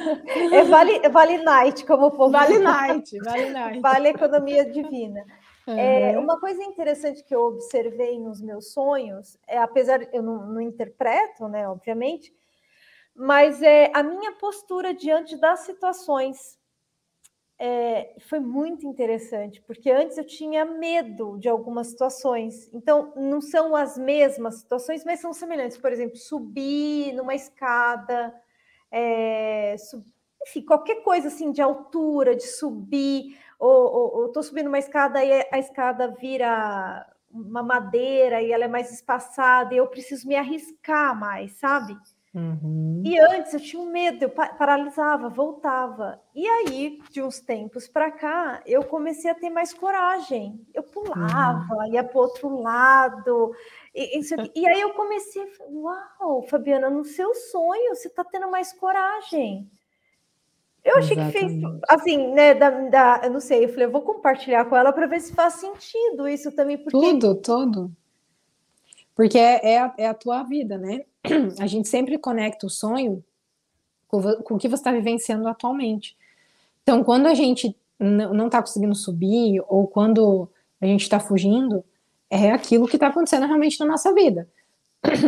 É 0.52 0.64
vale, 0.66 1.08
vale 1.10 1.38
night, 1.38 1.86
como 1.86 2.08
o 2.08 2.12
povo 2.12 2.32
Vale 2.32 2.60
night, 2.60 3.18
vale 3.20 3.50
night. 3.50 3.80
Vale 3.80 4.10
economia 4.10 4.70
divina. 4.70 5.24
Uhum. 5.70 5.78
É, 5.78 6.18
uma 6.18 6.40
coisa 6.40 6.64
interessante 6.64 7.24
que 7.24 7.36
eu 7.36 7.42
observei 7.42 8.20
nos 8.20 8.42
meus 8.42 8.74
sonhos, 8.74 9.38
é, 9.48 9.60
apesar 9.60 10.02
eu 10.12 10.24
não, 10.24 10.48
não 10.48 10.62
interpreto, 10.62 11.48
né, 11.48 11.70
obviamente, 11.70 12.34
mas 13.16 13.62
é 13.62 13.92
a 13.94 14.02
minha 14.02 14.32
postura 14.32 14.96
diante 14.96 15.38
das 15.38 15.60
situações. 15.60 16.58
É, 17.60 18.16
foi 18.22 18.40
muito 18.40 18.88
interessante, 18.88 19.62
porque 19.62 19.92
antes 19.92 20.18
eu 20.18 20.26
tinha 20.26 20.66
medo 20.66 21.38
de 21.38 21.48
algumas 21.48 21.88
situações. 21.88 22.68
Então, 22.74 23.14
não 23.16 23.42
são 23.42 23.76
as 23.76 23.96
mesmas 23.98 24.60
situações, 24.60 25.04
mas 25.04 25.20
são 25.20 25.34
semelhantes. 25.34 25.78
Por 25.78 25.92
exemplo, 25.92 26.16
subir 26.16 27.14
numa 27.14 27.36
escada, 27.36 28.34
é, 28.90 29.76
sub... 29.78 30.04
enfim, 30.48 30.62
qualquer 30.62 31.04
coisa 31.04 31.28
assim 31.28 31.52
de 31.52 31.62
altura, 31.62 32.34
de 32.34 32.48
subir 32.48 33.38
ou 33.68 34.28
estou 34.28 34.42
subindo 34.42 34.68
uma 34.68 34.80
escada 34.80 35.24
e 35.24 35.48
a 35.52 35.60
escada 35.60 36.08
vira 36.20 37.06
uma 37.32 37.62
madeira 37.62 38.42
e 38.42 38.52
ela 38.52 38.66
é 38.66 38.68
mais 38.68 38.92
espaçada 38.92 39.74
e 39.74 39.78
eu 39.78 39.88
preciso 39.88 40.28
me 40.28 40.36
arriscar 40.36 41.18
mais, 41.18 41.54
sabe? 41.54 41.98
Uhum. 42.34 43.02
E 43.04 43.20
antes 43.20 43.54
eu 43.54 43.60
tinha 43.60 43.82
um 43.82 43.92
medo, 43.92 44.24
eu 44.24 44.30
paralisava, 44.30 45.30
voltava. 45.30 46.22
E 46.36 46.48
aí, 46.48 47.00
de 47.10 47.22
uns 47.22 47.40
tempos 47.40 47.88
para 47.88 48.12
cá, 48.12 48.62
eu 48.66 48.84
comecei 48.84 49.32
a 49.32 49.36
ter 49.36 49.50
mais 49.50 49.74
coragem. 49.74 50.64
Eu 50.74 50.84
pulava, 50.84 51.74
uhum. 51.74 51.94
ia 51.94 52.04
para 52.04 52.20
outro 52.20 52.62
lado. 52.62 53.52
E, 53.96 54.20
e, 54.56 54.68
aí 54.68 54.82
eu 54.82 54.94
comecei, 54.94 55.44
uau, 55.72 56.44
Fabiana, 56.44 56.90
no 56.90 57.04
seu 57.04 57.34
sonho 57.34 57.96
você 57.96 58.08
está 58.08 58.24
tendo 58.24 58.50
mais 58.50 58.74
coragem. 58.74 59.70
Eu 60.90 60.98
achei 60.98 61.16
Exatamente. 61.16 61.56
que 61.56 61.62
fez, 61.62 61.80
assim, 61.88 62.34
né, 62.34 62.56
da, 62.56 62.70
da, 62.70 63.22
eu 63.24 63.30
não 63.30 63.40
sei, 63.40 63.64
eu 63.64 63.70
falei, 63.70 63.86
eu 63.86 63.92
vou 63.92 64.02
compartilhar 64.02 64.66
com 64.66 64.76
ela 64.76 64.92
para 64.92 65.06
ver 65.06 65.20
se 65.22 65.34
faz 65.34 65.54
sentido 65.54 66.28
isso 66.28 66.52
também. 66.52 66.80
Porque... 66.80 66.98
Tudo, 66.98 67.36
tudo. 67.36 67.92
Porque 69.14 69.38
é, 69.38 69.74
é, 69.74 69.80
a, 69.80 69.94
é 70.00 70.08
a 70.08 70.14
tua 70.16 70.42
vida, 70.44 70.78
né? 70.80 71.02
A 71.60 71.68
gente 71.68 71.88
sempre 71.88 72.18
conecta 72.18 72.66
o 72.66 72.70
sonho 72.70 73.24
com, 74.08 74.22
com 74.42 74.56
o 74.56 74.58
que 74.58 74.68
você 74.68 74.82
está 74.82 74.92
vivenciando 74.92 75.48
atualmente. 75.48 76.18
Então, 76.82 77.04
quando 77.04 77.28
a 77.28 77.36
gente 77.36 77.76
não 78.00 78.48
está 78.48 78.62
conseguindo 78.62 78.96
subir, 78.96 79.62
ou 79.68 79.86
quando 79.88 80.50
a 80.82 80.86
gente 80.86 81.04
está 81.04 81.20
fugindo, 81.20 81.84
é 82.30 82.52
aquilo 82.52 82.88
que 82.88 82.96
está 82.96 83.08
acontecendo 83.08 83.46
realmente 83.46 83.80
na 83.80 83.86
nossa 83.86 84.14
vida. 84.14 84.50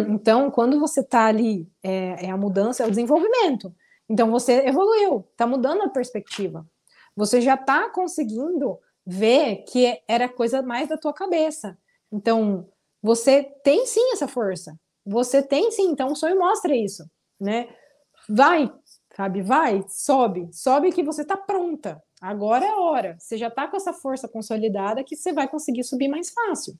Então, 0.09 0.49
quando 0.49 0.79
você 0.79 1.01
está 1.01 1.25
ali, 1.25 1.67
é, 1.83 2.25
é 2.25 2.31
a 2.31 2.37
mudança, 2.37 2.83
é 2.83 2.87
o 2.87 2.89
desenvolvimento. 2.89 3.73
Então 4.11 4.29
você 4.29 4.67
evoluiu, 4.67 5.25
está 5.31 5.47
mudando 5.47 5.83
a 5.83 5.89
perspectiva. 5.89 6.67
Você 7.15 7.39
já 7.39 7.53
está 7.53 7.89
conseguindo 7.89 8.77
ver 9.05 9.63
que 9.63 10.01
era 10.05 10.27
coisa 10.27 10.61
mais 10.61 10.89
da 10.89 10.97
tua 10.97 11.13
cabeça. 11.13 11.77
Então 12.11 12.67
você 13.01 13.41
tem 13.63 13.85
sim 13.85 14.11
essa 14.11 14.27
força. 14.27 14.77
Você 15.05 15.41
tem 15.41 15.71
sim. 15.71 15.89
Então 15.91 16.11
o 16.11 16.15
sonho 16.15 16.37
mostra 16.37 16.75
isso, 16.75 17.09
né? 17.39 17.69
Vai, 18.27 18.69
sabe? 19.15 19.41
Vai, 19.41 19.81
sobe, 19.87 20.49
sobe 20.51 20.91
que 20.91 21.03
você 21.03 21.21
está 21.21 21.37
pronta. 21.37 22.03
Agora 22.19 22.65
é 22.65 22.69
a 22.69 22.81
hora. 22.81 23.15
Você 23.17 23.37
já 23.37 23.47
está 23.47 23.65
com 23.65 23.77
essa 23.77 23.93
força 23.93 24.27
consolidada 24.27 25.05
que 25.05 25.15
você 25.15 25.31
vai 25.31 25.47
conseguir 25.47 25.85
subir 25.85 26.09
mais 26.09 26.31
fácil. 26.31 26.77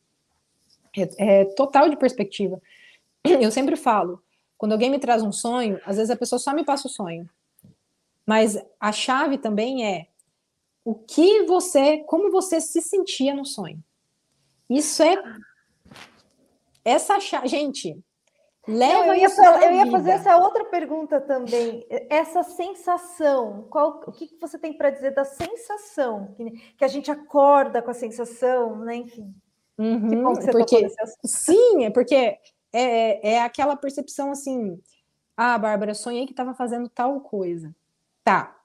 É, 0.98 1.42
é 1.42 1.46
total 1.46 1.90
de 1.90 1.96
perspectiva. 1.96 2.62
Eu 3.24 3.52
sempre 3.52 3.78
falo, 3.78 4.22
quando 4.62 4.74
alguém 4.74 4.92
me 4.92 5.00
traz 5.00 5.24
um 5.24 5.32
sonho, 5.32 5.82
às 5.84 5.98
vezes 5.98 6.12
a 6.12 6.16
pessoa 6.16 6.38
só 6.38 6.54
me 6.54 6.64
passa 6.64 6.88
o 6.88 6.92
sonho. 6.92 7.28
Mas 8.28 8.64
a 8.80 8.92
chave 8.92 9.40
também 9.40 9.84
é 9.84 10.06
o 10.86 10.94
que 10.94 11.48
você, 11.48 12.04
como 12.04 12.30
você 12.30 12.62
se 12.62 12.80
sentia 12.80 13.34
no 13.34 13.44
sonho. 13.44 13.84
Isso 14.70 15.02
é 15.02 15.16
essa 16.86 17.20
chave, 17.20 17.48
gente. 17.48 18.00
Leva 18.68 19.08
eu, 19.08 19.16
ia 19.16 19.32
falar, 19.32 19.64
eu 19.64 19.74
ia 19.74 19.90
fazer 19.90 20.12
essa 20.12 20.38
outra 20.38 20.64
pergunta 20.66 21.20
também. 21.20 21.84
Essa 22.08 22.44
sensação, 22.44 23.66
qual, 23.68 24.04
o 24.06 24.12
que 24.12 24.30
você 24.40 24.60
tem 24.60 24.78
para 24.78 24.92
dizer 24.92 25.16
da 25.16 25.26
sensação 25.26 26.36
que, 26.38 26.52
que, 26.78 26.86
a 26.86 26.88
gente 26.88 27.10
acorda 27.10 27.82
com 27.82 27.90
a 27.90 27.96
sensação, 27.96 28.76
né? 28.76 28.98
Enfim. 28.98 29.34
Uhum, 29.80 30.08
que 30.08 30.16
bom 30.18 30.34
que 30.34 30.44
você 30.44 30.52
porque, 30.52 30.88
Sim, 31.26 31.86
é 31.86 31.90
porque 31.90 32.38
é, 32.74 33.34
é 33.34 33.42
aquela 33.42 33.76
percepção 33.76 34.32
assim: 34.32 34.80
ah, 35.36 35.58
Bárbara, 35.58 35.94
sonhei 35.94 36.26
que 36.26 36.34
estava 36.34 36.54
fazendo 36.54 36.90
tal 36.90 37.20
coisa. 37.22 37.74
Tá. 38.24 38.58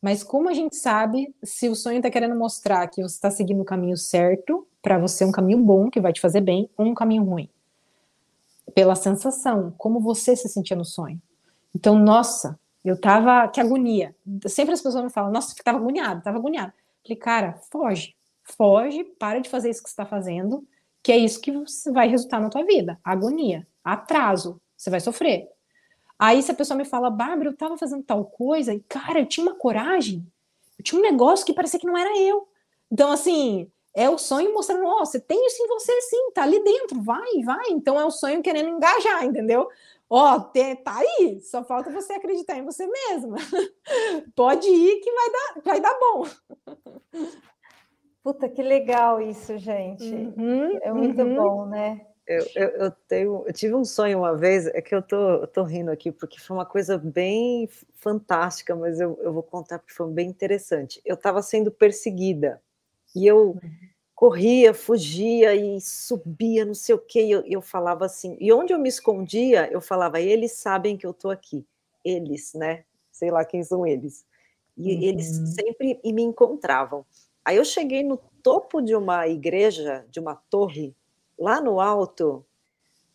Mas 0.00 0.22
como 0.22 0.48
a 0.48 0.54
gente 0.54 0.76
sabe 0.76 1.34
se 1.42 1.68
o 1.68 1.74
sonho 1.74 1.96
está 1.96 2.10
querendo 2.10 2.36
mostrar 2.36 2.86
que 2.88 3.02
você 3.02 3.14
está 3.14 3.30
seguindo 3.30 3.62
o 3.62 3.64
caminho 3.64 3.96
certo, 3.96 4.66
para 4.82 4.98
você 4.98 5.24
um 5.24 5.32
caminho 5.32 5.58
bom, 5.58 5.90
que 5.90 6.00
vai 6.00 6.12
te 6.12 6.20
fazer 6.20 6.40
bem, 6.40 6.70
ou 6.76 6.86
um 6.86 6.94
caminho 6.94 7.24
ruim? 7.24 7.48
Pela 8.74 8.94
sensação, 8.94 9.74
como 9.78 9.98
você 9.98 10.36
se 10.36 10.48
sentia 10.48 10.76
no 10.76 10.84
sonho. 10.84 11.20
Então, 11.74 11.98
nossa, 11.98 12.58
eu 12.84 13.00
tava, 13.00 13.48
que 13.48 13.60
agonia. 13.60 14.14
Sempre 14.46 14.74
as 14.74 14.80
pessoas 14.82 15.02
me 15.02 15.10
falam, 15.10 15.32
nossa, 15.32 15.54
tava 15.64 15.78
agoniado, 15.78 16.22
tava 16.22 16.38
agoniado. 16.38 16.72
Falei, 17.02 17.16
cara, 17.16 17.54
foge, 17.72 18.14
foge, 18.44 19.02
para 19.18 19.40
de 19.40 19.48
fazer 19.48 19.70
isso 19.70 19.82
que 19.82 19.88
você 19.88 19.94
está 19.94 20.06
fazendo, 20.06 20.64
que 21.06 21.12
é 21.12 21.16
isso 21.16 21.40
que 21.40 21.52
vai 21.92 22.08
resultar 22.08 22.40
na 22.40 22.50
tua 22.50 22.64
vida. 22.64 22.98
Agonia, 23.04 23.64
atraso, 23.84 24.60
você 24.76 24.90
vai 24.90 24.98
sofrer. 24.98 25.48
Aí 26.18 26.42
se 26.42 26.50
a 26.50 26.54
pessoa 26.54 26.76
me 26.76 26.84
fala, 26.84 27.08
Bárbara, 27.08 27.50
eu 27.50 27.56
tava 27.56 27.78
fazendo 27.78 28.02
tal 28.02 28.24
coisa, 28.24 28.74
e 28.74 28.80
cara, 28.88 29.20
eu 29.20 29.26
tinha 29.26 29.46
uma 29.46 29.54
coragem, 29.54 30.26
eu 30.76 30.84
tinha 30.84 30.98
um 30.98 31.02
negócio 31.04 31.46
que 31.46 31.54
parecia 31.54 31.78
que 31.78 31.86
não 31.86 31.96
era 31.96 32.18
eu. 32.18 32.48
Então, 32.90 33.12
assim, 33.12 33.70
é 33.94 34.10
o 34.10 34.18
sonho 34.18 34.52
mostrando, 34.52 34.84
ó, 34.84 35.02
oh, 35.02 35.06
você 35.06 35.20
tem 35.20 35.46
isso 35.46 35.62
em 35.62 35.68
você 35.68 35.92
sim, 36.00 36.32
tá 36.34 36.42
ali 36.42 36.58
dentro, 36.64 37.00
vai, 37.00 37.40
vai. 37.44 37.70
Então 37.70 38.00
é 38.00 38.04
o 38.04 38.10
sonho 38.10 38.42
querendo 38.42 38.70
engajar, 38.70 39.24
entendeu? 39.24 39.68
Ó, 40.10 40.34
oh, 40.34 40.40
tá 40.40 40.96
aí, 40.96 41.40
só 41.40 41.62
falta 41.62 41.88
você 41.88 42.14
acreditar 42.14 42.58
em 42.58 42.64
você 42.64 42.84
mesma. 42.84 43.36
Pode 44.34 44.66
ir 44.66 45.00
que 45.02 45.12
vai 45.12 45.30
dar, 45.30 45.62
vai 45.62 45.80
dar 45.80 45.96
bom. 46.00 46.26
Puta, 48.26 48.48
que 48.48 48.60
legal 48.60 49.22
isso, 49.22 49.56
gente. 49.56 50.02
Uhum, 50.02 50.78
é 50.82 50.92
muito 50.92 51.22
uhum. 51.22 51.36
bom, 51.36 51.66
né? 51.66 52.04
Eu, 52.26 52.44
eu, 52.56 52.68
eu, 52.70 52.90
tenho, 53.06 53.44
eu 53.46 53.52
tive 53.52 53.72
um 53.76 53.84
sonho 53.84 54.18
uma 54.18 54.36
vez, 54.36 54.66
é 54.66 54.82
que 54.82 54.92
eu 54.92 55.00
tô, 55.00 55.34
eu 55.34 55.46
tô 55.46 55.62
rindo 55.62 55.92
aqui, 55.92 56.10
porque 56.10 56.40
foi 56.40 56.56
uma 56.56 56.66
coisa 56.66 56.98
bem 56.98 57.68
fantástica, 57.94 58.74
mas 58.74 58.98
eu, 58.98 59.16
eu 59.22 59.32
vou 59.32 59.44
contar 59.44 59.78
porque 59.78 59.94
foi 59.94 60.10
bem 60.10 60.28
interessante. 60.28 61.00
Eu 61.04 61.14
estava 61.14 61.40
sendo 61.40 61.70
perseguida, 61.70 62.60
e 63.14 63.28
eu 63.28 63.50
uhum. 63.50 63.60
corria, 64.12 64.74
fugia 64.74 65.54
e 65.54 65.80
subia, 65.80 66.64
não 66.64 66.74
sei 66.74 66.96
o 66.96 66.98
quê, 66.98 67.26
e 67.26 67.30
eu, 67.30 67.44
eu 67.46 67.62
falava 67.62 68.06
assim, 68.06 68.36
e 68.40 68.52
onde 68.52 68.72
eu 68.72 68.78
me 68.80 68.88
escondia, 68.88 69.70
eu 69.70 69.80
falava, 69.80 70.20
eles 70.20 70.50
sabem 70.50 70.96
que 70.96 71.06
eu 71.06 71.14
tô 71.14 71.30
aqui, 71.30 71.64
eles, 72.04 72.54
né? 72.54 72.82
Sei 73.12 73.30
lá 73.30 73.44
quem 73.44 73.62
são 73.62 73.86
eles. 73.86 74.26
E 74.76 74.92
uhum. 74.92 75.02
eles 75.02 75.26
sempre 75.54 76.00
me 76.04 76.22
encontravam. 76.22 77.06
Aí 77.46 77.58
eu 77.58 77.64
cheguei 77.64 78.02
no 78.02 78.18
topo 78.42 78.82
de 78.82 78.96
uma 78.96 79.28
igreja, 79.28 80.04
de 80.10 80.18
uma 80.18 80.34
torre, 80.50 80.96
lá 81.38 81.60
no 81.60 81.80
alto. 81.80 82.44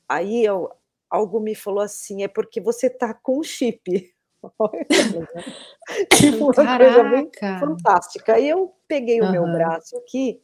Aí 0.07 0.45
eu, 0.45 0.71
algo 1.09 1.41
me 1.41 1.53
falou 1.53 1.81
assim: 1.81 2.23
é 2.23 2.29
porque 2.29 2.61
você 2.61 2.89
tá 2.89 3.13
com 3.13 3.43
chip. 3.43 3.83
tipo, 6.17 6.45
uma 6.45 6.53
Caraca. 6.53 6.93
coisa 6.93 7.09
bem 7.09 7.29
fantástica. 7.59 8.35
Aí 8.35 8.47
eu 8.47 8.73
peguei 8.87 9.19
uhum. 9.19 9.27
o 9.27 9.31
meu 9.33 9.43
braço 9.43 9.97
aqui 9.97 10.41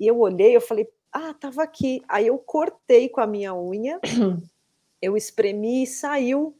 e 0.00 0.06
eu 0.06 0.18
olhei, 0.18 0.56
eu 0.56 0.60
falei, 0.60 0.88
ah, 1.12 1.32
tava 1.32 1.62
aqui. 1.62 2.02
Aí 2.08 2.26
eu 2.26 2.36
cortei 2.38 3.08
com 3.08 3.20
a 3.20 3.26
minha 3.26 3.54
unha, 3.54 4.00
eu 5.00 5.16
espremi 5.16 5.84
e 5.84 5.86
saiu 5.86 6.56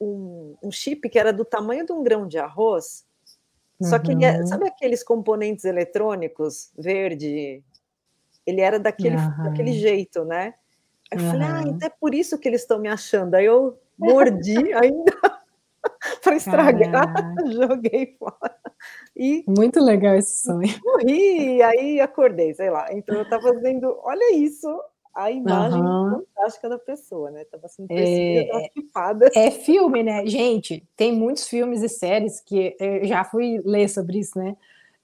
um, 0.00 0.56
um 0.60 0.70
chip 0.72 1.08
que 1.08 1.18
era 1.18 1.32
do 1.32 1.44
tamanho 1.44 1.86
de 1.86 1.92
um 1.92 2.02
grão 2.02 2.26
de 2.26 2.38
arroz 2.38 3.06
só 3.82 3.98
que 3.98 4.12
ele 4.12 4.24
é, 4.24 4.38
uhum. 4.38 4.46
sabe 4.46 4.66
aqueles 4.66 5.02
componentes 5.02 5.64
eletrônicos 5.64 6.70
verde? 6.76 7.62
Ele 8.46 8.60
era 8.60 8.78
daquele, 8.78 9.16
uhum. 9.16 9.44
daquele 9.44 9.72
jeito, 9.72 10.24
né? 10.24 10.54
Aí 11.10 11.18
eu 11.18 11.24
uhum. 11.24 11.30
falei, 11.30 11.46
ah, 11.48 11.62
então 11.66 11.88
é 11.88 11.92
por 12.00 12.14
isso 12.14 12.38
que 12.38 12.48
eles 12.48 12.62
estão 12.62 12.78
me 12.78 12.88
achando. 12.88 13.34
Aí 13.34 13.44
eu 13.44 13.78
mordi 13.98 14.56
ainda 14.74 15.42
para 16.22 16.36
estragar, 16.36 17.14
joguei 17.52 18.16
fora. 18.18 18.56
E 19.16 19.44
Muito 19.46 19.80
legal 19.80 20.16
esse 20.16 20.42
sonho. 20.42 20.74
Morri, 20.82 21.56
e 21.56 21.62
aí 21.62 22.00
acordei, 22.00 22.54
sei 22.54 22.70
lá. 22.70 22.92
Então 22.92 23.16
eu 23.16 23.22
estava 23.22 23.54
dizendo, 23.54 23.98
olha 24.02 24.34
isso, 24.34 24.68
a 25.14 25.30
imagem 25.30 25.80
uhum. 25.80 26.24
fantástica 26.34 26.68
da 26.68 26.78
pessoa, 26.78 27.30
né? 27.30 27.44
Tava 27.44 27.68
sendo 27.68 27.88
percebida, 27.88 29.30
é, 29.34 29.46
é 29.46 29.50
filme, 29.50 30.02
né? 30.02 30.26
Gente, 30.26 30.86
tem 30.96 31.12
muitos 31.12 31.46
filmes 31.48 31.82
e 31.82 31.88
séries 31.88 32.40
que 32.40 32.76
eu 32.78 33.04
já 33.04 33.24
fui 33.24 33.60
ler 33.64 33.88
sobre 33.88 34.18
isso, 34.18 34.38
né? 34.38 34.56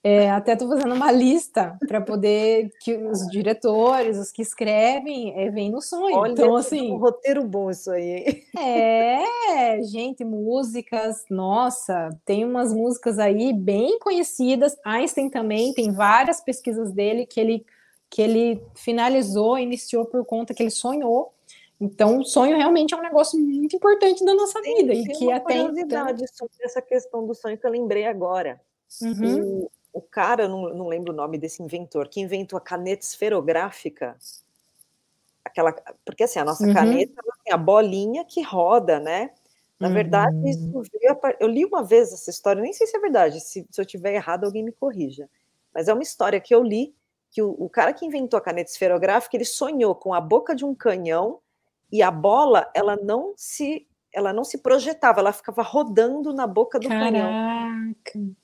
É, 0.02 0.30
até 0.30 0.52
estou 0.52 0.68
fazendo 0.68 0.94
uma 0.94 1.10
lista 1.10 1.76
para 1.86 2.00
poder 2.00 2.70
que 2.80 2.96
os 2.96 3.26
diretores, 3.26 4.16
os 4.16 4.30
que 4.30 4.42
escrevem, 4.42 5.38
é, 5.38 5.50
vêm 5.50 5.70
no 5.70 5.82
sonho. 5.82 6.16
Olha, 6.16 6.30
então, 6.30 6.54
assim, 6.54 6.92
um 6.92 6.98
roteiro 6.98 7.44
bom 7.44 7.70
isso 7.70 7.90
aí. 7.90 8.44
É, 8.58 9.82
gente, 9.82 10.24
músicas, 10.24 11.24
nossa, 11.28 12.10
tem 12.24 12.44
umas 12.44 12.72
músicas 12.72 13.18
aí 13.18 13.52
bem 13.52 13.98
conhecidas. 13.98 14.76
Einstein 14.84 15.28
também 15.28 15.74
tem 15.74 15.92
várias 15.92 16.40
pesquisas 16.40 16.92
dele 16.92 17.26
que 17.26 17.40
ele 17.40 17.66
que 18.10 18.22
ele 18.22 18.62
finalizou, 18.74 19.58
iniciou 19.58 20.04
por 20.04 20.24
conta 20.24 20.54
que 20.54 20.62
ele 20.62 20.70
sonhou. 20.70 21.32
Então, 21.80 22.18
o 22.18 22.24
sonho 22.24 22.56
realmente 22.56 22.92
é 22.92 22.96
um 22.96 23.02
negócio 23.02 23.38
muito 23.38 23.76
importante 23.76 24.24
da 24.24 24.34
nossa 24.34 24.60
vida. 24.60 24.92
E 24.92 25.06
que 25.06 25.30
até 25.30 25.54
curiosidade 25.54 26.24
então... 26.24 26.48
sobre 26.48 26.64
essa 26.64 26.82
questão 26.82 27.26
do 27.26 27.34
sonho 27.34 27.56
que 27.56 27.66
eu 27.66 27.70
lembrei 27.70 28.06
agora. 28.06 28.60
Uhum. 29.00 29.68
O, 29.92 29.98
o, 29.98 30.02
cara, 30.02 30.48
não, 30.48 30.74
não 30.74 30.88
lembro 30.88 31.12
o 31.12 31.16
nome 31.16 31.38
desse 31.38 31.62
inventor, 31.62 32.08
que 32.08 32.20
inventou 32.20 32.56
a 32.56 32.60
caneta 32.60 33.04
esferográfica. 33.04 34.16
Aquela, 35.44 35.72
porque 36.04 36.24
assim, 36.24 36.40
a 36.40 36.44
nossa 36.44 36.66
uhum. 36.66 36.74
caneta 36.74 37.22
tem 37.44 37.54
a 37.54 37.56
bolinha 37.56 38.24
que 38.24 38.42
roda, 38.42 38.98
né? 38.98 39.30
Na 39.78 39.88
verdade, 39.88 40.34
uhum. 40.34 40.48
isso 40.48 40.82
veio 40.92 41.12
a, 41.12 41.36
eu 41.38 41.46
li 41.46 41.64
uma 41.64 41.84
vez 41.84 42.12
essa 42.12 42.30
história, 42.30 42.60
nem 42.60 42.72
sei 42.72 42.88
se 42.88 42.96
é 42.96 43.00
verdade, 43.00 43.40
se, 43.40 43.64
se 43.70 43.80
eu 43.80 43.86
tiver 43.86 44.14
errado, 44.14 44.44
alguém 44.44 44.64
me 44.64 44.72
corrija. 44.72 45.30
Mas 45.72 45.86
é 45.86 45.94
uma 45.94 46.02
história 46.02 46.40
que 46.40 46.52
eu 46.52 46.64
li 46.64 46.92
que 47.30 47.42
o, 47.42 47.50
o, 47.50 47.68
cara 47.68 47.92
que 47.92 48.06
inventou 48.06 48.38
a 48.38 48.40
caneta 48.40 48.70
esferográfica, 48.70 49.36
ele 49.36 49.44
sonhou 49.44 49.94
com 49.94 50.14
a 50.14 50.20
boca 50.20 50.54
de 50.54 50.64
um 50.64 50.74
canhão 50.74 51.40
e 51.90 52.02
a 52.02 52.10
bola, 52.10 52.70
ela 52.74 52.96
não 52.96 53.34
se 53.36 53.86
ela 54.12 54.32
não 54.32 54.42
se 54.42 54.58
projetava, 54.58 55.20
ela 55.20 55.32
ficava 55.32 55.62
rodando 55.62 56.32
na 56.32 56.46
boca 56.46 56.78
do 56.78 56.88
Caraca. 56.88 57.12
canhão. 57.12 58.36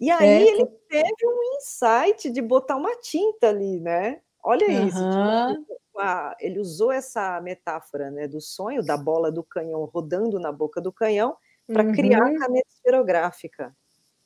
E 0.00 0.10
aí 0.10 0.26
é. 0.26 0.48
ele 0.48 0.66
teve 0.88 1.26
um 1.26 1.56
insight 1.56 2.30
de 2.30 2.42
botar 2.42 2.76
uma 2.76 2.96
tinta 2.96 3.48
ali, 3.48 3.78
né? 3.78 4.20
Olha 4.42 4.66
uhum. 4.66 4.86
isso. 4.86 4.98
Tipo, 4.98 6.36
ele 6.40 6.58
usou 6.58 6.92
essa 6.92 7.40
metáfora, 7.40 8.10
né, 8.10 8.26
do 8.26 8.40
sonho 8.40 8.84
da 8.84 8.96
bola 8.96 9.30
do 9.30 9.42
canhão 9.42 9.84
rodando 9.84 10.40
na 10.40 10.52
boca 10.52 10.80
do 10.80 10.92
canhão 10.92 11.36
para 11.66 11.84
uhum. 11.84 11.92
criar 11.92 12.26
a 12.26 12.38
caneta 12.38 12.68
esferográfica. 12.68 13.76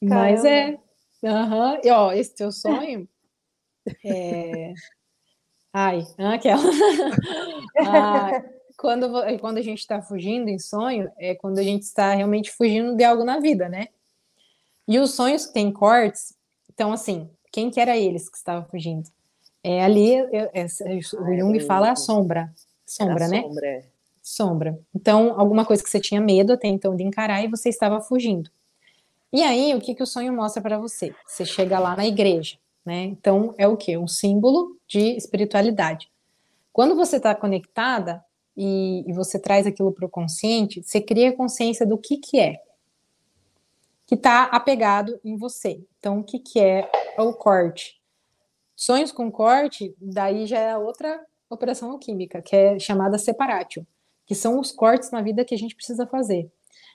Mas 0.01 0.45
é. 0.45 0.79
Uhum. 1.23 1.81
E 1.85 1.91
ó, 1.91 2.13
esse 2.13 2.35
teu 2.35 2.51
sonho 2.51 3.09
é... 4.05 4.73
Ai, 5.73 6.05
aquela. 6.19 6.63
ah, 7.87 8.43
quando, 8.77 9.09
quando 9.39 9.59
a 9.59 9.63
gente 9.63 9.79
está 9.79 10.03
fugindo 10.03 10.49
em 10.49 10.59
sonho, 10.59 11.11
é 11.17 11.35
quando 11.35 11.59
a 11.59 11.63
gente 11.63 11.83
está 11.83 12.15
realmente 12.15 12.51
fugindo 12.51 12.97
de 12.97 13.05
algo 13.05 13.25
na 13.25 13.39
vida, 13.39 13.69
né? 13.69 13.89
E 14.89 14.99
os 14.99 15.15
sonhos 15.15 15.47
que 15.47 15.53
têm 15.53 15.71
cortes, 15.73 16.35
então, 16.81 16.93
assim, 16.93 17.31
quem 17.53 17.71
que 17.71 17.79
era 17.79 17.97
eles 17.97 18.29
que 18.29 18.37
estavam 18.37 18.69
fugindo? 18.69 19.09
É 19.63 19.85
ali, 19.85 20.15
eu, 20.15 20.51
é, 20.55 20.65
o 20.65 21.37
Jung 21.37 21.61
fala 21.61 21.91
a 21.91 21.97
sombra. 21.97 22.51
Sombra, 22.87 23.29
né? 23.29 23.43
Sombra. 23.43 23.67
É. 23.67 23.85
Sombra. 24.23 24.81
Então, 24.95 25.39
alguma 25.39 25.65
coisa 25.65 25.83
que 25.83 25.91
você 25.91 26.01
tinha 26.01 26.21
medo 26.21 26.55
até 26.55 26.69
então 26.69 26.97
de 26.97 27.03
encarar 27.03 27.45
e 27.45 27.49
você 27.49 27.69
estava 27.69 28.01
fugindo. 28.01 28.51
E 29.33 29.43
aí, 29.43 29.75
o 29.75 29.81
que, 29.81 29.95
que 29.95 30.03
o 30.03 30.07
sonho 30.07 30.33
mostra 30.33 30.63
para 30.63 30.79
você? 30.79 31.15
Você 31.27 31.45
chega 31.45 31.79
lá 31.79 31.95
na 31.95 32.07
igreja. 32.07 32.57
Né? 32.85 33.05
Então, 33.05 33.55
é 33.59 33.69
o 33.69 33.77
que? 33.77 33.97
Um 33.97 34.09
símbolo 34.09 34.77
de 34.87 35.17
espiritualidade. 35.17 36.11
Quando 36.73 36.95
você 36.95 37.17
está 37.17 37.35
conectada 37.35 38.25
e, 38.57 39.05
e, 39.07 39.13
você 39.13 39.39
traz 39.39 39.67
aquilo 39.67 39.93
para 39.93 40.07
o 40.07 40.09
consciente, 40.09 40.83
você 40.83 41.01
cria 41.01 41.37
consciência 41.37 41.87
do 41.87 41.99
que, 41.99 42.17
que 42.17 42.39
é, 42.39 42.63
que 44.07 44.15
está 44.15 44.45
apegado 44.45 45.21
em 45.25 45.37
você. 45.37 45.85
Então, 45.99 46.19
o 46.19 46.25
que, 46.25 46.39
que 46.39 46.59
é 46.59 46.91
o 47.19 47.33
corte? 47.33 48.01
Sonhos 48.75 49.13
com 49.13 49.31
corte, 49.31 49.95
daí 50.01 50.47
já 50.47 50.59
é 50.59 50.77
outra 50.77 51.21
operação 51.51 51.91
alquímica, 51.91 52.41
que 52.41 52.57
é 52.57 52.79
chamada 52.79 53.19
separatio, 53.19 53.87
que 54.25 54.35
são 54.35 54.59
os 54.59 54.73
cortes 54.73 55.11
na 55.11 55.21
vida 55.21 55.45
que 55.45 55.55
a 55.55 55.59
gente 55.59 55.75
precisa 55.75 56.07
fazer. 56.07 56.51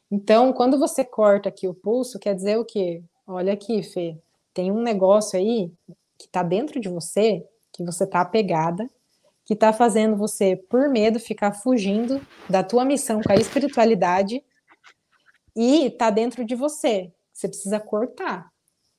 Então, 0.10 0.54
quando 0.54 0.80
você 0.80 1.04
corta 1.04 1.50
aqui 1.50 1.68
o 1.68 1.74
pulso, 1.74 2.20
quer 2.20 2.34
dizer 2.36 2.58
o 2.58 2.66
quê? 2.66 3.04
Olha 3.28 3.54
aqui, 3.54 3.84
Fê, 3.84 4.18
tem 4.56 4.72
um 4.72 4.82
negócio 4.82 5.38
aí 5.38 5.70
que 6.18 6.26
está 6.26 6.42
dentro 6.42 6.80
de 6.80 6.88
você, 6.88 7.46
que 7.74 7.84
você 7.84 8.06
está 8.06 8.22
apegada, 8.22 8.90
que 9.44 9.54
está 9.54 9.74
fazendo 9.74 10.16
você, 10.16 10.56
por 10.56 10.90
medo, 10.90 11.20
ficar 11.20 11.52
fugindo 11.52 12.26
da 12.50 12.64
tua 12.64 12.86
missão 12.86 13.22
com 13.22 13.32
a 13.32 13.36
espiritualidade 13.36 14.42
e 15.54 15.88
está 15.88 16.10
dentro 16.10 16.46
de 16.46 16.56
você. 16.56 17.12
Você 17.34 17.50
precisa 17.50 17.82
cortar. 17.82 18.50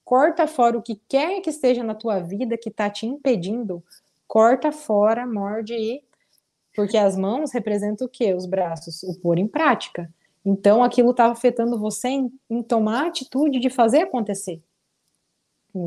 Corta 0.05 0.47
fora 0.47 0.77
o 0.77 0.83
que 0.83 1.01
quer 1.09 1.41
que 1.41 1.49
esteja 1.49 1.83
na 1.83 1.95
tua 1.95 2.21
vida 2.21 2.59
que 2.59 2.69
está 2.69 2.91
te 2.91 3.07
impedindo. 3.07 3.83
Corta 4.29 4.71
fora, 4.71 5.27
morde 5.27 5.73
e. 5.75 6.05
Porque 6.75 6.99
as 6.99 7.17
mãos 7.17 7.51
representam 7.51 8.07
o 8.07 8.11
quê? 8.11 8.35
Os 8.35 8.45
braços, 8.45 9.03
o 9.05 9.19
pôr 9.21 9.39
em 9.39 9.49
prática. 9.49 10.13
Então 10.45 10.85
aquilo 10.85 11.13
estava 11.13 11.33
afetando 11.33 11.79
você 11.79 12.09
em, 12.09 12.31
em 12.51 12.63
tomar 12.63 13.05
a 13.05 13.09
atitude 13.09 13.59
de 13.59 13.71
fazer 13.71 14.03
acontecer. 14.03 14.63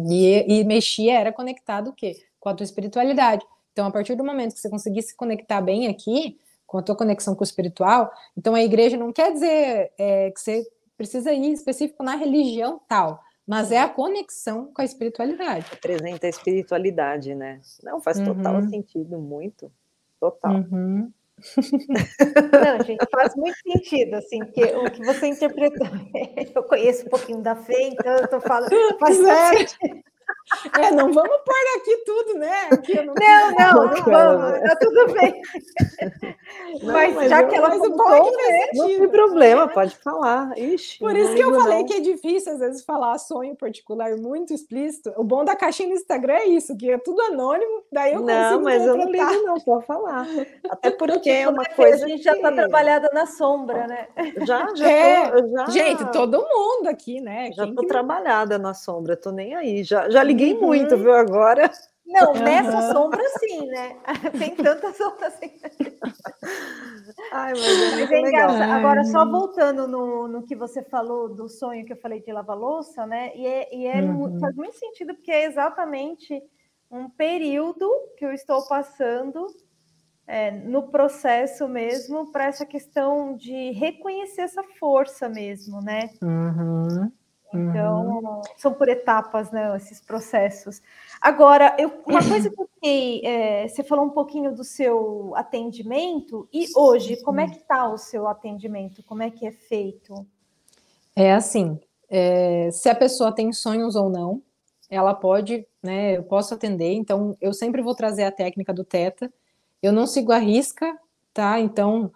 E, 0.10 0.60
e 0.60 0.64
mexia 0.64 1.20
era 1.20 1.32
conectado 1.32 1.90
o 1.90 1.94
quê? 1.94 2.16
Com 2.40 2.50
a 2.50 2.54
tua 2.54 2.64
espiritualidade. 2.64 3.46
Então, 3.72 3.88
a 3.88 3.92
partir 3.92 4.16
do 4.16 4.24
momento 4.24 4.54
que 4.54 4.60
você 4.60 4.70
conseguir 4.70 5.02
se 5.02 5.16
conectar 5.16 5.62
bem 5.62 5.88
aqui, 5.88 6.38
com 6.68 6.78
a 6.78 6.84
tua 6.84 6.96
conexão 6.96 7.34
com 7.34 7.42
o 7.42 7.44
espiritual, 7.44 8.12
então 8.38 8.54
a 8.54 8.62
igreja 8.62 8.96
não 8.96 9.12
quer 9.12 9.34
dizer 9.34 9.92
é, 9.98 10.30
que 10.30 10.40
você 10.40 10.68
precisa 10.96 11.34
ir 11.34 11.52
específico 11.52 12.04
na 12.04 12.16
religião 12.16 12.80
tal, 12.88 13.24
mas 13.48 13.72
é 13.72 13.80
a 13.80 13.90
conexão 13.90 14.72
com 14.72 14.82
a 14.82 14.86
espiritualidade. 14.86 15.66
Apresenta 15.74 16.28
a 16.28 16.30
espiritualidade, 16.30 17.34
né? 17.34 17.60
Não, 17.82 18.00
faz 18.00 18.20
total 18.20 18.56
uhum. 18.56 18.70
sentido, 18.70 19.18
muito. 19.18 19.72
Total. 20.20 20.54
Uhum. 20.54 21.12
Não, 21.40 22.86
gente, 22.86 23.06
faz 23.12 23.36
muito 23.36 23.58
sentido, 23.62 24.16
assim, 24.16 24.40
porque 24.40 24.64
o 24.64 24.92
que 24.92 25.04
você 25.04 25.28
interpretou. 25.28 25.88
Eu 26.56 26.64
conheço 26.64 27.06
um 27.06 27.10
pouquinho 27.10 27.42
da 27.42 27.56
Fê, 27.56 27.90
então 27.90 28.14
eu 28.18 28.28
tô 28.28 28.42
falando. 28.42 28.70
Faz 29.00 29.20
é. 29.20 29.58
sentido. 29.58 30.04
É, 30.80 30.92
não 30.92 31.12
vamos 31.14 31.38
pôr 31.46 31.78
aqui 31.78 31.98
tudo, 32.06 32.40
né? 32.40 32.70
Aqui 32.72 32.96
não, 32.96 33.14
não, 33.14 33.52
não, 33.52 33.86
não 33.86 34.04
vamos, 34.04 34.60
tá 34.62 34.76
tudo 34.78 35.14
bem. 35.14 35.42
Não, 36.82 36.94
mas, 36.94 37.16
mas, 37.16 37.30
já 37.30 37.42
eu, 37.42 37.48
que 37.48 37.56
ela 37.56 37.70
mas 37.70 37.80
contou, 37.80 38.08
é 38.08 38.52
né? 38.52 38.68
não 38.74 38.88
tem 38.88 39.08
problema, 39.10 39.68
pode 39.68 39.96
falar. 39.98 40.58
Ixi, 40.58 41.00
Por 41.00 41.16
isso 41.16 41.34
que 41.34 41.44
eu 41.44 41.54
falei 41.54 41.84
que 41.84 41.94
é 41.94 42.00
difícil, 42.00 42.54
às 42.54 42.60
vezes, 42.60 42.84
falar 42.84 43.18
sonho 43.18 43.56
particular 43.56 44.16
muito 44.18 44.54
explícito. 44.54 45.12
O 45.18 45.24
bom 45.24 45.44
da 45.44 45.56
caixinha 45.56 45.90
no 45.90 45.96
Instagram 45.96 46.34
é 46.34 46.46
isso, 46.46 46.76
que 46.78 46.92
é 46.92 46.98
tudo 46.98 47.22
anônimo, 47.22 47.84
daí 47.92 48.14
eu 48.14 48.22
Não, 48.22 48.62
mas 48.62 48.86
eu 48.86 48.96
não 48.96 49.10
ligo 49.10 49.44
não, 49.44 49.60
pode 49.60 49.86
falar. 49.86 50.28
Até 50.70 50.92
porque 50.92 51.30
é 51.30 51.48
uma 51.48 51.66
coisa 51.66 52.06
A 52.06 52.08
gente 52.08 52.24
já 52.24 52.34
está 52.34 52.52
trabalhada 52.52 53.10
na 53.14 53.26
sombra, 53.26 53.88
né? 53.88 54.08
Já, 54.46 54.68
já, 54.76 54.90
é. 54.90 55.32
tô, 55.32 55.48
já. 55.50 55.66
Gente, 55.70 56.12
todo 56.12 56.38
mundo 56.40 56.88
aqui, 56.88 57.20
né? 57.20 57.52
Já 57.54 57.68
tô 57.68 57.86
trabalhada 57.86 58.58
na 58.58 58.74
sombra, 58.74 59.18
tô 59.18 59.32
nem 59.32 59.56
aí. 59.56 59.84
Já, 59.84 60.10
já 60.10 60.19
liguei 60.24 60.54
uhum. 60.54 60.62
muito, 60.62 60.98
viu, 60.98 61.14
agora? 61.14 61.72
Não, 62.06 62.34
nessa 62.44 62.76
uhum. 62.76 62.92
sombra 62.92 63.24
sim, 63.40 63.68
né? 63.68 63.98
Tem 64.38 64.56
tanta 64.56 64.92
sombra 64.94 65.28
assim. 65.28 65.52
Ai, 67.32 67.54
mas 67.54 67.82
é, 67.82 67.96
mas 68.02 68.12
é 68.12 68.20
engraçado. 68.20 68.72
Agora, 68.72 69.04
só 69.06 69.30
voltando 69.30 69.88
no, 69.88 70.28
no 70.28 70.44
que 70.44 70.56
você 70.56 70.82
falou 70.84 71.30
do 71.30 71.48
sonho 71.48 71.86
que 71.86 71.94
eu 71.94 71.98
falei 71.98 72.22
de 72.22 72.32
lavar 72.32 72.58
louça, 72.58 73.06
né? 73.06 73.32
E, 73.36 73.46
é, 73.46 73.76
e 73.76 73.88
é, 73.88 74.02
uhum. 74.02 74.40
faz 74.40 74.56
muito 74.56 74.76
sentido, 74.78 75.14
porque 75.14 75.32
é 75.32 75.46
exatamente 75.46 76.42
um 76.90 77.08
período 77.10 77.88
que 78.18 78.26
eu 78.26 78.34
estou 78.34 78.68
passando 78.68 79.46
é, 80.26 80.52
no 80.52 80.90
processo 80.90 81.68
mesmo 81.68 82.32
para 82.32 82.46
essa 82.46 82.66
questão 82.66 83.36
de 83.36 83.72
reconhecer 83.72 84.42
essa 84.42 84.64
força 84.80 85.30
mesmo, 85.30 85.82
né? 85.82 86.10
Uhum. 86.22 87.12
Então, 87.54 88.20
uhum. 88.20 88.42
são 88.58 88.74
por 88.74 88.88
etapas, 88.88 89.52
né, 89.52 89.76
esses 89.76 90.00
processos. 90.00 90.82
Agora, 91.20 91.76
eu, 91.80 92.02
uma 92.06 92.24
coisa 92.28 92.50
que 92.50 92.62
eu 92.62 92.70
fiquei, 92.76 93.26
é, 93.26 93.68
você 93.68 93.84
falou 93.84 94.06
um 94.06 94.12
pouquinho 94.12 94.54
do 94.54 94.64
seu 94.64 95.34
atendimento, 95.36 96.48
e 96.54 96.68
hoje, 96.76 97.22
como 97.24 97.40
é 97.40 97.48
que 97.48 97.58
está 97.58 97.90
o 97.90 97.98
seu 97.98 98.28
atendimento? 98.28 99.02
Como 99.04 99.24
é 99.24 99.32
que 99.32 99.48
é 99.48 99.52
feito? 99.52 100.28
É 101.16 101.34
assim, 101.34 101.80
é, 102.08 102.70
se 102.72 102.88
a 102.88 102.96
pessoa 102.96 103.34
tem 103.34 103.52
sonhos 103.52 103.96
ou 103.96 104.10
não, 104.10 104.44
ela 104.90 105.14
pode, 105.14 105.68
né, 105.82 106.18
eu 106.18 106.24
posso 106.24 106.54
atender, 106.54 106.94
então 106.94 107.36
eu 107.42 107.54
sempre 107.54 107.82
vou 107.82 107.96
trazer 107.96 108.24
a 108.24 108.32
técnica 108.32 108.74
do 108.74 108.84
Teta, 108.84 109.32
eu 109.82 109.92
não 109.92 110.06
sigo 110.06 110.32
a 110.32 110.38
risca, 110.38 110.98
tá? 111.34 111.60
Então, 111.60 112.12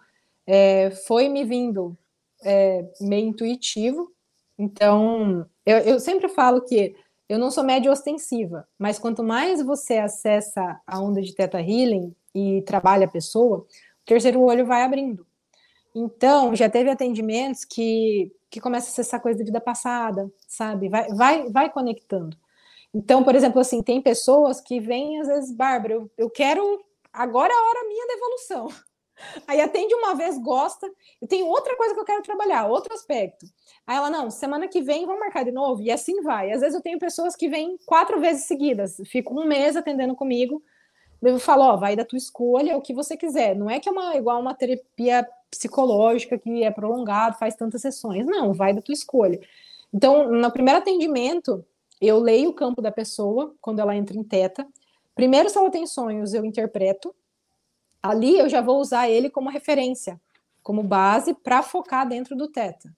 é, 0.46 0.90
foi 0.90 1.28
me 1.28 1.44
vindo 1.44 1.96
é, 2.42 2.84
meio 3.00 3.28
intuitivo, 3.28 4.13
então, 4.58 5.46
eu, 5.64 5.78
eu 5.78 6.00
sempre 6.00 6.28
falo 6.28 6.60
que 6.62 6.94
eu 7.28 7.38
não 7.38 7.50
sou 7.50 7.64
média 7.64 7.90
ostensiva, 7.90 8.66
mas 8.78 8.98
quanto 8.98 9.22
mais 9.22 9.62
você 9.62 9.98
acessa 9.98 10.80
a 10.86 11.00
onda 11.00 11.22
de 11.22 11.34
Teta 11.34 11.60
Healing, 11.60 12.14
e 12.34 12.62
trabalha 12.62 13.06
a 13.06 13.10
pessoa, 13.10 13.58
o 13.58 13.66
terceiro 14.04 14.40
olho 14.40 14.66
vai 14.66 14.82
abrindo. 14.82 15.26
Então, 15.94 16.54
já 16.56 16.68
teve 16.68 16.90
atendimentos 16.90 17.64
que, 17.64 18.32
que 18.50 18.60
começa 18.60 19.00
a 19.00 19.00
essa 19.00 19.20
coisa 19.20 19.38
de 19.38 19.44
vida 19.44 19.60
passada, 19.60 20.30
sabe? 20.48 20.88
Vai, 20.88 21.08
vai, 21.10 21.48
vai 21.50 21.70
conectando. 21.70 22.36
Então, 22.92 23.22
por 23.22 23.34
exemplo, 23.34 23.60
assim, 23.60 23.82
tem 23.82 24.02
pessoas 24.02 24.60
que 24.60 24.80
vêm, 24.80 25.20
às 25.20 25.28
vezes, 25.28 25.52
Bárbara, 25.52 25.94
eu, 25.94 26.10
eu 26.18 26.28
quero. 26.28 26.84
Agora 27.12 27.52
é 27.52 27.56
a 27.56 27.62
hora 27.62 27.88
minha 27.88 28.06
da 28.08 28.12
evolução. 28.14 28.68
Aí 29.46 29.60
atende 29.60 29.94
uma 29.94 30.16
vez, 30.16 30.36
gosta, 30.38 30.90
e 31.22 31.26
tem 31.26 31.44
outra 31.44 31.76
coisa 31.76 31.94
que 31.94 32.00
eu 32.00 32.04
quero 32.04 32.22
trabalhar, 32.22 32.66
outro 32.66 32.92
aspecto. 32.92 33.46
Aí 33.86 33.96
ela, 33.96 34.08
não, 34.08 34.30
semana 34.30 34.66
que 34.66 34.80
vem 34.80 35.04
vamos 35.04 35.20
marcar 35.20 35.44
de 35.44 35.52
novo, 35.52 35.82
e 35.82 35.90
assim 35.90 36.22
vai. 36.22 36.52
Às 36.52 36.60
vezes 36.60 36.74
eu 36.74 36.80
tenho 36.80 36.98
pessoas 36.98 37.36
que 37.36 37.48
vêm 37.48 37.76
quatro 37.84 38.18
vezes 38.20 38.44
seguidas, 38.44 39.00
fico 39.06 39.38
um 39.38 39.46
mês 39.46 39.76
atendendo 39.76 40.14
comigo, 40.14 40.62
eu 41.22 41.38
falo, 41.38 41.62
ó, 41.62 41.76
vai 41.76 41.96
da 41.96 42.04
tua 42.04 42.18
escolha, 42.18 42.72
é 42.72 42.76
o 42.76 42.82
que 42.82 42.92
você 42.92 43.16
quiser. 43.16 43.56
Não 43.56 43.70
é 43.70 43.80
que 43.80 43.88
é 43.88 43.92
uma, 43.92 44.14
igual 44.16 44.40
uma 44.40 44.54
terapia 44.54 45.26
psicológica 45.50 46.38
que 46.38 46.62
é 46.62 46.70
prolongado, 46.70 47.38
faz 47.38 47.54
tantas 47.54 47.80
sessões. 47.80 48.26
Não, 48.26 48.52
vai 48.52 48.74
da 48.74 48.82
tua 48.82 48.92
escolha. 48.92 49.40
Então, 49.92 50.30
no 50.30 50.50
primeiro 50.50 50.80
atendimento, 50.80 51.64
eu 52.00 52.18
leio 52.18 52.50
o 52.50 52.54
campo 52.54 52.82
da 52.82 52.90
pessoa 52.90 53.54
quando 53.60 53.78
ela 53.78 53.96
entra 53.96 54.16
em 54.16 54.22
teta. 54.22 54.66
Primeiro, 55.14 55.48
se 55.48 55.56
ela 55.56 55.70
tem 55.70 55.86
sonhos, 55.86 56.34
eu 56.34 56.44
interpreto. 56.44 57.14
Ali 58.02 58.38
eu 58.38 58.48
já 58.48 58.60
vou 58.60 58.78
usar 58.80 59.08
ele 59.08 59.30
como 59.30 59.48
referência, 59.48 60.20
como 60.62 60.82
base 60.82 61.32
para 61.32 61.62
focar 61.62 62.06
dentro 62.06 62.36
do 62.36 62.48
teta. 62.48 62.94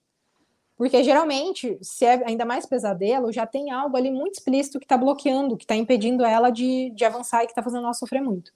Porque 0.77 1.03
geralmente, 1.03 1.75
se 1.81 2.05
é 2.05 2.23
ainda 2.23 2.45
mais 2.45 2.65
pesadelo, 2.67 3.31
já 3.33 3.47
tem 3.47 3.71
algo 3.71 3.97
ali 3.97 4.11
muito 4.11 4.35
explícito 4.35 4.77
que 4.77 4.85
está 4.85 4.95
bloqueando, 4.95 5.57
que 5.57 5.63
está 5.63 5.75
impedindo 5.75 6.23
ela 6.23 6.51
de, 6.51 6.91
de 6.91 7.03
avançar 7.03 7.43
e 7.43 7.47
que 7.47 7.51
está 7.51 7.63
fazendo 7.63 7.83
ela 7.83 7.93
sofrer 7.95 8.21
muito. 8.21 8.53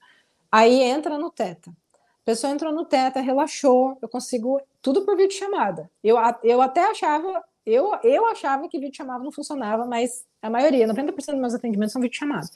Aí 0.52 0.84
entra 0.84 1.18
no 1.18 1.32
teta. 1.32 1.72
A 1.72 2.24
pessoa 2.24 2.54
entrou 2.54 2.72
no 2.72 2.86
teta, 2.86 3.20
relaxou, 3.20 3.98
eu 4.00 4.08
consigo 4.08 4.62
tudo 4.84 5.04
por 5.04 5.18
vídeo 5.18 5.36
chamada. 5.36 5.90
Eu, 6.04 6.16
eu 6.44 6.62
até 6.62 6.92
achava, 6.92 7.44
eu, 7.66 7.92
eu 8.04 8.28
achava 8.28 8.70
que 8.70 8.80
vídeo 8.80 8.96
chamada 8.96 9.24
não 9.24 9.32
funcionava, 9.32 9.88
mas 9.88 10.24
a 10.40 10.50
maioria, 10.50 10.88
90% 10.88 11.16
dos 11.16 11.26
meus 11.28 11.54
atendimentos 11.56 11.92
são 11.92 12.02
vídeo 12.02 12.20
chamados. 12.20 12.52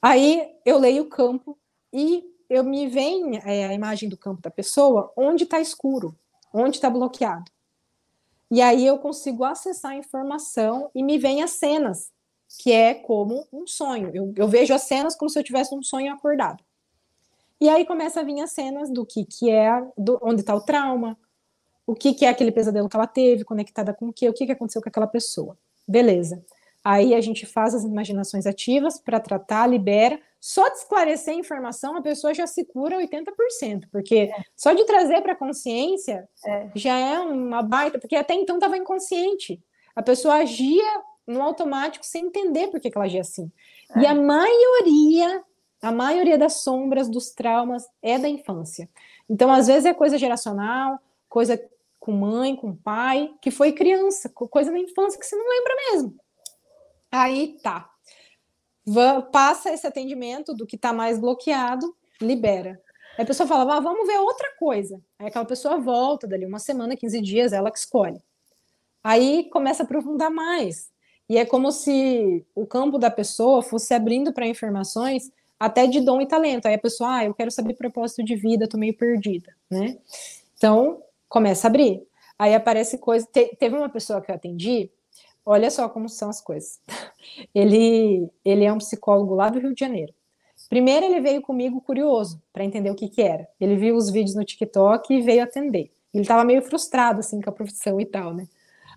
Aí 0.00 0.48
eu 0.64 0.78
leio 0.78 1.02
o 1.02 1.08
campo 1.08 1.58
e 1.92 2.24
eu 2.48 2.62
me 2.62 2.86
vem 2.86 3.40
é, 3.44 3.66
a 3.66 3.74
imagem 3.74 4.08
do 4.08 4.16
campo 4.16 4.40
da 4.40 4.50
pessoa 4.50 5.12
onde 5.16 5.42
está 5.42 5.58
escuro, 5.58 6.14
onde 6.52 6.76
está 6.76 6.88
bloqueado. 6.88 7.50
E 8.50 8.62
aí 8.62 8.86
eu 8.86 8.98
consigo 8.98 9.44
acessar 9.44 9.92
a 9.92 9.96
informação 9.96 10.90
e 10.94 11.02
me 11.02 11.18
vem 11.18 11.42
as 11.42 11.52
cenas, 11.52 12.10
que 12.62 12.72
é 12.72 12.94
como 12.94 13.46
um 13.52 13.66
sonho. 13.66 14.10
Eu, 14.14 14.32
eu 14.36 14.48
vejo 14.48 14.72
as 14.72 14.82
cenas 14.82 15.16
como 15.16 15.28
se 15.28 15.38
eu 15.38 15.44
tivesse 15.44 15.74
um 15.74 15.82
sonho 15.82 16.12
acordado. 16.12 16.62
E 17.60 17.68
aí 17.68 17.84
começa 17.84 18.20
a 18.20 18.22
vir 18.22 18.40
as 18.40 18.52
cenas 18.52 18.90
do 18.90 19.04
que, 19.04 19.24
que 19.24 19.50
é, 19.50 19.82
do, 19.96 20.18
onde 20.22 20.42
está 20.42 20.54
o 20.54 20.60
trauma, 20.60 21.18
o 21.86 21.94
que, 21.94 22.12
que 22.12 22.24
é 22.24 22.28
aquele 22.28 22.52
pesadelo 22.52 22.88
que 22.88 22.96
ela 22.96 23.06
teve, 23.06 23.44
conectada 23.44 23.94
com 23.94 24.08
o 24.08 24.12
que, 24.12 24.28
o 24.28 24.32
que, 24.32 24.46
que 24.46 24.52
aconteceu 24.52 24.82
com 24.82 24.88
aquela 24.88 25.06
pessoa. 25.06 25.56
Beleza. 25.88 26.44
Aí 26.84 27.14
a 27.14 27.20
gente 27.20 27.46
faz 27.46 27.74
as 27.74 27.84
imaginações 27.84 28.46
ativas 28.46 28.98
para 28.98 29.18
tratar, 29.18 29.66
libera. 29.66 30.20
Só 30.46 30.68
de 30.68 30.76
esclarecer 30.76 31.34
a 31.34 31.36
informação, 31.36 31.96
a 31.96 32.00
pessoa 32.00 32.32
já 32.32 32.46
se 32.46 32.64
cura 32.64 32.98
80%, 32.98 33.88
porque 33.90 34.30
é. 34.32 34.44
só 34.54 34.72
de 34.74 34.84
trazer 34.84 35.20
para 35.20 35.32
a 35.32 35.36
consciência 35.36 36.28
é. 36.46 36.70
já 36.72 36.96
é 36.96 37.18
uma 37.18 37.64
baita, 37.64 37.98
porque 37.98 38.14
até 38.14 38.32
então 38.34 38.54
estava 38.54 38.76
inconsciente. 38.76 39.60
A 39.96 40.04
pessoa 40.04 40.36
agia 40.36 41.02
no 41.26 41.42
automático 41.42 42.06
sem 42.06 42.26
entender 42.26 42.68
por 42.68 42.78
que, 42.78 42.92
que 42.92 42.96
ela 42.96 43.06
agia 43.06 43.22
assim. 43.22 43.50
É. 43.96 44.02
E 44.02 44.06
a 44.06 44.14
maioria, 44.14 45.42
a 45.82 45.90
maioria 45.90 46.38
das 46.38 46.60
sombras, 46.60 47.08
dos 47.08 47.32
traumas 47.32 47.84
é 48.00 48.16
da 48.16 48.28
infância. 48.28 48.88
Então, 49.28 49.52
às 49.52 49.66
vezes 49.66 49.84
é 49.84 49.92
coisa 49.92 50.16
geracional, 50.16 51.00
coisa 51.28 51.60
com 51.98 52.12
mãe, 52.12 52.54
com 52.54 52.72
pai, 52.72 53.34
que 53.42 53.50
foi 53.50 53.72
criança, 53.72 54.28
coisa 54.28 54.70
na 54.70 54.78
infância 54.78 55.18
que 55.18 55.26
você 55.26 55.34
não 55.34 55.48
lembra 55.48 55.74
mesmo. 55.90 56.14
Aí 57.10 57.58
tá. 57.64 57.95
Passa 59.32 59.72
esse 59.72 59.86
atendimento 59.86 60.54
do 60.54 60.66
que 60.66 60.76
está 60.76 60.92
mais 60.92 61.18
bloqueado, 61.18 61.94
libera. 62.20 62.80
Aí 63.16 63.24
a 63.24 63.26
pessoa 63.26 63.46
fala, 63.46 63.76
ah, 63.76 63.80
vamos 63.80 64.06
ver 64.06 64.18
outra 64.18 64.48
coisa. 64.58 65.00
Aí 65.18 65.28
aquela 65.28 65.44
pessoa 65.44 65.78
volta 65.78 66.26
dali 66.26 66.44
uma 66.44 66.58
semana, 66.58 66.96
15 66.96 67.20
dias, 67.22 67.52
ela 67.52 67.70
que 67.70 67.78
escolhe. 67.78 68.20
Aí 69.02 69.48
começa 69.50 69.82
a 69.82 69.84
aprofundar 69.84 70.30
mais. 70.30 70.90
E 71.28 71.38
é 71.38 71.44
como 71.44 71.72
se 71.72 72.44
o 72.54 72.66
campo 72.66 72.98
da 72.98 73.10
pessoa 73.10 73.62
fosse 73.62 73.94
abrindo 73.94 74.32
para 74.32 74.46
informações 74.46 75.30
até 75.58 75.86
de 75.86 76.00
dom 76.00 76.20
e 76.20 76.26
talento. 76.26 76.66
Aí 76.66 76.74
a 76.74 76.78
pessoa, 76.78 77.16
ah, 77.16 77.24
eu 77.24 77.34
quero 77.34 77.50
saber 77.50 77.74
propósito 77.74 78.22
de 78.22 78.36
vida, 78.36 78.68
tô 78.68 78.76
meio 78.76 78.96
perdida, 78.96 79.54
né? 79.70 79.98
Então, 80.56 81.02
começa 81.28 81.66
a 81.66 81.70
abrir. 81.70 82.06
Aí 82.38 82.54
aparece 82.54 82.98
coisa. 82.98 83.26
Te, 83.32 83.56
teve 83.56 83.76
uma 83.76 83.88
pessoa 83.88 84.20
que 84.20 84.30
eu 84.30 84.34
atendi 84.34 84.90
Olha 85.48 85.70
só 85.70 85.88
como 85.88 86.08
são 86.08 86.28
as 86.28 86.40
coisas. 86.40 86.80
Ele, 87.54 88.28
ele 88.44 88.64
é 88.64 88.72
um 88.72 88.78
psicólogo 88.78 89.34
lá 89.34 89.48
do 89.48 89.58
Rio 89.58 89.74
de 89.74 89.80
Janeiro. 89.80 90.12
Primeiro, 90.68 91.04
ele 91.04 91.20
veio 91.20 91.42
comigo 91.42 91.80
curioso 91.80 92.42
para 92.52 92.64
entender 92.64 92.90
o 92.90 92.94
que, 92.94 93.08
que 93.08 93.20
era. 93.20 93.46
Ele 93.60 93.76
viu 93.76 93.94
os 93.94 94.10
vídeos 94.10 94.34
no 94.34 94.44
TikTok 94.44 95.12
e 95.12 95.20
veio 95.20 95.42
atender. 95.42 95.92
Ele 96.14 96.22
estava 96.22 96.44
meio 96.44 96.62
frustrado 96.62 97.20
assim 97.20 97.40
com 97.40 97.50
a 97.50 97.52
profissão 97.52 98.00
e 98.00 98.06
tal, 98.06 98.32
né? 98.32 98.48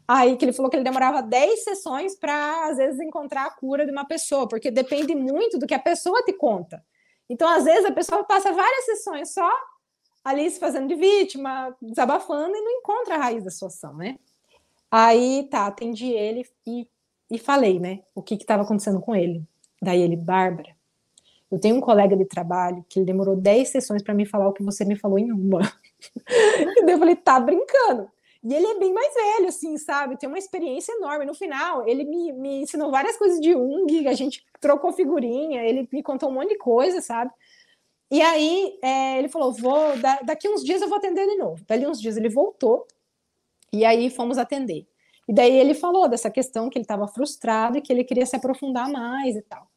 Aí 0.07 0.37
que 0.37 0.45
ele 0.45 0.53
falou 0.53 0.69
que 0.69 0.77
ele 0.77 0.83
demorava 0.83 1.21
10 1.21 1.63
sessões 1.63 2.15
para 2.15 2.69
às 2.69 2.77
vezes 2.77 2.99
encontrar 2.99 3.45
a 3.45 3.51
cura 3.51 3.85
de 3.85 3.91
uma 3.91 4.05
pessoa, 4.05 4.47
porque 4.47 4.71
depende 4.71 5.13
muito 5.13 5.59
do 5.59 5.67
que 5.67 5.73
a 5.73 5.79
pessoa 5.79 6.23
te 6.23 6.33
conta. 6.33 6.83
Então, 7.29 7.47
às 7.47 7.65
vezes 7.65 7.85
a 7.85 7.91
pessoa 7.91 8.23
passa 8.23 8.51
várias 8.51 8.85
sessões 8.85 9.33
só 9.33 9.51
ali 10.23 10.49
se 10.49 10.59
fazendo 10.59 10.87
de 10.87 10.95
vítima, 10.95 11.75
desabafando 11.81 12.55
e 12.55 12.61
não 12.61 12.71
encontra 12.79 13.15
a 13.15 13.17
raiz 13.17 13.43
da 13.43 13.51
situação, 13.51 13.95
né? 13.95 14.17
Aí 14.91 15.47
tá, 15.49 15.67
atendi 15.67 16.07
ele 16.07 16.45
e, 16.65 16.87
e 17.29 17.37
falei, 17.37 17.79
né, 17.79 17.99
o 18.15 18.21
que 18.21 18.35
estava 18.35 18.63
acontecendo 18.63 18.99
com 18.99 19.15
ele. 19.15 19.43
Daí 19.81 20.01
ele, 20.01 20.15
Bárbara, 20.15 20.75
eu 21.51 21.59
tenho 21.59 21.75
um 21.75 21.81
colega 21.81 22.15
de 22.15 22.25
trabalho 22.25 22.85
que 22.89 22.99
ele 22.99 23.05
demorou 23.05 23.35
10 23.35 23.69
sessões 23.69 24.03
para 24.03 24.13
me 24.13 24.25
falar 24.25 24.47
o 24.47 24.53
que 24.53 24.63
você 24.63 24.85
me 24.85 24.95
falou 24.95 25.17
em 25.17 25.31
uma. 25.31 25.61
e 26.77 26.85
daí 26.85 26.95
eu 26.95 26.99
falei, 26.99 27.15
tá 27.15 27.39
brincando. 27.39 28.09
E 28.43 28.53
ele 28.53 28.67
é 28.67 28.79
bem 28.79 28.93
mais 28.93 29.13
velho, 29.13 29.49
assim, 29.49 29.77
sabe? 29.77 30.17
Tem 30.17 30.29
uma 30.29 30.37
experiência 30.37 30.93
enorme. 30.93 31.25
No 31.25 31.33
final, 31.33 31.87
ele 31.87 32.05
me, 32.05 32.31
me 32.31 32.61
ensinou 32.61 32.89
várias 32.89 33.17
coisas 33.17 33.39
de 33.39 33.51
Jung, 33.51 34.07
a 34.07 34.13
gente 34.13 34.45
trocou 34.61 34.93
figurinha, 34.93 35.63
ele 35.63 35.87
me 35.91 36.01
contou 36.01 36.29
um 36.29 36.33
monte 36.33 36.49
de 36.49 36.57
coisa, 36.57 37.01
sabe? 37.01 37.31
E 38.09 38.21
aí 38.21 38.79
é, 38.81 39.19
ele 39.19 39.27
falou: 39.27 39.51
vou, 39.51 39.97
daqui 40.23 40.47
uns 40.47 40.63
dias 40.63 40.81
eu 40.81 40.87
vou 40.87 40.97
atender 40.97 41.27
de 41.27 41.35
novo. 41.35 41.63
Dali 41.67 41.85
uns 41.85 41.99
dias 41.99 42.15
ele 42.15 42.29
voltou, 42.29 42.87
e 43.71 43.85
aí 43.85 44.09
fomos 44.09 44.37
atender. 44.37 44.87
E 45.27 45.33
daí 45.33 45.53
ele 45.53 45.73
falou 45.73 46.07
dessa 46.07 46.29
questão 46.29 46.69
que 46.69 46.77
ele 46.77 46.83
estava 46.83 47.07
frustrado 47.07 47.77
e 47.77 47.81
que 47.81 47.93
ele 47.93 48.03
queria 48.03 48.25
se 48.25 48.35
aprofundar 48.35 48.89
mais 48.89 49.35
e 49.35 49.41
tal. 49.43 49.69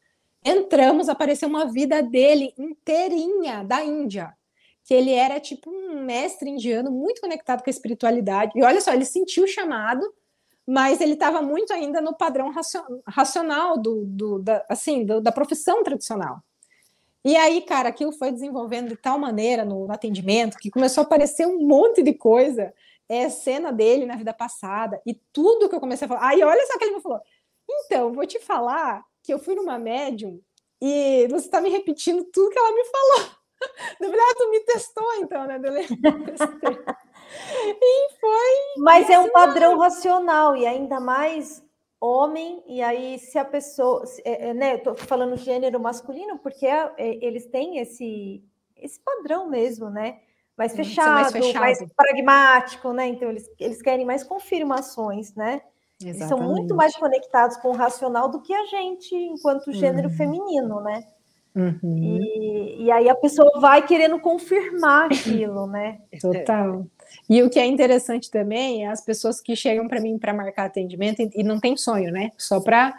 Entramos, 0.43 1.07
apareceu 1.07 1.47
uma 1.47 1.71
vida 1.71 2.01
dele 2.01 2.53
inteirinha 2.57 3.63
da 3.63 3.83
Índia, 3.83 4.35
que 4.83 4.93
ele 4.93 5.11
era 5.11 5.39
tipo 5.39 5.69
um 5.69 6.03
mestre 6.03 6.49
indiano 6.49 6.91
muito 6.91 7.21
conectado 7.21 7.63
com 7.63 7.69
a 7.69 7.71
espiritualidade. 7.71 8.51
E 8.55 8.63
olha 8.63 8.81
só, 8.81 8.93
ele 8.93 9.05
sentiu 9.05 9.45
o 9.45 9.47
chamado, 9.47 10.03
mas 10.67 10.99
ele 10.99 11.13
estava 11.13 11.41
muito 11.41 11.71
ainda 11.71 12.01
no 12.01 12.15
padrão 12.15 12.51
racional 13.07 13.77
do, 13.77 14.05
do 14.05 14.39
da, 14.39 14.65
assim, 14.67 15.05
do, 15.05 15.21
da 15.21 15.31
profissão 15.31 15.83
tradicional. 15.83 16.41
E 17.23 17.37
aí, 17.37 17.61
cara, 17.61 17.87
aquilo 17.89 18.11
foi 18.11 18.31
desenvolvendo 18.31 18.89
de 18.89 18.97
tal 18.97 19.17
maneira 19.17 19.63
no, 19.63 19.87
no 19.87 19.93
atendimento 19.93 20.57
que 20.57 20.69
começou 20.69 21.03
a 21.03 21.05
aparecer 21.05 21.47
um 21.47 21.65
monte 21.65 22.03
de 22.03 22.13
coisa 22.13 22.73
é 23.09 23.29
cena 23.29 23.71
dele 23.71 24.05
na 24.05 24.15
vida 24.15 24.33
passada 24.33 25.01
e 25.05 25.13
tudo 25.31 25.69
que 25.69 25.75
eu 25.75 25.79
comecei 25.79 26.05
a 26.05 26.09
falar. 26.09 26.27
Aí 26.27 26.43
olha 26.43 26.65
só 26.67 26.77
que 26.77 26.85
ele 26.85 26.95
me 26.95 27.01
falou. 27.01 27.21
Então, 27.69 28.13
vou 28.13 28.25
te 28.25 28.39
falar 28.39 29.03
que 29.23 29.33
eu 29.33 29.39
fui 29.39 29.55
numa 29.55 29.79
médium 29.79 30.41
e 30.81 31.27
você 31.29 31.45
está 31.45 31.61
me 31.61 31.69
repetindo 31.69 32.25
tudo 32.25 32.49
que 32.49 32.59
ela 32.59 32.73
me 32.73 32.83
falou. 32.85 33.31
Falei, 33.97 34.19
ah, 34.19 34.35
tu 34.37 34.49
me 34.49 34.59
testou 34.61 35.13
então, 35.15 35.45
né? 35.47 35.57
e 37.81 38.09
foi. 38.19 38.51
Mas 38.77 39.09
é 39.09 39.17
um 39.17 39.29
padrão 39.29 39.77
racional, 39.77 40.57
e 40.57 40.67
ainda 40.67 40.99
mais 40.99 41.63
homem, 42.01 42.61
e 42.67 42.81
aí 42.81 43.17
se 43.17 43.39
a 43.39 43.45
pessoa, 43.45 44.03
é, 44.25 44.49
é, 44.49 44.53
né, 44.53 44.73
eu 44.73 44.83
tô 44.83 44.95
falando 44.95 45.37
gênero 45.37 45.79
masculino, 45.79 46.37
porque 46.39 46.65
é, 46.65 46.93
eles 46.97 47.45
têm 47.45 47.77
esse, 47.77 48.43
esse 48.75 48.99
padrão 48.99 49.49
mesmo, 49.49 49.89
né? 49.89 50.19
Mais 50.57 50.75
fechado, 50.75 51.21
mais 51.21 51.31
fechado, 51.31 51.61
mais 51.61 51.85
pragmático, 51.95 52.93
né? 52.93 53.07
Então 53.07 53.29
eles, 53.29 53.49
eles 53.59 53.81
querem 53.81 54.05
mais 54.05 54.23
confirmações, 54.23 55.33
né? 55.33 55.61
Exatamente. 55.99 56.17
Eles 56.17 56.27
são 56.27 56.39
muito 56.39 56.75
mais 56.75 56.95
conectados 56.95 57.57
com 57.57 57.69
o 57.69 57.75
racional 57.75 58.29
do 58.29 58.41
que 58.41 58.53
a 58.53 58.65
gente, 58.65 59.15
enquanto 59.15 59.71
gênero 59.71 60.09
uhum. 60.09 60.15
feminino, 60.15 60.81
né? 60.81 61.03
Uhum. 61.55 61.97
E, 61.97 62.83
e 62.83 62.91
aí 62.91 63.07
a 63.07 63.15
pessoa 63.15 63.59
vai 63.59 63.85
querendo 63.85 64.19
confirmar 64.19 65.05
aquilo, 65.05 65.67
né? 65.67 65.99
Total. 66.19 66.85
E 67.29 67.41
o 67.43 67.49
que 67.49 67.59
é 67.59 67.65
interessante 67.65 68.29
também 68.29 68.85
é 68.85 68.89
as 68.89 69.01
pessoas 69.01 69.39
que 69.39 69.55
chegam 69.55 69.87
para 69.87 70.01
mim 70.01 70.17
para 70.17 70.33
marcar 70.33 70.65
atendimento 70.65 71.21
e, 71.21 71.29
e, 71.35 71.43
não 71.43 71.59
tem 71.59 71.77
sonho, 71.77 72.11
né? 72.11 72.31
Só 72.37 72.59
para 72.59 72.93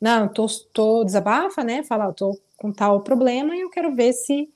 não, 0.00 0.28
tô, 0.28 0.46
tô 0.72 1.04
desabafa, 1.04 1.64
né? 1.64 1.82
Falar, 1.82 2.12
tô 2.12 2.38
com 2.56 2.72
tal 2.72 3.00
problema 3.00 3.56
e 3.56 3.60
eu 3.60 3.70
quero 3.70 3.94
ver 3.94 4.12
se 4.12 4.48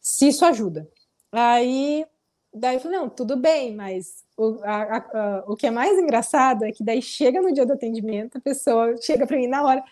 se 0.00 0.28
isso 0.28 0.44
ajuda. 0.44 0.88
Aí, 1.32 2.04
daí 2.52 2.76
eu 2.76 2.80
falei, 2.80 2.98
não, 2.98 3.08
tudo 3.08 3.36
bem, 3.36 3.74
mas 3.74 4.24
o, 4.36 4.58
a, 4.62 4.96
a, 4.96 5.44
o 5.46 5.56
que 5.56 5.66
é 5.66 5.70
mais 5.70 5.98
engraçado 5.98 6.64
é 6.64 6.72
que 6.72 6.82
daí 6.82 7.00
chega 7.00 7.40
no 7.40 7.52
dia 7.52 7.64
do 7.64 7.72
atendimento, 7.72 8.38
a 8.38 8.40
pessoa 8.40 8.96
chega 9.00 9.26
para 9.26 9.36
mim 9.36 9.46
na 9.46 9.62
hora, 9.64 9.84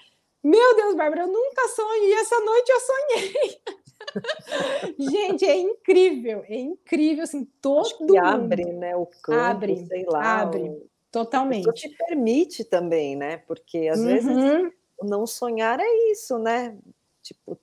meu 0.42 0.76
Deus, 0.76 0.94
Bárbara, 0.94 1.22
eu 1.22 1.28
nunca 1.28 1.68
sonhei, 1.68 2.14
essa 2.14 2.40
noite 2.40 2.70
eu 2.70 2.80
sonhei. 2.80 3.60
Gente, 4.98 5.44
é 5.44 5.56
incrível, 5.56 6.44
é 6.48 6.56
incrível, 6.56 7.24
assim, 7.24 7.44
todo 7.60 8.18
abre, 8.18 8.64
né, 8.72 8.96
o 8.96 9.06
campo, 9.06 9.40
abre, 9.40 9.86
sei 9.86 10.04
lá. 10.06 10.40
Abre, 10.42 10.62
o... 10.62 10.88
totalmente. 11.10 11.62
Isso 11.62 11.72
te 11.72 11.88
permite 11.90 12.64
também, 12.64 13.16
né, 13.16 13.38
porque 13.38 13.88
às 13.88 14.00
uhum. 14.00 14.06
vezes 14.06 14.72
não 15.02 15.26
sonhar 15.26 15.78
é 15.80 16.10
isso, 16.10 16.38
né, 16.38 16.76
tipo, 17.22 17.58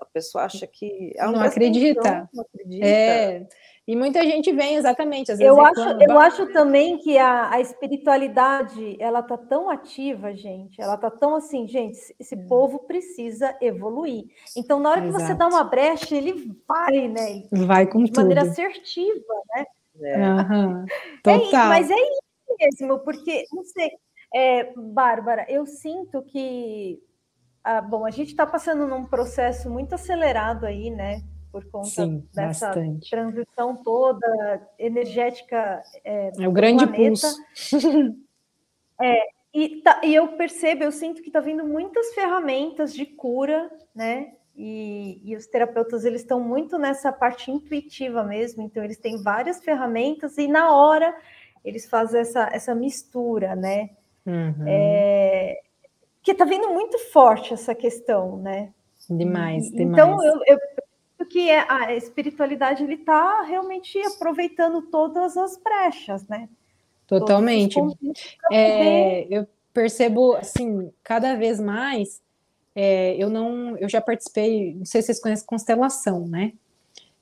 a 0.00 0.06
pessoa 0.06 0.44
acha 0.44 0.66
que... 0.66 1.12
É 1.16 1.26
não, 1.26 1.40
acredita. 1.40 2.28
não 2.32 2.44
acredita. 2.44 2.86
É, 2.86 3.46
e 3.90 3.96
muita 3.96 4.22
gente 4.22 4.52
vem 4.52 4.76
exatamente. 4.76 5.32
Às 5.32 5.38
vezes 5.38 5.52
eu 5.52 5.60
acho, 5.60 5.80
eu 5.80 6.16
acho 6.16 6.52
também 6.52 6.96
que 6.98 7.18
a, 7.18 7.50
a 7.50 7.60
espiritualidade 7.60 8.96
ela 9.00 9.20
tá 9.20 9.36
tão 9.36 9.68
ativa, 9.68 10.32
gente. 10.32 10.80
Ela 10.80 10.96
tá 10.96 11.10
tão 11.10 11.34
assim, 11.34 11.66
gente. 11.66 11.98
Esse 12.16 12.36
hum. 12.36 12.46
povo 12.46 12.78
precisa 12.80 13.52
evoluir. 13.60 14.26
Então, 14.56 14.78
na 14.78 14.90
hora 14.90 15.00
Exato. 15.00 15.16
que 15.16 15.26
você 15.26 15.34
dá 15.34 15.48
uma 15.48 15.64
brecha, 15.64 16.14
ele 16.14 16.56
vai, 16.68 17.08
né? 17.08 17.48
Vai 17.50 17.84
com 17.86 18.04
de 18.04 18.12
tudo. 18.12 18.22
maneira 18.22 18.42
assertiva, 18.42 19.34
né? 19.56 19.64
É. 20.02 20.18
Uhum. 20.18 20.86
Total. 21.24 21.64
É, 21.64 21.68
mas 21.68 21.90
é 21.90 21.96
isso 21.96 22.20
mesmo, 22.60 22.98
porque 23.00 23.44
não 23.52 23.64
sei, 23.64 23.90
é, 24.32 24.72
Bárbara, 24.76 25.46
eu 25.48 25.66
sinto 25.66 26.22
que 26.22 27.02
ah, 27.62 27.80
bom, 27.80 28.04
a 28.06 28.10
gente 28.10 28.28
está 28.28 28.46
passando 28.46 28.86
num 28.86 29.04
processo 29.04 29.70
muito 29.70 29.94
acelerado 29.94 30.66
aí, 30.66 30.90
né? 30.90 31.22
por 31.50 31.64
conta 31.66 31.88
Sim, 31.88 32.26
dessa 32.32 32.68
bastante. 32.68 33.10
transição 33.10 33.76
toda 33.82 34.68
energética 34.78 35.82
é, 36.04 36.30
é 36.38 36.48
o 36.48 36.52
grande 36.52 36.86
planeta. 36.86 37.08
pulso. 37.08 37.36
é, 39.00 39.28
e, 39.52 39.82
tá, 39.82 40.00
e 40.04 40.14
eu 40.14 40.28
percebo, 40.36 40.84
eu 40.84 40.92
sinto 40.92 41.22
que 41.22 41.28
está 41.28 41.40
vindo 41.40 41.66
muitas 41.66 42.14
ferramentas 42.14 42.94
de 42.94 43.04
cura, 43.04 43.70
né? 43.94 44.34
E, 44.56 45.20
e, 45.24 45.36
os 45.36 45.46
terapeutas 45.46 46.04
eles 46.04 46.20
estão 46.20 46.40
muito 46.40 46.78
nessa 46.78 47.12
parte 47.12 47.50
intuitiva 47.50 48.22
mesmo, 48.22 48.62
então 48.62 48.84
eles 48.84 48.98
têm 48.98 49.22
várias 49.22 49.62
ferramentas 49.62 50.36
e 50.36 50.46
na 50.46 50.74
hora 50.74 51.16
eles 51.64 51.88
fazem 51.88 52.20
essa, 52.20 52.48
essa 52.52 52.74
mistura, 52.74 53.56
né? 53.56 53.90
Uhum. 54.26 54.64
É, 54.66 55.60
que 56.22 56.32
está 56.32 56.44
vindo 56.44 56.68
muito 56.68 56.98
forte 57.10 57.54
essa 57.54 57.74
questão, 57.74 58.36
né? 58.38 58.72
Demais, 59.08 59.68
e, 59.68 59.72
demais. 59.72 59.92
Então 59.92 60.24
eu, 60.24 60.40
eu 60.46 60.58
que 61.30 61.48
é, 61.48 61.64
a 61.70 61.94
espiritualidade 61.94 62.82
ele 62.82 62.94
está 62.94 63.42
realmente 63.42 63.98
aproveitando 64.00 64.82
todas 64.82 65.36
as 65.36 65.56
brechas, 65.56 66.26
né? 66.26 66.48
Totalmente. 67.06 67.78
É, 68.50 69.26
eu 69.30 69.46
percebo 69.72 70.34
assim, 70.34 70.92
cada 71.02 71.36
vez 71.36 71.60
mais. 71.60 72.20
É, 72.74 73.14
eu 73.16 73.30
não, 73.30 73.76
eu 73.78 73.88
já 73.88 74.00
participei, 74.00 74.74
não 74.74 74.84
sei 74.84 75.02
se 75.02 75.06
vocês 75.06 75.20
conhecem 75.20 75.46
constelação, 75.46 76.26
né? 76.26 76.52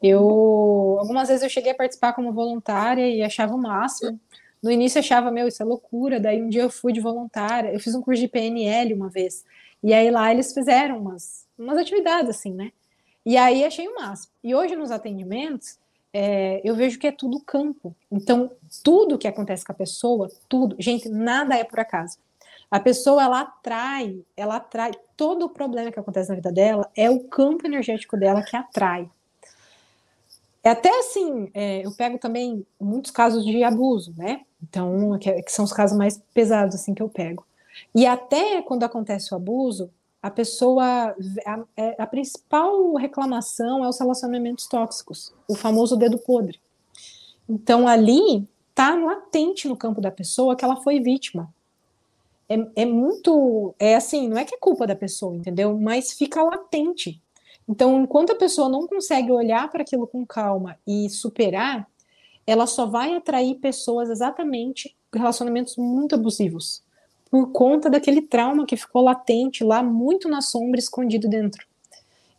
Eu 0.02 0.96
algumas 1.00 1.28
vezes 1.28 1.42
eu 1.42 1.50
cheguei 1.50 1.72
a 1.72 1.76
participar 1.76 2.12
como 2.12 2.32
voluntária 2.32 3.08
e 3.08 3.22
achava 3.22 3.54
o 3.54 3.58
máximo. 3.58 4.18
No 4.62 4.70
início 4.70 4.98
eu 4.98 5.00
achava, 5.00 5.30
meu, 5.30 5.48
isso 5.48 5.62
é 5.62 5.66
loucura. 5.66 6.18
Daí 6.18 6.42
um 6.42 6.48
dia 6.48 6.62
eu 6.62 6.70
fui 6.70 6.92
de 6.92 7.00
voluntária, 7.00 7.72
eu 7.72 7.80
fiz 7.80 7.94
um 7.94 8.02
curso 8.02 8.20
de 8.20 8.28
PNL 8.28 8.94
uma 8.94 9.08
vez. 9.08 9.44
E 9.82 9.92
aí 9.94 10.10
lá 10.10 10.30
eles 10.32 10.52
fizeram 10.52 10.98
umas, 10.98 11.46
umas 11.58 11.78
atividades 11.78 12.30
assim, 12.30 12.52
né? 12.52 12.72
E 13.24 13.36
aí 13.36 13.64
achei 13.64 13.86
o 13.86 13.94
máximo. 13.94 14.32
E 14.42 14.54
hoje 14.54 14.74
nos 14.74 14.90
atendimentos, 14.90 15.78
é, 16.12 16.60
eu 16.64 16.74
vejo 16.74 16.98
que 16.98 17.06
é 17.06 17.12
tudo 17.12 17.40
campo. 17.40 17.94
Então, 18.10 18.50
tudo 18.82 19.18
que 19.18 19.28
acontece 19.28 19.64
com 19.64 19.72
a 19.72 19.74
pessoa, 19.74 20.30
tudo, 20.48 20.76
gente, 20.78 21.08
nada 21.08 21.54
é 21.54 21.64
por 21.64 21.78
acaso. 21.78 22.18
A 22.70 22.80
pessoa 22.80 23.22
ela 23.22 23.40
atrai, 23.40 24.22
ela 24.36 24.56
atrai 24.56 24.92
todo 25.16 25.44
o 25.46 25.48
problema 25.48 25.90
que 25.90 25.98
acontece 25.98 26.28
na 26.28 26.34
vida 26.34 26.52
dela 26.52 26.90
é 26.96 27.10
o 27.10 27.20
campo 27.20 27.66
energético 27.66 28.16
dela 28.16 28.42
que 28.42 28.56
atrai. 28.56 29.08
É 30.62 30.70
até 30.70 30.90
assim, 30.98 31.50
é, 31.54 31.86
eu 31.86 31.94
pego 31.96 32.18
também 32.18 32.66
muitos 32.78 33.10
casos 33.10 33.44
de 33.44 33.62
abuso, 33.62 34.14
né? 34.16 34.42
Então, 34.62 35.18
que, 35.18 35.42
que, 35.42 35.52
são 35.52 35.64
os 35.64 35.72
casos 35.72 35.96
mais 35.96 36.20
pesados 36.34 36.74
assim 36.74 36.94
que 36.94 37.02
eu 37.02 37.08
pego. 37.08 37.46
E 37.94 38.06
até 38.06 38.60
quando 38.62 38.82
acontece 38.82 39.32
o 39.32 39.36
abuso, 39.36 39.90
a 40.22 40.30
pessoa. 40.30 41.14
A, 41.46 41.64
é, 41.76 42.02
a, 42.02 42.06
principal 42.06 42.94
reclamação 42.94 43.84
é 43.84 43.88
os 43.88 43.98
relacionamentos 43.98 44.66
tóxicos, 44.66 45.32
o 45.46 45.54
famoso 45.54 45.96
dedo 45.96 46.18
podre. 46.18 46.60
Então, 47.48 47.86
ali 47.86 48.46
está 48.70 48.94
latente 48.94 49.68
no 49.68 49.76
campo 49.76 50.00
da 50.00 50.10
pessoa 50.10 50.56
que 50.56 50.64
ela 50.64 50.76
foi 50.76 51.00
vítima. 51.00 51.52
É, 52.48 52.82
é 52.82 52.86
muito. 52.86 53.74
É 53.78 53.94
assim, 53.94 54.28
não 54.28 54.38
é 54.38 54.44
que 54.44 54.54
é 54.54 54.58
culpa 54.58 54.86
da 54.86 54.96
pessoa, 54.96 55.36
entendeu? 55.36 55.78
Mas 55.78 56.12
fica 56.12 56.42
latente. 56.42 57.20
Então, 57.68 58.02
enquanto 58.02 58.32
a 58.32 58.36
pessoa 58.36 58.68
não 58.68 58.86
consegue 58.86 59.30
olhar 59.30 59.70
para 59.70 59.82
aquilo 59.82 60.06
com 60.06 60.24
calma 60.24 60.78
e 60.86 61.10
superar, 61.10 61.86
ela 62.48 62.66
só 62.66 62.86
vai 62.86 63.14
atrair 63.14 63.56
pessoas 63.56 64.08
exatamente 64.08 64.96
relacionamentos 65.14 65.76
muito 65.76 66.14
abusivos 66.14 66.82
por 67.30 67.52
conta 67.52 67.90
daquele 67.90 68.22
trauma 68.22 68.64
que 68.64 68.74
ficou 68.74 69.02
latente 69.02 69.62
lá, 69.62 69.82
muito 69.82 70.30
na 70.30 70.40
sombra, 70.40 70.78
escondido 70.78 71.28
dentro. 71.28 71.66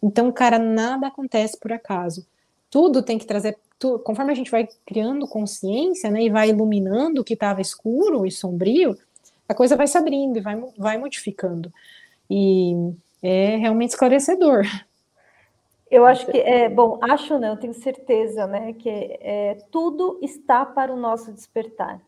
Então, 0.01 0.31
cara, 0.31 0.57
nada 0.57 1.05
acontece 1.05 1.59
por 1.59 1.71
acaso. 1.71 2.25
Tudo 2.71 3.03
tem 3.03 3.19
que 3.19 3.25
trazer. 3.27 3.55
Tu, 3.77 3.99
conforme 3.99 4.31
a 4.31 4.35
gente 4.35 4.49
vai 4.49 4.67
criando 4.83 5.27
consciência, 5.27 6.09
né, 6.09 6.23
e 6.23 6.29
vai 6.31 6.49
iluminando 6.49 7.21
o 7.21 7.23
que 7.23 7.35
estava 7.35 7.61
escuro 7.61 8.25
e 8.25 8.31
sombrio, 8.31 8.97
a 9.47 9.53
coisa 9.53 9.75
vai 9.75 9.85
se 9.85 9.95
abrindo 9.95 10.37
e 10.37 10.41
vai, 10.41 10.59
vai 10.75 10.97
modificando. 10.97 11.71
E 12.27 12.73
é 13.21 13.57
realmente 13.57 13.91
esclarecedor. 13.91 14.65
Eu 15.89 16.05
acho 16.05 16.25
que 16.27 16.37
é 16.37 16.69
bom, 16.69 16.99
acho 17.01 17.39
não, 17.39 17.57
tenho 17.57 17.73
certeza, 17.73 18.45
né, 18.45 18.73
que 18.73 18.89
é, 18.89 19.57
tudo 19.71 20.19
está 20.21 20.65
para 20.65 20.93
o 20.93 20.97
nosso 20.97 21.31
despertar, 21.33 21.99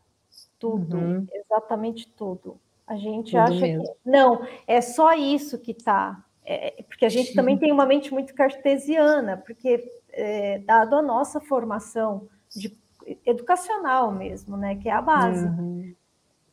tudo, 0.60 0.98
uhum. 0.98 1.28
exatamente 1.34 2.08
tudo. 2.08 2.60
A 2.92 2.98
gente 2.98 3.32
Tudo 3.32 3.40
acha 3.40 3.62
mesmo. 3.62 3.84
que 3.84 3.92
não, 4.04 4.46
é 4.68 4.82
só 4.82 5.14
isso 5.14 5.58
que 5.58 5.72
está. 5.72 6.22
É, 6.44 6.84
porque 6.84 7.06
a 7.06 7.10
gente 7.10 7.34
também 7.34 7.58
tem 7.58 7.72
uma 7.72 7.86
mente 7.86 8.12
muito 8.14 8.34
cartesiana, 8.34 9.38
porque 9.38 9.90
é, 10.12 10.60
dado 10.60 10.96
a 10.98 11.02
nossa 11.02 11.40
formação 11.40 12.28
de, 12.54 12.78
educacional 13.26 14.12
mesmo, 14.12 14.58
né, 14.58 14.76
que 14.76 14.90
é 14.90 14.92
a 14.92 15.02
base. 15.02 15.46
Uhum. 15.46 15.94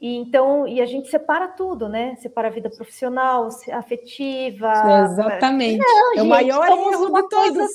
E 0.01 0.17
então, 0.17 0.67
e 0.67 0.81
a 0.81 0.87
gente 0.87 1.09
separa 1.09 1.49
tudo, 1.49 1.89
né? 1.89 2.15
Separa 2.17 2.49
a 2.49 2.51
vida 2.51 2.71
profissional, 2.71 3.49
afetiva. 3.73 4.73
Exatamente. 5.05 5.79
Não, 5.79 6.15
é 6.15 6.23
o 6.23 6.27
maior 6.27 6.69
erro 6.69 7.13
de 7.13 7.29
todos. 7.29 7.71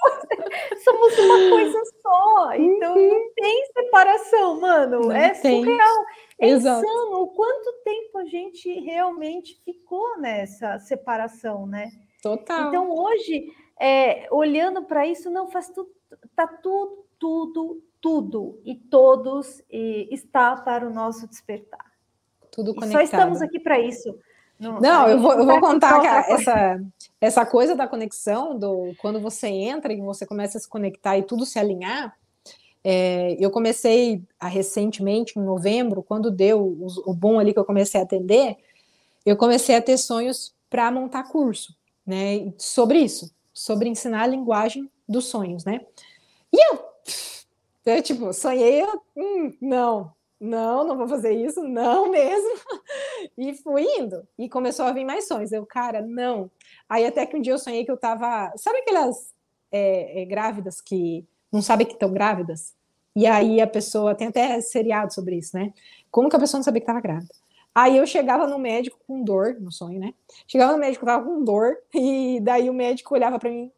Somos 0.82 1.18
uma 1.18 1.50
coisa 1.50 1.78
só. 2.02 2.54
Então 2.54 2.96
uhum. 2.96 3.08
não 3.08 3.34
tem 3.34 3.66
separação, 3.74 4.60
mano. 4.60 5.00
Não 5.00 5.12
é 5.12 5.30
tem. 5.34 5.62
surreal. 5.62 6.04
É 6.38 6.48
Exato. 6.48 6.86
insano 6.86 7.22
o 7.22 7.28
quanto 7.28 7.72
tempo 7.84 8.18
a 8.18 8.24
gente 8.24 8.80
realmente 8.80 9.60
ficou 9.62 10.18
nessa 10.18 10.78
separação, 10.78 11.66
né? 11.66 11.90
Total. 12.22 12.68
Então, 12.68 12.90
hoje, 12.90 13.52
é, 13.78 14.26
olhando 14.30 14.82
para 14.84 15.06
isso, 15.06 15.30
não 15.30 15.50
faz 15.50 15.68
tudo, 15.68 15.90
tá 16.34 16.46
tudo, 16.46 17.04
tudo, 17.18 17.82
tudo 18.00 18.60
e 18.64 18.74
todos 18.74 19.62
e 19.70 20.08
está 20.10 20.56
para 20.56 20.86
o 20.86 20.92
nosso 20.92 21.26
despertar. 21.26 21.84
Tudo 22.50 22.74
conectado. 22.74 23.04
E 23.04 23.06
só 23.06 23.16
estamos 23.16 23.42
aqui 23.42 23.60
para 23.60 23.78
isso. 23.78 24.18
Não, 24.58 24.78
não 24.78 25.08
eu 25.08 25.18
vou, 25.18 25.32
eu 25.32 25.46
vou 25.46 25.58
contar 25.60 26.00
que 26.00 26.06
essa, 26.32 26.80
essa 27.20 27.46
coisa 27.46 27.74
da 27.74 27.88
conexão, 27.88 28.58
do 28.58 28.94
quando 29.00 29.18
você 29.18 29.48
entra 29.48 29.92
e 29.92 30.00
você 30.00 30.26
começa 30.26 30.58
a 30.58 30.60
se 30.60 30.68
conectar 30.68 31.16
e 31.16 31.22
tudo 31.22 31.46
se 31.46 31.58
alinhar, 31.58 32.14
é, 32.84 33.36
eu 33.38 33.50
comecei 33.50 34.22
a, 34.38 34.46
recentemente, 34.46 35.38
em 35.38 35.42
novembro, 35.42 36.02
quando 36.02 36.30
deu 36.30 36.60
o, 36.60 36.86
o 37.06 37.14
bom 37.14 37.38
ali 37.38 37.52
que 37.52 37.58
eu 37.58 37.64
comecei 37.64 38.00
a 38.00 38.04
atender, 38.04 38.56
eu 39.24 39.36
comecei 39.36 39.74
a 39.76 39.82
ter 39.82 39.96
sonhos 39.96 40.54
para 40.68 40.90
montar 40.90 41.24
curso, 41.24 41.74
né? 42.06 42.52
Sobre 42.58 42.98
isso, 42.98 43.34
sobre 43.52 43.88
ensinar 43.88 44.22
a 44.22 44.26
linguagem 44.26 44.90
dos 45.08 45.26
sonhos, 45.26 45.64
né? 45.64 45.80
E 46.52 46.70
eu, 46.70 46.89
eu 47.84 48.02
tipo, 48.02 48.32
sonhei, 48.32 48.82
eu, 48.82 49.02
hum, 49.16 49.56
não, 49.60 50.12
não, 50.40 50.86
não 50.86 50.96
vou 50.96 51.08
fazer 51.08 51.32
isso, 51.32 51.62
não 51.62 52.08
mesmo. 52.12 52.60
E 53.36 53.54
fui 53.54 53.82
indo, 53.98 54.26
e 54.38 54.48
começou 54.48 54.86
a 54.86 54.92
vir 54.92 55.04
mais 55.04 55.26
sonhos. 55.26 55.52
Eu, 55.52 55.66
cara, 55.66 56.00
não. 56.00 56.50
Aí 56.88 57.06
até 57.06 57.26
que 57.26 57.36
um 57.36 57.40
dia 57.40 57.52
eu 57.52 57.58
sonhei 57.58 57.84
que 57.84 57.90
eu 57.90 57.96
tava, 57.96 58.52
sabe 58.56 58.78
aquelas 58.78 59.34
é, 59.70 60.22
é, 60.22 60.24
grávidas 60.24 60.80
que 60.80 61.26
não 61.52 61.62
sabem 61.62 61.86
que 61.86 61.92
estão 61.94 62.12
grávidas. 62.12 62.74
E 63.14 63.26
aí 63.26 63.60
a 63.60 63.66
pessoa, 63.66 64.14
tem 64.14 64.28
até 64.28 64.60
seriado 64.60 65.12
sobre 65.12 65.36
isso, 65.36 65.56
né? 65.56 65.72
Como 66.10 66.28
que 66.28 66.36
a 66.36 66.38
pessoa 66.38 66.58
não 66.58 66.64
sabia 66.64 66.80
que 66.80 66.84
estava 66.84 67.00
grávida? 67.00 67.34
Aí 67.74 67.96
eu 67.96 68.06
chegava 68.06 68.46
no 68.46 68.58
médico 68.58 68.98
com 69.06 69.22
dor, 69.22 69.56
no 69.60 69.70
sonho, 69.70 69.98
né? 70.00 70.14
Chegava 70.46 70.72
no 70.72 70.78
médico, 70.78 71.06
tava 71.06 71.24
com 71.24 71.44
dor, 71.44 71.76
e 71.94 72.40
daí 72.40 72.68
o 72.68 72.74
médico 72.74 73.14
olhava 73.14 73.38
para 73.38 73.50
mim, 73.50 73.70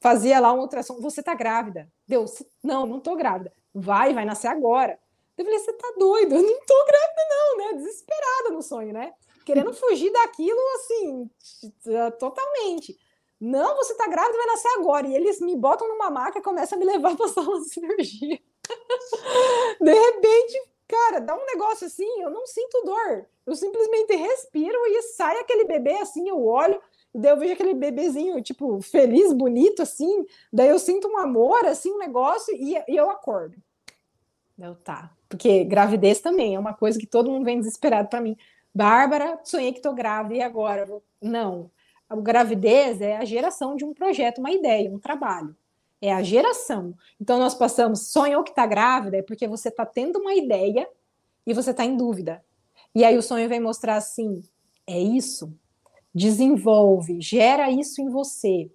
fazia 0.00 0.40
lá 0.40 0.52
uma 0.52 0.62
ultrassom, 0.62 1.00
você 1.00 1.22
tá 1.22 1.34
grávida. 1.34 1.90
Deu, 2.06 2.24
não, 2.62 2.86
não 2.86 3.00
tô 3.00 3.16
grávida. 3.16 3.52
Vai, 3.74 4.12
vai 4.12 4.24
nascer 4.24 4.48
agora. 4.48 4.98
Eu 5.36 5.44
falei, 5.44 5.58
você 5.58 5.72
tá 5.72 5.94
doido? 5.98 6.34
Eu 6.34 6.42
não 6.42 6.60
tô 6.66 6.84
grávida 6.84 7.22
não, 7.30 7.56
né? 7.56 7.72
Desesperada 7.78 8.50
no 8.50 8.62
sonho, 8.62 8.92
né? 8.92 9.12
Querendo 9.44 9.72
fugir 9.72 10.12
daquilo, 10.12 10.60
assim, 10.76 11.30
totalmente. 12.18 12.98
Não, 13.40 13.74
você 13.76 13.94
tá 13.94 14.06
grávida, 14.06 14.36
vai 14.36 14.46
nascer 14.46 14.68
agora. 14.78 15.06
E 15.06 15.14
eles 15.14 15.40
me 15.40 15.56
botam 15.56 15.88
numa 15.88 16.10
maca 16.10 16.38
e 16.38 16.42
começam 16.42 16.76
a 16.76 16.78
me 16.78 16.84
levar 16.84 17.16
pra 17.16 17.28
sala 17.28 17.58
de 17.60 17.70
cirurgia. 17.70 18.38
De 19.80 19.92
repente, 19.92 20.62
cara, 20.86 21.20
dá 21.20 21.34
um 21.34 21.46
negócio 21.46 21.86
assim, 21.86 22.20
eu 22.20 22.30
não 22.30 22.46
sinto 22.46 22.82
dor. 22.84 23.26
Eu 23.46 23.56
simplesmente 23.56 24.14
respiro 24.14 24.78
e 24.86 25.02
sai 25.02 25.38
aquele 25.38 25.64
bebê 25.64 25.94
assim, 25.94 26.28
eu 26.28 26.44
olho, 26.44 26.80
daí 27.14 27.32
eu 27.32 27.36
vejo 27.36 27.52
aquele 27.52 27.74
bebezinho, 27.74 28.40
tipo, 28.42 28.80
feliz, 28.80 29.32
bonito, 29.32 29.82
assim, 29.82 30.24
daí 30.52 30.68
eu 30.68 30.78
sinto 30.78 31.08
um 31.08 31.18
amor, 31.18 31.64
assim, 31.64 31.92
um 31.92 31.98
negócio, 31.98 32.54
e, 32.54 32.76
e 32.88 32.96
eu 32.96 33.10
acordo. 33.10 33.56
Eu, 34.58 34.74
tá. 34.74 35.10
Porque 35.28 35.64
gravidez 35.64 36.20
também 36.20 36.54
é 36.54 36.58
uma 36.58 36.74
coisa 36.74 36.98
que 36.98 37.06
todo 37.06 37.30
mundo 37.30 37.44
vem 37.44 37.58
desesperado 37.58 38.08
para 38.08 38.20
mim. 38.20 38.36
Bárbara, 38.74 39.40
sonhei 39.44 39.72
que 39.72 39.80
tô 39.80 39.92
grávida, 39.92 40.34
e 40.34 40.42
agora? 40.42 40.86
Não. 41.20 41.70
A 42.08 42.16
gravidez 42.16 43.00
é 43.00 43.16
a 43.16 43.24
geração 43.24 43.76
de 43.76 43.84
um 43.84 43.94
projeto, 43.94 44.38
uma 44.38 44.50
ideia, 44.50 44.90
um 44.90 44.98
trabalho. 44.98 45.56
É 46.00 46.12
a 46.12 46.22
geração. 46.22 46.94
Então, 47.20 47.38
nós 47.38 47.54
passamos, 47.54 48.08
sonhou 48.08 48.42
que 48.42 48.54
tá 48.54 48.66
grávida, 48.66 49.18
é 49.18 49.22
porque 49.22 49.46
você 49.46 49.70
tá 49.70 49.84
tendo 49.84 50.18
uma 50.18 50.34
ideia 50.34 50.88
e 51.46 51.54
você 51.54 51.72
tá 51.72 51.84
em 51.84 51.96
dúvida. 51.96 52.42
E 52.94 53.04
aí 53.04 53.16
o 53.16 53.22
sonho 53.22 53.48
vem 53.48 53.60
mostrar 53.60 53.96
assim: 53.96 54.42
é 54.86 54.98
isso, 54.98 55.52
desenvolve, 56.14 57.20
gera 57.20 57.70
isso 57.70 58.00
em 58.00 58.08
você, 58.08 58.70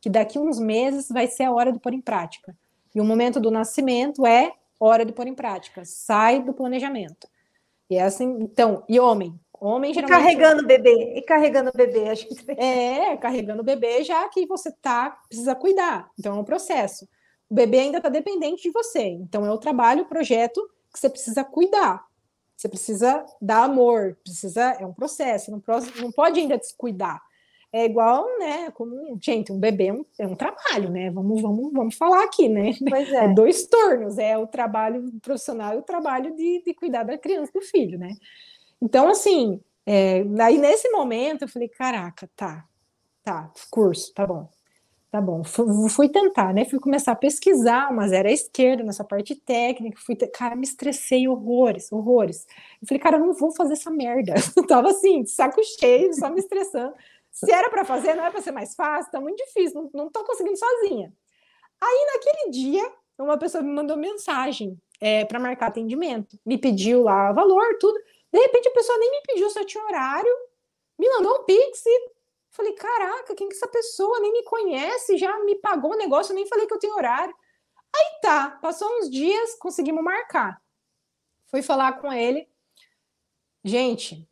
que 0.00 0.10
daqui 0.10 0.38
uns 0.38 0.58
meses 0.58 1.08
vai 1.08 1.26
ser 1.26 1.44
a 1.44 1.52
hora 1.52 1.72
de 1.72 1.78
pôr 1.78 1.92
em 1.92 2.00
prática. 2.00 2.56
E 2.94 3.00
o 3.00 3.04
momento 3.04 3.38
do 3.38 3.50
nascimento 3.50 4.26
é 4.26 4.52
hora 4.78 5.04
de 5.04 5.12
pôr 5.12 5.26
em 5.26 5.34
prática, 5.34 5.84
sai 5.84 6.42
do 6.42 6.52
planejamento. 6.52 7.28
E 7.88 7.96
é 7.96 8.02
assim, 8.02 8.38
então, 8.40 8.82
e 8.88 8.98
homem, 8.98 9.38
homem 9.52 9.92
geralmente... 9.92 10.20
E 10.20 10.22
carregando 10.22 10.62
o 10.62 10.66
bebê, 10.66 11.14
e 11.16 11.22
carregando 11.22 11.70
o 11.70 11.76
bebê, 11.76 12.08
acho 12.08 12.26
que... 12.26 12.50
É, 12.52 13.16
carregando 13.16 13.62
o 13.62 13.64
bebê 13.64 14.02
já 14.02 14.28
que 14.28 14.46
você 14.46 14.72
tá, 14.72 15.10
precisa 15.28 15.54
cuidar, 15.54 16.10
então 16.18 16.36
é 16.36 16.40
um 16.40 16.44
processo. 16.44 17.06
O 17.48 17.54
bebê 17.54 17.80
ainda 17.80 17.98
está 17.98 18.08
dependente 18.08 18.62
de 18.62 18.70
você, 18.70 19.02
então 19.02 19.44
é 19.44 19.50
o 19.50 19.58
trabalho, 19.58 20.04
o 20.04 20.08
projeto 20.08 20.60
que 20.92 20.98
você 20.98 21.10
precisa 21.10 21.44
cuidar. 21.44 22.04
Você 22.60 22.68
precisa 22.68 23.24
dar 23.40 23.64
amor, 23.64 24.18
precisa, 24.22 24.72
é 24.72 24.84
um 24.84 24.92
processo, 24.92 25.50
não, 25.50 25.62
não 25.98 26.12
pode 26.12 26.38
ainda 26.38 26.58
descuidar. 26.58 27.18
É 27.72 27.86
igual, 27.86 28.26
né, 28.38 28.70
como, 28.72 29.18
gente, 29.18 29.50
um 29.50 29.58
bebê 29.58 29.86
é 29.86 29.92
um, 29.94 30.04
é 30.18 30.26
um 30.26 30.34
trabalho, 30.34 30.90
né, 30.90 31.10
vamos, 31.10 31.40
vamos, 31.40 31.72
vamos 31.72 31.94
falar 31.94 32.22
aqui, 32.22 32.50
né, 32.50 32.72
pois 32.86 33.10
é. 33.10 33.24
é 33.24 33.28
dois 33.28 33.66
tornos, 33.66 34.18
é 34.18 34.36
o 34.36 34.46
trabalho 34.46 35.10
profissional 35.22 35.72
e 35.72 35.78
o 35.78 35.82
trabalho 35.82 36.36
de, 36.36 36.62
de 36.62 36.74
cuidar 36.74 37.04
da 37.04 37.16
criança, 37.16 37.50
do 37.54 37.62
filho, 37.62 37.98
né, 37.98 38.10
então, 38.82 39.08
assim, 39.08 39.58
é, 39.86 40.22
aí 40.42 40.58
nesse 40.58 40.90
momento 40.90 41.42
eu 41.42 41.48
falei, 41.48 41.68
caraca, 41.68 42.28
tá, 42.36 42.66
tá, 43.22 43.50
curso, 43.70 44.12
tá 44.12 44.26
bom, 44.26 44.50
Tá 45.10 45.20
bom, 45.20 45.42
fui, 45.42 45.66
fui, 45.88 46.08
tentar, 46.08 46.54
né? 46.54 46.64
Fui 46.64 46.78
começar 46.78 47.10
a 47.12 47.16
pesquisar, 47.16 47.92
mas 47.92 48.12
era 48.12 48.28
a 48.28 48.32
esquerda, 48.32 48.84
nessa 48.84 49.02
parte 49.02 49.34
técnica. 49.34 49.98
Fui, 50.00 50.14
cara, 50.14 50.54
me 50.54 50.62
estressei 50.62 51.26
horrores, 51.26 51.90
horrores. 51.90 52.46
Eu 52.80 52.86
falei, 52.86 53.00
cara, 53.02 53.16
eu 53.16 53.26
não 53.26 53.32
vou 53.34 53.50
fazer 53.50 53.72
essa 53.72 53.90
merda. 53.90 54.34
Eu 54.56 54.64
tava 54.66 54.90
assim, 54.90 55.26
saco 55.26 55.60
cheio, 55.80 56.14
só 56.14 56.30
me 56.30 56.38
estressando. 56.38 56.94
Se 57.32 57.50
era 57.50 57.68
para 57.70 57.84
fazer, 57.84 58.14
não 58.14 58.24
é 58.24 58.30
para 58.30 58.40
ser 58.40 58.52
mais 58.52 58.74
fácil, 58.76 59.10
tá 59.10 59.20
muito 59.20 59.36
difícil, 59.44 59.82
não, 59.82 60.04
não 60.04 60.10
tô 60.10 60.24
conseguindo 60.24 60.56
sozinha. 60.56 61.12
Aí, 61.80 62.06
naquele 62.14 62.50
dia, 62.50 62.92
uma 63.18 63.38
pessoa 63.38 63.62
me 63.64 63.72
mandou 63.72 63.96
mensagem 63.96 64.78
é, 65.00 65.24
para 65.24 65.40
marcar 65.40 65.68
atendimento, 65.68 66.38
me 66.46 66.58
pediu 66.58 67.02
lá 67.02 67.32
valor, 67.32 67.78
tudo. 67.80 67.98
De 68.32 68.38
repente, 68.38 68.68
a 68.68 68.72
pessoa 68.72 68.98
nem 68.98 69.10
me 69.10 69.22
pediu 69.26 69.50
se 69.50 69.58
eu 69.58 69.66
tinha 69.66 69.84
horário, 69.84 70.32
me 70.98 71.08
mandou 71.08 71.40
um 71.40 71.44
pix 71.44 71.84
e 71.84 72.10
Falei, 72.50 72.72
caraca, 72.72 73.34
quem 73.34 73.48
que 73.48 73.54
é 73.54 73.56
essa 73.56 73.68
pessoa? 73.68 74.20
Nem 74.20 74.32
me 74.32 74.42
conhece, 74.42 75.16
já 75.16 75.38
me 75.44 75.54
pagou 75.56 75.92
o 75.92 75.96
negócio, 75.96 76.34
nem 76.34 76.46
falei 76.46 76.66
que 76.66 76.74
eu 76.74 76.78
tenho 76.78 76.94
horário. 76.94 77.34
Aí 77.94 78.20
tá, 78.20 78.58
passou 78.62 78.88
uns 78.98 79.10
dias, 79.10 79.54
conseguimos 79.56 80.02
marcar. 80.02 80.60
Fui 81.46 81.62
falar 81.62 82.00
com 82.00 82.12
ele. 82.12 82.48
Gente, 83.64 84.28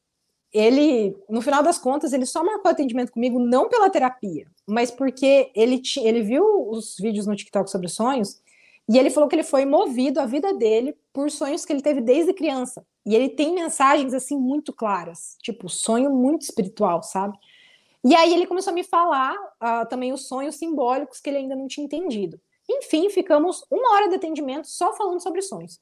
ele, 0.53 1.16
no 1.28 1.43
final 1.43 1.62
das 1.62 1.78
contas, 1.78 2.12
ele 2.12 2.24
só 2.24 2.43
marcou 2.43 2.70
atendimento 2.70 3.12
comigo 3.12 3.39
não 3.39 3.69
pela 3.69 3.90
terapia, 3.90 4.47
mas 4.66 4.90
porque 4.90 5.51
ele, 5.55 5.82
ele 5.99 6.23
viu 6.23 6.70
os 6.70 6.97
vídeos 6.99 7.27
no 7.27 7.36
TikTok 7.36 7.70
sobre 7.70 7.89
sonhos 7.89 8.40
e 8.89 8.99
ele 8.99 9.11
falou 9.11 9.28
que 9.28 9.36
ele 9.36 9.43
foi 9.43 9.66
movido 9.66 10.19
a 10.19 10.27
vida 10.27 10.55
dele 10.55 10.97
por 11.12 11.31
sonhos 11.31 11.65
que 11.65 11.73
ele 11.73 11.82
teve 11.82 12.01
desde 12.01 12.32
criança. 12.32 12.86
E 13.05 13.15
ele 13.15 13.28
tem 13.28 13.55
mensagens 13.55 14.15
assim 14.15 14.36
muito 14.36 14.73
claras, 14.73 15.36
tipo 15.43 15.69
sonho 15.69 16.11
muito 16.11 16.43
espiritual, 16.43 17.03
sabe? 17.03 17.36
E 18.04 18.14
aí 18.14 18.32
ele 18.32 18.46
começou 18.46 18.70
a 18.70 18.74
me 18.74 18.84
falar 18.84 19.34
uh, 19.34 19.88
também 19.88 20.12
os 20.12 20.26
sonhos 20.28 20.56
simbólicos 20.56 21.20
que 21.20 21.28
ele 21.28 21.38
ainda 21.38 21.56
não 21.56 21.66
tinha 21.66 21.84
entendido. 21.84 22.40
Enfim, 22.68 23.08
ficamos 23.10 23.64
uma 23.70 23.94
hora 23.94 24.08
de 24.08 24.16
atendimento 24.16 24.68
só 24.68 24.94
falando 24.94 25.22
sobre 25.22 25.42
sonhos. 25.42 25.80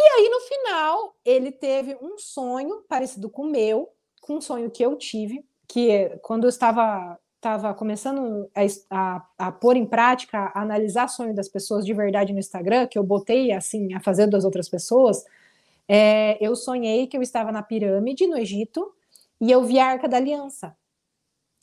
E 0.00 0.02
aí, 0.02 0.28
no 0.28 0.40
final, 0.40 1.16
ele 1.24 1.50
teve 1.50 1.96
um 2.00 2.18
sonho 2.18 2.82
parecido 2.88 3.28
com 3.28 3.42
o 3.42 3.50
meu, 3.50 3.88
com 4.20 4.36
um 4.36 4.40
sonho 4.40 4.70
que 4.70 4.84
eu 4.84 4.96
tive, 4.96 5.44
que 5.66 6.10
quando 6.22 6.44
eu 6.44 6.48
estava, 6.48 7.18
estava 7.36 7.74
começando 7.74 8.48
a, 8.54 8.60
a, 8.90 9.28
a 9.38 9.52
pôr 9.52 9.76
em 9.76 9.84
prática, 9.84 10.52
a 10.54 10.62
analisar 10.62 11.08
sonho 11.08 11.34
das 11.34 11.48
pessoas 11.48 11.84
de 11.84 11.92
verdade 11.92 12.32
no 12.32 12.38
Instagram, 12.38 12.86
que 12.86 12.98
eu 12.98 13.02
botei 13.02 13.50
assim 13.50 13.92
a 13.92 14.00
fazer 14.00 14.28
das 14.28 14.44
outras 14.44 14.68
pessoas, 14.68 15.24
é, 15.88 16.36
eu 16.40 16.54
sonhei 16.54 17.06
que 17.06 17.16
eu 17.16 17.22
estava 17.22 17.50
na 17.50 17.62
pirâmide 17.62 18.26
no 18.26 18.36
Egito 18.36 18.92
e 19.40 19.50
eu 19.50 19.64
vi 19.64 19.78
a 19.78 19.86
Arca 19.86 20.08
da 20.08 20.16
Aliança. 20.16 20.76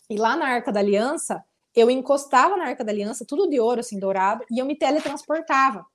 E 0.10 0.18
lá 0.18 0.36
na 0.36 0.48
Arca 0.48 0.72
da 0.72 0.80
Aliança, 0.80 1.44
eu 1.76 1.90
encostava 1.90 2.56
na 2.56 2.66
Arca 2.66 2.84
da 2.84 2.92
Aliança, 2.92 3.26
tudo 3.26 3.50
de 3.50 3.60
ouro, 3.60 3.80
assim, 3.80 4.00
dourado, 4.00 4.46
e 4.52 4.60
eu 4.60 4.66
me 4.66 4.76
teletransportava. 4.76 5.86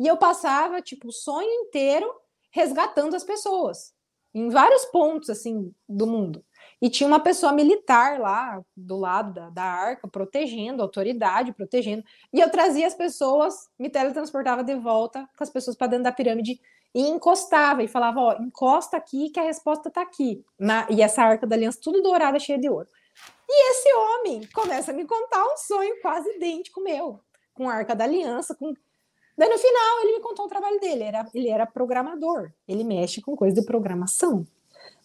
E 0.00 0.06
eu 0.06 0.16
passava, 0.16 0.80
tipo, 0.80 1.08
o 1.08 1.12
sonho 1.12 1.50
inteiro 1.62 2.08
resgatando 2.50 3.14
as 3.14 3.24
pessoas, 3.24 3.92
em 4.32 4.48
vários 4.48 4.84
pontos, 4.86 5.28
assim, 5.28 5.74
do 5.88 6.06
mundo. 6.06 6.44
E 6.80 6.88
tinha 6.88 7.06
uma 7.06 7.20
pessoa 7.20 7.52
militar 7.52 8.20
lá, 8.20 8.62
do 8.76 8.96
lado 8.96 9.34
da, 9.34 9.50
da 9.50 9.64
arca, 9.64 10.06
protegendo, 10.06 10.82
autoridade, 10.82 11.52
protegendo. 11.52 12.04
E 12.32 12.40
eu 12.40 12.48
trazia 12.50 12.86
as 12.86 12.94
pessoas, 12.94 13.68
me 13.78 13.90
teletransportava 13.90 14.62
de 14.62 14.76
volta 14.76 15.28
com 15.36 15.44
as 15.44 15.50
pessoas 15.50 15.76
para 15.76 15.88
dentro 15.88 16.04
da 16.04 16.12
pirâmide 16.12 16.60
e 16.94 17.02
encostava 17.02 17.82
e 17.82 17.88
falava: 17.88 18.20
Ó, 18.20 18.32
encosta 18.40 18.96
aqui 18.96 19.30
que 19.30 19.40
a 19.40 19.44
resposta 19.44 19.90
tá 19.90 20.02
aqui. 20.02 20.44
Na, 20.58 20.86
e 20.88 21.02
essa 21.02 21.22
arca 21.22 21.46
da 21.46 21.56
aliança, 21.56 21.80
tudo 21.82 22.00
dourada, 22.00 22.38
cheia 22.38 22.58
de 22.58 22.68
ouro. 22.68 22.88
E 23.48 23.70
esse 23.70 23.92
homem 23.94 24.48
começa 24.52 24.90
a 24.90 24.94
me 24.94 25.06
contar 25.06 25.44
um 25.44 25.56
sonho 25.56 26.00
quase 26.02 26.28
idêntico 26.36 26.82
meu, 26.82 27.20
com 27.54 27.68
a 27.68 27.74
Arca 27.74 27.94
da 27.94 28.04
Aliança, 28.04 28.54
com 28.54 28.74
Daí 29.38 29.48
no 29.48 29.56
final 29.56 30.00
ele 30.02 30.14
me 30.14 30.20
contou 30.20 30.46
o 30.46 30.48
trabalho 30.48 30.80
dele, 30.80 31.04
era, 31.04 31.24
ele 31.32 31.48
era 31.48 31.64
programador, 31.64 32.50
ele 32.66 32.82
mexe 32.82 33.22
com 33.22 33.36
coisa 33.36 33.54
de 33.54 33.64
programação. 33.64 34.44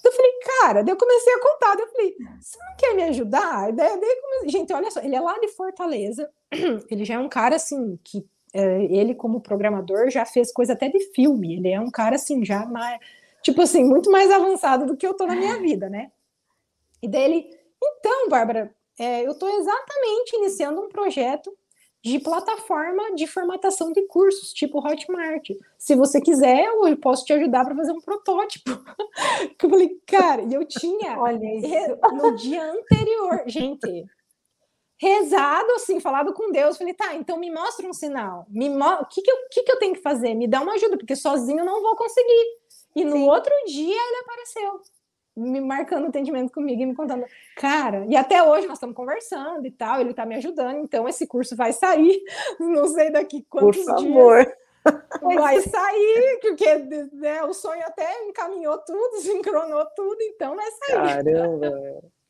Eu 0.04 0.12
falei, 0.12 0.32
cara, 0.60 0.84
daí 0.84 0.92
eu 0.92 0.98
comecei 0.98 1.34
a 1.34 1.40
contar, 1.40 1.76
daí 1.76 1.86
eu 1.86 1.92
falei, 1.92 2.16
você 2.42 2.58
não 2.58 2.76
quer 2.76 2.96
me 2.96 3.04
ajudar? 3.04 3.72
Daí, 3.72 4.00
daí 4.00 4.22
comecei... 4.22 4.50
Gente, 4.50 4.74
olha 4.74 4.90
só, 4.90 5.02
ele 5.02 5.16
é 5.16 5.22
lá 5.22 5.38
de 5.40 5.50
Fortaleza, 5.50 6.28
ele 6.90 7.06
já 7.06 7.14
é 7.14 7.20
um 7.20 7.30
cara 7.30 7.58
assim, 7.58 7.98
que 8.04 8.26
é, 8.54 8.84
ele 8.86 9.14
como 9.14 9.40
programador 9.40 10.10
já 10.10 10.26
fez 10.26 10.52
coisa 10.52 10.74
até 10.74 10.90
de 10.90 11.00
filme, 11.14 11.58
ele 11.58 11.70
é 11.70 11.80
um 11.80 11.92
cara 11.92 12.16
assim, 12.16 12.44
já 12.44 12.66
mais, 12.66 13.00
tipo 13.44 13.62
assim, 13.62 13.84
muito 13.84 14.10
mais 14.10 14.32
avançado 14.32 14.88
do 14.88 14.98
que 14.98 15.06
eu 15.06 15.14
tô 15.14 15.28
na 15.28 15.36
minha 15.36 15.60
vida, 15.60 15.90
né? 15.90 16.12
E 17.04 17.08
daí 17.08 17.24
ele, 17.24 17.60
então, 17.84 18.30
Bárbara, 18.30 18.74
é, 19.00 19.26
eu 19.26 19.32
estou 19.32 19.50
exatamente 19.50 20.36
iniciando 20.36 20.82
um 20.82 20.90
projeto 20.90 21.52
de 22.04 22.20
plataforma 22.20 23.16
de 23.16 23.26
formatação 23.26 23.94
de 23.94 24.06
cursos, 24.08 24.52
tipo 24.52 24.86
Hotmart. 24.86 25.50
Se 25.78 25.96
você 25.96 26.20
quiser, 26.20 26.66
eu 26.66 26.98
posso 26.98 27.24
te 27.24 27.32
ajudar 27.32 27.64
para 27.64 27.76
fazer 27.76 27.94
um 27.94 28.02
protótipo. 28.02 28.72
eu 29.64 29.70
falei, 29.70 29.98
cara, 30.06 30.42
e 30.42 30.54
eu 30.54 30.66
tinha 30.66 31.16
no 32.14 32.36
dia 32.36 32.72
anterior, 32.72 33.44
gente, 33.48 34.06
rezado 34.98 35.72
assim, 35.76 36.02
falado 36.02 36.34
com 36.34 36.52
Deus. 36.52 36.78
Falei, 36.78 36.94
tá, 36.94 37.16
então 37.16 37.38
me 37.38 37.50
mostra 37.50 37.88
um 37.88 37.94
sinal. 37.94 38.46
Me 38.50 38.70
mo 38.70 38.86
o 39.02 39.06
que, 39.06 39.22
que, 39.22 39.32
eu, 39.32 39.38
que, 39.50 39.64
que 39.64 39.72
eu 39.72 39.80
tenho 39.80 39.96
que 39.96 40.02
fazer? 40.02 40.34
Me 40.34 40.48
dá 40.48 40.62
uma 40.62 40.74
ajuda, 40.74 40.98
porque 40.98 41.16
sozinho 41.16 41.64
não 41.64 41.82
vou 41.82 41.96
conseguir. 41.96 42.46
E 42.98 43.06
no 43.06 43.16
Sim. 43.16 43.30
outro 43.30 43.54
dia 43.66 43.96
ele 43.96 44.18
apareceu 44.18 44.82
me 45.36 45.60
marcando 45.60 46.08
atendimento 46.08 46.52
comigo 46.52 46.82
e 46.82 46.86
me 46.86 46.96
contando, 46.96 47.26
cara, 47.56 48.06
e 48.08 48.16
até 48.16 48.44
hoje 48.44 48.68
nós 48.68 48.78
estamos 48.78 48.96
conversando 48.96 49.66
e 49.66 49.72
tal, 49.72 50.00
ele 50.00 50.12
está 50.12 50.26
me 50.26 50.36
ajudando, 50.36 50.78
então 50.78 51.08
esse 51.08 51.26
curso 51.26 51.56
vai 51.56 51.74
sair, 51.74 52.22
não 52.60 52.88
sei 52.88 53.12
daqui 53.12 53.46
quantos 53.50 53.84
Por 53.84 53.86
favor. 53.86 54.44
dias. 54.44 54.64
Vai 55.22 55.62
sair, 55.64 56.40
porque 56.42 56.76
né, 57.14 57.42
o 57.44 57.54
sonho 57.54 57.82
até 57.86 58.26
encaminhou 58.26 58.78
tudo, 58.80 59.22
sincronou 59.22 59.86
tudo, 59.96 60.18
então 60.24 60.58
vai 60.58 60.70
sair. 60.72 61.24
Caramba! 61.24 61.72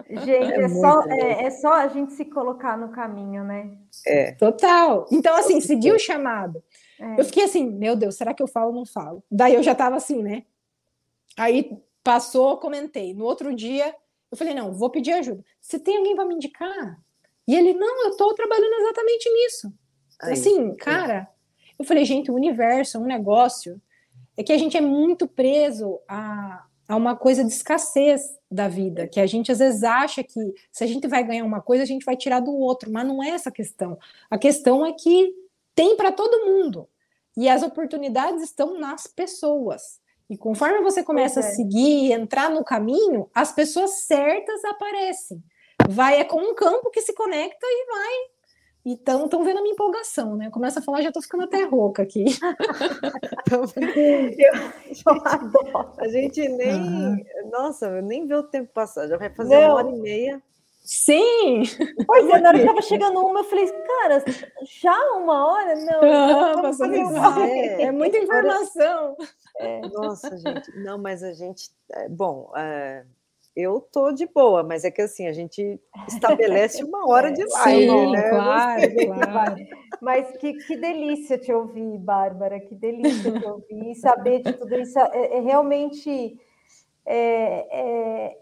Gente, 0.07 0.53
é, 0.53 0.61
é 0.61 0.69
só, 0.69 1.03
é, 1.07 1.45
é, 1.45 1.49
só 1.49 1.73
a 1.73 1.87
gente 1.87 2.13
se 2.13 2.25
colocar 2.25 2.77
no 2.77 2.89
caminho, 2.89 3.43
né? 3.43 3.71
É. 4.05 4.33
Total. 4.33 5.07
Então, 5.11 5.35
assim, 5.35 5.59
segui 5.61 5.91
o 5.91 5.97
chamado. 5.97 6.61
É. 6.99 7.19
Eu 7.19 7.25
fiquei 7.25 7.45
assim, 7.45 7.67
meu 7.69 7.95
Deus, 7.95 8.15
será 8.15 8.33
que 8.33 8.43
eu 8.43 8.47
falo 8.47 8.67
ou 8.67 8.75
não 8.75 8.85
falo? 8.85 9.23
Daí 9.31 9.55
eu 9.55 9.63
já 9.63 9.73
tava 9.73 9.95
assim, 9.95 10.21
né? 10.21 10.43
Aí 11.37 11.71
passou, 12.03 12.57
comentei. 12.57 13.13
No 13.13 13.25
outro 13.25 13.55
dia, 13.55 13.95
eu 14.31 14.37
falei, 14.37 14.53
não, 14.53 14.73
vou 14.73 14.89
pedir 14.89 15.13
ajuda. 15.13 15.43
Você 15.61 15.79
tem 15.79 15.97
alguém 15.97 16.15
para 16.15 16.25
me 16.25 16.35
indicar? 16.35 16.99
E 17.47 17.55
ele, 17.55 17.73
não, 17.73 18.05
eu 18.05 18.11
estou 18.11 18.33
trabalhando 18.33 18.73
exatamente 18.81 19.29
nisso. 19.29 19.73
Assim, 20.19 20.75
cara, 20.75 21.29
eu 21.77 21.85
falei, 21.85 22.05
gente, 22.05 22.31
o 22.31 22.35
universo, 22.35 22.99
um 22.99 23.05
negócio, 23.05 23.81
é 24.37 24.43
que 24.43 24.53
a 24.53 24.57
gente 24.57 24.77
é 24.77 24.81
muito 24.81 25.27
preso 25.27 25.99
a, 26.07 26.65
a 26.87 26.95
uma 26.95 27.15
coisa 27.15 27.43
de 27.43 27.51
escassez 27.51 28.21
da 28.49 28.67
vida, 28.67 29.07
que 29.07 29.19
a 29.19 29.25
gente 29.25 29.51
às 29.51 29.59
vezes 29.59 29.83
acha 29.83 30.23
que 30.23 30.39
se 30.71 30.83
a 30.83 30.87
gente 30.87 31.07
vai 31.07 31.23
ganhar 31.23 31.43
uma 31.43 31.61
coisa, 31.61 31.83
a 31.83 31.87
gente 31.87 32.05
vai 32.05 32.15
tirar 32.15 32.39
do 32.39 32.53
outro, 32.53 32.91
mas 32.91 33.05
não 33.05 33.21
é 33.23 33.29
essa 33.29 33.49
a 33.49 33.51
questão. 33.51 33.97
A 34.29 34.37
questão 34.37 34.85
é 34.85 34.93
que 34.93 35.33
tem 35.75 35.97
para 35.97 36.11
todo 36.11 36.45
mundo. 36.45 36.87
E 37.35 37.49
as 37.49 37.63
oportunidades 37.63 38.43
estão 38.43 38.79
nas 38.79 39.07
pessoas. 39.07 39.99
E 40.29 40.37
conforme 40.37 40.81
você 40.81 41.03
começa 41.03 41.39
é. 41.39 41.43
a 41.43 41.47
seguir 41.47 42.07
e 42.07 42.13
entrar 42.13 42.49
no 42.49 42.63
caminho, 42.63 43.29
as 43.33 43.51
pessoas 43.51 44.05
certas 44.05 44.63
aparecem. 44.65 45.43
Vai 45.89 46.19
é 46.19 46.23
com 46.23 46.39
um 46.39 46.55
campo 46.55 46.89
que 46.89 47.01
se 47.01 47.13
conecta 47.13 47.65
e 47.65 47.85
vai. 47.87 48.33
Então, 48.85 49.25
estão 49.25 49.43
vendo 49.45 49.59
a 49.59 49.61
minha 49.61 49.73
empolgação, 49.73 50.35
né? 50.35 50.49
Começa 50.49 50.79
a 50.79 50.83
falar, 50.83 51.01
já 51.01 51.07
estou 51.07 51.23
ficando 51.23 51.43
até 51.43 51.63
rouca 51.63 52.03
aqui. 52.03 52.25
eu, 53.49 53.63
eu 55.05 55.21
adoro. 55.23 55.93
A 55.97 56.07
gente 56.09 56.45
nem. 56.49 56.75
Uhum. 56.75 57.25
Nossa, 57.49 58.01
nem 58.01 58.27
vê 58.27 58.35
o 58.35 58.43
tempo 58.43 58.73
passar. 58.73 59.07
Já 59.07 59.17
vai 59.17 59.29
fazer 59.29 59.55
Não. 59.55 59.61
uma 59.61 59.73
hora 59.75 59.89
e 59.89 59.99
meia. 59.99 60.43
Sim! 60.83 61.63
Pois 62.05 62.29
é, 62.29 62.39
na 62.39 62.49
hora 62.49 62.59
que 62.59 62.65
tava 62.65 62.81
chegando 62.83 63.25
uma, 63.25 63.39
eu 63.39 63.43
falei, 63.45 63.71
cara, 63.71 64.23
já 64.81 64.99
uma 65.13 65.47
hora? 65.47 65.75
Não, 65.75 66.01
ah, 66.03 66.55
uma. 66.57 67.47
É, 67.47 67.83
é 67.83 67.91
muita 67.91 68.17
informação. 68.17 69.15
É, 69.59 69.81
nossa, 69.87 70.35
gente. 70.37 70.69
Não, 70.83 70.97
mas 70.97 71.23
a 71.23 71.31
gente. 71.31 71.69
É, 71.89 72.09
bom, 72.09 72.51
é, 72.57 73.05
eu 73.55 73.79
tô 73.79 74.11
de 74.11 74.25
boa, 74.25 74.61
mas 74.61 74.83
é 74.83 74.91
que 74.91 75.01
assim, 75.01 75.27
a 75.27 75.31
gente 75.31 75.79
estabelece 76.07 76.83
uma 76.83 77.07
hora 77.07 77.31
de 77.31 77.45
live, 77.45 77.89
Sim, 77.89 78.11
né? 78.11 78.29
Claro, 78.29 78.81
claro. 79.05 79.55
Mas 80.01 80.37
que, 80.37 80.53
que 80.53 80.75
delícia 80.75 81.37
te 81.37 81.53
ouvir, 81.53 81.97
Bárbara, 81.99 82.59
que 82.59 82.75
delícia 82.75 83.31
te 83.31 83.45
ouvir 83.45 83.91
e 83.91 83.95
saber 83.95 84.41
de 84.41 84.51
tudo 84.53 84.75
isso. 84.77 84.99
É, 84.99 85.37
é 85.37 85.39
realmente. 85.39 86.37
É, 87.05 87.67
é, 87.71 88.37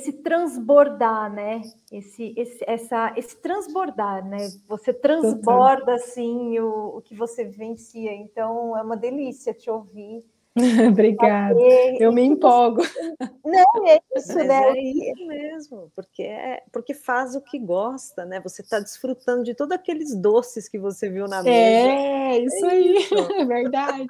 esse 0.00 0.12
transbordar, 0.14 1.32
né? 1.32 1.60
Esse, 1.92 2.34
esse, 2.36 2.64
essa, 2.66 3.12
esse 3.16 3.36
transbordar, 3.36 4.26
né? 4.26 4.48
Você 4.66 4.92
transborda 4.92 5.94
assim 5.94 6.58
o, 6.58 6.96
o 6.96 7.02
que 7.02 7.14
você 7.14 7.44
vivencia. 7.44 8.12
Então 8.12 8.76
é 8.76 8.82
uma 8.82 8.96
delícia 8.96 9.52
te 9.52 9.70
ouvir. 9.70 10.24
Obrigada. 10.90 11.58
Eu 11.98 12.12
me 12.12 12.22
empolgo. 12.22 12.82
Não, 13.44 13.86
é 13.86 14.00
isso, 14.16 14.34
Mas 14.34 14.46
né? 14.46 14.70
É 14.70 14.82
isso 14.82 15.26
mesmo, 15.26 15.92
porque, 15.94 16.22
é, 16.22 16.62
porque 16.72 16.94
faz 16.94 17.36
o 17.36 17.40
que 17.40 17.58
gosta, 17.58 18.24
né? 18.24 18.40
Você 18.40 18.62
está 18.62 18.80
desfrutando 18.80 19.44
de 19.44 19.54
todos 19.54 19.72
aqueles 19.72 20.14
doces 20.14 20.68
que 20.68 20.78
você 20.78 21.08
viu 21.08 21.28
na 21.28 21.42
mesa. 21.42 21.56
É, 21.56 22.38
isso 22.38 22.66
é 22.66 22.70
aí, 22.70 22.96
isso. 22.96 23.14
é 23.32 23.44
verdade. 23.44 24.06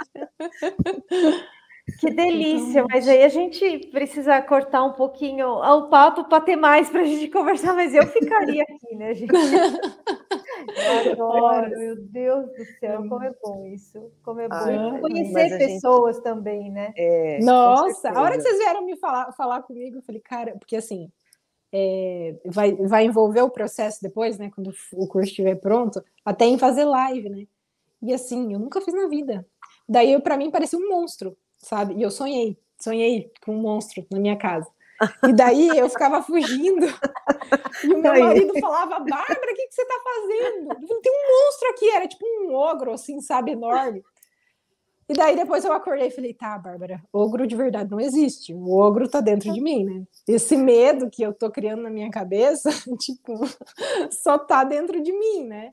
Que 1.98 2.10
delícia, 2.10 2.84
mas 2.88 3.08
aí 3.08 3.22
a 3.22 3.28
gente 3.28 3.88
precisa 3.88 4.40
cortar 4.42 4.84
um 4.84 4.92
pouquinho 4.92 5.48
o 5.48 5.88
papo 5.88 6.24
para 6.24 6.40
ter 6.40 6.56
mais 6.56 6.90
para 6.90 7.00
a 7.00 7.04
gente 7.04 7.28
conversar, 7.32 7.74
mas 7.74 7.94
eu 7.94 8.06
ficaria 8.06 8.62
aqui, 8.62 8.94
né, 8.94 9.14
gente? 9.14 9.30
Eu 10.60 11.12
adoro, 11.12 11.70
meu 11.70 11.96
Deus 11.96 12.46
do 12.46 12.64
céu, 12.78 12.98
como 13.08 13.24
é 13.24 13.32
bom 13.42 13.66
isso, 13.66 14.12
como 14.22 14.40
é 14.40 14.48
bom. 14.48 14.54
Ah, 14.54 15.00
Conhecer 15.00 15.58
pessoas 15.58 16.16
gente... 16.16 16.24
também, 16.24 16.70
né? 16.70 16.92
É, 16.96 17.38
Nossa, 17.40 18.10
a 18.10 18.20
hora 18.20 18.36
que 18.36 18.42
vocês 18.42 18.58
vieram 18.58 18.84
me 18.84 18.96
falar, 18.96 19.32
falar 19.32 19.62
comigo, 19.62 19.96
eu 19.96 20.02
falei, 20.02 20.20
cara, 20.20 20.52
porque 20.58 20.76
assim, 20.76 21.10
é, 21.72 22.36
vai, 22.44 22.74
vai 22.74 23.04
envolver 23.04 23.40
o 23.40 23.50
processo 23.50 24.02
depois, 24.02 24.36
né, 24.38 24.50
quando 24.54 24.72
o 24.92 25.06
curso 25.06 25.30
estiver 25.30 25.54
pronto, 25.56 26.04
até 26.24 26.44
em 26.44 26.58
fazer 26.58 26.84
live, 26.84 27.30
né? 27.30 27.46
E 28.02 28.12
assim, 28.12 28.52
eu 28.52 28.58
nunca 28.58 28.80
fiz 28.80 28.94
na 28.94 29.08
vida. 29.08 29.46
Daí, 29.88 30.20
para 30.20 30.36
mim, 30.36 30.50
parecia 30.50 30.78
um 30.78 30.88
monstro 30.88 31.36
sabe? 31.60 31.94
E 31.94 32.02
eu 32.02 32.10
sonhei, 32.10 32.58
sonhei 32.78 33.32
com 33.44 33.54
um 33.54 33.60
monstro 33.60 34.06
na 34.10 34.18
minha 34.18 34.36
casa. 34.36 34.66
E 35.26 35.32
daí 35.32 35.68
eu 35.68 35.88
ficava 35.88 36.22
fugindo. 36.22 36.86
E 37.82 37.94
o 37.94 38.02
meu 38.02 38.18
marido 38.18 38.52
falava: 38.60 38.98
Bárbara, 38.98 39.52
o 39.52 39.54
que, 39.54 39.66
que 39.66 39.74
você 39.74 39.84
tá 39.86 39.94
fazendo? 40.04 41.00
Tem 41.00 41.12
um 41.12 41.46
monstro 41.46 41.68
aqui, 41.70 41.90
era 41.90 42.06
tipo 42.06 42.24
um 42.26 42.54
ogro, 42.54 42.92
assim, 42.92 43.20
sabe, 43.22 43.52
enorme. 43.52 44.04
E 45.08 45.12
daí 45.12 45.34
depois 45.34 45.64
eu 45.64 45.72
acordei 45.72 46.06
e 46.06 46.10
falei: 46.12 46.34
tá, 46.34 46.56
Bárbara, 46.58 47.02
ogro 47.12 47.46
de 47.46 47.56
verdade 47.56 47.90
não 47.90 47.98
existe. 47.98 48.54
O 48.54 48.78
ogro 48.78 49.08
tá 49.08 49.20
dentro 49.20 49.52
de 49.52 49.60
mim, 49.60 49.84
né? 49.84 50.04
Esse 50.28 50.56
medo 50.56 51.10
que 51.10 51.22
eu 51.22 51.32
tô 51.32 51.50
criando 51.50 51.82
na 51.82 51.90
minha 51.90 52.10
cabeça, 52.10 52.70
tipo, 53.00 53.34
só 54.10 54.38
tá 54.38 54.62
dentro 54.62 55.02
de 55.02 55.12
mim, 55.12 55.46
né? 55.46 55.70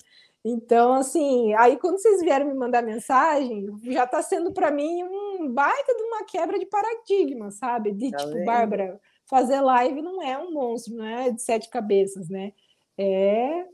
Então, 0.50 0.94
assim, 0.94 1.54
aí 1.56 1.76
quando 1.76 2.00
vocês 2.00 2.22
vieram 2.22 2.46
me 2.46 2.54
mandar 2.54 2.82
mensagem, 2.82 3.68
já 3.84 4.06
está 4.06 4.22
sendo 4.22 4.54
para 4.54 4.72
mim 4.72 5.04
um 5.04 5.52
baita 5.52 5.94
de 5.94 6.04
uma 6.04 6.24
quebra 6.24 6.58
de 6.58 6.66
paradigma, 6.66 7.52
sabe? 7.52 7.92
De 7.92 8.12
tá 8.12 8.18
tipo? 8.20 8.46
Bárbara, 8.46 8.98
fazer 9.26 9.60
live 9.60 10.02
não 10.02 10.24
é 10.24 10.38
um 10.38 10.54
monstro, 10.54 10.96
não 10.96 11.04
é 11.04 11.32
de 11.32 11.42
sete 11.42 11.70
cabeças, 11.70 12.30
né? 12.30 12.54
É, 12.98 13.66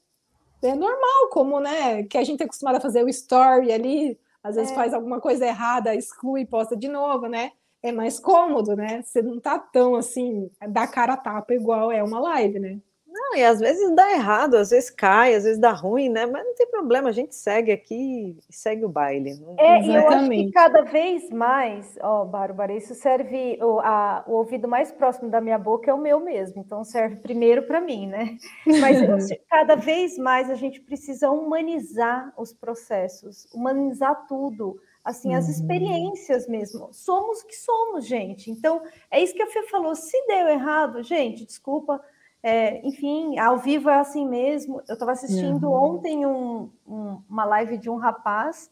é 0.63 0.73
normal, 0.73 1.29
como, 1.29 1.59
né, 1.59 2.03
que 2.05 2.17
a 2.17 2.23
gente 2.23 2.41
é 2.41 2.45
acostumado 2.45 2.77
a 2.77 2.81
fazer 2.81 3.03
o 3.03 3.09
story 3.09 3.71
ali, 3.71 4.19
às 4.41 4.55
vezes 4.55 4.71
é. 4.71 4.75
faz 4.75 4.95
alguma 4.95 5.21
coisa 5.21 5.45
errada, 5.45 5.93
exclui 5.93 6.41
e 6.41 6.47
posta 6.47 6.75
de 6.75 6.87
novo, 6.87 7.27
né? 7.27 7.51
É 7.83 7.91
mais 7.91 8.19
cômodo, 8.19 8.75
né? 8.75 9.03
Você 9.03 9.21
não 9.21 9.39
tá 9.39 9.59
tão 9.59 9.93
assim, 9.93 10.49
da 10.69 10.87
cara 10.87 11.13
a 11.13 11.17
tapa 11.17 11.53
igual 11.53 11.91
é 11.91 12.03
uma 12.03 12.19
live, 12.19 12.59
né? 12.59 12.79
Não, 13.13 13.35
e 13.35 13.43
às 13.43 13.59
vezes 13.59 13.95
dá 13.95 14.11
errado, 14.11 14.55
às 14.55 14.71
vezes 14.71 14.89
cai, 14.89 15.35
às 15.35 15.43
vezes 15.43 15.59
dá 15.59 15.71
ruim, 15.71 16.09
né? 16.09 16.25
Mas 16.25 16.43
não 16.43 16.55
tem 16.55 16.65
problema, 16.65 17.09
a 17.09 17.11
gente 17.11 17.35
segue 17.35 17.71
aqui 17.71 18.35
e 18.49 18.53
segue 18.53 18.83
o 18.83 18.89
baile. 18.89 19.39
É, 19.59 19.79
e 19.83 19.95
eu 19.95 20.07
acho 20.07 20.29
que 20.31 20.51
cada 20.51 20.81
vez 20.81 21.29
mais, 21.29 21.95
ó, 22.01 22.25
Bárbara, 22.25 22.73
isso 22.73 22.95
serve, 22.95 23.59
o, 23.61 23.79
a, 23.81 24.23
o 24.25 24.31
ouvido 24.33 24.67
mais 24.67 24.91
próximo 24.91 25.29
da 25.29 25.39
minha 25.39 25.59
boca 25.59 25.91
é 25.91 25.93
o 25.93 26.01
meu 26.01 26.19
mesmo, 26.19 26.59
então 26.59 26.83
serve 26.83 27.17
primeiro 27.17 27.61
para 27.67 27.79
mim, 27.79 28.07
né? 28.07 28.35
Mas 28.81 29.29
cada 29.47 29.75
vez 29.75 30.17
mais 30.17 30.49
a 30.49 30.55
gente 30.55 30.81
precisa 30.81 31.29
humanizar 31.29 32.33
os 32.35 32.51
processos, 32.51 33.45
humanizar 33.53 34.25
tudo 34.25 34.81
assim, 35.03 35.35
as 35.35 35.45
uhum. 35.45 35.51
experiências 35.51 36.47
mesmo. 36.47 36.89
Somos 36.93 37.41
o 37.41 37.45
que 37.45 37.55
somos, 37.55 38.07
gente. 38.07 38.49
Então, 38.49 38.81
é 39.11 39.21
isso 39.21 39.33
que 39.33 39.41
a 39.43 39.47
Fê 39.47 39.61
falou. 39.63 39.93
Se 39.95 40.17
deu 40.27 40.47
errado, 40.47 41.03
gente, 41.03 41.45
desculpa, 41.45 42.01
é, 42.43 42.85
enfim, 42.85 43.39
ao 43.39 43.57
vivo 43.57 43.89
é 43.89 43.97
assim 43.97 44.27
mesmo. 44.27 44.81
Eu 44.87 44.93
estava 44.93 45.13
assistindo 45.13 45.69
uhum. 45.69 45.95
ontem 45.95 46.25
um, 46.25 46.69
um, 46.85 47.21
uma 47.29 47.45
live 47.45 47.77
de 47.77 47.89
um 47.89 47.95
rapaz, 47.95 48.69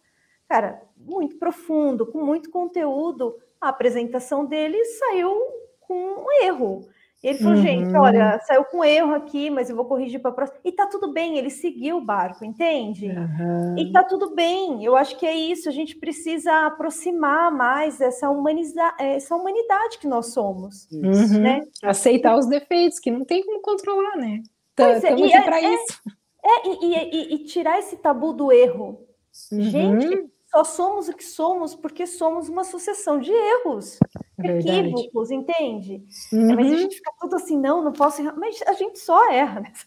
cara, 0.47 0.83
muito 0.97 1.37
profundo, 1.37 2.05
com 2.05 2.23
muito 2.23 2.51
conteúdo. 2.51 3.33
A 3.61 3.69
apresentação 3.69 4.45
dele 4.45 4.83
saiu 4.83 5.33
com 5.79 5.95
um 5.95 6.43
erro. 6.43 6.85
E 7.23 7.27
ele 7.27 7.37
falou, 7.37 7.55
uhum. 7.55 7.61
gente, 7.61 7.95
olha, 7.95 8.39
saiu 8.47 8.65
com 8.65 8.83
erro 8.83 9.13
aqui, 9.13 9.51
mas 9.51 9.69
eu 9.69 9.75
vou 9.75 9.85
corrigir 9.85 10.19
para 10.19 10.31
a 10.31 10.33
próxima. 10.33 10.59
E 10.65 10.71
tá 10.71 10.87
tudo 10.87 11.13
bem, 11.13 11.37
ele 11.37 11.51
seguiu 11.51 11.97
o 11.97 12.03
barco, 12.03 12.43
entende? 12.43 13.09
Uhum. 13.09 13.77
E 13.77 13.91
tá 13.91 14.03
tudo 14.03 14.33
bem. 14.33 14.83
Eu 14.83 14.95
acho 14.95 15.15
que 15.19 15.25
é 15.27 15.35
isso, 15.35 15.69
a 15.69 15.71
gente 15.71 15.95
precisa 15.97 16.65
aproximar 16.65 17.51
mais 17.51 18.01
essa, 18.01 18.27
humaniza 18.27 18.93
essa 18.97 19.35
humanidade 19.35 19.99
que 19.99 20.07
nós 20.07 20.33
somos. 20.33 20.87
Uhum. 20.91 21.39
Né? 21.39 21.61
Aceitar 21.83 22.35
os 22.35 22.47
defeitos, 22.47 22.97
que 22.97 23.11
não 23.11 23.23
tem 23.23 23.45
como 23.45 23.61
controlar, 23.61 24.17
né? 24.17 24.41
Estamos 24.71 25.03
é, 25.03 25.09
aqui 25.09 25.43
para 25.43 25.61
é, 25.61 25.73
isso. 25.75 26.01
É, 26.43 26.67
e, 26.67 26.95
e, 26.95 27.35
e, 27.35 27.37
tirar 27.43 27.77
esse 27.77 27.97
tabu 27.97 28.33
do 28.33 28.51
erro. 28.51 29.05
Gente, 29.51 30.07
uhum. 30.07 30.29
só 30.49 30.63
somos 30.63 31.07
o 31.07 31.13
que 31.13 31.23
somos 31.23 31.75
porque 31.75 32.07
somos 32.07 32.49
uma 32.49 32.63
sucessão 32.63 33.19
de 33.19 33.31
erros. 33.31 33.99
Verdade. 34.37 34.89
equívocos, 34.89 35.31
entende? 35.31 36.03
Uhum. 36.31 36.55
Mas 36.55 36.71
a 36.71 36.75
gente 36.75 36.95
fica 36.95 37.11
tudo 37.19 37.35
assim, 37.35 37.57
não, 37.57 37.83
não 37.83 37.91
posso 37.91 38.21
errar. 38.21 38.35
Mas 38.37 38.61
a 38.65 38.73
gente 38.73 38.99
só 38.99 39.31
erra 39.31 39.59
nessa 39.59 39.85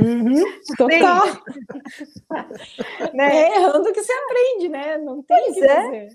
Uhum, 0.00 0.42
total. 0.78 1.22
né? 3.12 3.36
É 3.36 3.56
errando 3.58 3.92
que 3.92 4.02
se 4.02 4.12
aprende, 4.12 4.68
né? 4.68 4.98
Não 4.98 5.22
tem 5.22 5.36
pois 5.44 5.56
é. 5.58 6.08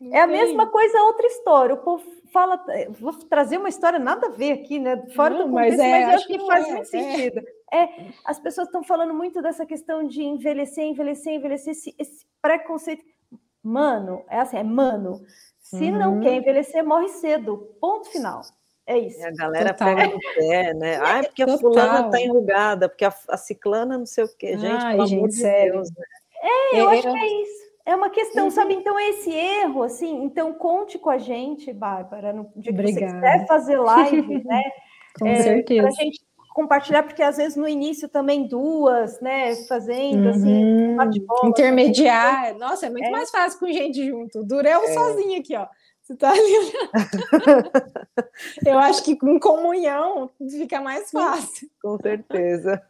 Não 0.00 0.16
é 0.16 0.20
a 0.22 0.26
mesma 0.26 0.66
coisa, 0.66 1.02
outra 1.02 1.26
história. 1.26 1.74
O 1.74 1.82
povo 1.82 2.02
fala, 2.32 2.64
vou 2.98 3.12
trazer 3.12 3.58
uma 3.58 3.68
história 3.68 3.98
nada 3.98 4.28
a 4.28 4.30
ver 4.30 4.52
aqui, 4.52 4.78
né? 4.78 4.96
Fora 5.14 5.34
não, 5.34 5.46
do 5.46 5.50
contexto, 5.50 5.76
mas, 5.76 5.86
é, 5.86 5.90
mas 5.90 6.08
eu 6.08 6.14
acho 6.14 6.26
que, 6.26 6.38
que 6.38 6.46
faz 6.46 6.64
é, 6.66 6.72
muito 6.72 6.82
é. 6.82 6.84
sentido. 6.84 7.42
É, 7.72 7.88
as 8.24 8.40
pessoas 8.40 8.68
estão 8.68 8.82
falando 8.82 9.12
muito 9.12 9.42
dessa 9.42 9.66
questão 9.66 10.06
de 10.06 10.22
envelhecer, 10.22 10.84
envelhecer, 10.84 11.34
envelhecer, 11.34 11.72
esse, 11.72 11.94
esse 11.98 12.26
preconceito. 12.40 13.04
Mano, 13.62 14.24
é 14.30 14.38
assim, 14.38 14.56
é 14.56 14.62
mano. 14.62 15.20
Se 15.70 15.84
uhum. 15.84 15.98
não 15.98 16.20
quer 16.20 16.34
envelhecer, 16.34 16.84
morre 16.84 17.08
cedo. 17.08 17.76
Ponto 17.80 18.08
final. 18.08 18.42
É 18.86 18.98
isso. 18.98 19.20
E 19.20 19.24
a 19.24 19.30
galera 19.30 19.72
Total. 19.72 19.94
pega 19.94 20.12
no 20.12 20.20
pé, 20.34 20.74
né? 20.74 20.96
Ah, 20.96 21.22
porque 21.22 21.44
a 21.44 21.58
fulana 21.58 22.10
tá 22.10 22.20
enrugada, 22.20 22.88
porque 22.88 23.04
a, 23.04 23.14
a 23.28 23.36
ciclana 23.36 23.96
não 23.96 24.06
sei 24.06 24.24
o 24.24 24.36
quê. 24.36 24.58
Gente, 24.58 24.82
Ai, 24.82 24.96
pelo 24.96 25.06
gente, 25.06 25.18
amor 25.18 25.28
de 25.28 25.36
sério. 25.36 25.72
Deus. 25.74 25.90
Né? 25.90 26.04
É, 26.42 26.74
eu, 26.74 26.78
eu 26.78 26.88
acho 26.90 27.02
que 27.02 27.18
é 27.18 27.42
isso. 27.42 27.70
É 27.86 27.94
uma 27.94 28.10
questão, 28.10 28.44
uhum. 28.46 28.50
sabe? 28.50 28.74
Então, 28.74 28.98
esse 28.98 29.32
erro, 29.32 29.84
assim, 29.84 30.24
então 30.24 30.52
conte 30.52 30.98
com 30.98 31.08
a 31.08 31.18
gente, 31.18 31.72
Bárbara, 31.72 32.32
no 32.32 32.50
dia 32.56 32.72
que 32.72 32.82
você 32.82 33.00
quiser 33.00 33.46
fazer 33.46 33.78
live, 33.78 34.42
né? 34.44 34.62
com 35.18 35.26
é, 35.26 35.42
certeza. 35.42 35.82
Para 35.82 35.88
a 35.88 36.04
gente 36.04 36.20
compartilhar, 36.60 37.02
porque 37.02 37.22
às 37.22 37.38
vezes 37.38 37.56
no 37.56 37.66
início 37.66 38.08
também 38.08 38.46
duas, 38.46 39.20
né? 39.20 39.54
Fazendo 39.66 40.28
assim, 40.28 40.94
uhum. 40.94 41.00
assim, 41.00 41.26
intermediar. 41.44 42.54
Nossa, 42.58 42.86
é 42.86 42.90
muito 42.90 43.06
é. 43.06 43.10
mais 43.10 43.30
fácil 43.30 43.58
com 43.58 43.66
gente 43.66 44.06
junto. 44.06 44.44
Dureu 44.44 44.82
é. 44.84 44.92
sozinho 44.92 45.40
aqui, 45.40 45.56
ó. 45.56 45.66
Você 46.02 46.16
tá 46.16 46.30
ali. 46.30 46.72
Eu 48.66 48.78
acho 48.78 49.04
que 49.04 49.16
com 49.16 49.38
comunhão 49.38 50.28
fica 50.50 50.80
mais 50.80 51.10
fácil. 51.10 51.68
Com 51.80 51.96
certeza. 51.98 52.82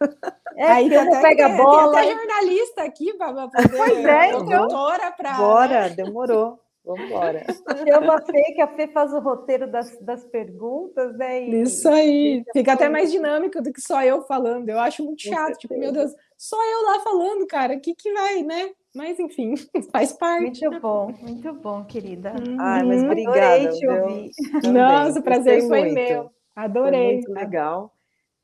É, 0.56 0.66
Aí 0.66 0.96
até, 0.96 1.20
pega 1.20 1.46
a 1.46 1.48
bola. 1.50 2.00
Tem 2.00 2.12
até 2.12 2.18
jornalista 2.18 2.82
aqui 2.82 3.12
para 3.14 3.48
poder. 3.48 3.68
Pois 3.76 4.04
é, 4.04 4.30
então. 4.30 4.68
Pra, 5.16 5.34
Bora, 5.34 5.88
né? 5.88 5.90
demorou. 5.90 6.58
Vamos 6.90 7.06
embora. 7.06 7.44
Chama 7.86 8.16
a 8.16 8.20
Fê, 8.20 8.42
que 8.52 8.60
a 8.60 8.66
Fê 8.66 8.88
faz 8.88 9.12
o 9.12 9.20
roteiro 9.20 9.70
das, 9.70 9.96
das 10.00 10.24
perguntas, 10.24 11.16
né? 11.16 11.44
E, 11.44 11.62
Isso 11.62 11.88
aí. 11.88 12.42
Fica 12.52 12.72
até 12.72 12.88
mais 12.88 13.12
dinâmico 13.12 13.62
do 13.62 13.72
que 13.72 13.80
só 13.80 14.02
eu 14.02 14.22
falando. 14.22 14.68
Eu 14.68 14.80
acho 14.80 15.04
muito 15.04 15.22
chato. 15.22 15.56
Tipo, 15.56 15.78
meu 15.78 15.92
Deus, 15.92 16.12
só 16.36 16.56
eu 16.56 16.86
lá 16.86 17.00
falando, 17.00 17.46
cara. 17.46 17.74
O 17.74 17.80
que, 17.80 17.94
que 17.94 18.12
vai, 18.12 18.42
né? 18.42 18.70
Mas, 18.92 19.20
enfim, 19.20 19.54
faz 19.92 20.12
parte. 20.12 20.66
Muito 20.66 20.80
bom, 20.80 21.14
muito 21.20 21.52
bom, 21.52 21.84
querida. 21.84 22.30
Uhum. 22.32 22.56
Ai, 22.58 22.82
mas 22.82 23.04
obrigada. 23.04 23.38
Adorei 23.38 23.68
te 23.68 23.86
ouvir. 23.86 24.30
Nossa, 24.72 25.20
o 25.20 25.22
prazer 25.22 25.68
foi 25.68 25.80
muito. 25.82 25.94
meu. 25.94 26.30
Adorei. 26.56 27.00
Foi 27.00 27.14
muito 27.14 27.32
legal. 27.32 27.94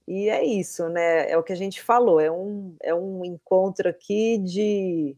E 0.06 0.28
é 0.28 0.44
isso, 0.44 0.88
né? 0.88 1.28
É 1.28 1.36
o 1.36 1.42
que 1.42 1.52
a 1.52 1.56
gente 1.56 1.82
falou, 1.82 2.20
é 2.20 2.30
um, 2.30 2.76
é 2.80 2.94
um 2.94 3.24
encontro 3.24 3.88
aqui 3.88 4.38
de 4.38 5.16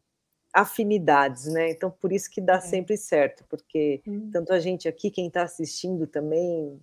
afinidades, 0.60 1.46
né? 1.46 1.70
Então, 1.70 1.90
por 1.90 2.12
isso 2.12 2.30
que 2.30 2.40
dá 2.40 2.56
é. 2.56 2.60
sempre 2.60 2.96
certo, 2.96 3.44
porque 3.48 4.00
hum. 4.06 4.30
tanto 4.32 4.52
a 4.52 4.58
gente 4.58 4.88
aqui, 4.88 5.10
quem 5.10 5.28
está 5.28 5.42
assistindo 5.42 6.06
também, 6.06 6.80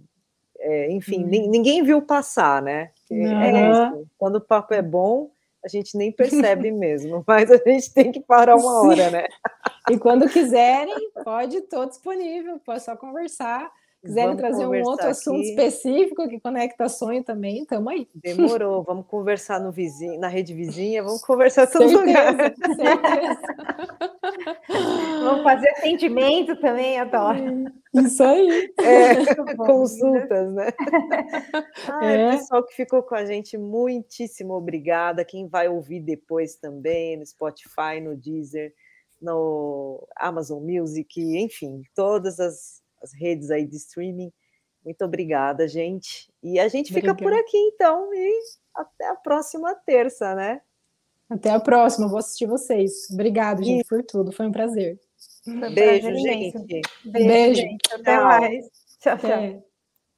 é, 0.60 0.92
enfim, 0.92 1.24
hum. 1.24 1.28
ninguém 1.28 1.84
viu 1.84 2.02
passar, 2.02 2.62
né? 2.62 2.92
É 3.12 4.06
Quando 4.18 4.38
o 4.38 4.42
papo 4.42 4.74
é 4.74 4.82
bom, 4.82 5.32
a 5.64 5.68
gente 5.68 5.98
nem 5.98 6.12
percebe 6.12 6.72
mesmo, 6.72 7.24
mas 7.28 7.52
a 7.52 7.58
gente 7.58 7.94
tem 7.94 8.12
que 8.12 8.20
parar 8.20 8.56
uma 8.56 8.82
hora, 8.82 9.10
né? 9.10 9.26
e 9.90 9.98
quando 9.98 10.30
quiserem, 10.30 11.12
pode, 11.24 11.58
estou 11.58 11.86
disponível, 11.86 12.60
pode 12.60 12.84
só 12.84 12.96
conversar 12.96 13.72
quiserem 14.06 14.38
trazer 14.38 14.66
um 14.66 14.84
outro 14.84 15.08
assunto 15.08 15.40
aqui. 15.40 15.50
específico 15.50 16.30
que 16.30 16.40
conecta 16.40 16.88
sonho 16.88 17.24
também, 17.24 17.64
estamos 17.64 17.92
aí. 17.92 18.08
Demorou, 18.14 18.84
vamos 18.84 19.06
conversar 19.08 19.60
no 19.60 19.72
vizinho, 19.72 20.20
na 20.20 20.28
rede 20.28 20.54
vizinha, 20.54 21.04
vamos 21.04 21.22
conversar 21.26 21.68
todo 21.68 21.92
lugar. 21.92 22.36
Vamos 25.24 25.44
fazer 25.44 25.70
atendimento 25.70 26.56
também, 26.58 27.00
adoro. 27.00 27.66
Isso 27.94 28.24
aí. 28.24 28.74
É, 28.80 29.16
consultas, 29.58 30.54
né? 30.54 30.68
Ai, 31.88 32.22
é. 32.22 32.32
Pessoal 32.32 32.64
que 32.64 32.76
ficou 32.76 33.02
com 33.04 33.16
a 33.16 33.26
gente, 33.26 33.58
muitíssimo 33.58 34.54
obrigada. 34.54 35.26
Quem 35.26 35.48
vai 35.48 35.68
ouvir 35.68 36.02
depois 36.02 36.56
também, 36.56 37.18
no 37.18 37.26
Spotify, 37.26 38.00
no 38.02 38.16
Deezer, 38.16 38.74
no 39.22 40.08
Amazon 40.18 40.62
Music, 40.62 41.20
enfim, 41.38 41.82
todas 41.96 42.40
as 42.40 42.85
as 43.06 43.14
redes 43.14 43.50
aí 43.52 43.66
de 43.66 43.78
streaming. 43.78 44.32
Muito 44.84 45.04
obrigada, 45.04 45.68
gente. 45.68 46.32
E 46.44 46.60
a 46.60 46.68
gente 46.68 46.94
fica 46.94 47.16
por 47.16 47.34
aqui, 47.34 47.58
então, 47.58 48.14
e 48.14 48.40
até 48.76 49.08
a 49.08 49.16
próxima 49.16 49.74
terça, 49.86 50.36
né? 50.36 50.62
Até 51.30 51.50
a 51.50 51.60
próxima, 51.60 52.08
vou 52.08 52.20
assistir 52.20 52.46
vocês. 52.46 53.10
Obrigada, 53.12 53.64
gente, 53.64 53.82
e... 53.82 53.88
por 53.88 54.04
tudo. 54.04 54.32
Foi 54.32 54.46
um 54.46 54.52
prazer. 54.52 55.00
Beijo, 55.74 56.14
gente. 56.16 56.60
Beijo. 56.60 56.90
Beijo. 57.06 57.62
Gente. 57.62 57.94
Até 57.94 58.20
mais. 58.20 58.66
Tchau, 59.00 59.18
tchau. 59.18 59.75